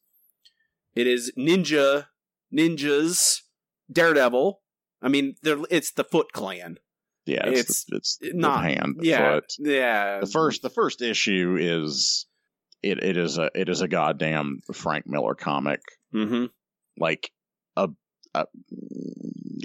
It 0.95 1.07
is 1.07 1.33
ninja, 1.39 2.07
ninjas, 2.53 3.41
Daredevil. 3.93 4.61
I 5.03 5.09
mean, 5.09 5.35
they're, 5.43 5.59
it's 5.71 5.93
the 5.93 6.05
Foot 6.05 6.33
Clan. 6.33 6.79
yeah, 7.27 7.47
it's 7.47 7.61
It's 7.61 7.85
the, 7.85 7.97
it's 7.97 8.19
the 8.19 8.51
hand, 8.51 8.97
the 8.99 9.07
Yeah, 9.07 9.35
foot. 9.35 9.53
yeah. 9.59 10.21
The 10.21 10.27
first 10.27 10.63
the 10.63 10.71
first 10.71 11.03
issue 11.03 11.57
is 11.61 12.27
it 12.83 13.03
it 13.03 13.17
is 13.17 13.37
a 13.39 13.51
it 13.55 13.69
is 13.69 13.83
a 13.83 13.89
goddamn 13.89 14.61
Frank 14.73 15.07
Miller 15.07 15.35
comic, 15.35 15.81
hmm 16.13 16.47
like 16.99 17.31
a, 17.77 17.89
a 18.35 18.47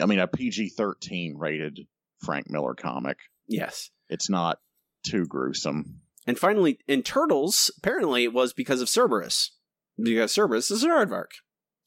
I 0.02 0.06
mean 0.06 0.19
a 0.19 0.27
PG 0.27 0.69
thirteen 0.76 1.35
rated 1.38 1.80
Frank 2.26 2.49
Miller 2.49 2.73
comic. 2.73 3.18
Yes. 3.48 3.89
It's 4.10 4.30
not 4.30 4.57
too 5.06 5.26
gruesome. 5.26 6.02
And 6.27 6.38
finally, 6.38 6.80
in 6.88 7.02
Turtles, 7.03 7.72
apparently 7.77 8.23
it 8.23 8.34
was 8.34 8.53
because 8.53 8.81
of 8.81 8.88
Cerebus. 8.88 9.49
because 10.02 10.34
Cerebus 10.34 10.72
is 10.72 10.84
an 10.84 10.91
aardvark. 10.91 11.27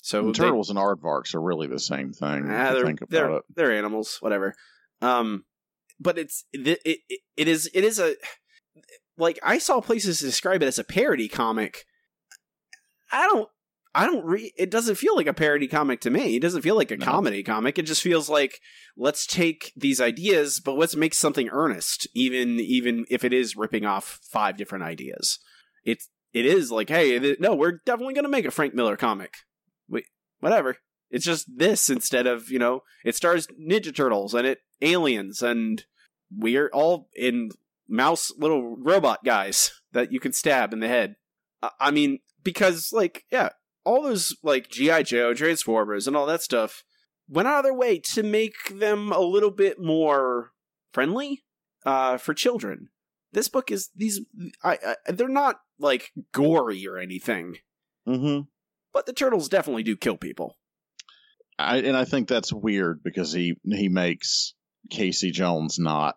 So 0.02 0.20
And 0.20 0.34
they- 0.34 0.38
turtles 0.38 0.70
and 0.70 0.78
aardvarks 0.78 1.34
are 1.34 1.40
really 1.40 1.66
the 1.66 1.78
same 1.78 2.12
thing. 2.12 2.44
Ah, 2.50 2.72
they're, 2.72 2.94
they're, 3.08 3.36
it. 3.36 3.42
they're 3.54 3.72
animals, 3.72 4.18
whatever. 4.20 4.54
Um, 5.00 5.44
but 6.00 6.18
it's 6.18 6.44
it, 6.52 6.78
it 6.84 6.98
it 7.36 7.48
is 7.48 7.70
it 7.72 7.84
is 7.84 7.98
a 8.00 8.16
like 9.16 9.38
I 9.42 9.58
saw 9.58 9.80
places 9.80 10.18
describe 10.20 10.62
it 10.62 10.66
as 10.66 10.78
a 10.78 10.84
parody 10.84 11.28
comic. 11.28 11.84
I 13.12 13.26
don't 13.28 13.48
I 13.94 14.06
don't 14.06 14.24
re 14.24 14.52
it 14.56 14.70
doesn't 14.70 14.96
feel 14.96 15.14
like 15.16 15.26
a 15.28 15.32
parody 15.34 15.68
comic 15.68 16.00
to 16.00 16.10
me. 16.10 16.36
It 16.36 16.40
doesn't 16.40 16.62
feel 16.62 16.74
like 16.76 16.90
a 16.90 16.96
No. 16.96 17.04
comedy 17.04 17.42
comic. 17.42 17.78
It 17.78 17.86
just 17.86 18.02
feels 18.02 18.28
like 18.28 18.60
let's 18.96 19.26
take 19.26 19.72
these 19.76 20.00
ideas, 20.00 20.58
but 20.60 20.76
let's 20.76 20.96
make 20.96 21.14
something 21.14 21.48
earnest, 21.50 22.08
even 22.14 22.58
even 22.60 23.04
if 23.08 23.24
it 23.24 23.32
is 23.32 23.56
ripping 23.56 23.84
off 23.86 24.18
five 24.30 24.56
different 24.56 24.84
ideas. 24.84 25.38
It's 25.84 26.08
it 26.32 26.44
is 26.46 26.72
like, 26.72 26.88
hey, 26.88 27.12
it- 27.14 27.40
no, 27.40 27.54
we're 27.54 27.80
definitely 27.86 28.14
gonna 28.14 28.28
make 28.28 28.44
a 28.46 28.50
Frank 28.50 28.74
Miller 28.74 28.96
comic. 28.96 29.34
Whatever. 30.40 30.76
It's 31.10 31.24
just 31.24 31.46
this 31.56 31.88
instead 31.88 32.26
of 32.26 32.50
you 32.50 32.58
know 32.58 32.82
it 33.04 33.14
stars 33.14 33.46
Ninja 33.58 33.94
Turtles 33.94 34.34
and 34.34 34.46
it 34.46 34.58
aliens 34.82 35.40
and 35.42 35.84
we're 36.36 36.68
all 36.72 37.08
in 37.14 37.50
mouse 37.88 38.32
little 38.36 38.76
robot 38.76 39.24
guys 39.24 39.70
that 39.92 40.10
you 40.12 40.18
can 40.20 40.32
stab 40.32 40.72
in 40.72 40.80
the 40.80 40.88
head. 40.88 41.14
I 41.80 41.92
mean, 41.92 42.18
because 42.42 42.92
like 42.92 43.24
yeah, 43.30 43.50
all 43.84 44.02
those 44.02 44.36
like 44.42 44.68
GI 44.68 45.04
Joe, 45.04 45.34
Transformers, 45.34 46.06
and 46.06 46.16
all 46.16 46.26
that 46.26 46.42
stuff 46.42 46.84
went 47.28 47.48
out 47.48 47.58
of 47.58 47.64
their 47.64 47.74
way 47.74 47.98
to 47.98 48.22
make 48.22 48.54
them 48.70 49.12
a 49.12 49.20
little 49.20 49.50
bit 49.50 49.80
more 49.80 50.52
friendly 50.92 51.44
uh, 51.86 52.16
for 52.18 52.34
children. 52.34 52.88
This 53.32 53.48
book 53.48 53.70
is 53.70 53.90
these 53.96 54.20
I, 54.62 54.78
I 55.06 55.12
they're 55.12 55.28
not 55.28 55.60
like 55.78 56.12
gory 56.32 56.86
or 56.86 56.98
anything, 56.98 57.56
Mm-hmm. 58.08 58.42
but 58.92 59.06
the 59.06 59.12
turtles 59.12 59.48
definitely 59.48 59.82
do 59.82 59.96
kill 59.96 60.16
people. 60.16 60.56
I, 61.58 61.78
and 61.78 61.96
I 61.96 62.04
think 62.04 62.28
that's 62.28 62.52
weird 62.52 63.02
because 63.02 63.32
he 63.32 63.56
he 63.64 63.88
makes 63.88 64.54
Casey 64.90 65.30
Jones 65.30 65.78
not 65.78 66.16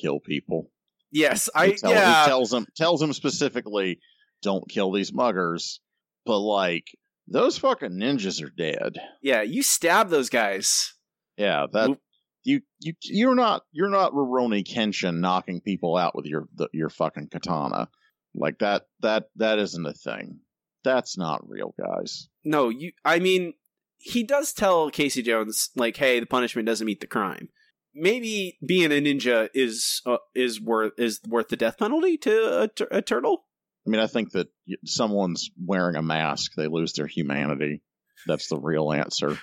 kill 0.00 0.18
people. 0.20 0.70
Yes, 1.10 1.48
He 1.54 1.60
I 1.60 1.70
tell- 1.72 1.90
yeah. 1.90 2.22
he 2.24 2.28
tells 2.28 2.52
him 2.52 2.66
tells 2.76 3.00
him 3.02 3.12
specifically, 3.12 3.98
don't 4.42 4.68
kill 4.68 4.92
these 4.92 5.12
muggers. 5.12 5.80
But 6.26 6.40
like 6.40 6.84
those 7.30 7.58
fucking 7.58 7.92
ninjas 7.92 8.42
are 8.42 8.50
dead. 8.50 8.98
Yeah, 9.22 9.42
you 9.42 9.62
stab 9.62 10.08
those 10.08 10.30
guys. 10.30 10.94
Yeah, 11.36 11.66
that 11.72 11.90
Oop. 11.90 12.00
you 12.44 12.62
you 12.80 12.94
you're 13.02 13.34
not 13.34 13.62
you're 13.72 13.90
not 13.90 14.12
Rurouni 14.12 14.64
Kenshin 14.66 15.20
knocking 15.20 15.60
people 15.60 15.96
out 15.96 16.14
with 16.16 16.26
your 16.26 16.48
the, 16.54 16.68
your 16.72 16.90
fucking 16.90 17.28
katana. 17.28 17.88
Like 18.34 18.58
that 18.58 18.84
that 19.00 19.28
that 19.36 19.58
isn't 19.58 19.86
a 19.86 19.92
thing. 19.92 20.40
That's 20.84 21.18
not 21.18 21.48
real, 21.48 21.74
guys. 21.78 22.28
No, 22.44 22.68
you. 22.68 22.92
I 23.04 23.18
mean, 23.18 23.54
he 23.98 24.22
does 24.22 24.52
tell 24.52 24.90
Casey 24.90 25.22
Jones 25.22 25.70
like, 25.76 25.96
"Hey, 25.96 26.20
the 26.20 26.26
punishment 26.26 26.66
doesn't 26.66 26.86
meet 26.86 27.00
the 27.00 27.06
crime." 27.06 27.48
Maybe 27.94 28.58
being 28.64 28.92
a 28.92 29.02
ninja 29.02 29.48
is 29.54 30.02
uh, 30.06 30.18
is 30.34 30.60
worth 30.60 30.92
is 30.98 31.20
worth 31.26 31.48
the 31.48 31.56
death 31.56 31.78
penalty 31.78 32.16
to 32.18 32.62
a, 32.62 32.68
tur- 32.68 32.88
a 32.90 33.02
turtle. 33.02 33.44
I 33.88 33.90
mean, 33.90 34.00
I 34.02 34.06
think 34.06 34.32
that 34.32 34.48
someone's 34.84 35.50
wearing 35.64 35.96
a 35.96 36.02
mask, 36.02 36.52
they 36.56 36.66
lose 36.66 36.92
their 36.92 37.06
humanity. 37.06 37.80
That's 38.26 38.48
the 38.48 38.58
real 38.60 38.92
answer. 38.92 39.38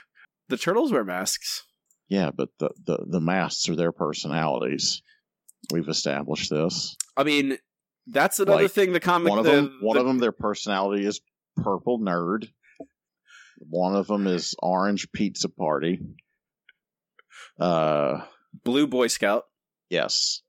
The 0.50 0.58
turtles 0.58 0.92
wear 0.92 1.04
masks. 1.04 1.64
Yeah, 2.10 2.30
but 2.30 2.50
the, 2.60 2.70
the, 2.86 3.00
the 3.10 3.20
masks 3.20 3.68
are 3.70 3.76
their 3.76 3.92
personalities. 3.92 5.02
We've 5.74 5.90
established 5.90 6.52
this. 6.52 6.96
I 7.18 7.24
mean, 7.24 7.58
that's 8.06 8.40
another 8.40 8.64
Like, 8.64 8.72
thing. 8.72 8.94
The 8.94 9.00
comic. 9.00 9.32
One 9.32 9.40
of 9.40 9.46
the- 9.46 9.52
them, 9.52 9.80
one 9.82 9.96
the- 9.96 10.02
of 10.02 10.06
them, 10.06 10.20
their 10.20 10.32
personality 10.32 11.08
is 11.08 11.22
purple 11.58 12.00
nerd. 12.00 12.48
One 13.58 13.96
of 13.96 14.06
them 14.06 14.28
is 14.28 14.54
orange 14.60 15.12
pizza 15.12 15.50
party. 15.50 16.02
Uh, 17.60 18.20
blue 18.64 18.86
Boy 18.86 19.08
Scout 19.08 19.46
yes, 19.90 20.44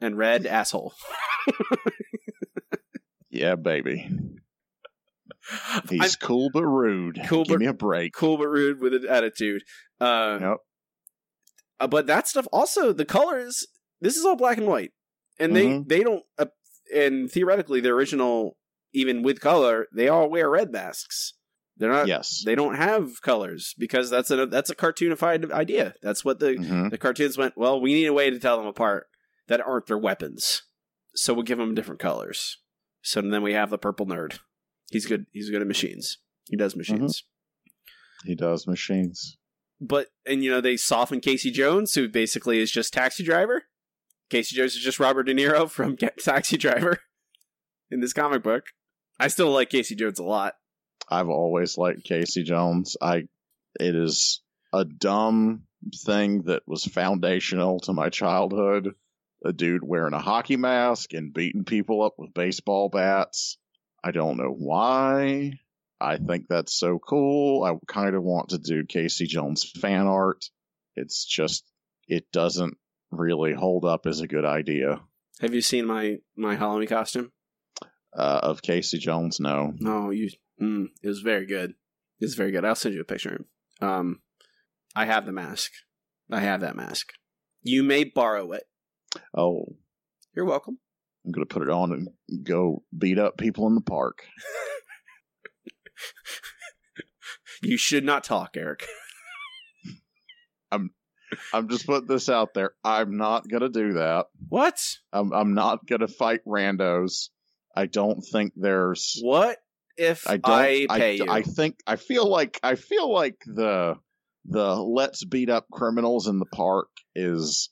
and 0.00 0.18
red 0.18 0.46
asshole. 0.46 0.94
yeah, 3.38 3.54
baby. 3.54 4.10
He's 5.88 6.16
cool 6.16 6.50
but 6.52 6.64
rude. 6.64 7.20
Cool 7.26 7.44
Give 7.44 7.54
but- 7.54 7.60
me 7.60 7.66
a 7.66 7.72
break. 7.72 8.12
cool 8.14 8.36
but 8.36 8.48
rude 8.48 8.80
with 8.80 8.94
an 8.94 9.06
attitude. 9.08 9.62
Uh, 10.00 10.38
Yep. 10.40 10.56
uh, 11.80 11.86
but 11.86 12.06
that 12.06 12.28
stuff 12.28 12.46
also 12.52 12.92
the 12.92 13.04
colors. 13.04 13.66
This 14.00 14.16
is 14.16 14.24
all 14.24 14.36
black 14.36 14.58
and 14.58 14.66
white, 14.66 14.92
and 15.38 15.56
they 15.56 15.66
Mhm. 15.66 15.88
they 15.88 16.02
don't. 16.02 16.24
Uh, 16.38 16.46
and 16.94 17.30
theoretically, 17.30 17.80
the 17.80 17.88
original, 17.90 18.56
even 18.92 19.22
with 19.22 19.40
color, 19.40 19.86
they 19.92 20.08
all 20.08 20.28
wear 20.30 20.48
red 20.50 20.70
masks. 20.70 21.34
They're 21.76 21.90
not. 21.90 22.08
Yes. 22.08 22.42
They 22.44 22.54
don't 22.54 22.74
have 22.74 23.22
colors 23.22 23.74
because 23.78 24.10
that's 24.10 24.30
a 24.30 24.46
that's 24.46 24.70
a 24.70 24.74
cartoonified 24.76 25.50
idea. 25.52 25.94
That's 26.02 26.24
what 26.24 26.40
the 26.40 26.54
Mhm. 26.56 26.90
the 26.90 26.98
cartoons 26.98 27.38
went. 27.38 27.56
Well, 27.56 27.80
we 27.80 27.94
need 27.94 28.06
a 28.06 28.12
way 28.12 28.30
to 28.30 28.38
tell 28.38 28.56
them 28.58 28.66
apart 28.66 29.06
that 29.46 29.60
aren't 29.60 29.86
their 29.86 29.98
weapons, 29.98 30.62
so 31.14 31.32
we'll 31.32 31.42
give 31.44 31.58
them 31.58 31.74
different 31.74 32.00
colors. 32.00 32.58
So 33.02 33.20
then 33.20 33.42
we 33.42 33.54
have 33.54 33.70
the 33.70 33.78
purple 33.78 34.06
nerd. 34.06 34.38
He's 34.90 35.06
good. 35.06 35.26
He's 35.32 35.50
good 35.50 35.62
at 35.62 35.68
machines. 35.68 36.18
He 36.48 36.56
does 36.56 36.74
mhm. 36.74 36.78
machines. 36.78 37.24
He 38.24 38.34
does 38.34 38.66
machines. 38.66 39.36
but 39.80 40.08
and 40.26 40.42
you 40.42 40.50
know 40.50 40.60
they 40.60 40.76
soften 40.76 41.20
Casey 41.20 41.50
Jones, 41.50 41.94
who 41.94 42.08
basically 42.08 42.60
is 42.60 42.70
just 42.70 42.92
Taxi 42.92 43.22
Driver. 43.22 43.64
Casey 44.30 44.56
Jones 44.56 44.74
is 44.74 44.82
just 44.82 45.00
Robert 45.00 45.24
De 45.24 45.34
Niro 45.34 45.70
from 45.70 45.96
Taxi 45.96 46.56
Driver 46.56 46.98
in 47.90 48.00
this 48.00 48.12
comic 48.12 48.42
book. 48.42 48.64
I 49.18 49.28
still 49.28 49.50
like 49.50 49.70
Casey 49.70 49.94
Jones 49.94 50.18
a 50.18 50.24
lot. 50.24 50.54
I've 51.08 51.28
always 51.28 51.78
liked 51.78 52.04
Casey 52.04 52.42
Jones. 52.42 52.96
I 53.00 53.28
it 53.78 53.94
is 53.94 54.42
a 54.72 54.84
dumb 54.84 55.62
thing 56.04 56.42
that 56.42 56.62
was 56.66 56.84
foundational 56.84 57.80
to 57.80 57.92
my 57.92 58.10
childhood. 58.10 58.94
A 59.44 59.52
dude 59.52 59.84
wearing 59.84 60.14
a 60.14 60.20
hockey 60.20 60.56
mask 60.56 61.12
and 61.14 61.32
beating 61.32 61.64
people 61.64 62.02
up 62.02 62.14
with 62.18 62.34
baseball 62.34 62.88
bats. 62.88 63.56
I 64.02 64.10
don't 64.10 64.36
know 64.36 64.54
why. 64.56 65.52
I 66.00 66.16
think 66.16 66.46
that's 66.48 66.72
so 66.72 66.98
cool. 66.98 67.64
I 67.64 67.74
kind 67.86 68.14
of 68.14 68.22
want 68.22 68.50
to 68.50 68.58
do 68.58 68.84
Casey 68.84 69.26
Jones 69.26 69.68
fan 69.80 70.06
art. 70.06 70.44
It's 70.96 71.24
just 71.24 71.64
it 72.06 72.30
doesn't 72.32 72.76
really 73.10 73.52
hold 73.54 73.84
up 73.84 74.06
as 74.06 74.20
a 74.20 74.28
good 74.28 74.44
idea. 74.44 75.00
Have 75.40 75.54
you 75.54 75.60
seen 75.60 75.86
my 75.86 76.18
my 76.36 76.56
Halloween 76.56 76.88
costume? 76.88 77.32
Uh, 78.16 78.40
of 78.42 78.62
Casey 78.62 78.98
Jones, 78.98 79.38
no. 79.38 79.74
No, 79.78 80.10
you. 80.10 80.30
Mm, 80.60 80.88
it 81.02 81.08
was 81.08 81.20
very 81.20 81.46
good. 81.46 81.70
It 82.20 82.24
was 82.24 82.34
very 82.34 82.50
good. 82.50 82.64
I'll 82.64 82.74
send 82.74 82.94
you 82.94 83.00
a 83.00 83.04
picture. 83.04 83.44
Um, 83.80 84.20
I 84.96 85.04
have 85.04 85.26
the 85.26 85.32
mask. 85.32 85.70
I 86.30 86.40
have 86.40 86.60
that 86.60 86.74
mask. 86.74 87.12
You 87.62 87.82
may 87.82 88.04
borrow 88.04 88.52
it. 88.52 88.64
Oh, 89.36 89.76
You're 90.34 90.44
welcome. 90.44 90.78
I'm 91.24 91.32
gonna 91.32 91.46
put 91.46 91.62
it 91.62 91.70
on 91.70 91.92
and 91.92 92.44
go 92.44 92.82
beat 92.96 93.18
up 93.18 93.36
people 93.36 93.66
in 93.66 93.74
the 93.74 93.80
park. 93.80 94.24
You 97.62 97.76
should 97.76 98.04
not 98.04 98.24
talk, 98.24 98.56
Eric. 98.56 98.86
I'm 100.72 100.90
I'm 101.52 101.68
just 101.68 101.86
putting 101.86 102.06
this 102.06 102.28
out 102.28 102.54
there. 102.54 102.72
I'm 102.84 103.16
not 103.16 103.48
gonna 103.48 103.68
do 103.68 103.94
that. 103.94 104.26
What? 104.48 104.80
I'm 105.12 105.32
I'm 105.32 105.54
not 105.54 105.86
gonna 105.86 106.08
fight 106.08 106.40
randos. 106.46 107.28
I 107.74 107.86
don't 107.86 108.20
think 108.20 108.52
there's. 108.56 109.18
What 109.22 109.58
if 109.96 110.26
I 110.28 110.40
I, 110.44 110.86
pay 110.88 111.16
you? 111.16 111.26
I 111.28 111.42
think 111.42 111.76
I 111.86 111.96
feel 111.96 112.28
like 112.28 112.58
I 112.62 112.76
feel 112.76 113.12
like 113.12 113.42
the 113.46 113.96
the 114.44 114.76
let's 114.76 115.24
beat 115.24 115.50
up 115.50 115.66
criminals 115.70 116.28
in 116.28 116.38
the 116.38 116.46
park 116.46 116.88
is 117.14 117.70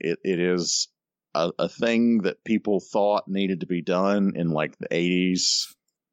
it 0.00 0.18
it 0.24 0.40
is 0.40 0.88
a, 1.34 1.50
a 1.58 1.68
thing 1.68 2.22
that 2.22 2.42
people 2.44 2.80
thought 2.80 3.28
needed 3.28 3.60
to 3.60 3.66
be 3.66 3.82
done 3.82 4.32
in 4.36 4.50
like 4.50 4.76
the 4.78 4.88
80s. 4.88 5.66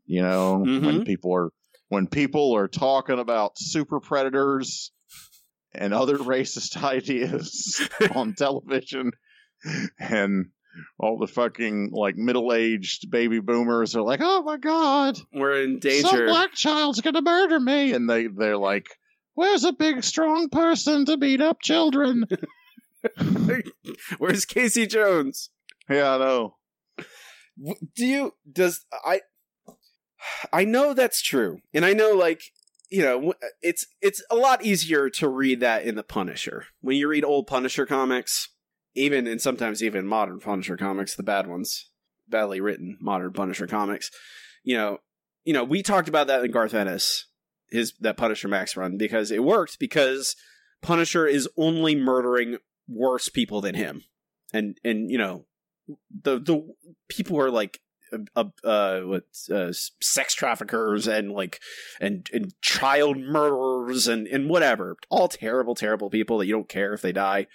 You 0.06 0.22
know 0.22 0.58
when 0.60 1.00
Mhm. 1.00 1.06
people 1.06 1.34
are 1.36 1.50
when 1.90 2.08
people 2.08 2.56
are 2.56 2.68
talking 2.68 3.20
about 3.20 3.58
super 3.58 4.00
predators 4.00 4.92
and 5.74 5.94
other 5.94 6.18
racist 6.34 6.82
ideas 6.84 7.82
on 8.14 8.34
television 8.34 9.12
and 10.00 10.48
all 11.00 11.18
the 11.18 11.28
fucking 11.28 11.90
like 11.94 12.18
middle-aged 12.18 13.10
baby 13.10 13.40
boomers 13.40 13.96
are 13.96 14.02
like 14.02 14.20
oh 14.22 14.42
my 14.44 14.58
god 14.58 15.18
We're 15.34 15.64
in 15.64 15.80
danger 15.80 16.08
some 16.08 16.26
black 16.26 16.54
child's 16.54 17.00
gonna 17.02 17.22
murder 17.22 17.60
me 17.60 17.94
and 17.94 18.10
they 18.10 18.28
they're 18.28 18.58
like 18.58 18.88
where's 19.36 19.64
a 19.64 19.72
big 19.74 20.04
strong 20.04 20.50
person 20.50 21.06
to 21.06 21.18
beat 21.18 21.40
up 21.42 21.62
children 21.62 22.26
Where's 24.18 24.46
Casey 24.46 24.88
Jones? 24.88 25.50
yeah 25.90 26.16
i 26.16 26.18
know 26.18 26.56
Do 27.96 28.06
you 28.06 28.34
does 28.52 28.86
I 28.92 29.22
I 30.52 30.66
know 30.66 30.94
that's 30.94 31.22
true. 31.22 31.60
And 31.74 31.86
I 31.86 31.94
know 31.94 32.12
like, 32.12 32.42
you 32.90 33.02
know, 33.02 33.34
it's 33.62 33.86
it's 34.02 34.24
a 34.30 34.36
lot 34.36 34.64
easier 34.64 35.10
to 35.12 35.28
read 35.28 35.60
that 35.60 35.84
in 35.84 35.96
the 35.96 36.04
Punisher. 36.04 36.66
When 36.82 36.98
you 36.98 37.08
read 37.08 37.24
old 37.24 37.48
Punisher 37.48 37.86
comics, 37.86 38.50
even 38.96 39.28
and 39.28 39.42
sometimes 39.42 39.84
even 39.84 40.08
modern 40.08 40.40
Punisher 40.40 40.78
comics, 40.78 41.16
the 41.16 41.24
bad 41.24 41.48
ones, 41.48 41.90
badly 42.28 42.62
written 42.62 42.98
modern 43.02 43.34
Punisher 43.34 43.68
comics, 43.68 44.12
you 44.64 44.78
know, 44.78 45.00
you 45.44 45.54
know, 45.54 45.64
we 45.64 45.84
talked 45.84 46.10
about 46.10 46.28
that 46.28 46.44
in 46.44 46.52
Garth 46.52 46.74
Ennis, 46.74 47.28
his 47.70 47.94
that 48.00 48.18
Punisher 48.18 48.48
Max 48.48 48.78
run 48.78 48.98
because 48.98 49.32
it 49.32 49.44
worked 49.44 49.80
because 49.80 50.36
Punisher 50.82 51.26
is 51.28 51.50
only 51.58 51.96
murdering 51.96 52.58
worse 52.88 53.30
people 53.30 53.62
than 53.62 53.76
him, 53.76 54.04
and 54.54 54.78
and 54.84 55.10
you 55.10 55.18
know, 55.18 55.46
the 56.24 56.40
the 56.40 56.68
people 57.08 57.40
are 57.40 57.52
like. 57.52 57.80
Uh, 58.36 58.46
uh, 58.64 59.02
what 59.02 59.24
uh, 59.52 59.74
sex 60.00 60.36
traffickers 60.36 61.08
and 61.08 61.32
like 61.32 61.60
and 62.00 62.30
and 62.32 62.54
child 62.62 63.18
murderers 63.18 64.08
and 64.08 64.28
and 64.28 64.48
whatever, 64.48 64.96
all 65.10 65.28
terrible, 65.28 65.74
terrible 65.74 66.12
people 66.12 66.38
that 66.38 66.46
you 66.46 66.54
don't 66.54 66.70
care 66.70 66.94
if 66.94 67.02
they 67.02 67.12
die. 67.12 67.48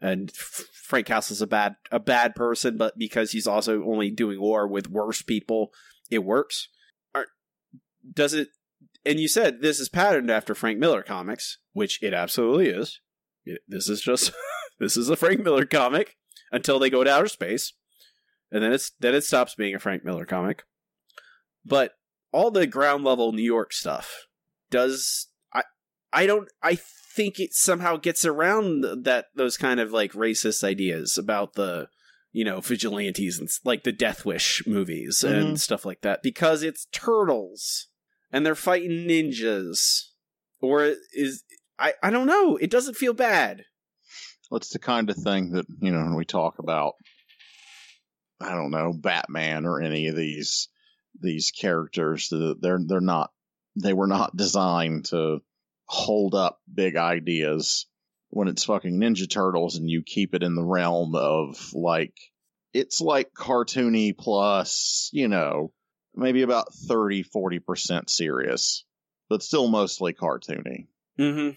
And 0.00 0.30
F- 0.34 0.64
Frank 0.72 1.06
Castle's 1.06 1.42
a 1.42 1.46
bad 1.46 1.76
a 1.92 2.00
bad 2.00 2.34
person, 2.34 2.78
but 2.78 2.98
because 2.98 3.32
he's 3.32 3.46
also 3.46 3.84
only 3.84 4.10
doing 4.10 4.40
war 4.40 4.66
with 4.66 4.90
worse 4.90 5.22
people, 5.22 5.70
it 6.10 6.24
works. 6.24 6.68
Are, 7.14 7.26
does 8.12 8.34
it? 8.34 8.48
And 9.04 9.20
you 9.20 9.28
said 9.28 9.60
this 9.60 9.78
is 9.78 9.88
patterned 9.88 10.30
after 10.30 10.54
Frank 10.54 10.78
Miller 10.78 11.02
comics, 11.02 11.58
which 11.72 12.02
it 12.02 12.12
absolutely 12.12 12.68
is. 12.68 13.00
It, 13.44 13.60
this 13.68 13.88
is 13.88 14.00
just 14.00 14.32
this 14.80 14.96
is 14.96 15.08
a 15.08 15.16
Frank 15.16 15.44
Miller 15.44 15.66
comic 15.66 16.16
until 16.50 16.78
they 16.78 16.90
go 16.90 17.04
to 17.04 17.10
outer 17.10 17.28
space, 17.28 17.74
and 18.50 18.64
then 18.64 18.72
it's 18.72 18.90
then 18.98 19.14
it 19.14 19.22
stops 19.22 19.54
being 19.54 19.74
a 19.74 19.78
Frank 19.78 20.04
Miller 20.04 20.24
comic. 20.24 20.64
But 21.64 21.92
all 22.32 22.50
the 22.50 22.66
ground 22.66 23.04
level 23.04 23.32
New 23.32 23.42
York 23.42 23.72
stuff 23.72 24.26
does 24.70 25.28
I 25.52 25.62
I 26.12 26.26
don't 26.26 26.48
I 26.62 26.76
think 26.76 27.38
it 27.38 27.52
somehow 27.52 27.96
gets 27.96 28.24
around 28.24 29.04
that 29.04 29.26
those 29.34 29.56
kind 29.56 29.80
of 29.80 29.92
like 29.92 30.12
racist 30.12 30.64
ideas 30.64 31.18
about 31.18 31.54
the 31.54 31.88
you 32.32 32.44
know 32.44 32.60
vigilantes 32.60 33.38
and 33.38 33.48
like 33.64 33.82
the 33.82 33.92
Death 33.92 34.24
Wish 34.24 34.62
movies 34.66 35.22
and 35.22 35.46
mm-hmm. 35.46 35.54
stuff 35.56 35.84
like 35.84 36.00
that 36.02 36.22
because 36.22 36.62
it's 36.62 36.86
turtles 36.92 37.88
and 38.32 38.46
they're 38.46 38.54
fighting 38.54 39.08
ninjas 39.08 40.04
or 40.60 40.94
is 41.12 41.44
I 41.78 41.94
I 42.02 42.10
don't 42.10 42.26
know 42.26 42.56
it 42.56 42.70
doesn't 42.70 42.96
feel 42.96 43.12
bad 43.12 43.64
What's 44.50 44.70
the 44.70 44.80
kind 44.80 45.08
of 45.08 45.16
thing 45.16 45.52
that 45.52 45.66
you 45.80 45.92
know 45.92 46.00
when 46.00 46.16
we 46.16 46.24
talk 46.24 46.58
about? 46.58 46.94
I 48.40 48.50
don't 48.50 48.72
know 48.72 48.92
Batman 48.92 49.64
or 49.64 49.80
any 49.80 50.08
of 50.08 50.16
these 50.16 50.68
these 51.18 51.52
characters. 51.52 52.32
They're 52.60 52.80
they're 52.84 53.00
not 53.00 53.30
they 53.76 53.92
were 53.92 54.08
not 54.08 54.36
designed 54.36 55.06
to 55.06 55.40
hold 55.86 56.34
up 56.34 56.60
big 56.72 56.96
ideas. 56.96 57.86
When 58.30 58.48
it's 58.48 58.64
fucking 58.64 58.98
Ninja 58.98 59.30
Turtles 59.30 59.76
and 59.76 59.88
you 59.88 60.02
keep 60.02 60.34
it 60.34 60.42
in 60.42 60.56
the 60.56 60.64
realm 60.64 61.14
of 61.14 61.72
like 61.72 62.14
it's 62.72 63.00
like 63.00 63.32
cartoony 63.32 64.16
plus 64.18 65.10
you 65.12 65.28
know 65.28 65.72
maybe 66.14 66.42
about 66.42 66.74
30 66.74 67.24
40% 67.24 68.10
serious 68.10 68.84
but 69.28 69.42
still 69.42 69.68
mostly 69.68 70.12
cartoony 70.12 70.86
mm-hmm 71.18 71.50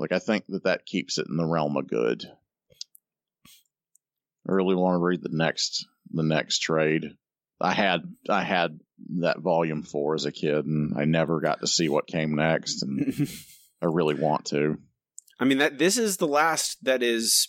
like 0.00 0.10
I 0.12 0.18
think 0.18 0.46
that 0.48 0.64
that 0.64 0.86
keeps 0.86 1.18
it 1.18 1.26
in 1.28 1.36
the 1.36 1.46
realm 1.46 1.76
of 1.76 1.86
good. 1.86 2.24
I 4.48 4.52
really 4.52 4.74
want 4.74 4.94
to 4.94 5.04
read 5.04 5.22
the 5.22 5.28
next 5.36 5.86
the 6.10 6.22
next 6.22 6.58
trade. 6.60 7.04
I 7.60 7.72
had 7.74 8.00
I 8.28 8.42
had 8.42 8.80
that 9.20 9.40
volume 9.40 9.82
four 9.82 10.14
as 10.14 10.24
a 10.24 10.32
kid, 10.32 10.64
and 10.66 10.94
I 10.98 11.04
never 11.04 11.40
got 11.40 11.60
to 11.60 11.66
see 11.66 11.88
what 11.88 12.06
came 12.06 12.34
next, 12.34 12.82
and 12.82 13.28
I 13.82 13.86
really 13.86 14.14
want 14.14 14.46
to. 14.46 14.78
I 15.38 15.44
mean 15.44 15.58
that 15.58 15.78
this 15.78 15.98
is 15.98 16.16
the 16.16 16.26
last 16.26 16.78
that 16.84 17.02
is 17.02 17.48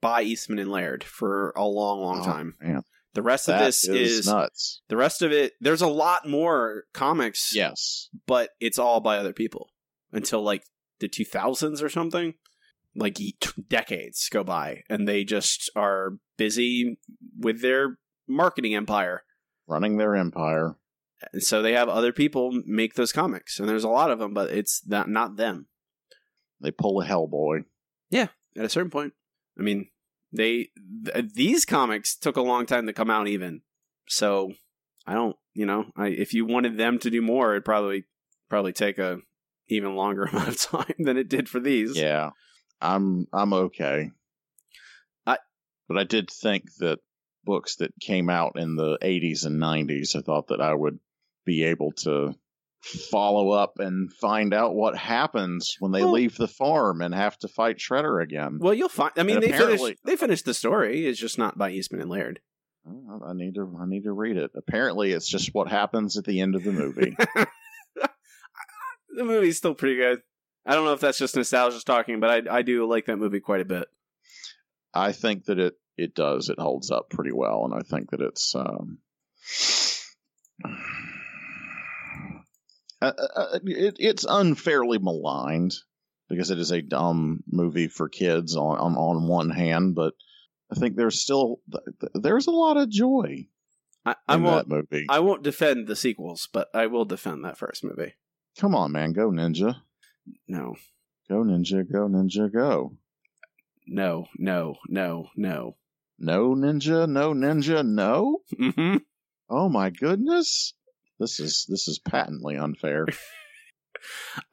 by 0.00 0.22
Eastman 0.22 0.58
and 0.58 0.70
Laird 0.70 1.02
for 1.02 1.52
a 1.56 1.64
long 1.64 2.00
long 2.00 2.20
Oh, 2.20 2.24
time 2.24 2.54
man. 2.60 2.82
the 3.14 3.22
rest 3.22 3.48
of 3.48 3.58
That 3.58 3.64
this 3.66 3.88
is 3.88 4.26
nuts. 4.26 4.80
the 4.88 4.96
rest 4.96 5.22
of 5.22 5.32
it 5.32 5.54
there's 5.60 5.82
a 5.82 5.88
lot 5.88 6.28
more 6.28 6.84
comics 6.94 7.52
Yes, 7.54 8.08
but 8.26 8.50
it's 8.60 8.78
all 8.78 9.00
by 9.00 9.16
other 9.18 9.32
people 9.32 9.70
until 10.12 10.42
like 10.42 10.62
the 11.02 11.08
2000s 11.08 11.82
or 11.82 11.88
something 11.88 12.34
like 12.94 13.18
decades 13.68 14.28
go 14.30 14.44
by 14.44 14.82
and 14.88 15.06
they 15.08 15.24
just 15.24 15.68
are 15.74 16.18
busy 16.38 16.98
with 17.38 17.60
their 17.60 17.98
marketing 18.28 18.74
empire 18.74 19.24
running 19.66 19.96
their 19.96 20.14
empire. 20.14 20.76
and 21.32 21.42
so 21.42 21.60
they 21.62 21.72
have 21.72 21.88
other 21.88 22.12
people 22.12 22.62
make 22.66 22.94
those 22.94 23.12
comics 23.12 23.58
and 23.58 23.68
there's 23.68 23.84
a 23.84 23.88
lot 23.88 24.10
of 24.10 24.18
them 24.18 24.32
but 24.32 24.50
it's 24.50 24.82
not 24.86 25.08
not 25.08 25.36
them 25.36 25.66
They 26.60 26.70
pull 26.70 27.00
a 27.00 27.04
Hellboy. 27.06 27.64
Yeah 28.10 28.28
at 28.56 28.64
a 28.64 28.68
certain 28.68 28.90
point 28.90 29.12
i 29.58 29.62
mean 29.62 29.88
they 30.32 30.68
th- 31.04 31.32
these 31.34 31.64
comics 31.64 32.14
took 32.16 32.36
a 32.36 32.42
long 32.42 32.66
time 32.66 32.86
to 32.86 32.92
come 32.92 33.10
out 33.10 33.26
even 33.28 33.62
so 34.08 34.52
i 35.06 35.14
don't 35.14 35.36
you 35.54 35.64
know 35.66 35.86
I, 35.96 36.08
if 36.08 36.34
you 36.34 36.44
wanted 36.44 36.76
them 36.76 36.98
to 37.00 37.10
do 37.10 37.22
more 37.22 37.52
it'd 37.52 37.64
probably 37.64 38.04
probably 38.50 38.72
take 38.74 38.98
a 38.98 39.20
even 39.68 39.94
longer 39.96 40.24
amount 40.32 40.48
of 40.48 40.60
time 40.60 40.94
than 40.98 41.16
it 41.16 41.28
did 41.28 41.48
for 41.48 41.60
these 41.60 41.96
Yeah, 41.96 42.30
I'm 42.80 43.26
I'm 43.32 43.52
okay. 43.52 44.10
I- 45.26 45.38
but 45.88 45.98
I 45.98 46.04
did 46.04 46.30
think 46.30 46.64
that 46.78 46.98
books 47.44 47.76
that 47.76 47.92
came 48.00 48.30
out 48.30 48.52
in 48.56 48.76
the 48.76 48.98
80s 49.02 49.46
and 49.46 49.60
90s, 49.60 50.14
I 50.16 50.20
thought 50.20 50.48
that 50.48 50.60
I 50.60 50.72
would 50.74 50.98
be 51.44 51.64
able 51.64 51.90
to 52.04 52.34
follow 53.10 53.50
up 53.50 53.74
and 53.78 54.12
find 54.12 54.52
out 54.54 54.74
what 54.74 54.96
happens 54.96 55.76
when 55.80 55.92
they 55.92 56.02
Well- 56.02 56.12
leave 56.12 56.36
the 56.36 56.48
farm 56.48 57.00
and 57.02 57.14
have 57.14 57.36
to 57.38 57.48
fight 57.48 57.78
Shredder 57.78 58.22
again. 58.22 58.58
Well, 58.60 58.74
you'll 58.74 58.88
find. 58.88 59.12
I 59.16 59.22
mean, 59.22 59.36
And 59.36 59.44
they 59.44 59.52
finished. 59.52 59.98
They 60.04 60.16
finished 60.16 60.44
the 60.44 60.54
story. 60.54 61.06
It's 61.06 61.18
just 61.20 61.38
not 61.38 61.56
by 61.58 61.70
Eastman 61.70 62.00
and 62.00 62.10
Laird. 62.10 62.40
Oh, 62.88 63.20
I 63.24 63.32
need 63.34 63.54
to 63.54 63.76
I 63.80 63.86
need 63.86 64.02
to 64.04 64.12
read 64.12 64.36
it. 64.36 64.50
Apparently, 64.56 65.12
it's 65.12 65.28
just 65.28 65.54
what 65.54 65.68
happens 65.68 66.16
at 66.16 66.24
the 66.24 66.40
end 66.40 66.56
of 66.56 66.64
the 66.64 66.72
movie. 66.72 67.16
the 69.16 69.24
movie's 69.24 69.58
still 69.58 69.74
pretty 69.74 69.96
good. 69.96 70.22
I 70.64 70.74
don't 70.74 70.84
know 70.84 70.92
if 70.92 71.00
that's 71.00 71.18
just 71.18 71.36
nostalgia 71.36 71.80
talking, 71.84 72.20
but 72.20 72.48
I 72.48 72.58
I 72.58 72.62
do 72.62 72.86
like 72.86 73.06
that 73.06 73.18
movie 73.18 73.40
quite 73.40 73.60
a 73.60 73.66
bit. 73.66 73.88
I 74.94 75.12
think 75.12 75.46
that 75.46 75.58
it 75.58 75.74
it 75.96 76.14
does. 76.14 76.48
It 76.48 76.58
holds 76.58 76.90
up 76.90 77.10
pretty 77.10 77.32
well, 77.32 77.64
and 77.64 77.74
I 77.74 77.80
think 77.80 78.10
that 78.10 78.20
it's 78.20 78.54
um, 78.54 78.98
uh, 83.02 83.12
uh, 83.36 83.58
it, 83.64 83.96
it's 83.98 84.26
unfairly 84.28 84.98
maligned 84.98 85.74
because 86.28 86.50
it 86.50 86.58
is 86.58 86.70
a 86.70 86.82
dumb 86.82 87.42
movie 87.50 87.88
for 87.88 88.08
kids 88.08 88.56
on 88.56 88.78
on, 88.78 88.94
on 88.94 89.26
one 89.28 89.50
hand, 89.50 89.94
but 89.94 90.14
I 90.70 90.76
think 90.78 90.96
there's 90.96 91.20
still 91.20 91.60
there's 92.14 92.46
a 92.46 92.52
lot 92.52 92.76
of 92.76 92.88
joy 92.88 93.48
I, 94.06 94.16
I 94.26 94.34
in 94.36 94.42
won't. 94.42 94.68
that 94.68 94.74
movie. 94.74 95.06
I 95.08 95.18
won't 95.20 95.42
defend 95.42 95.86
the 95.86 95.96
sequels, 95.96 96.48
but 96.52 96.68
I 96.74 96.86
will 96.86 97.04
defend 97.04 97.44
that 97.44 97.58
first 97.58 97.84
movie. 97.84 98.14
Come 98.58 98.74
on, 98.74 98.92
man, 98.92 99.12
go 99.12 99.30
ninja, 99.30 99.76
No, 100.46 100.76
go 101.28 101.42
ninja, 101.42 101.90
go 101.90 102.06
ninja, 102.06 102.52
go. 102.52 102.96
no, 103.86 104.26
no, 104.38 104.76
no, 104.88 105.28
no. 105.36 105.76
No 106.18 106.54
ninja, 106.54 107.08
no 107.08 107.32
ninja, 107.32 107.84
no. 107.86 108.38
hmm 108.56 108.96
Oh 109.48 109.68
my 109.68 109.90
goodness. 109.90 110.74
This 111.18 111.40
is 111.40 111.66
this 111.68 111.88
is 111.88 111.98
patently 111.98 112.56
unfair. 112.56 113.06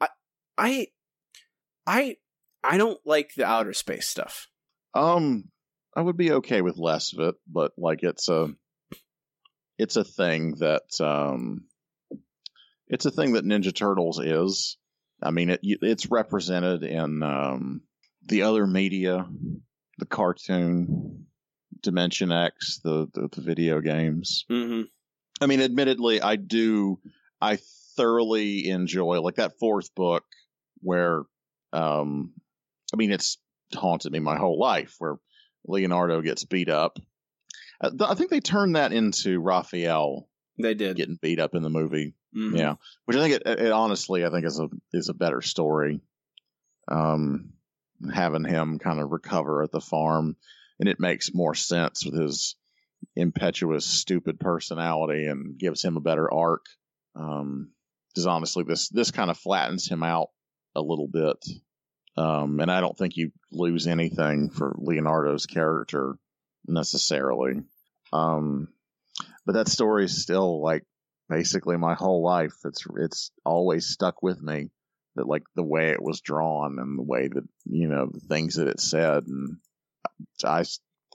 I, 0.58 0.88
I, 1.86 2.16
I 2.62 2.76
don't 2.76 3.00
like 3.06 3.34
the 3.34 3.44
outer 3.46 3.72
space 3.72 4.08
stuff. 4.08 4.48
um 4.94 5.44
I 5.96 6.02
would 6.02 6.16
be 6.16 6.32
okay 6.32 6.60
with 6.62 6.78
less 6.78 7.12
of 7.12 7.20
it, 7.20 7.34
but 7.46 7.72
like 7.78 8.02
it's 8.02 8.28
a 8.28 8.48
it's 9.78 9.96
a 9.96 10.04
thing 10.04 10.56
that 10.56 11.00
um 11.00 11.64
it's 12.90 13.06
a 13.06 13.10
thing 13.10 13.32
that 13.32 13.44
Ninja 13.46 13.74
Turtles 13.74 14.18
is. 14.18 14.76
I 15.22 15.30
mean 15.30 15.48
it 15.50 15.60
it's 15.62 16.10
represented 16.10 16.82
in 16.82 17.22
um 17.22 17.80
the 18.26 18.42
other 18.42 18.66
media, 18.66 19.26
the 19.98 20.06
cartoon, 20.06 21.26
Dimension 21.80 22.30
X, 22.32 22.80
the 22.84 23.08
the, 23.14 23.28
the 23.32 23.40
video 23.40 23.80
games. 23.80 24.44
hmm 24.48 24.82
I 25.42 25.46
mean, 25.46 25.62
admittedly, 25.62 26.20
I 26.20 26.36
do. 26.36 26.98
I 27.40 27.56
thoroughly 27.96 28.68
enjoy 28.68 29.22
like 29.22 29.36
that 29.36 29.58
fourth 29.58 29.94
book 29.94 30.22
where, 30.82 31.22
um, 31.72 32.34
I 32.92 32.96
mean, 32.96 33.10
it's 33.10 33.38
haunted 33.74 34.12
me 34.12 34.18
my 34.18 34.36
whole 34.36 34.58
life 34.58 34.96
where 34.98 35.16
Leonardo 35.66 36.20
gets 36.20 36.44
beat 36.44 36.68
up. 36.68 36.98
Uh, 37.80 37.90
I 38.06 38.14
think 38.16 38.28
they 38.30 38.40
turned 38.40 38.76
that 38.76 38.92
into 38.92 39.40
Raphael 39.40 40.28
They 40.58 40.74
did. 40.74 40.98
getting 40.98 41.18
beat 41.22 41.40
up 41.40 41.54
in 41.54 41.62
the 41.62 41.70
movie. 41.70 42.12
Mhm. 42.34 42.56
Yeah, 42.56 42.74
which 43.04 43.16
I 43.16 43.20
think 43.20 43.34
it, 43.34 43.60
it 43.60 43.72
honestly, 43.72 44.24
I 44.24 44.30
think 44.30 44.46
is 44.46 44.58
a 44.60 44.68
is 44.92 45.08
a 45.08 45.14
better 45.14 45.42
story. 45.42 46.00
Um, 46.88 47.52
having 48.12 48.44
him 48.44 48.78
kind 48.78 49.00
of 49.00 49.10
recover 49.10 49.62
at 49.62 49.72
the 49.72 49.80
farm, 49.80 50.36
and 50.78 50.88
it 50.88 51.00
makes 51.00 51.34
more 51.34 51.54
sense 51.54 52.04
with 52.04 52.14
his 52.14 52.56
impetuous, 53.16 53.84
stupid 53.84 54.38
personality, 54.40 55.26
and 55.26 55.58
gives 55.58 55.84
him 55.84 55.96
a 55.96 56.00
better 56.00 56.32
arc. 56.32 56.66
Um, 57.14 57.72
because 58.08 58.26
honestly, 58.26 58.64
this 58.64 58.88
this 58.88 59.10
kind 59.10 59.30
of 59.30 59.38
flattens 59.38 59.88
him 59.88 60.02
out 60.02 60.30
a 60.74 60.80
little 60.80 61.08
bit. 61.08 61.44
Um, 62.16 62.60
and 62.60 62.70
I 62.70 62.80
don't 62.80 62.96
think 62.96 63.16
you 63.16 63.32
lose 63.52 63.86
anything 63.86 64.50
for 64.50 64.74
Leonardo's 64.78 65.46
character 65.46 66.16
necessarily. 66.66 67.62
Um, 68.12 68.68
but 69.46 69.52
that 69.52 69.68
story 69.68 70.04
is 70.04 70.20
still 70.22 70.60
like 70.62 70.84
basically 71.30 71.76
my 71.76 71.94
whole 71.94 72.22
life. 72.22 72.54
It's 72.64 72.84
it's 72.96 73.30
always 73.44 73.86
stuck 73.86 74.22
with 74.22 74.42
me 74.42 74.68
that 75.16 75.26
like 75.26 75.44
the 75.54 75.64
way 75.64 75.90
it 75.90 76.02
was 76.02 76.20
drawn 76.20 76.78
and 76.78 76.98
the 76.98 77.02
way 77.02 77.28
that 77.28 77.44
you 77.64 77.88
know 77.88 78.10
the 78.12 78.20
things 78.20 78.56
that 78.56 78.68
it 78.68 78.80
said, 78.80 79.24
and 79.26 79.56
I 80.44 80.64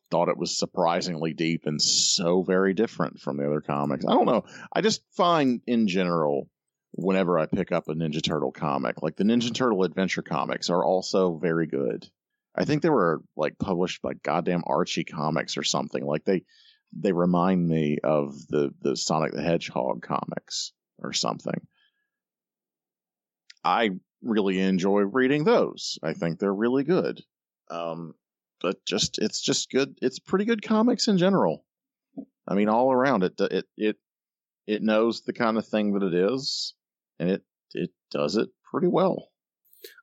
thought 0.10 0.30
it 0.30 0.38
was 0.38 0.58
surprisingly 0.58 1.34
deep 1.34 1.64
and 1.66 1.82
so 1.82 2.42
very 2.42 2.74
different 2.74 3.20
from 3.20 3.38
the 3.38 3.46
other 3.46 3.62
comics. 3.62 4.06
I 4.08 4.14
don't 4.14 4.26
know. 4.26 4.46
I 4.74 4.82
just 4.82 5.02
find 5.16 5.62
in 5.68 5.88
general 5.88 6.50
whenever 6.92 7.38
I 7.38 7.46
pick 7.46 7.72
up 7.72 7.90
a 7.90 7.94
Ninja 7.94 8.24
Turtle 8.24 8.52
comic, 8.52 9.02
like 9.02 9.18
the 9.18 9.24
Ninja 9.24 9.54
Turtle 9.54 9.84
Adventure 9.84 10.22
comics 10.22 10.70
are 10.70 10.84
also 10.84 11.38
very 11.38 11.68
good. 11.68 12.08
I 12.56 12.64
think 12.64 12.82
they 12.82 12.90
were 12.90 13.22
like 13.36 13.58
published 13.60 14.02
by 14.02 14.14
goddamn 14.14 14.64
Archie 14.66 15.04
Comics 15.04 15.58
or 15.58 15.64
something. 15.64 16.06
Like 16.06 16.24
they 16.24 16.44
they 16.96 17.12
remind 17.12 17.68
me 17.68 17.98
of 18.04 18.48
the 18.48 18.74
the 18.82 18.96
Sonic 18.96 19.34
the 19.34 19.42
Hedgehog 19.42 20.02
comics 20.02 20.72
or 21.00 21.14
something. 21.14 21.68
I 23.64 23.92
really 24.22 24.60
enjoy 24.60 25.02
reading 25.02 25.44
those. 25.44 26.00
I 26.02 26.14
think 26.14 26.40
they're 26.40 26.54
really 26.54 26.84
good. 26.84 27.22
Um, 27.70 28.14
but 28.62 28.84
just 28.86 29.20
it's 29.20 29.42
just 29.42 29.70
good. 29.70 29.98
It's 30.02 30.20
pretty 30.20 30.46
good 30.46 30.62
comics 30.62 31.08
in 31.08 31.18
general. 31.18 31.66
I 32.48 32.56
mean, 32.56 32.70
all 32.70 32.92
around 32.92 33.24
it, 33.24 33.34
it 33.40 33.66
it 33.78 33.98
it 34.68 34.82
knows 34.82 35.22
the 35.22 35.34
kind 35.34 35.58
of 35.58 35.68
thing 35.68 35.94
that 35.94 36.04
it 36.04 36.14
is, 36.14 36.74
and 37.20 37.30
it 37.30 37.44
it 37.74 37.92
does 38.12 38.38
it 38.38 38.50
pretty 38.72 38.88
well. 38.88 39.30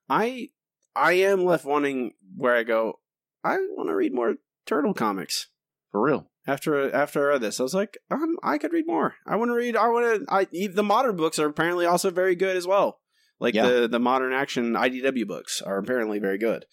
I 0.08 0.48
I 0.94 1.12
am 1.12 1.44
left 1.44 1.64
wanting 1.64 2.12
where 2.36 2.54
I 2.54 2.64
go. 2.64 2.98
I 3.42 3.56
want 3.56 3.88
to 3.88 3.94
read 3.94 4.14
more 4.14 4.36
turtle 4.66 4.94
comics. 4.94 5.48
For 5.90 6.00
real. 6.00 6.31
After 6.46 6.92
after 6.92 7.20
I 7.28 7.34
read 7.34 7.40
this, 7.40 7.60
I 7.60 7.62
was 7.62 7.74
like, 7.74 7.98
um, 8.10 8.36
I 8.42 8.58
could 8.58 8.72
read 8.72 8.86
more. 8.86 9.14
I 9.26 9.36
want 9.36 9.50
to 9.50 9.54
read. 9.54 9.76
I 9.76 9.88
want 9.88 10.26
to. 10.26 10.34
I 10.34 10.46
the 10.66 10.82
modern 10.82 11.16
books 11.16 11.38
are 11.38 11.46
apparently 11.48 11.86
also 11.86 12.10
very 12.10 12.34
good 12.34 12.56
as 12.56 12.66
well. 12.66 12.98
Like 13.38 13.54
Yeah. 13.54 13.68
the 13.68 13.88
the 13.88 14.00
modern 14.00 14.32
action 14.32 14.72
IDW 14.74 15.26
books 15.26 15.62
are 15.62 15.78
apparently 15.78 16.18
very 16.18 16.38
good. 16.38 16.66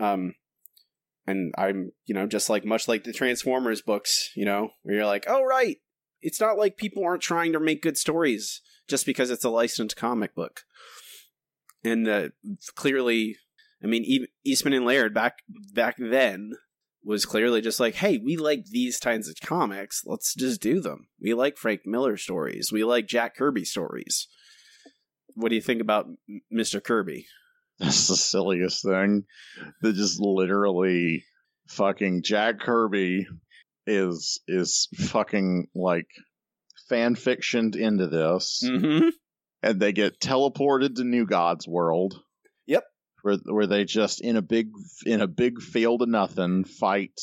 Um, 0.00 0.34
and 1.26 1.54
I'm 1.58 1.92
you 2.06 2.14
know 2.14 2.26
just 2.26 2.48
like 2.48 2.64
much 2.64 2.88
like 2.88 3.04
the 3.04 3.12
Transformers 3.12 3.82
books, 3.82 4.30
you 4.34 4.44
know, 4.46 4.70
where 4.82 4.96
you're 4.96 5.06
like, 5.06 5.24
oh 5.28 5.44
right, 5.44 5.76
it's 6.22 6.40
not 6.40 6.56
like 6.56 6.76
people 6.78 7.04
aren't 7.04 7.22
trying 7.22 7.52
to 7.52 7.60
make 7.60 7.82
good 7.82 7.98
stories 7.98 8.62
just 8.88 9.04
because 9.04 9.30
it's 9.30 9.44
a 9.44 9.50
licensed 9.50 9.96
comic 9.96 10.34
book. 10.34 10.62
And 11.84 12.08
uh, 12.08 12.28
clearly, 12.76 13.36
I 13.82 13.86
mean, 13.88 14.26
Eastman 14.44 14.72
and 14.72 14.86
Laird 14.86 15.12
back 15.12 15.38
back 15.74 15.96
then 15.98 16.52
was 17.04 17.24
clearly 17.26 17.60
just 17.60 17.80
like, 17.80 17.94
hey, 17.96 18.18
we 18.18 18.36
like 18.36 18.64
these 18.66 18.98
kinds 18.98 19.28
of 19.28 19.34
comics. 19.42 20.02
Let's 20.06 20.34
just 20.34 20.60
do 20.60 20.80
them. 20.80 21.08
We 21.20 21.34
like 21.34 21.56
Frank 21.56 21.80
Miller 21.84 22.16
stories. 22.16 22.70
We 22.72 22.84
like 22.84 23.06
Jack 23.08 23.36
Kirby 23.36 23.64
stories. 23.64 24.28
What 25.34 25.48
do 25.48 25.54
you 25.54 25.60
think 25.62 25.80
about 25.80 26.06
Mr. 26.52 26.82
Kirby? 26.82 27.26
That's 27.78 28.06
the 28.08 28.16
silliest 28.16 28.84
thing. 28.84 29.24
That 29.80 29.94
just 29.94 30.20
literally 30.20 31.24
fucking 31.68 32.22
Jack 32.22 32.60
Kirby 32.60 33.26
is 33.86 34.40
is 34.46 34.88
fucking 34.96 35.68
like 35.74 36.06
fan 36.88 37.14
fictioned 37.16 37.74
into 37.74 38.06
this, 38.06 38.62
Mm-hmm. 38.64 39.08
and 39.62 39.80
they 39.80 39.92
get 39.92 40.20
teleported 40.20 40.96
to 40.96 41.04
New 41.04 41.26
God's 41.26 41.66
world. 41.66 42.20
Where 43.22 43.36
where 43.44 43.66
they 43.66 43.84
just 43.84 44.20
in 44.20 44.36
a 44.36 44.42
big 44.42 44.70
in 45.06 45.20
a 45.20 45.28
big 45.28 45.60
field 45.60 46.02
of 46.02 46.08
nothing 46.08 46.64
fight. 46.64 47.20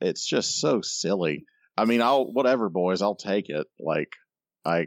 It's 0.00 0.26
just 0.26 0.60
so 0.60 0.80
silly. 0.82 1.46
I 1.76 1.84
mean, 1.84 2.02
I'll 2.02 2.26
whatever, 2.26 2.68
boys. 2.68 3.02
I'll 3.02 3.16
take 3.16 3.48
it. 3.48 3.66
Like, 3.78 4.12
I, 4.64 4.86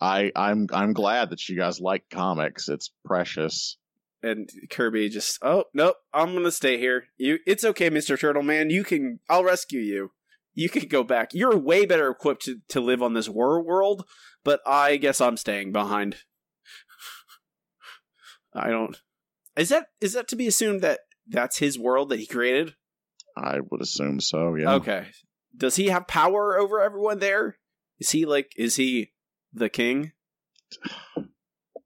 I, 0.00 0.30
I'm 0.36 0.68
I'm 0.72 0.92
glad 0.92 1.30
that 1.30 1.48
you 1.48 1.56
guys 1.56 1.80
like 1.80 2.04
comics. 2.10 2.68
It's 2.68 2.90
precious. 3.04 3.76
And 4.22 4.48
Kirby 4.70 5.08
just, 5.08 5.38
oh 5.42 5.64
nope, 5.74 5.96
I'm 6.12 6.34
gonna 6.34 6.50
stay 6.50 6.78
here. 6.78 7.04
You, 7.16 7.38
it's 7.46 7.64
okay, 7.64 7.90
Mr. 7.90 8.18
Turtle 8.18 8.42
Man. 8.42 8.70
You 8.70 8.84
can, 8.84 9.20
I'll 9.28 9.44
rescue 9.44 9.80
you. 9.80 10.10
You 10.54 10.68
can 10.68 10.88
go 10.88 11.04
back. 11.04 11.34
You're 11.34 11.56
way 11.56 11.86
better 11.86 12.10
equipped 12.10 12.44
to, 12.46 12.58
to 12.70 12.80
live 12.80 13.00
on 13.00 13.14
this 13.14 13.28
war 13.28 13.62
world, 13.62 14.04
but 14.44 14.60
I 14.66 14.96
guess 14.96 15.20
I'm 15.20 15.36
staying 15.36 15.72
behind. 15.72 16.16
I 18.54 18.70
don't. 18.70 18.96
Is 19.58 19.70
that 19.70 19.86
is 20.00 20.12
that 20.12 20.28
to 20.28 20.36
be 20.36 20.46
assumed 20.46 20.82
that 20.82 21.00
that's 21.26 21.58
his 21.58 21.78
world 21.78 22.10
that 22.10 22.20
he 22.20 22.26
created? 22.26 22.74
I 23.36 23.58
would 23.60 23.82
assume 23.82 24.20
so. 24.20 24.54
Yeah. 24.54 24.74
Okay. 24.74 25.06
Does 25.56 25.76
he 25.76 25.88
have 25.88 26.06
power 26.06 26.56
over 26.56 26.80
everyone 26.80 27.18
there? 27.18 27.58
Is 27.98 28.10
he 28.10 28.24
like 28.24 28.52
is 28.56 28.76
he 28.76 29.12
the 29.52 29.68
king? 29.68 30.12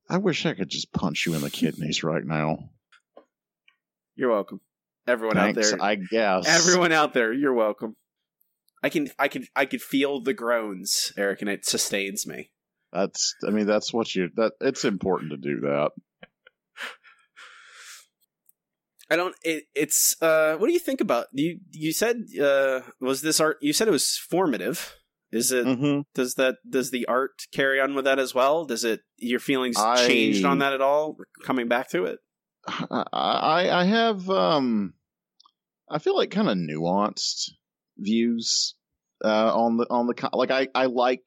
I 0.08 0.18
wish 0.18 0.44
I 0.44 0.52
could 0.52 0.68
just 0.68 0.92
punch 0.92 1.24
you 1.26 1.34
in 1.34 1.40
the 1.40 1.50
kidneys 1.50 2.04
right 2.04 2.24
now. 2.24 2.70
You're 4.14 4.30
welcome. 4.30 4.60
Everyone 5.06 5.36
Thanks, 5.36 5.72
out 5.72 5.78
there. 5.78 5.86
I 5.86 5.94
guess. 5.96 6.46
Everyone 6.46 6.92
out 6.92 7.14
there, 7.14 7.32
you're 7.32 7.54
welcome. 7.54 7.96
I 8.82 8.90
can 8.90 9.08
I 9.18 9.28
can 9.28 9.46
I 9.56 9.64
can 9.64 9.78
feel 9.78 10.20
the 10.20 10.34
groans, 10.34 11.12
Eric, 11.16 11.40
and 11.40 11.48
it 11.48 11.64
sustains 11.64 12.26
me. 12.26 12.50
That's. 12.92 13.34
I 13.46 13.50
mean, 13.50 13.66
that's 13.66 13.92
what 13.92 14.14
you. 14.14 14.28
That 14.36 14.52
it's 14.60 14.84
important 14.84 15.30
to 15.30 15.38
do 15.38 15.60
that. 15.60 15.92
I 19.12 19.16
don't 19.16 19.34
it, 19.42 19.64
it's 19.74 20.16
uh 20.22 20.56
what 20.56 20.66
do 20.68 20.72
you 20.72 20.78
think 20.88 21.00
about 21.00 21.26
you 21.32 21.58
you 21.70 21.92
said 21.92 22.16
uh 22.40 22.80
was 23.00 23.20
this 23.22 23.40
art 23.40 23.58
you 23.60 23.72
said 23.72 23.88
it 23.88 23.92
was 23.92 24.16
formative. 24.30 24.96
Is 25.30 25.50
it 25.52 25.66
Mm-hmm. 25.66 26.00
does 26.14 26.34
that 26.34 26.56
does 26.68 26.90
the 26.90 27.06
art 27.06 27.32
carry 27.52 27.80
on 27.80 27.94
with 27.94 28.04
that 28.06 28.18
as 28.18 28.34
well? 28.34 28.64
Does 28.64 28.84
it 28.84 29.00
your 29.18 29.40
feelings 29.40 29.76
I- 29.78 30.06
changed 30.06 30.44
on 30.44 30.58
that 30.58 30.72
at 30.72 30.80
all 30.80 31.16
coming 31.44 31.68
back 31.68 31.90
to 31.90 32.04
it? 32.04 32.18
I 32.68 33.68
I 33.70 33.84
have 33.84 34.28
um 34.30 34.94
I 35.90 35.98
feel 35.98 36.16
like 36.16 36.30
kind 36.30 36.48
of 36.48 36.56
nuanced 36.56 37.50
views 37.98 38.74
uh 39.24 39.52
on 39.54 39.76
the 39.76 39.86
on 39.90 40.06
the 40.06 40.14
like 40.32 40.50
I 40.50 40.68
I 40.74 40.86
like 40.86 41.24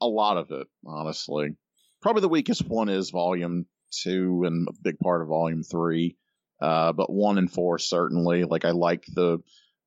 a 0.00 0.06
lot 0.06 0.36
of 0.36 0.50
it 0.50 0.66
honestly. 0.86 1.50
Probably 2.02 2.20
the 2.22 2.28
weakest 2.28 2.66
one 2.68 2.88
is 2.90 3.10
volume 3.10 3.64
2 4.02 4.42
and 4.46 4.68
a 4.68 4.72
big 4.82 4.98
part 4.98 5.22
of 5.22 5.28
volume 5.28 5.62
3. 5.62 6.16
Uh 6.60 6.92
but 6.92 7.10
1 7.10 7.38
and 7.38 7.50
4 7.50 7.78
certainly 7.78 8.44
like 8.44 8.64
I 8.64 8.70
like 8.70 9.04
the 9.06 9.38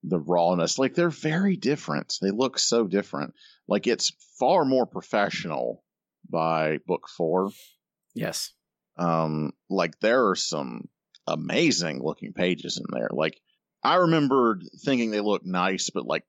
the 0.04 0.20
rawness. 0.20 0.78
Like 0.78 0.94
they're 0.94 1.10
very 1.10 1.56
different. 1.58 2.16
They 2.22 2.32
look 2.32 2.60
so 2.60 2.88
different. 2.88 3.34
Like 3.68 3.88
it's 3.88 4.12
far 4.40 4.64
more 4.66 4.86
professional 4.86 5.84
by 6.30 6.78
book 6.86 7.08
4 7.10 7.50
Yes. 8.14 8.52
um 8.98 9.52
like 9.70 10.00
there 10.00 10.28
are 10.30 10.36
some 10.36 10.88
amazing 11.28 12.02
looking 12.02 12.34
pages 12.34 12.78
in 12.78 12.86
there 12.92 13.10
like 13.12 13.40
i 13.84 13.96
remembered 13.96 14.64
thinking 14.84 15.12
they 15.12 15.20
looked 15.22 15.46
nice 15.46 15.90
but 15.90 16.06
like 16.06 16.24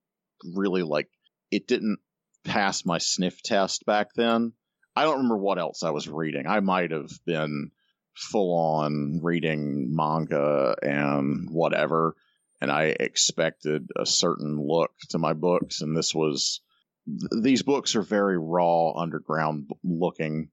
really 0.55 0.83
like 0.83 1.09
it 1.51 1.67
didn't 1.69 1.99
pass 2.45 2.85
my 2.85 2.99
sniff 2.99 3.43
test 3.43 3.87
back 3.87 4.09
then 4.15 4.53
i 4.97 5.05
don't 5.05 5.17
remember 5.19 5.39
what 5.39 5.59
else 5.59 5.83
i 5.83 5.91
was 5.91 6.09
reading 6.09 6.47
i 6.47 6.61
might 6.61 6.91
have 6.91 7.11
been 7.25 7.71
full 8.19 8.55
on 8.55 9.21
reading 9.23 9.95
manga 9.95 10.75
and 10.83 11.49
whatever 11.51 12.17
and 12.61 12.71
i 12.71 12.85
expected 12.85 13.89
a 13.97 14.05
certain 14.05 14.59
look 14.61 14.91
to 15.09 15.19
my 15.19 15.33
books 15.33 15.81
and 15.81 15.97
this 15.97 16.15
was 16.15 16.61
th- 17.07 17.43
these 17.43 17.63
books 17.63 17.95
are 17.97 18.03
very 18.03 18.39
raw 18.39 18.93
underground 18.93 19.71
looking 19.85 20.51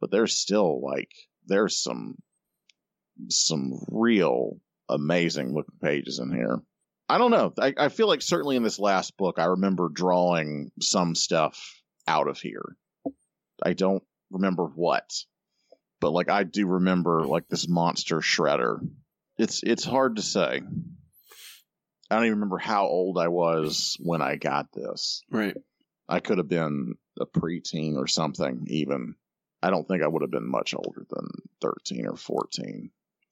but 0.00 0.10
there's 0.10 0.36
still 0.36 0.80
like 0.82 1.10
there's 1.46 1.76
some 1.76 2.16
some 3.28 3.78
real 3.88 4.58
amazing 4.88 5.54
looking 5.54 5.78
pages 5.82 6.18
in 6.18 6.32
here. 6.32 6.60
I 7.08 7.18
don't 7.18 7.30
know. 7.30 7.52
I, 7.58 7.74
I 7.76 7.88
feel 7.88 8.08
like 8.08 8.22
certainly 8.22 8.56
in 8.56 8.62
this 8.62 8.78
last 8.78 9.16
book, 9.16 9.38
I 9.38 9.46
remember 9.46 9.88
drawing 9.88 10.70
some 10.80 11.14
stuff 11.14 11.82
out 12.06 12.28
of 12.28 12.38
here. 12.38 12.76
I 13.62 13.74
don't 13.74 14.02
remember 14.30 14.64
what, 14.64 15.12
but 16.02 16.12
like 16.12 16.28
I 16.28 16.42
do 16.42 16.66
remember 16.66 17.24
like 17.24 17.48
this 17.48 17.68
monster 17.68 18.18
shredder. 18.18 18.80
It's 19.38 19.62
it's 19.62 19.84
hard 19.84 20.16
to 20.16 20.22
say. 20.22 20.60
I 22.10 22.16
don't 22.16 22.24
even 22.24 22.40
remember 22.40 22.58
how 22.58 22.88
old 22.88 23.16
I 23.16 23.28
was 23.28 23.96
when 24.00 24.20
I 24.20 24.36
got 24.36 24.66
this. 24.72 25.22
Right. 25.30 25.56
I 26.08 26.18
could 26.18 26.38
have 26.38 26.48
been 26.48 26.96
a 27.18 27.24
preteen 27.24 27.96
or 27.96 28.08
something, 28.08 28.66
even. 28.66 29.14
I 29.62 29.70
don't 29.70 29.86
think 29.86 30.02
I 30.02 30.08
would 30.08 30.22
have 30.22 30.30
been 30.32 30.50
much 30.50 30.74
older 30.74 31.06
than 31.08 31.28
13 31.60 32.08
or 32.08 32.16
14. 32.16 32.90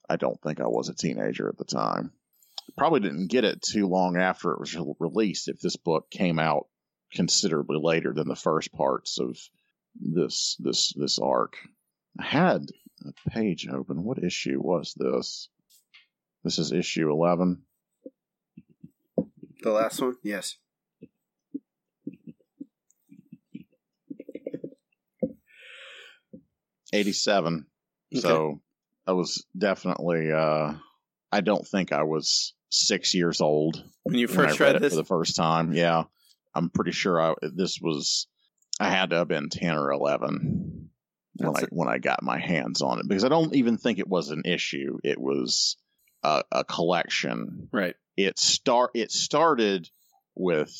I 0.08 0.14
don't 0.14 0.40
think 0.40 0.60
I 0.60 0.68
was 0.68 0.88
a 0.88 0.94
teenager 0.94 1.48
at 1.48 1.58
the 1.58 1.64
time. 1.64 2.12
Probably 2.78 3.00
didn't 3.00 3.32
get 3.32 3.44
it 3.44 3.62
too 3.62 3.88
long 3.88 4.16
after 4.16 4.52
it 4.52 4.60
was 4.60 4.76
released 5.00 5.48
if 5.48 5.58
this 5.58 5.76
book 5.76 6.08
came 6.08 6.38
out 6.38 6.68
considerably 7.12 7.78
later 7.82 8.12
than 8.14 8.28
the 8.28 8.36
first 8.36 8.72
parts 8.72 9.18
of 9.18 9.36
this 10.00 10.56
this 10.60 10.94
this 10.96 11.18
arc. 11.18 11.56
I 12.18 12.24
had 12.24 12.66
a 13.06 13.30
page 13.30 13.68
open. 13.68 14.04
What 14.04 14.22
issue 14.22 14.60
was 14.60 14.94
this? 14.96 15.48
This 16.44 16.58
is 16.58 16.72
issue 16.72 17.10
11. 17.10 17.62
The 19.62 19.70
last 19.70 20.00
one? 20.00 20.16
Yes. 20.22 20.56
87. 26.92 27.66
Okay. 28.12 28.20
So 28.20 28.60
I 29.06 29.12
was 29.12 29.46
definitely. 29.56 30.32
uh 30.32 30.74
I 31.32 31.40
don't 31.42 31.66
think 31.66 31.92
I 31.92 32.02
was 32.02 32.54
six 32.70 33.14
years 33.14 33.40
old 33.40 33.84
when 34.02 34.18
you 34.18 34.26
when 34.26 34.36
first 34.36 34.60
read 34.60 34.66
read 34.66 34.76
it 34.76 34.82
this, 34.82 34.92
for 34.92 34.96
the 34.96 35.04
first 35.04 35.36
time. 35.36 35.72
Yeah, 35.72 36.04
I'm 36.54 36.70
pretty 36.70 36.92
sure 36.92 37.20
I 37.20 37.34
this 37.40 37.78
was. 37.80 38.26
I 38.80 38.88
had 38.90 39.10
to 39.10 39.16
have 39.16 39.28
been 39.28 39.48
ten 39.48 39.76
or 39.76 39.92
eleven 39.92 40.79
when 41.40 41.56
I 41.56 41.66
when 41.70 41.88
I 41.88 41.98
got 41.98 42.22
my 42.22 42.38
hands 42.38 42.82
on 42.82 42.98
it 43.00 43.08
because 43.08 43.24
I 43.24 43.28
don't 43.28 43.54
even 43.54 43.76
think 43.78 43.98
it 43.98 44.08
was 44.08 44.30
an 44.30 44.42
issue. 44.44 44.98
It 45.04 45.20
was 45.20 45.76
a, 46.22 46.42
a 46.52 46.64
collection. 46.64 47.68
right? 47.72 47.94
It 48.16 48.38
start 48.38 48.90
it 48.94 49.10
started 49.10 49.88
with 50.34 50.70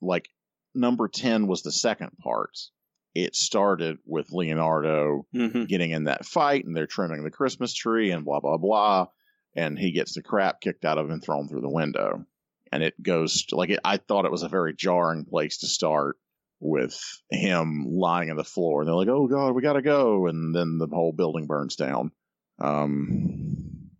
like 0.00 0.28
number 0.74 1.08
ten 1.08 1.46
was 1.46 1.62
the 1.62 1.72
second 1.72 2.10
part. 2.22 2.58
It 3.14 3.36
started 3.36 3.98
with 4.06 4.32
Leonardo 4.32 5.26
Mm-hmm. 5.34 5.64
getting 5.64 5.90
in 5.90 6.04
that 6.04 6.24
fight 6.24 6.64
and 6.64 6.74
they're 6.76 6.86
trimming 6.86 7.24
the 7.24 7.30
Christmas 7.30 7.72
tree 7.74 8.10
and 8.10 8.24
blah 8.24 8.40
blah 8.40 8.56
blah 8.58 9.06
and 9.54 9.78
he 9.78 9.92
gets 9.92 10.14
the 10.14 10.22
crap 10.22 10.60
kicked 10.60 10.84
out 10.84 10.98
of 10.98 11.06
him 11.06 11.12
and 11.12 11.22
thrown 11.22 11.46
through 11.48 11.60
the 11.60 11.68
window 11.68 12.24
and 12.72 12.82
it 12.82 13.00
goes 13.02 13.44
like 13.52 13.68
it, 13.70 13.80
I 13.84 13.98
thought 13.98 14.24
it 14.24 14.32
was 14.32 14.42
a 14.44 14.48
very 14.48 14.74
jarring 14.74 15.24
place 15.26 15.58
to 15.58 15.66
start 15.66 16.16
with 16.64 16.96
him 17.28 17.84
lying 17.88 18.30
on 18.30 18.36
the 18.36 18.44
floor. 18.44 18.80
And 18.80 18.88
they're 18.88 18.94
like 18.94 19.08
oh 19.08 19.26
god 19.26 19.52
we 19.52 19.62
gotta 19.62 19.82
go. 19.82 20.26
And 20.28 20.54
then 20.54 20.78
the 20.78 20.86
whole 20.86 21.12
building 21.12 21.46
burns 21.46 21.76
down. 21.76 22.12
Um 22.60 23.90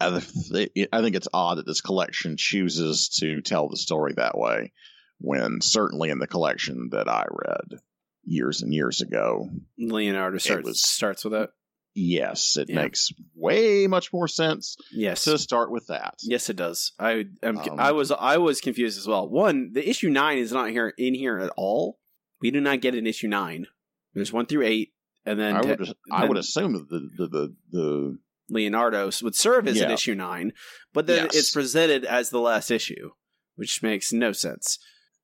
I, 0.00 0.18
th- 0.18 0.88
I 0.92 1.00
think 1.00 1.14
it's 1.14 1.28
odd 1.32 1.58
that 1.58 1.66
this 1.66 1.80
collection 1.80 2.36
chooses 2.36 3.08
to 3.20 3.40
tell 3.40 3.68
the 3.68 3.76
story 3.76 4.14
that 4.16 4.36
way 4.36 4.72
when 5.18 5.60
certainly 5.60 6.10
in 6.10 6.18
the 6.18 6.26
collection 6.26 6.88
that 6.90 7.08
I 7.08 7.24
read 7.30 7.78
years 8.24 8.62
and 8.62 8.74
years 8.74 9.00
ago 9.00 9.48
Leonardo 9.78 10.38
starts 10.38 10.66
was- 10.66 10.82
starts 10.82 11.22
with 11.24 11.34
that. 11.34 11.50
Yes, 11.94 12.56
it 12.56 12.70
Yeah. 12.70 12.76
makes 12.76 13.10
way 13.34 13.86
much 13.86 14.12
more 14.12 14.26
sense 14.28 14.76
Yes, 14.92 15.24
to 15.24 15.36
start 15.38 15.70
with 15.70 15.86
that. 15.88 16.14
yes, 16.22 16.48
it 16.48 16.56
does. 16.56 16.92
I. 16.98 17.26
Um, 17.42 17.58
I 17.78 17.92
was. 17.92 18.10
I 18.10 18.38
was 18.38 18.60
confused 18.60 18.98
as 18.98 19.06
well. 19.06 19.28
One, 19.28 19.72
the 19.72 19.86
issue 19.88 20.08
nine 20.08 20.38
is 20.38 20.52
not 20.52 20.70
here 20.70 20.94
in 20.96 21.14
here 21.14 21.38
at 21.38 21.50
all. 21.56 21.98
We 22.40 22.50
do 22.50 22.60
not 22.60 22.80
get 22.80 22.94
an 22.94 23.06
issue 23.06 23.28
nine. 23.28 23.66
There's 24.14 24.32
one 24.32 24.46
through 24.46 24.62
eight, 24.64 24.92
and 25.26 25.38
then 25.38 25.56
I 25.56 25.60
te- 25.62 25.68
would, 25.68 25.94
I 26.10 26.20
then- 26.20 26.28
would 26.28 26.38
assume 26.38 26.72
that 26.72 26.88
the 26.88 27.08
the 27.18 27.26
the, 27.28 27.56
the 27.70 28.18
Leonardo 28.48 29.10
would 29.22 29.34
serve 29.34 29.68
as 29.68 29.80
an 29.80 29.90
issue 29.90 30.14
nine, 30.14 30.52
but 30.94 31.06
then 31.06 31.24
Yes. 31.26 31.36
it's 31.36 31.52
presented 31.52 32.04
as 32.04 32.30
the 32.30 32.40
last 32.40 32.70
issue, 32.70 33.10
which 33.56 33.82
makes 33.82 34.12
no 34.12 34.32
sense. 34.32 34.78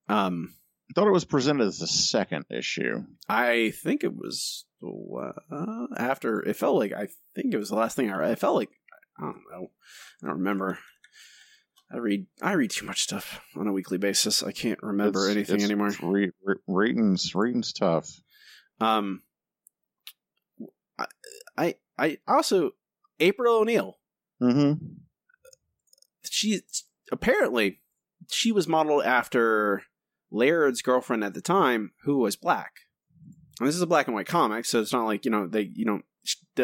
Um, 0.09 0.55
I 0.91 0.93
thought 0.95 1.09
it 1.09 1.13
was 1.13 1.25
presented 1.27 1.67
as 1.67 1.79
the 1.79 1.87
second 1.87 2.45
issue. 2.51 3.05
I 3.29 3.73
think 3.83 4.05
it 4.05 4.15
was 4.15 4.65
uh, 4.83 5.87
after. 5.97 6.41
It 6.41 6.57
felt 6.57 6.77
like 6.77 6.93
I 6.93 7.09
think 7.35 7.53
it 7.53 7.59
was 7.59 7.69
the 7.71 7.77
last 7.77 7.97
thing 7.97 8.11
I 8.11 8.17
read. 8.17 8.31
It 8.33 8.39
felt 8.39 8.57
like 8.57 8.71
I 9.19 9.23
don't 9.25 9.43
know. 9.51 9.71
I 10.23 10.27
don't 10.27 10.39
remember. 10.39 10.79
I 11.93 11.97
read. 11.97 12.27
I 12.43 12.53
read 12.53 12.71
too 12.71 12.87
much 12.87 13.03
stuff 13.03 13.41
on 13.57 13.67
a 13.67 13.73
weekly 13.73 13.99
basis. 13.99 14.43
I 14.43 14.53
can't 14.53 14.83
remember 14.83 15.21
It's- 15.21 15.37
anything 15.37 15.57
it's 15.57 15.65
anymore. 15.65 15.91
Re, 16.03 16.31
re, 16.45 16.55
reading's 16.67 17.35
reading's 17.35 17.73
tough. 17.73 18.11
Um, 18.81 19.23
I, 20.99 21.07
I, 21.57 21.75
I 21.99 22.19
also 22.29 22.73
April 23.19 23.61
O'Neil. 23.61 23.99
Mm-hmm. 24.41 24.85
She 26.31 26.61
apparently 27.11 27.81
she 28.31 28.53
was 28.53 28.69
modeled 28.69 29.05
after 29.05 29.83
Laird's 30.31 30.83
girlfriend 30.83 31.25
at 31.25 31.35
the 31.35 31.41
time, 31.41 31.93
who 32.05 32.19
was 32.19 32.37
black. 32.37 32.73
And 33.59 33.69
this 33.69 33.75
is 33.75 33.83
a 33.83 33.87
black 33.87 34.07
and 34.07 34.15
white 34.15 34.27
comic, 34.27 34.65
so 34.65 34.81
it's 34.81 34.93
not 34.93 35.07
like 35.07 35.25
you 35.25 35.31
know 35.31 35.47
they 35.47 35.71
you 35.75 35.85
know, 35.85 36.01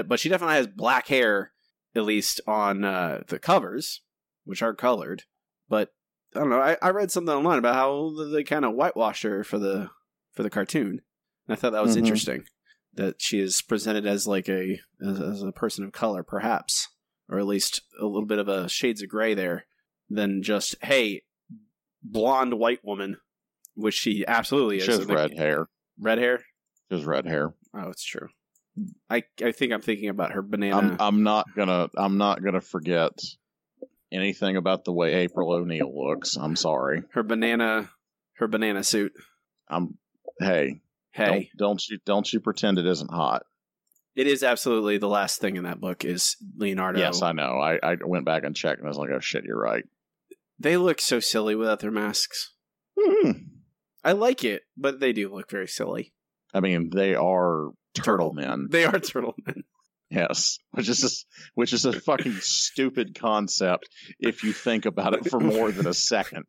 but 0.02 0.20
she 0.20 0.28
definitely 0.28 0.56
has 0.56 0.66
black 0.68 1.08
hair, 1.08 1.52
at 1.94 2.04
least 2.04 2.40
on 2.46 2.84
uh, 2.84 3.22
the 3.26 3.38
covers, 3.38 4.02
which 4.44 4.62
are 4.62 4.74
colored. 4.74 5.24
But 5.68 5.92
I 6.34 6.40
don't 6.40 6.50
know. 6.50 6.60
I, 6.60 6.76
I 6.82 6.90
read 6.90 7.10
something 7.10 7.34
online 7.34 7.58
about 7.58 7.74
how 7.74 8.14
they 8.32 8.44
kind 8.44 8.64
of 8.64 8.74
whitewashed 8.74 9.22
her 9.22 9.42
for 9.44 9.58
the 9.58 9.90
for 10.32 10.42
the 10.42 10.50
cartoon. 10.50 11.00
And 11.46 11.56
I 11.56 11.56
thought 11.56 11.72
that 11.72 11.82
was 11.82 11.94
Mhm. 11.96 12.00
interesting 12.00 12.44
that 12.94 13.20
she 13.20 13.40
is 13.40 13.60
presented 13.60 14.06
as 14.06 14.26
like 14.26 14.48
a 14.48 14.80
as, 15.04 15.20
as 15.20 15.42
a 15.42 15.52
person 15.52 15.84
of 15.84 15.92
color, 15.92 16.22
perhaps, 16.22 16.88
or 17.28 17.38
at 17.38 17.46
least 17.46 17.80
a 18.00 18.04
little 18.06 18.26
bit 18.26 18.38
of 18.38 18.48
a 18.48 18.68
shades 18.68 19.02
of 19.02 19.08
gray 19.08 19.34
there, 19.34 19.66
than 20.08 20.42
just 20.42 20.76
hey, 20.82 21.22
blonde 22.02 22.54
white 22.54 22.84
woman, 22.84 23.16
which 23.74 23.94
she 23.94 24.24
absolutely 24.26 24.78
is. 24.78 24.84
She 24.84 24.90
has 24.92 25.04
red 25.06 25.36
hair. 25.36 25.68
Red 25.98 26.18
hair. 26.18 26.44
Has 26.90 27.04
red 27.04 27.26
hair. 27.26 27.54
Oh, 27.74 27.88
it's 27.90 28.04
true. 28.04 28.28
I 29.08 29.22
I 29.42 29.52
think 29.52 29.72
I'm 29.72 29.80
thinking 29.82 30.08
about 30.08 30.32
her 30.32 30.42
banana. 30.42 30.76
I'm 30.76 30.96
I'm 31.00 31.22
not 31.22 31.46
gonna 31.56 31.88
I'm 31.96 32.18
not 32.18 32.42
gonna 32.42 32.60
forget 32.60 33.12
anything 34.12 34.56
about 34.56 34.84
the 34.84 34.92
way 34.92 35.14
April 35.14 35.52
O'Neil 35.52 35.90
looks. 35.94 36.36
I'm 36.36 36.56
sorry. 36.56 37.02
her 37.12 37.22
banana. 37.22 37.90
Her 38.36 38.48
banana 38.48 38.82
suit. 38.84 39.12
I'm 39.68 39.96
hey. 40.40 40.80
Hey, 41.12 41.50
Don't, 41.56 41.68
don't 41.78 41.88
you 41.88 41.98
don't 42.04 42.32
you 42.32 42.40
pretend 42.40 42.78
it 42.78 42.86
isn't 42.86 43.10
hot. 43.12 43.44
it 44.16 44.26
is 44.26 44.42
absolutely 44.42 44.98
the 44.98 45.08
last 45.08 45.40
thing 45.40 45.54
in 45.54 45.62
that 45.62 45.80
book 45.80 46.04
is 46.04 46.36
Leonardo. 46.56 46.98
Yes, 46.98 47.22
I 47.22 47.30
know. 47.30 47.60
I, 47.60 47.78
I 47.80 47.96
went 48.04 48.24
back 48.24 48.42
and 48.42 48.56
checked 48.56 48.80
and 48.80 48.86
I 48.86 48.90
was 48.90 48.98
like, 48.98 49.10
oh 49.10 49.20
shit, 49.20 49.44
you're 49.44 49.56
right. 49.56 49.84
they 50.58 50.76
look 50.76 51.00
so 51.00 51.20
silly 51.20 51.54
without 51.54 51.78
their 51.78 51.92
masks. 51.92 52.52
Hmm. 53.00 53.30
I 54.02 54.10
like 54.12 54.42
it, 54.42 54.62
but 54.76 54.98
they 54.98 55.12
do 55.12 55.32
look 55.32 55.48
very 55.48 55.68
silly. 55.68 56.12
I 56.54 56.60
mean, 56.60 56.90
they 56.90 57.14
are 57.14 57.70
turtle 57.94 58.30
Turtle. 58.30 58.32
men. 58.34 58.68
They 58.70 58.84
are 58.84 58.98
turtle 58.98 59.34
men. 59.46 59.64
Yes, 60.10 60.58
which 60.72 60.88
is 60.88 61.02
a, 61.02 61.10
which 61.54 61.72
is 61.72 61.84
a 61.86 61.92
fucking 61.92 62.36
stupid 62.40 63.18
concept 63.18 63.88
if 64.20 64.44
you 64.44 64.52
think 64.52 64.86
about 64.86 65.14
it 65.14 65.28
for 65.28 65.40
more 65.40 65.72
than 65.72 65.86
a 65.88 65.94
second. 65.94 66.44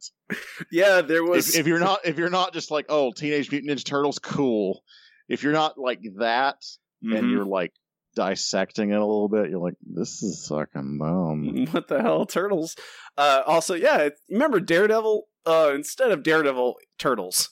Yeah, 0.72 1.02
there 1.02 1.23
was. 1.23 1.49
If, 1.56 1.61
if 1.61 1.68
you're 1.68 1.80
not 1.80 1.99
if 2.06 2.18
you're 2.19 2.30
not 2.30 2.53
just 2.53 2.69
like 2.69 2.86
oh 2.90 3.11
Teenage 3.11 3.49
Mutant 3.49 3.72
Ninja 3.72 3.84
Turtles 3.86 4.19
cool, 4.19 4.84
if 5.30 5.41
you're 5.41 5.53
not 5.53 5.80
like 5.80 6.02
that 6.18 6.57
and 7.02 7.11
Mhm. 7.26 7.32
you're 7.32 7.45
like 7.45 7.72
dissecting 8.15 8.91
it 8.91 8.95
a 8.98 9.06
little 9.06 9.30
bit, 9.30 9.49
you're 9.49 9.60
like 9.60 9.76
this 9.82 10.22
is 10.22 10.45
fucking 10.48 10.99
dumb. 10.99 11.65
what 11.72 11.88
the 11.88 12.02
hell, 12.02 12.26
turtles? 12.26 12.76
Uh, 13.18 13.41
also, 13.48 13.73
yeah, 13.73 14.10
remember 14.30 14.60
Daredevil? 14.60 15.23
Uh, 15.45 15.72
instead 15.73 16.11
of 16.11 16.22
Daredevil, 16.23 16.76
turtles. 16.99 17.49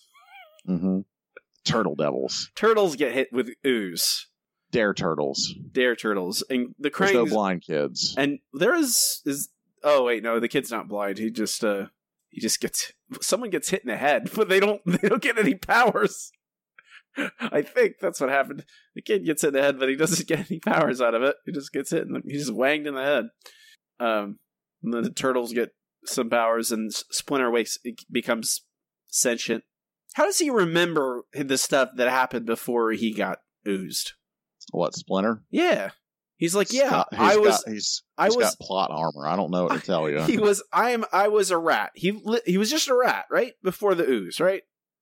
hmm 0.67 0.99
Turtle 1.65 1.95
Devils, 1.95 2.49
Turtles 2.55 2.95
get 2.95 3.13
hit 3.13 3.31
with 3.31 3.49
ooze. 3.65 4.27
Dare 4.71 4.93
Turtles. 4.93 5.53
Dare 5.71 5.95
turtles, 5.95 6.43
and 6.49 6.73
the 6.79 6.89
There's 6.89 7.13
no 7.13 7.19
cranes. 7.21 7.29
blind 7.33 7.61
kids. 7.61 8.15
and 8.17 8.39
there 8.53 8.75
is 8.75 9.21
is. 9.25 9.49
Oh 9.83 10.03
wait, 10.03 10.23
no, 10.23 10.39
the 10.39 10.47
kid's 10.47 10.71
not 10.71 10.87
blind. 10.87 11.17
He 11.19 11.29
just 11.29 11.63
uh, 11.63 11.87
he 12.29 12.41
just 12.41 12.59
gets 12.59 12.91
someone 13.21 13.49
gets 13.51 13.69
hit 13.69 13.83
in 13.83 13.89
the 13.89 13.97
head, 13.97 14.31
but 14.33 14.49
they 14.49 14.59
don't 14.59 14.81
they 14.85 15.07
don't 15.09 15.21
get 15.21 15.37
any 15.37 15.53
powers. 15.55 16.31
I 17.39 17.61
think 17.61 17.97
that's 18.01 18.19
what 18.19 18.31
happened. 18.31 18.65
The 18.95 19.03
kid 19.03 19.23
gets 19.25 19.43
hit 19.43 19.49
in 19.49 19.53
the 19.53 19.61
head, 19.61 19.77
but 19.77 19.89
he 19.89 19.95
doesn't 19.95 20.27
get 20.27 20.49
any 20.49 20.59
powers 20.59 20.99
out 21.01 21.13
of 21.13 21.21
it. 21.21 21.35
He 21.45 21.51
just 21.51 21.71
gets 21.71 21.91
hit 21.91 22.07
and 22.07 22.23
he's 22.25 22.47
just 22.47 22.53
wanged 22.55 22.87
in 22.87 22.95
the 22.95 23.03
head. 23.03 23.25
Um, 23.99 24.39
and 24.81 24.91
then 24.93 25.03
the 25.03 25.11
turtles 25.11 25.53
get 25.53 25.69
some 26.05 26.29
powers, 26.31 26.71
and 26.71 26.91
Splinter 26.91 27.51
wakes 27.51 27.77
becomes 28.11 28.61
sentient. 29.07 29.63
How 30.13 30.25
does 30.25 30.39
he 30.39 30.49
remember 30.49 31.23
the 31.33 31.57
stuff 31.57 31.89
that 31.97 32.09
happened 32.09 32.45
before 32.45 32.91
he 32.91 33.13
got 33.13 33.39
oozed? 33.67 34.13
What 34.71 34.93
Splinter? 34.95 35.43
Yeah, 35.51 35.89
he's 36.37 36.55
like, 36.55 36.71
yeah, 36.71 36.89
got- 36.89 37.07
he's 37.11 37.19
I 37.19 37.35
was, 37.37 37.63
got- 37.63 37.73
he's 37.73 38.03
I 38.17 38.25
he's 38.25 38.37
was, 38.37 38.45
got 38.45 38.59
plot 38.65 38.91
armor. 38.93 39.27
I 39.27 39.35
don't 39.35 39.51
know 39.51 39.65
what 39.65 39.79
to 39.79 39.85
tell 39.85 40.09
you. 40.09 40.21
he 40.23 40.37
was, 40.37 40.63
I 40.71 40.91
am, 40.91 41.03
I 41.11 41.27
was 41.27 41.51
a 41.51 41.57
rat. 41.57 41.91
He, 41.95 42.19
he 42.45 42.57
was 42.57 42.69
just 42.69 42.87
a 42.87 42.95
rat, 42.95 43.25
right 43.31 43.53
before 43.63 43.95
the 43.95 44.07
ooze, 44.09 44.39
right? 44.39 44.61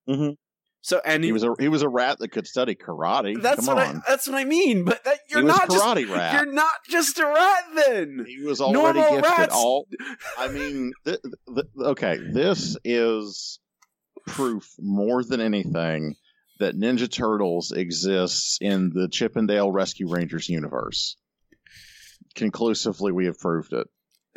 Mhm. 0.09 0.35
So, 0.83 0.99
and 1.05 1.23
He 1.23 1.31
was 1.31 1.43
a 1.43 1.53
he 1.59 1.67
was 1.67 1.83
a 1.83 1.89
rat 1.89 2.17
that 2.19 2.29
could 2.31 2.47
study 2.47 2.73
karate. 2.73 3.39
that's 3.39 3.67
Come 3.67 3.75
what 3.75 3.85
on. 3.87 3.97
I, 3.97 4.01
that's 4.07 4.27
what 4.27 4.35
I 4.35 4.45
mean. 4.45 4.83
But 4.83 5.03
that 5.03 5.19
you're 5.29 5.43
not 5.43 5.65
a 5.65 5.71
just, 5.71 5.85
karate 5.85 6.09
rat. 6.09 6.33
you're 6.33 6.51
not 6.51 6.71
just 6.89 7.19
a 7.19 7.25
rat 7.27 7.63
then. 7.75 8.25
He 8.27 8.43
was 8.43 8.59
already 8.61 8.97
Normal 8.99 9.21
gifted 9.21 9.37
rats- 9.37 9.53
all. 9.53 9.85
I 10.39 10.47
mean, 10.47 10.91
th- 11.05 11.19
th- 11.53 11.67
okay, 11.79 12.17
this 12.33 12.75
is 12.83 13.59
proof 14.25 14.69
more 14.79 15.23
than 15.23 15.41
anything 15.41 16.15
that 16.59 16.75
Ninja 16.77 17.11
Turtles 17.11 17.71
exists 17.71 18.57
in 18.61 18.91
the 18.93 19.07
Chippendale 19.09 19.71
Rescue 19.71 20.07
Rangers 20.07 20.47
universe. 20.47 21.17
Conclusively, 22.35 23.11
we 23.11 23.25
have 23.25 23.39
proved 23.39 23.73
it. 23.73 23.87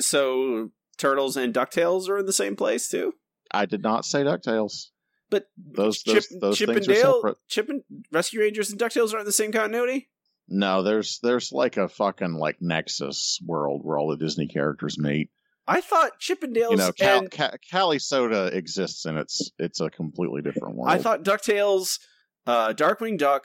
So, 0.01 0.70
turtles 0.98 1.36
and 1.36 1.55
Ducktales 1.55 2.09
are 2.09 2.19
in 2.19 2.27
the 2.27 2.32
same 2.32 2.56
place 2.56 2.89
too. 2.89 3.15
I 3.51 3.66
did 3.66 3.82
not 3.82 4.05
say 4.05 4.23
Ducktales. 4.23 4.89
But 5.31 5.47
Those 5.56 6.02
Chip, 6.02 6.15
those, 6.15 6.39
those 6.40 6.59
Chip 6.59 6.69
things 6.69 6.86
and 6.86 6.97
are 6.97 7.01
separate. 7.01 7.36
Chip 7.48 7.69
and 7.69 7.82
Rescue 8.12 8.40
Rangers 8.40 8.70
and 8.70 8.81
Ducktales 8.81 9.12
aren't 9.12 9.20
in 9.20 9.27
the 9.27 9.32
same 9.32 9.52
continuity. 9.52 10.09
No, 10.48 10.82
there's 10.82 11.19
there's 11.23 11.52
like 11.52 11.77
a 11.77 11.89
fucking 11.89 12.35
like 12.35 12.56
Nexus 12.61 13.40
world 13.44 13.81
where 13.82 13.98
all 13.98 14.11
the 14.11 14.16
Disney 14.16 14.47
characters 14.47 14.98
meet. 14.98 15.31
I 15.66 15.81
thought 15.81 16.20
Chippendales 16.20 16.70
You 16.73 16.77
know, 16.77 16.93
Cal, 16.93 17.19
and 17.19 17.31
Ca- 17.31 17.57
Calisota 17.73 18.53
exists 18.53 19.05
and 19.05 19.19
it's 19.19 19.51
it's 19.59 19.81
a 19.81 19.91
completely 19.91 20.43
different 20.43 20.77
world. 20.77 20.91
I 20.91 20.99
thought 20.99 21.24
Ducktales, 21.24 21.99
uh, 22.47 22.74
Darkwing 22.74 23.19
Duck, 23.19 23.45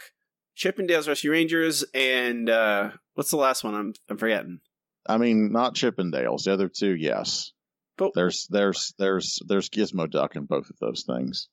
Chippendales 0.58 1.08
Rescue 1.08 1.32
Rangers, 1.32 1.86
and 1.94 2.50
uh, 2.50 2.92
what's 3.14 3.32
the 3.32 3.38
last 3.38 3.64
one? 3.64 3.76
I'm 3.76 3.94
I'm 4.10 4.18
forgetting. 4.18 4.60
I 5.08 5.18
mean, 5.18 5.52
not 5.52 5.76
Chippendales. 5.76 6.44
The 6.44 6.54
other 6.54 6.70
two, 6.70 6.96
yes. 6.96 7.54
But- 7.98 8.12
there's 8.16 8.48
there's 8.50 8.94
there's 8.98 9.40
there's 9.48 9.70
Gizmo 9.70 10.10
Duck 10.10 10.36
in 10.36 10.46
both 10.46 10.70
of 10.70 10.78
those 10.80 11.04
things. 11.08 11.48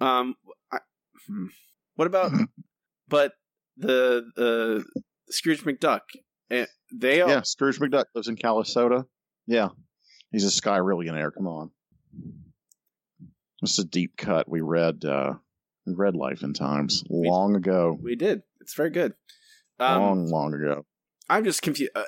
Um, 0.00 0.34
I, 0.72 0.78
hmm. 1.26 1.46
what 1.96 2.06
about? 2.06 2.32
but 3.08 3.32
the 3.76 4.24
the 4.36 4.84
Scrooge 5.30 5.64
McDuck, 5.64 6.00
eh, 6.50 6.66
they 6.94 7.20
all 7.20 7.28
Yeah, 7.28 7.42
Scrooge 7.42 7.78
McDuck 7.78 8.04
lives 8.14 8.28
in 8.28 8.36
Calisota. 8.36 9.04
Yeah, 9.46 9.68
he's 10.32 10.44
a 10.44 10.50
sky 10.50 10.78
billionaire. 10.80 11.30
Come 11.30 11.46
on, 11.46 11.70
this 13.60 13.72
is 13.72 13.78
a 13.80 13.88
deep 13.88 14.16
cut. 14.16 14.48
We 14.48 14.60
read 14.60 15.04
uh 15.04 15.34
we 15.86 15.94
read 15.94 16.16
Life 16.16 16.42
and 16.42 16.54
Times 16.54 17.04
long 17.08 17.56
ago, 17.56 17.96
we 18.00 18.16
did. 18.16 18.42
It's 18.60 18.74
very 18.74 18.90
good. 18.90 19.14
Um, 19.78 20.00
long 20.00 20.26
long 20.26 20.54
ago. 20.54 20.84
I'm 21.28 21.44
just 21.44 21.62
confused. 21.62 21.92
Uh, 21.94 22.04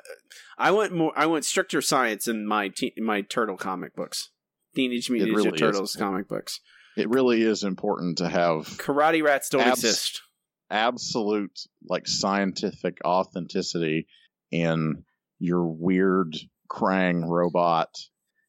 I 0.57 0.71
went 0.71 0.93
more. 0.93 1.11
I 1.15 1.25
went 1.25 1.45
stricter 1.45 1.81
science 1.81 2.27
in 2.27 2.47
my 2.47 2.69
te- 2.69 2.93
my 2.97 3.21
turtle 3.21 3.57
comic 3.57 3.95
books. 3.95 4.31
Teenage 4.75 5.09
Mutant 5.09 5.31
Ninja 5.31 5.35
really 5.35 5.51
is. 5.51 5.59
Turtles 5.59 5.95
comic 5.95 6.27
books. 6.27 6.59
It 6.97 7.09
really 7.09 7.41
is 7.43 7.63
important 7.63 8.17
to 8.19 8.29
have 8.29 8.65
Karate 8.77 9.23
rats 9.23 9.49
don't 9.49 9.61
Abs- 9.61 9.83
exist. 9.83 10.21
absolute 10.69 11.57
like 11.87 12.07
scientific 12.07 12.97
authenticity 13.05 14.07
in 14.51 15.03
your 15.39 15.65
weird 15.65 16.35
Krang 16.69 17.27
robot 17.27 17.89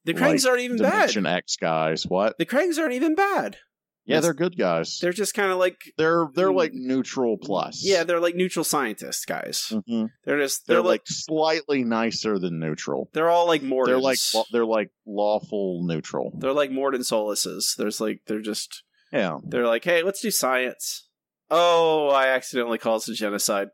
The 0.05 0.14
Krangs 0.14 0.44
like, 0.44 0.51
aren't 0.51 0.62
even 0.62 0.76
bad. 0.78 0.90
Dimension 0.92 1.26
X 1.26 1.56
guys. 1.56 2.05
What? 2.06 2.38
The 2.38 2.44
Krangs 2.47 2.78
aren't 2.78 2.92
even 2.94 3.14
bad. 3.14 3.56
Yeah, 4.06 4.16
That's- 4.16 4.24
they're 4.24 4.34
good 4.48 4.56
guys. 4.59 4.98
They're 5.01 5.12
just 5.12 5.34
kind 5.34 5.52
of 5.52 5.59
like 5.59 5.76
They're 5.97 6.26
they're 6.34 6.52
like 6.52 6.72
neutral 6.74 7.36
plus. 7.36 7.82
yeah, 7.84 8.02
they're 8.02 8.18
like 8.18 8.34
neutral 8.34 8.64
scientists 8.64 9.24
guys. 9.24 9.68
Mhm. 9.70 10.09
They're 10.24 10.38
just 10.38 10.66
they're, 10.66 10.76
they're, 10.76 10.82
like 10.82 11.02
like 11.02 11.06
slightly 11.06 11.84
nicer 11.84 12.38
than 12.38 12.59
neutral. 12.59 13.09
they're 13.12 13.28
all 13.30 13.47
like 13.47 13.62
Mordins. 13.62 13.86
They're 13.86 14.01
like 14.01 14.18
they're 14.52 14.64
like 14.66 14.90
lawful 15.06 15.82
neutral. 15.86 16.32
they're 16.38 16.52
like 16.55 16.70
Mordin 16.70 17.01
Soluses. 17.06 17.76
There's 17.76 18.01
like 18.01 18.22
they're 18.26 18.40
just 18.40 18.82
Yeah, 19.12 19.38
they're 19.47 19.66
like 19.66 19.84
hey 19.84 20.02
let's 20.02 20.20
do 20.22 20.30
science. 20.30 21.06
Oh, 21.51 22.09
I 22.09 22.28
accidentally 22.28 22.78
caused 22.78 23.09
a 23.09 23.12
genocide. 23.14 23.68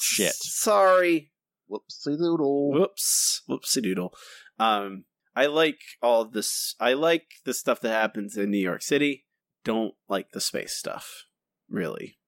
Shit. 0.00 0.32
Sorry. 0.34 1.30
Whoopsie 1.70 2.18
doodle. 2.18 2.72
Whoops. 2.72 3.42
Whoopsie 3.48 3.82
doodle. 3.82 4.14
Um, 4.58 5.04
I 5.36 5.46
like 5.46 5.80
all 6.02 6.24
this. 6.24 6.74
I 6.80 6.94
like 6.94 7.26
the 7.44 7.54
stuff 7.54 7.80
that 7.80 7.90
happens 7.90 8.36
in 8.36 8.50
New 8.50 8.58
York 8.58 8.82
City. 8.82 9.24
Don't 9.64 9.94
like 10.08 10.32
the 10.32 10.40
space 10.40 10.74
stuff, 10.74 11.24
really. 11.68 12.18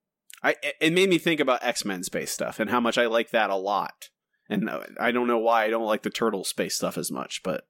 I 0.43 0.55
it 0.81 0.93
made 0.93 1.09
me 1.09 1.19
think 1.19 1.41
about 1.41 1.65
X 1.65 1.85
Men 1.85 2.03
space 2.03 2.31
stuff 2.31 2.61
and 2.61 2.71
how 2.71 2.81
much 2.81 2.99
I 2.99 3.07
like 3.07 3.31
that 3.31 3.51
a 3.51 3.57
lot. 3.57 4.09
And 4.49 4.69
uh, 4.69 4.81
I 4.99 5.11
don't 5.13 5.27
know 5.27 5.39
why 5.39 5.65
I 5.65 5.71
don't 5.71 5.87
like 5.87 6.03
the 6.03 6.11
turtle 6.11 6.45
space 6.45 6.77
stuff 6.77 6.99
as 6.99 7.11
much, 7.11 7.43
but 7.43 7.65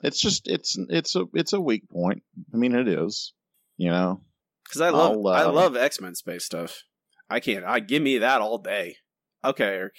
It's 0.00 0.20
just 0.20 0.48
it's 0.48 0.76
it's 0.88 1.14
a 1.14 1.26
it's 1.34 1.52
a 1.52 1.60
weak 1.60 1.88
point. 1.90 2.22
I 2.52 2.56
mean, 2.56 2.74
it 2.74 2.88
is. 2.88 3.34
You 3.76 3.90
know, 3.90 4.20
because 4.64 4.80
I 4.80 4.90
love 4.90 5.12
I'll, 5.12 5.28
I 5.28 5.42
uh, 5.44 5.52
love 5.52 5.76
X 5.76 6.00
Men 6.00 6.14
space 6.14 6.44
stuff. 6.44 6.82
I 7.28 7.40
can't. 7.40 7.64
I 7.64 7.80
give 7.80 8.02
me 8.02 8.18
that 8.18 8.40
all 8.40 8.58
day. 8.58 8.96
Okay, 9.44 9.64
Eric, 9.64 9.94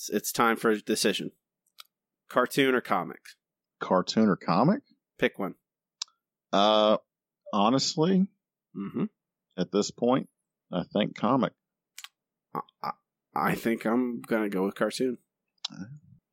it's, 0.00 0.08
it's 0.08 0.32
time 0.32 0.56
for 0.56 0.70
a 0.70 0.80
decision. 0.80 1.32
Cartoon 2.30 2.74
or 2.74 2.80
comic? 2.80 3.20
cartoon 3.80 4.28
or 4.28 4.36
comic. 4.36 4.80
Pick 5.18 5.38
one. 5.38 5.54
Uh, 6.52 6.96
honestly, 7.52 8.26
Mm-hmm. 8.76 9.04
at 9.58 9.72
this 9.72 9.90
point, 9.90 10.28
I 10.72 10.84
think 10.92 11.16
comic. 11.16 11.52
I 13.34 13.54
think 13.56 13.84
I'm 13.84 14.20
gonna 14.22 14.48
go 14.48 14.64
with 14.64 14.74
cartoon. 14.76 15.18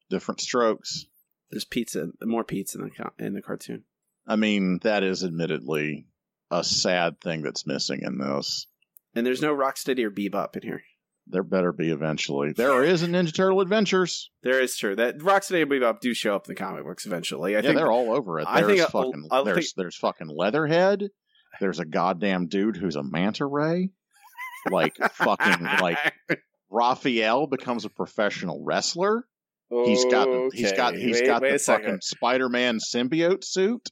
Different 0.10 0.39
strokes. 0.41 1.06
There's 1.49 1.65
pizza, 1.65 2.10
more 2.23 2.44
pizza 2.44 2.77
in 2.80 2.91
the 2.95 3.26
in 3.26 3.34
the 3.34 3.41
cartoon. 3.41 3.84
I 4.27 4.35
mean, 4.35 4.80
that 4.84 5.03
is 5.03 5.23
admittedly 5.23 6.06
a 6.52 6.64
sad 6.64 7.19
thing 7.22 7.41
that's 7.41 7.65
missing 7.65 8.02
in 8.03 8.18
this. 8.19 8.68
And 9.15 9.26
there's 9.26 9.41
no 9.41 9.56
Rocksteady 9.56 10.03
or 10.03 10.11
Bebop 10.11 10.56
in 10.57 10.61
here. 10.64 10.84
There 11.30 11.44
better 11.44 11.74
be 11.74 11.90
eventually. 11.90 12.54
There 12.54 12.84
is 12.84 13.04
a 13.04 13.08
Ninja 13.08 13.34
Turtle 13.34 13.60
Adventures. 13.62 14.30
There 14.44 14.62
is 14.62 14.78
true 14.78 14.95
that 14.95 15.18
Rocksteady 15.18 15.64
and 15.64 15.72
Bebop 15.72 15.99
do 15.99 16.14
show 16.14 16.36
up 16.36 16.48
in 16.48 16.54
the 16.56 16.60
comic 16.60 16.84
books 16.86 17.06
eventually. 17.06 17.56
I 17.56 17.60
yeah, 17.60 17.62
think 17.64 17.76
they're 17.78 17.91
all 17.91 18.14
over 18.14 18.40
it. 18.40 18.48
I 18.48 18.62
There's 18.62 18.78
think 18.80 18.88
I- 18.88 18.91
fucking 18.91 19.28
I'll 19.32 19.44
there's 19.44 19.58
think- 19.58 19.74
there's 19.76 19.98
fucking 19.98 20.28
Leatherhead. 20.30 21.10
There's 21.60 21.80
a 21.80 21.86
goddamn 21.86 22.48
dude 22.48 22.78
who's 22.78 22.95
a 22.95 23.04
manta 23.04 23.45
ray. 23.45 23.90
Like 24.70 24.95
fucking 25.14 25.64
like 25.82 25.98
Raphael 26.70 27.48
becomes 27.48 27.86
a 27.86 27.90
professional 27.90 28.64
wrestler. 28.64 29.26
He's 29.70 30.06
got 30.06 30.28
he's 30.54 30.72
got 30.72 30.95
he's 30.95 31.16
wait- 31.20 31.26
got 31.26 31.41
wait 31.41 31.52
the 31.52 31.60
fucking 31.60 31.99
Spider-Man 32.02 32.80
symbiote 32.80 33.44
suit. 33.44 33.90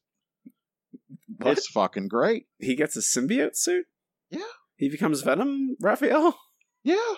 What? 1.38 1.57
It's 1.57 1.68
fucking 1.68 2.07
great. 2.07 2.45
He 2.60 2.76
gets 2.76 2.95
a 2.95 3.02
symbiote 3.02 3.56
suit. 3.57 3.86
Yeah. 4.30 4.40
He 4.78 4.88
becomes 4.90 5.22
Venom, 5.22 5.76
Raphael. 5.82 6.38
Yeah. 6.86 7.16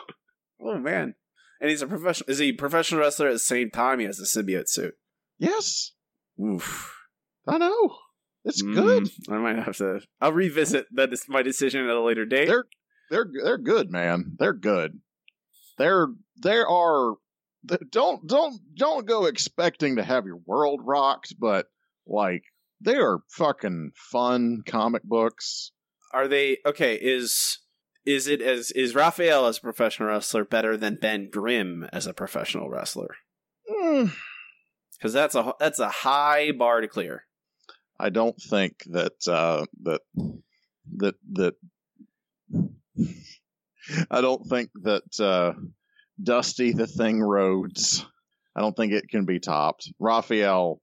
Oh 0.62 0.80
man! 0.80 1.14
And 1.60 1.70
he's 1.70 1.82
a 1.82 1.88
professional. 1.88 2.30
Is 2.30 2.40
he 2.40 2.50
a 2.50 2.54
professional 2.54 3.02
wrestler 3.02 3.28
at 3.28 3.34
the 3.34 3.40
same 3.40 3.70
time 3.70 4.00
he 4.00 4.06
has 4.06 4.20
a 4.20 4.24
symbiote 4.24 4.70
suit? 4.70 4.96
Yes. 5.38 5.92
Oof. 6.42 6.96
I 7.46 7.58
know. 7.58 7.96
It's 8.46 8.62
good. 8.62 9.04
Mm, 9.04 9.34
I 9.34 9.38
might 9.40 9.64
have 9.64 9.76
to. 9.78 10.00
I'll 10.22 10.32
revisit 10.32 10.86
that. 10.94 11.12
Is 11.12 11.26
my 11.28 11.42
decision 11.42 11.84
at 11.84 11.96
a 11.96 12.02
later 12.02 12.26
date. 12.26 12.48
They're 12.48 12.66
they're 13.12 13.28
they're 13.44 13.58
good, 13.58 13.92
man. 13.92 14.38
They're 14.40 14.54
good. 14.54 15.02
They're 15.78 16.08
there 16.38 16.66
are 16.66 17.16
don't 17.92 18.26
don't 18.26 18.62
don't 18.74 19.06
go 19.06 19.26
expecting 19.26 19.98
to 19.98 20.04
have 20.04 20.26
your 20.26 20.40
world 20.46 20.80
rocked, 20.86 21.36
but 21.38 21.68
like 22.08 22.44
they 22.80 22.96
are 22.96 23.20
fucking 23.32 23.92
fun 23.96 24.64
comic 24.66 25.04
books. 25.04 25.72
Are 26.14 26.30
they 26.30 26.60
okay? 26.66 26.96
Is 26.96 27.60
is 28.08 28.28
it 28.28 28.42
as 28.42 28.72
is 28.72 28.96
Raphael 28.96 29.46
as 29.46 29.58
a 29.60 29.62
professional 29.62 30.10
wrestler 30.10 30.46
better 30.46 30.78
than 30.78 30.96
Ben 30.96 31.30
Grimm 31.30 31.88
as 31.94 32.08
a 32.08 32.14
professional 32.14 32.70
wrestler? 32.70 33.16
Mm, 33.70 34.12
Because 34.98 35.14
that's 35.14 35.36
a 35.36 35.54
that's 35.60 35.80
a 35.80 35.90
high 35.90 36.52
bar 36.52 36.82
to 36.82 36.88
clear. 36.88 37.24
I 38.00 38.10
don't 38.10 38.40
think 38.42 38.84
that 38.88 39.28
uh, 39.28 39.66
that 39.84 40.02
that 40.98 41.16
that 41.34 41.56
I 44.12 44.22
don't 44.22 44.46
think 44.48 44.70
that 44.84 45.20
uh, 45.20 45.54
Dusty 46.22 46.72
the 46.72 46.88
Thing 46.88 47.22
Rhodes. 47.22 48.06
I 48.56 48.62
don't 48.62 48.76
think 48.76 48.94
it 48.94 49.10
can 49.10 49.26
be 49.26 49.40
topped. 49.40 49.92
Raphael. 50.00 50.82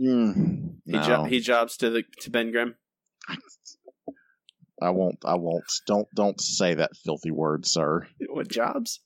Mm, 0.00 0.76
He 0.84 0.92
no. 0.92 1.02
jo- 1.02 1.24
he 1.24 1.40
jobs 1.40 1.76
to 1.78 1.90
the 1.90 2.02
to 2.22 2.30
Ben 2.30 2.50
Grimm. 2.50 2.74
I 4.80 4.90
won't. 4.90 5.18
I 5.24 5.34
won't. 5.34 5.64
Don't. 5.86 6.08
Don't 6.14 6.40
say 6.40 6.74
that 6.74 6.96
filthy 6.96 7.30
word, 7.30 7.66
sir. 7.66 8.06
What 8.28 8.48
jobs? 8.48 9.00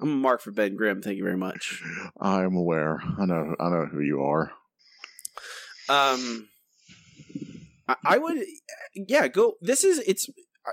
I'm 0.00 0.10
a 0.10 0.14
mark 0.16 0.40
for 0.40 0.52
Ben 0.52 0.76
Grimm. 0.76 1.02
Thank 1.02 1.16
you 1.16 1.24
very 1.24 1.36
much. 1.36 1.82
I 2.20 2.42
am 2.42 2.54
aware. 2.54 3.02
I 3.18 3.26
know. 3.26 3.54
I 3.58 3.68
know 3.68 3.86
who 3.86 4.00
you 4.00 4.22
are. 4.22 4.52
Um, 5.88 6.48
I, 7.88 7.96
I 8.04 8.18
would, 8.18 8.44
yeah, 8.94 9.28
go. 9.28 9.54
This 9.60 9.82
is 9.82 9.98
it's 10.06 10.28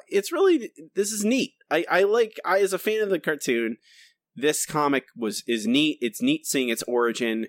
it's 0.09 0.31
really 0.31 0.71
this 0.95 1.11
is 1.11 1.23
neat. 1.23 1.53
I 1.71 1.85
I 1.89 2.03
like 2.03 2.39
I 2.45 2.59
as 2.59 2.73
a 2.73 2.77
fan 2.77 3.01
of 3.01 3.09
the 3.09 3.19
cartoon, 3.19 3.77
this 4.35 4.65
comic 4.65 5.05
was 5.15 5.43
is 5.47 5.65
neat. 5.65 5.97
It's 6.01 6.21
neat 6.21 6.45
seeing 6.45 6.69
its 6.69 6.83
origin. 6.83 7.47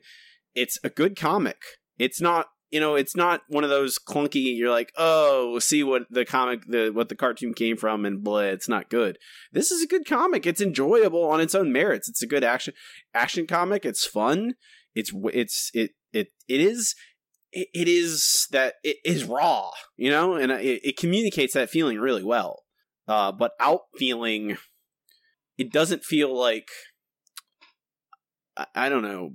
It's 0.55 0.79
a 0.83 0.89
good 0.89 1.17
comic. 1.17 1.59
It's 1.99 2.21
not 2.21 2.47
you 2.71 2.81
know 2.81 2.95
it's 2.95 3.17
not 3.17 3.43
one 3.49 3.65
of 3.65 3.71
those 3.71 3.99
clunky. 3.99 4.57
You're 4.57 4.71
like 4.71 4.93
oh 4.97 5.59
see 5.59 5.83
what 5.83 6.03
the 6.11 6.25
comic 6.25 6.67
the 6.67 6.91
what 6.91 7.09
the 7.09 7.17
cartoon 7.17 7.55
came 7.55 7.77
from 7.77 8.05
and 8.05 8.23
blah. 8.23 8.41
It's 8.41 8.69
not 8.69 8.91
good. 8.91 9.19
This 9.53 9.71
is 9.71 9.83
a 9.83 9.87
good 9.87 10.07
comic. 10.07 10.47
It's 10.47 10.61
enjoyable 10.61 11.25
on 11.25 11.41
its 11.41 11.55
own 11.55 11.73
merits. 11.73 12.09
It's 12.09 12.23
a 12.23 12.27
good 12.27 12.45
action 12.45 12.75
action 13.15 13.47
comic. 13.47 13.85
It's 13.85 14.07
fun. 14.07 14.55
It's 14.95 15.13
it's 15.33 15.71
it 15.75 15.93
it 16.13 16.29
it 16.49 16.61
is 16.61 16.95
it, 17.53 17.89
is 17.89 18.49
that 18.51 18.75
it 18.83 18.99
is 19.05 19.25
raw, 19.25 19.71
you 19.97 20.11
know, 20.11 20.35
and 20.35 20.53
it, 20.53 20.81
it 20.85 20.97
communicates 20.97 21.55
that 21.55 21.71
feeling 21.71 21.99
really 21.99 22.25
well. 22.25 22.65
Uh, 23.09 23.33
but 23.33 23.53
out 23.61 23.83
feeling, 23.97 24.57
it 25.57 25.73
doesn't 25.73 26.05
feel 26.05 26.37
like 26.37 26.69
I, 28.57 28.67
I 28.75 28.89
don't 28.89 29.03
know. 29.03 29.31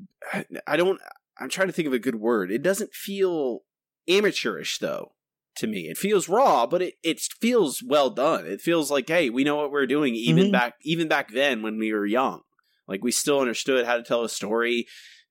I 0.68 0.78
don't. 0.78 1.00
I'm 1.42 1.50
trying 1.50 1.68
to 1.68 1.74
think 1.74 1.88
of 1.88 1.94
a 1.94 2.00
good 2.00 2.16
word. 2.16 2.52
It 2.52 2.62
doesn't 2.62 2.94
feel 2.94 3.62
amateurish 4.10 4.78
though. 4.80 5.14
To 5.58 5.68
me, 5.68 5.90
it 5.90 5.98
feels 5.98 6.30
raw, 6.30 6.66
but 6.66 6.82
it, 6.82 6.94
it 7.04 7.20
feels 7.42 7.84
well 7.86 8.10
done. 8.10 8.46
It 8.48 8.62
feels 8.62 8.90
like, 8.90 9.10
hey, 9.10 9.30
we 9.30 9.44
know 9.44 9.58
what 9.58 9.70
we're 9.72 9.86
doing, 9.86 10.16
even 10.16 10.48
Mhm. 10.48 10.52
back 10.54 10.76
even 10.84 11.08
back 11.10 11.32
then 11.34 11.62
when 11.62 11.78
we 11.78 11.92
were 11.92 12.06
young. 12.06 12.42
Like 12.88 13.04
we 13.04 13.12
still 13.12 13.40
understood 13.42 13.86
how 13.86 13.98
to 13.98 14.04
tell 14.04 14.24
a 14.24 14.30
story 14.30 14.88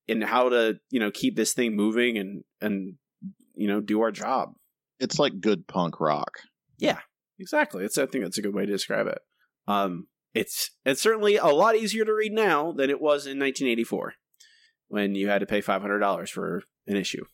and 0.09 0.23
how 0.25 0.51
to 0.51 0.79
you 0.91 1.01
know 1.01 1.11
keep 1.11 1.37
this 1.37 1.55
thing 1.55 1.75
moving 1.75 2.19
and 2.19 2.45
and 2.61 2.97
you 3.55 3.67
know 3.67 3.81
do 3.81 4.01
our 4.03 4.11
job 4.13 4.55
It's 4.99 5.19
like 5.19 5.41
good 5.41 5.67
punk 5.67 6.01
rock. 6.01 6.41
Yeah, 6.79 7.01
exactly. 7.39 7.85
It's 7.85 7.97
I 7.97 8.05
think 8.07 8.25
that's 8.25 8.39
a 8.39 8.43
good 8.43 8.55
way 8.55 8.67
to 8.67 8.73
describe 8.73 9.07
it. 9.07 9.19
Um, 9.67 10.09
it's 10.35 10.71
it's 10.85 11.01
certainly 11.01 11.37
a 11.37 11.47
lot 11.47 11.77
easier 11.77 12.05
to 12.05 12.13
read 12.15 12.33
now 12.33 12.73
than 12.73 12.91
it 12.91 13.01
was 13.01 13.27
in 13.27 13.39
1984 13.39 14.15
when 14.91 15.15
you 15.15 15.29
had 15.29 15.39
to 15.41 15.47
pay 15.47 15.61
five 15.63 15.81
hundred 15.81 16.01
dollars 16.01 16.29
for 16.31 16.63
an 16.87 16.97
issue 16.97 17.25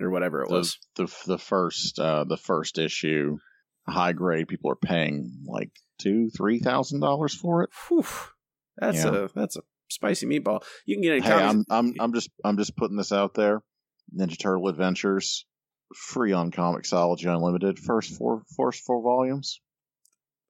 or 0.00 0.10
whatever 0.10 0.42
it 0.42 0.48
The, 0.50 0.54
was. 0.54 0.78
the 0.96 1.06
the 1.26 1.38
first 1.38 1.98
uh, 1.98 2.24
the 2.24 2.36
first 2.36 2.78
issue, 2.78 3.38
high 3.88 4.12
grade 4.12 4.48
people 4.48 4.70
are 4.70 4.76
paying 4.76 5.30
like 5.46 5.70
two 5.98 6.28
three 6.36 6.58
thousand 6.58 7.00
dollars 7.00 7.34
for 7.34 7.62
it. 7.62 7.70
Whew. 7.88 8.04
That's 8.76 9.04
Yeah. 9.04 9.24
a 9.24 9.28
that's 9.34 9.56
a 9.56 9.62
spicy 9.88 10.26
meatball. 10.26 10.62
You 10.84 10.96
can 10.96 11.02
get 11.02 11.16
it. 11.16 11.22
Hey, 11.24 11.30
comics- 11.30 11.66
I'm 11.70 11.86
I'm 11.88 11.94
I'm 12.00 12.12
just 12.12 12.30
I'm 12.44 12.56
just 12.58 12.76
putting 12.76 12.96
this 12.96 13.12
out 13.12 13.34
there. 13.34 13.62
Ninja 14.14 14.38
Turtle 14.38 14.68
Adventures, 14.68 15.46
free 15.94 16.32
on 16.32 16.50
Comixology 16.50 17.32
Unlimited. 17.32 17.78
First 17.78 18.16
four 18.18 18.42
first 18.56 18.84
four 18.84 19.02
volumes. 19.02 19.60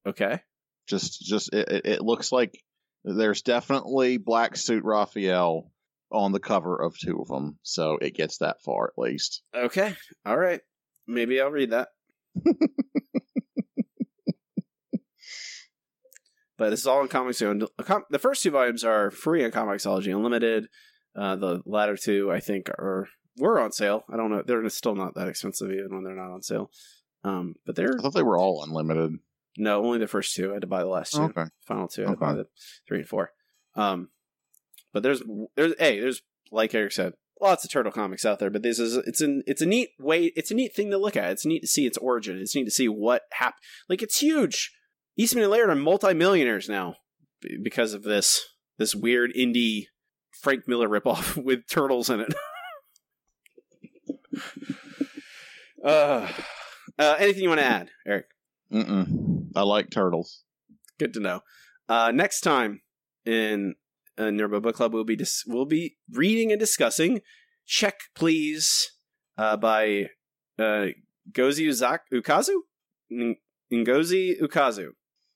okay. 0.06 0.40
Just 0.88 1.20
just 1.22 1.52
it- 1.54 1.84
it 1.86 2.00
looks 2.02 2.32
like 2.32 2.58
there's 3.04 3.42
definitely 3.42 4.16
Black 4.16 4.56
Suit 4.56 4.82
Raphael 4.84 5.70
on 6.14 6.32
the 6.32 6.40
cover 6.40 6.80
of 6.80 6.96
two 6.98 7.20
of 7.20 7.28
them, 7.28 7.58
so 7.62 7.98
it 8.00 8.14
gets 8.14 8.38
that 8.38 8.62
far 8.62 8.86
at 8.86 8.98
least. 9.02 9.42
Okay. 9.54 9.94
All 10.24 10.38
right. 10.38 10.60
Maybe 11.06 11.40
I'll 11.40 11.50
read 11.50 11.70
that. 11.70 11.88
but 16.56 16.70
this 16.70 16.80
is 16.80 16.86
all 16.86 17.02
in 17.02 17.08
Comics. 17.08 17.38
The 17.40 18.18
first 18.18 18.42
two 18.42 18.50
volumes 18.50 18.84
are 18.84 19.10
free 19.10 19.44
on 19.44 19.50
Comixology 19.50 20.14
Unlimited. 20.14 20.68
Uh, 21.16 21.36
the 21.36 21.62
latter 21.66 21.96
two, 21.96 22.32
I 22.32 22.40
think, 22.40 22.68
are 22.70 23.08
were 23.38 23.60
on 23.60 23.72
sale. 23.72 24.04
I 24.12 24.16
don't 24.16 24.30
know. 24.30 24.42
They're 24.46 24.68
still 24.68 24.94
not 24.94 25.14
that 25.14 25.28
expensive 25.28 25.70
even 25.70 25.88
when 25.90 26.04
they're 26.04 26.14
not 26.14 26.32
on 26.32 26.42
sale. 26.42 26.70
Um, 27.22 27.54
but 27.66 27.76
they're 27.76 27.96
I 27.98 28.02
thought 28.02 28.14
they 28.14 28.22
were 28.22 28.38
all 28.38 28.64
unlimited. 28.64 29.12
no 29.56 29.84
only 29.84 29.98
the 29.98 30.06
first 30.06 30.34
two. 30.34 30.50
I 30.50 30.54
had 30.54 30.62
to 30.62 30.66
buy 30.66 30.80
the 30.80 30.88
last 30.88 31.14
two. 31.14 31.22
Okay. 31.22 31.44
Final 31.66 31.88
two. 31.88 32.04
I 32.04 32.08
had 32.08 32.14
to 32.14 32.20
buy 32.20 32.34
the 32.34 32.46
three 32.86 32.98
and 32.98 33.08
four. 33.08 33.30
Um, 33.76 34.08
but 34.94 35.02
there's 35.02 35.22
there's 35.56 35.74
hey 35.78 36.00
there's 36.00 36.22
like 36.50 36.74
Eric 36.74 36.92
said 36.92 37.12
lots 37.40 37.64
of 37.64 37.70
turtle 37.70 37.92
comics 37.92 38.24
out 38.24 38.38
there, 38.38 38.48
but 38.48 38.62
this 38.62 38.78
is 38.78 38.96
it's 38.96 39.20
an 39.20 39.42
it's 39.46 39.60
a 39.60 39.66
neat 39.66 39.90
way 39.98 40.32
it's 40.36 40.50
a 40.50 40.54
neat 40.54 40.74
thing 40.74 40.90
to 40.90 40.96
look 40.96 41.16
at. 41.16 41.32
It's 41.32 41.44
neat 41.44 41.60
to 41.60 41.66
see 41.66 41.84
its 41.84 41.98
origin. 41.98 42.38
It's 42.38 42.54
neat 42.54 42.64
to 42.64 42.70
see 42.70 42.88
what 42.88 43.22
happened. 43.32 43.60
Like 43.88 44.02
it's 44.02 44.18
huge. 44.18 44.72
Eastman 45.18 45.44
and 45.44 45.52
Laird 45.52 45.68
are 45.68 45.74
multimillionaires 45.74 46.68
now 46.68 46.96
because 47.62 47.92
of 47.92 48.04
this 48.04 48.40
this 48.78 48.94
weird 48.94 49.32
indie 49.36 49.86
Frank 50.40 50.66
Miller 50.66 50.88
ripoff 50.88 51.36
with 51.44 51.68
turtles 51.68 52.08
in 52.08 52.20
it. 52.20 52.34
uh, 55.84 56.28
uh, 56.98 57.16
anything 57.18 57.42
you 57.42 57.48
want 57.48 57.60
to 57.60 57.66
add, 57.66 57.90
Eric? 58.06 58.26
Mm-mm. 58.72 59.48
I 59.54 59.62
like 59.62 59.90
turtles. 59.90 60.42
Good 60.98 61.14
to 61.14 61.20
know. 61.20 61.40
Uh, 61.88 62.10
next 62.12 62.40
time 62.40 62.80
in 63.24 63.74
uh, 64.18 64.24
Nurba 64.24 64.62
Book 64.62 64.76
Club, 64.76 64.94
we'll 64.94 65.04
be 65.04 65.16
dis- 65.16 65.44
we'll 65.46 65.66
be 65.66 65.96
reading 66.10 66.50
and 66.52 66.60
discussing 66.60 67.20
"Check 67.66 68.00
Please" 68.14 68.90
uh, 69.38 69.56
by 69.56 70.06
uh, 70.58 70.86
Gozi 71.32 71.66
Uzak- 71.66 72.10
Ukazu. 72.12 72.56
N- 73.10 73.36
Ngozi 73.72 74.40
Ukazu. 74.40 74.88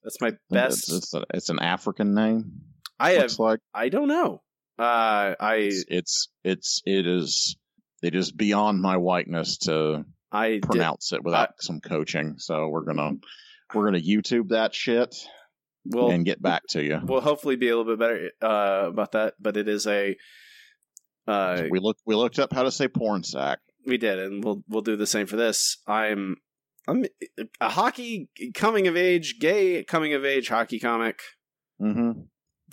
That's 0.02 0.20
my 0.20 0.32
best. 0.50 0.92
It's, 0.92 1.12
a, 1.14 1.24
it's 1.34 1.48
an 1.50 1.58
African 1.58 2.14
name. 2.14 2.52
I 2.98 3.12
have. 3.12 3.38
Like 3.38 3.60
I 3.74 3.88
don't 3.88 4.08
know. 4.08 4.42
Uh, 4.78 5.34
I 5.40 5.54
it's, 5.56 5.84
it's 5.88 6.28
it's 6.44 6.82
it 6.84 7.06
is 7.06 7.56
it 8.02 8.14
is 8.14 8.30
beyond 8.30 8.80
my 8.80 8.96
whiteness 8.96 9.58
to 9.58 10.04
I 10.30 10.50
did, 10.50 10.62
pronounce 10.62 11.12
it 11.12 11.24
without 11.24 11.50
some 11.60 11.80
coaching. 11.80 12.34
So 12.38 12.68
we're 12.68 12.84
gonna 12.84 13.12
we're 13.74 13.86
gonna 13.86 13.98
YouTube 14.00 14.50
that 14.50 14.74
shit 14.74 15.16
will 15.88 16.10
and 16.10 16.24
get 16.24 16.40
back 16.42 16.62
to 16.70 16.82
you. 16.82 17.00
We'll 17.02 17.20
hopefully 17.20 17.56
be 17.56 17.68
a 17.68 17.76
little 17.76 17.96
bit 17.96 17.98
better 17.98 18.30
uh, 18.42 18.88
about 18.88 19.12
that. 19.12 19.34
But 19.40 19.56
it 19.56 19.68
is 19.68 19.86
a. 19.86 20.16
Uh, 21.26 21.64
we 21.70 21.78
looked 21.78 22.00
we 22.06 22.14
looked 22.14 22.38
up 22.38 22.52
how 22.52 22.62
to 22.62 22.70
say 22.70 22.88
Pornsak. 22.88 23.56
We 23.86 23.98
did, 23.98 24.18
and 24.18 24.42
we'll 24.42 24.62
we'll 24.68 24.82
do 24.82 24.96
the 24.96 25.06
same 25.06 25.26
for 25.26 25.36
this. 25.36 25.78
I'm 25.86 26.36
I'm 26.86 27.04
a 27.60 27.68
hockey 27.68 28.30
coming 28.54 28.86
of 28.86 28.96
age, 28.96 29.38
gay 29.38 29.84
coming 29.84 30.14
of 30.14 30.24
age 30.24 30.48
hockey 30.48 30.78
comic 30.78 31.20
Mm-hmm. 31.80 32.22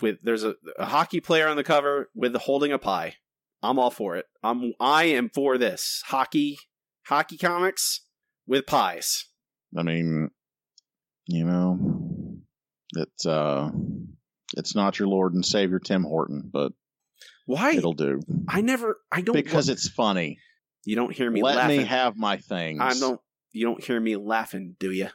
with 0.00 0.16
there's 0.22 0.42
a, 0.42 0.56
a 0.78 0.86
hockey 0.86 1.20
player 1.20 1.46
on 1.46 1.56
the 1.56 1.62
cover 1.62 2.10
with 2.14 2.34
holding 2.34 2.72
a 2.72 2.78
pie. 2.78 3.14
I'm 3.62 3.78
all 3.78 3.90
for 3.90 4.16
it. 4.16 4.26
I'm 4.42 4.72
I 4.80 5.04
am 5.04 5.30
for 5.32 5.58
this 5.58 6.02
hockey 6.06 6.58
hockey 7.06 7.38
comics 7.38 8.00
with 8.48 8.66
pies. 8.66 9.26
I 9.78 9.82
mean, 9.84 10.30
you 11.26 11.44
know, 11.44 11.95
it's 12.98 13.26
uh, 13.26 13.70
it's 14.56 14.74
not 14.74 14.98
your 14.98 15.08
Lord 15.08 15.34
and 15.34 15.44
Savior 15.44 15.78
Tim 15.78 16.02
Horton, 16.04 16.48
but 16.52 16.72
Why? 17.46 17.72
it'll 17.72 17.92
do 17.94 18.20
I 18.48 18.60
never. 18.60 18.98
I 19.10 19.20
don't 19.20 19.34
because 19.34 19.68
it's 19.68 19.88
funny. 19.88 20.38
you 20.84 20.96
don't 20.96 21.12
hear 21.14 21.30
me 21.30 21.42
Let 21.42 21.56
laughing. 21.56 21.78
me 21.78 21.84
have 21.84 22.16
my 22.16 22.36
things. 22.38 22.80
I 22.82 22.94
don't. 22.94 23.20
You 23.52 23.66
don't 23.66 23.82
hear 23.82 23.98
me 24.00 24.16
laughing, 24.16 24.76
do 24.78 24.90
you? 24.92 25.08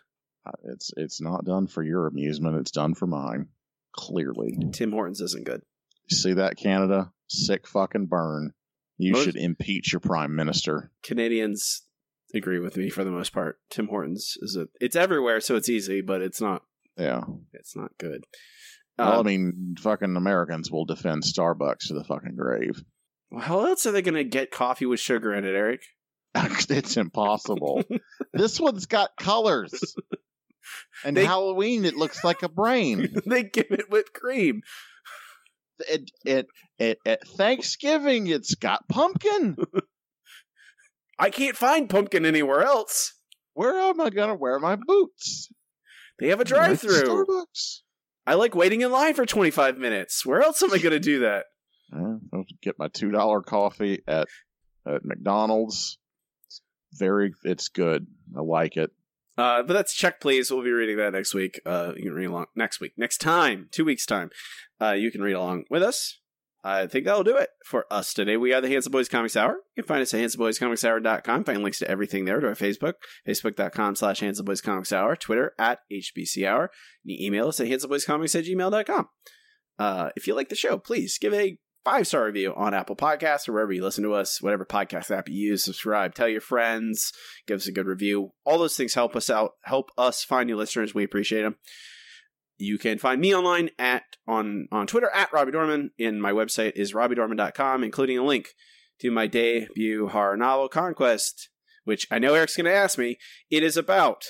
Uh, 0.45 0.51
It's 0.65 0.91
it's 0.97 1.21
not 1.21 1.45
done 1.45 1.67
for 1.67 1.83
your 1.83 2.07
amusement. 2.07 2.57
It's 2.57 2.71
done 2.71 2.93
for 2.95 3.05
mine. 3.07 3.47
Clearly, 3.93 4.57
Tim 4.71 4.91
Hortons 4.91 5.21
isn't 5.21 5.45
good. 5.45 5.61
see 6.09 6.33
that 6.33 6.57
Canada 6.57 7.11
sick 7.27 7.67
fucking 7.67 8.07
burn. 8.07 8.53
You 8.97 9.13
Most- 9.13 9.25
should 9.25 9.35
impeach 9.35 9.93
your 9.93 9.99
prime 9.99 10.35
minister. 10.35 10.91
Canadians 11.03 11.83
agree 12.33 12.59
with 12.59 12.77
me 12.77 12.89
for 12.89 13.03
the 13.03 13.11
most 13.11 13.33
part. 13.33 13.59
Tim 13.69 13.87
Hortons 13.87 14.37
is 14.41 14.55
a. 14.55 14.67
It's 14.79 14.95
everywhere, 14.95 15.41
so 15.41 15.55
it's 15.55 15.69
easy, 15.69 16.01
but 16.01 16.21
it's 16.21 16.39
not. 16.41 16.63
Yeah. 16.97 17.21
It's 17.53 17.75
not 17.75 17.91
good. 17.97 18.23
well, 18.97 19.13
I 19.13 19.15
Um, 19.17 19.25
mean, 19.25 19.75
fucking 19.79 20.15
Americans 20.15 20.69
will 20.71 20.85
defend 20.85 21.23
Starbucks 21.23 21.87
to 21.87 21.93
the 21.93 22.03
fucking 22.03 22.35
grave. 22.35 22.81
Well, 23.31 23.41
how 23.41 23.65
else 23.65 23.85
are 23.85 23.91
they 23.91 24.01
going 24.01 24.15
to 24.15 24.23
get 24.23 24.51
coffee 24.51 24.85
with 24.85 24.99
sugar 24.99 25.33
in 25.33 25.45
it, 25.45 25.55
Eric? 25.55 25.81
it's 26.35 26.97
impossible. 26.97 27.83
this 28.33 28.59
one's 28.59 28.85
got 28.85 29.11
colors. 29.19 29.73
And 31.03 31.15
They- 31.17 31.25
Halloween, 31.25 31.85
it 31.85 31.95
looks 31.95 32.23
like 32.23 32.43
a 32.43 32.49
brain. 32.49 33.13
they 33.25 33.43
give 33.43 33.67
it 33.71 33.89
whipped 33.89 34.13
cream. 34.13 34.61
it, 35.89 36.11
it, 36.25 36.47
it, 36.77 36.97
at 37.05 37.27
Thanksgiving, 37.27 38.27
it's 38.27 38.55
got 38.55 38.87
pumpkin. 38.87 39.57
I 41.17 41.29
can't 41.29 41.57
find 41.57 41.89
pumpkin 41.89 42.25
anywhere 42.25 42.63
else. 42.63 43.13
Where 43.53 43.79
am 43.79 43.99
I 44.01 44.09
gonna 44.09 44.35
wear 44.35 44.59
my 44.59 44.75
boots? 44.75 45.49
They 46.19 46.27
have 46.29 46.39
a 46.39 46.45
drive-through. 46.45 47.03
Starbucks. 47.03 47.79
I 48.27 48.35
like 48.35 48.55
waiting 48.55 48.81
in 48.81 48.91
line 48.91 49.13
for 49.13 49.25
25 49.25 49.77
minutes. 49.77 50.25
Where 50.25 50.41
else 50.41 50.61
am 50.61 50.71
I 50.71 50.77
going 50.77 50.91
to 50.91 50.99
do 50.99 51.19
that? 51.21 51.45
I'll 51.93 52.45
get 52.61 52.79
my 52.79 52.87
two 52.87 53.11
dollar 53.11 53.41
coffee 53.41 54.01
at 54.07 54.27
at 54.85 55.03
McDonald's. 55.03 55.97
It's 56.47 56.61
very, 56.93 57.33
it's 57.43 57.67
good. 57.67 58.07
I 58.37 58.41
like 58.41 58.77
it. 58.77 58.91
Uh, 59.37 59.63
but 59.63 59.73
that's 59.73 59.93
check, 59.93 60.21
please. 60.21 60.51
We'll 60.51 60.63
be 60.63 60.71
reading 60.71 60.97
that 60.97 61.13
next 61.13 61.33
week. 61.33 61.59
Uh, 61.65 61.93
you 61.95 62.03
can 62.03 62.13
read 62.13 62.25
along 62.25 62.45
next 62.55 62.79
week, 62.79 62.93
next 62.95 63.17
time, 63.19 63.67
two 63.71 63.83
weeks 63.83 64.05
time. 64.05 64.29
Uh, 64.79 64.91
you 64.91 65.11
can 65.11 65.21
read 65.21 65.33
along 65.33 65.65
with 65.69 65.83
us. 65.83 66.19
I 66.63 66.85
think 66.85 67.05
that'll 67.05 67.23
do 67.23 67.37
it 67.37 67.49
for 67.65 67.85
us 67.89 68.13
today. 68.13 68.37
We 68.37 68.53
are 68.53 68.61
the 68.61 68.69
Handsome 68.69 68.91
Boys 68.91 69.09
Comics 69.09 69.35
Hour. 69.35 69.57
You 69.75 69.83
can 69.83 69.87
find 69.87 70.01
us 70.01 70.13
at 70.13 70.21
handsomeboyscomicshour.com. 70.21 71.43
Find 71.43 71.63
links 71.63 71.79
to 71.79 71.89
everything 71.89 72.25
there 72.25 72.39
to 72.39 72.47
our 72.47 72.53
Facebook, 72.53 72.93
facebook.com 73.27 73.95
slash 73.95 74.19
Handsome 74.19 74.45
Boys 74.45 74.61
Comics 74.61 74.93
Hour, 74.93 75.15
Twitter 75.15 75.53
at 75.57 75.79
HBC 75.91 76.47
Hour. 76.47 76.69
You 77.03 77.17
can 77.17 77.25
email 77.25 77.47
us 77.47 77.59
at 77.59 77.67
handsomeboyscomics 77.67 78.37
at 78.37 78.45
gmail.com. 78.45 79.09
Uh, 79.79 80.09
if 80.15 80.27
you 80.27 80.35
like 80.35 80.49
the 80.49 80.55
show, 80.55 80.77
please 80.77 81.17
give 81.17 81.33
a 81.33 81.57
five 81.83 82.05
star 82.05 82.25
review 82.25 82.53
on 82.55 82.75
Apple 82.75 82.95
Podcasts 82.95 83.49
or 83.49 83.53
wherever 83.53 83.71
you 83.71 83.83
listen 83.83 84.03
to 84.03 84.13
us, 84.13 84.39
whatever 84.41 84.65
podcast 84.65 85.09
app 85.09 85.29
you 85.29 85.49
use. 85.49 85.63
Subscribe, 85.63 86.13
tell 86.13 86.29
your 86.29 86.41
friends, 86.41 87.11
give 87.47 87.57
us 87.57 87.67
a 87.67 87.71
good 87.71 87.87
review. 87.87 88.31
All 88.45 88.59
those 88.59 88.77
things 88.77 88.93
help 88.93 89.15
us 89.15 89.31
out, 89.31 89.53
help 89.63 89.89
us 89.97 90.23
find 90.23 90.47
new 90.47 90.57
listeners. 90.57 90.93
We 90.93 91.03
appreciate 91.03 91.41
them. 91.41 91.55
You 92.61 92.77
can 92.77 92.99
find 92.99 93.19
me 93.19 93.33
online 93.35 93.71
at 93.79 94.03
on 94.27 94.67
on 94.71 94.85
Twitter 94.85 95.09
at 95.13 95.33
Robbie 95.33 95.51
Dorman, 95.51 95.89
and 95.99 96.21
my 96.21 96.31
website 96.31 96.73
is 96.75 96.93
robbiedorman.com, 96.93 97.83
including 97.83 98.19
a 98.19 98.23
link 98.23 98.49
to 98.99 99.09
my 99.09 99.25
debut 99.25 100.07
horror 100.09 100.37
novel, 100.37 100.69
Conquest, 100.69 101.49
which 101.85 102.05
I 102.11 102.19
know 102.19 102.35
Eric's 102.35 102.55
going 102.55 102.65
to 102.65 102.71
ask 102.73 102.99
me. 102.99 103.17
It 103.49 103.63
is 103.63 103.77
about 103.77 104.25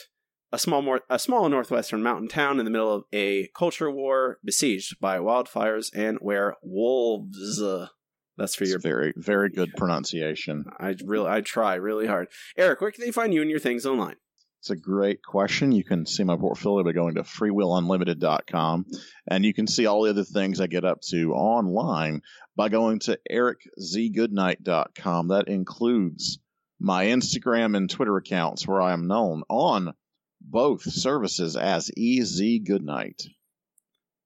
a 0.53 0.57
small 0.57 0.81
more 0.81 1.01
a 1.09 1.19
small 1.19 1.49
northwestern 1.49 2.01
mountain 2.01 2.29
town 2.29 2.57
in 2.57 2.63
the 2.63 2.71
middle 2.71 2.93
of 2.93 3.03
a 3.11 3.49
culture 3.53 3.91
war, 3.91 4.37
besieged 4.45 4.99
by 5.01 5.17
wildfires 5.17 5.89
and 5.93 6.17
werewolves. 6.21 7.61
Uh, 7.61 7.87
That's 8.37 8.55
for 8.55 8.63
It's 8.63 8.71
your. 8.71 8.79
very, 8.79 9.13
very 9.17 9.49
good 9.49 9.71
pronunciation. 9.75 10.63
I 10.79 10.95
really, 11.05 11.29
I 11.29 11.41
try 11.41 11.75
really 11.75 12.07
hard. 12.07 12.27
Eric, 12.57 12.79
where 12.79 12.91
can 12.91 13.03
they 13.03 13.11
find 13.11 13.33
you 13.33 13.41
and 13.41 13.49
your 13.49 13.59
things 13.59 13.85
online? 13.85 14.15
It's 14.61 14.69
a 14.69 14.75
great 14.75 15.23
question. 15.23 15.71
You 15.71 15.83
can 15.83 16.05
see 16.05 16.23
my 16.23 16.38
portfolio 16.38 16.83
by 16.83 16.91
going 16.91 17.15
to 17.15 17.23
freewillunlimited.com. 17.23 18.85
And 19.27 19.43
you 19.43 19.55
can 19.55 19.65
see 19.65 19.88
all 19.88 20.03
the 20.03 20.11
other 20.11 20.23
things 20.23 20.61
I 20.61 20.67
get 20.67 20.85
up 20.85 21.01
to 21.09 21.33
online 21.33 22.21
by 22.55 22.69
going 22.69 22.99
to 22.99 23.17
ericzgoodnight.com. 23.31 25.29
That 25.29 25.47
includes 25.47 26.38
my 26.79 27.05
Instagram 27.05 27.75
and 27.75 27.89
Twitter 27.89 28.15
accounts 28.17 28.67
where 28.67 28.83
I 28.83 28.93
am 28.93 29.07
known 29.07 29.41
on 29.49 29.95
both 30.39 30.83
services 30.83 31.57
as 31.57 31.89
Easy 31.97 32.59
Goodnight. 32.59 33.23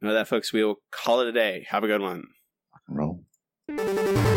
Now 0.02 0.12
that, 0.12 0.28
folks, 0.28 0.52
we 0.52 0.66
will 0.66 0.82
call 0.92 1.22
it 1.22 1.30
a 1.30 1.32
day. 1.32 1.66
Have 1.70 1.86
a 1.86 1.88
good 1.88 2.02
one. 2.02 2.26
Rock 2.74 2.82
and 2.90 2.98
roll. 2.98 4.35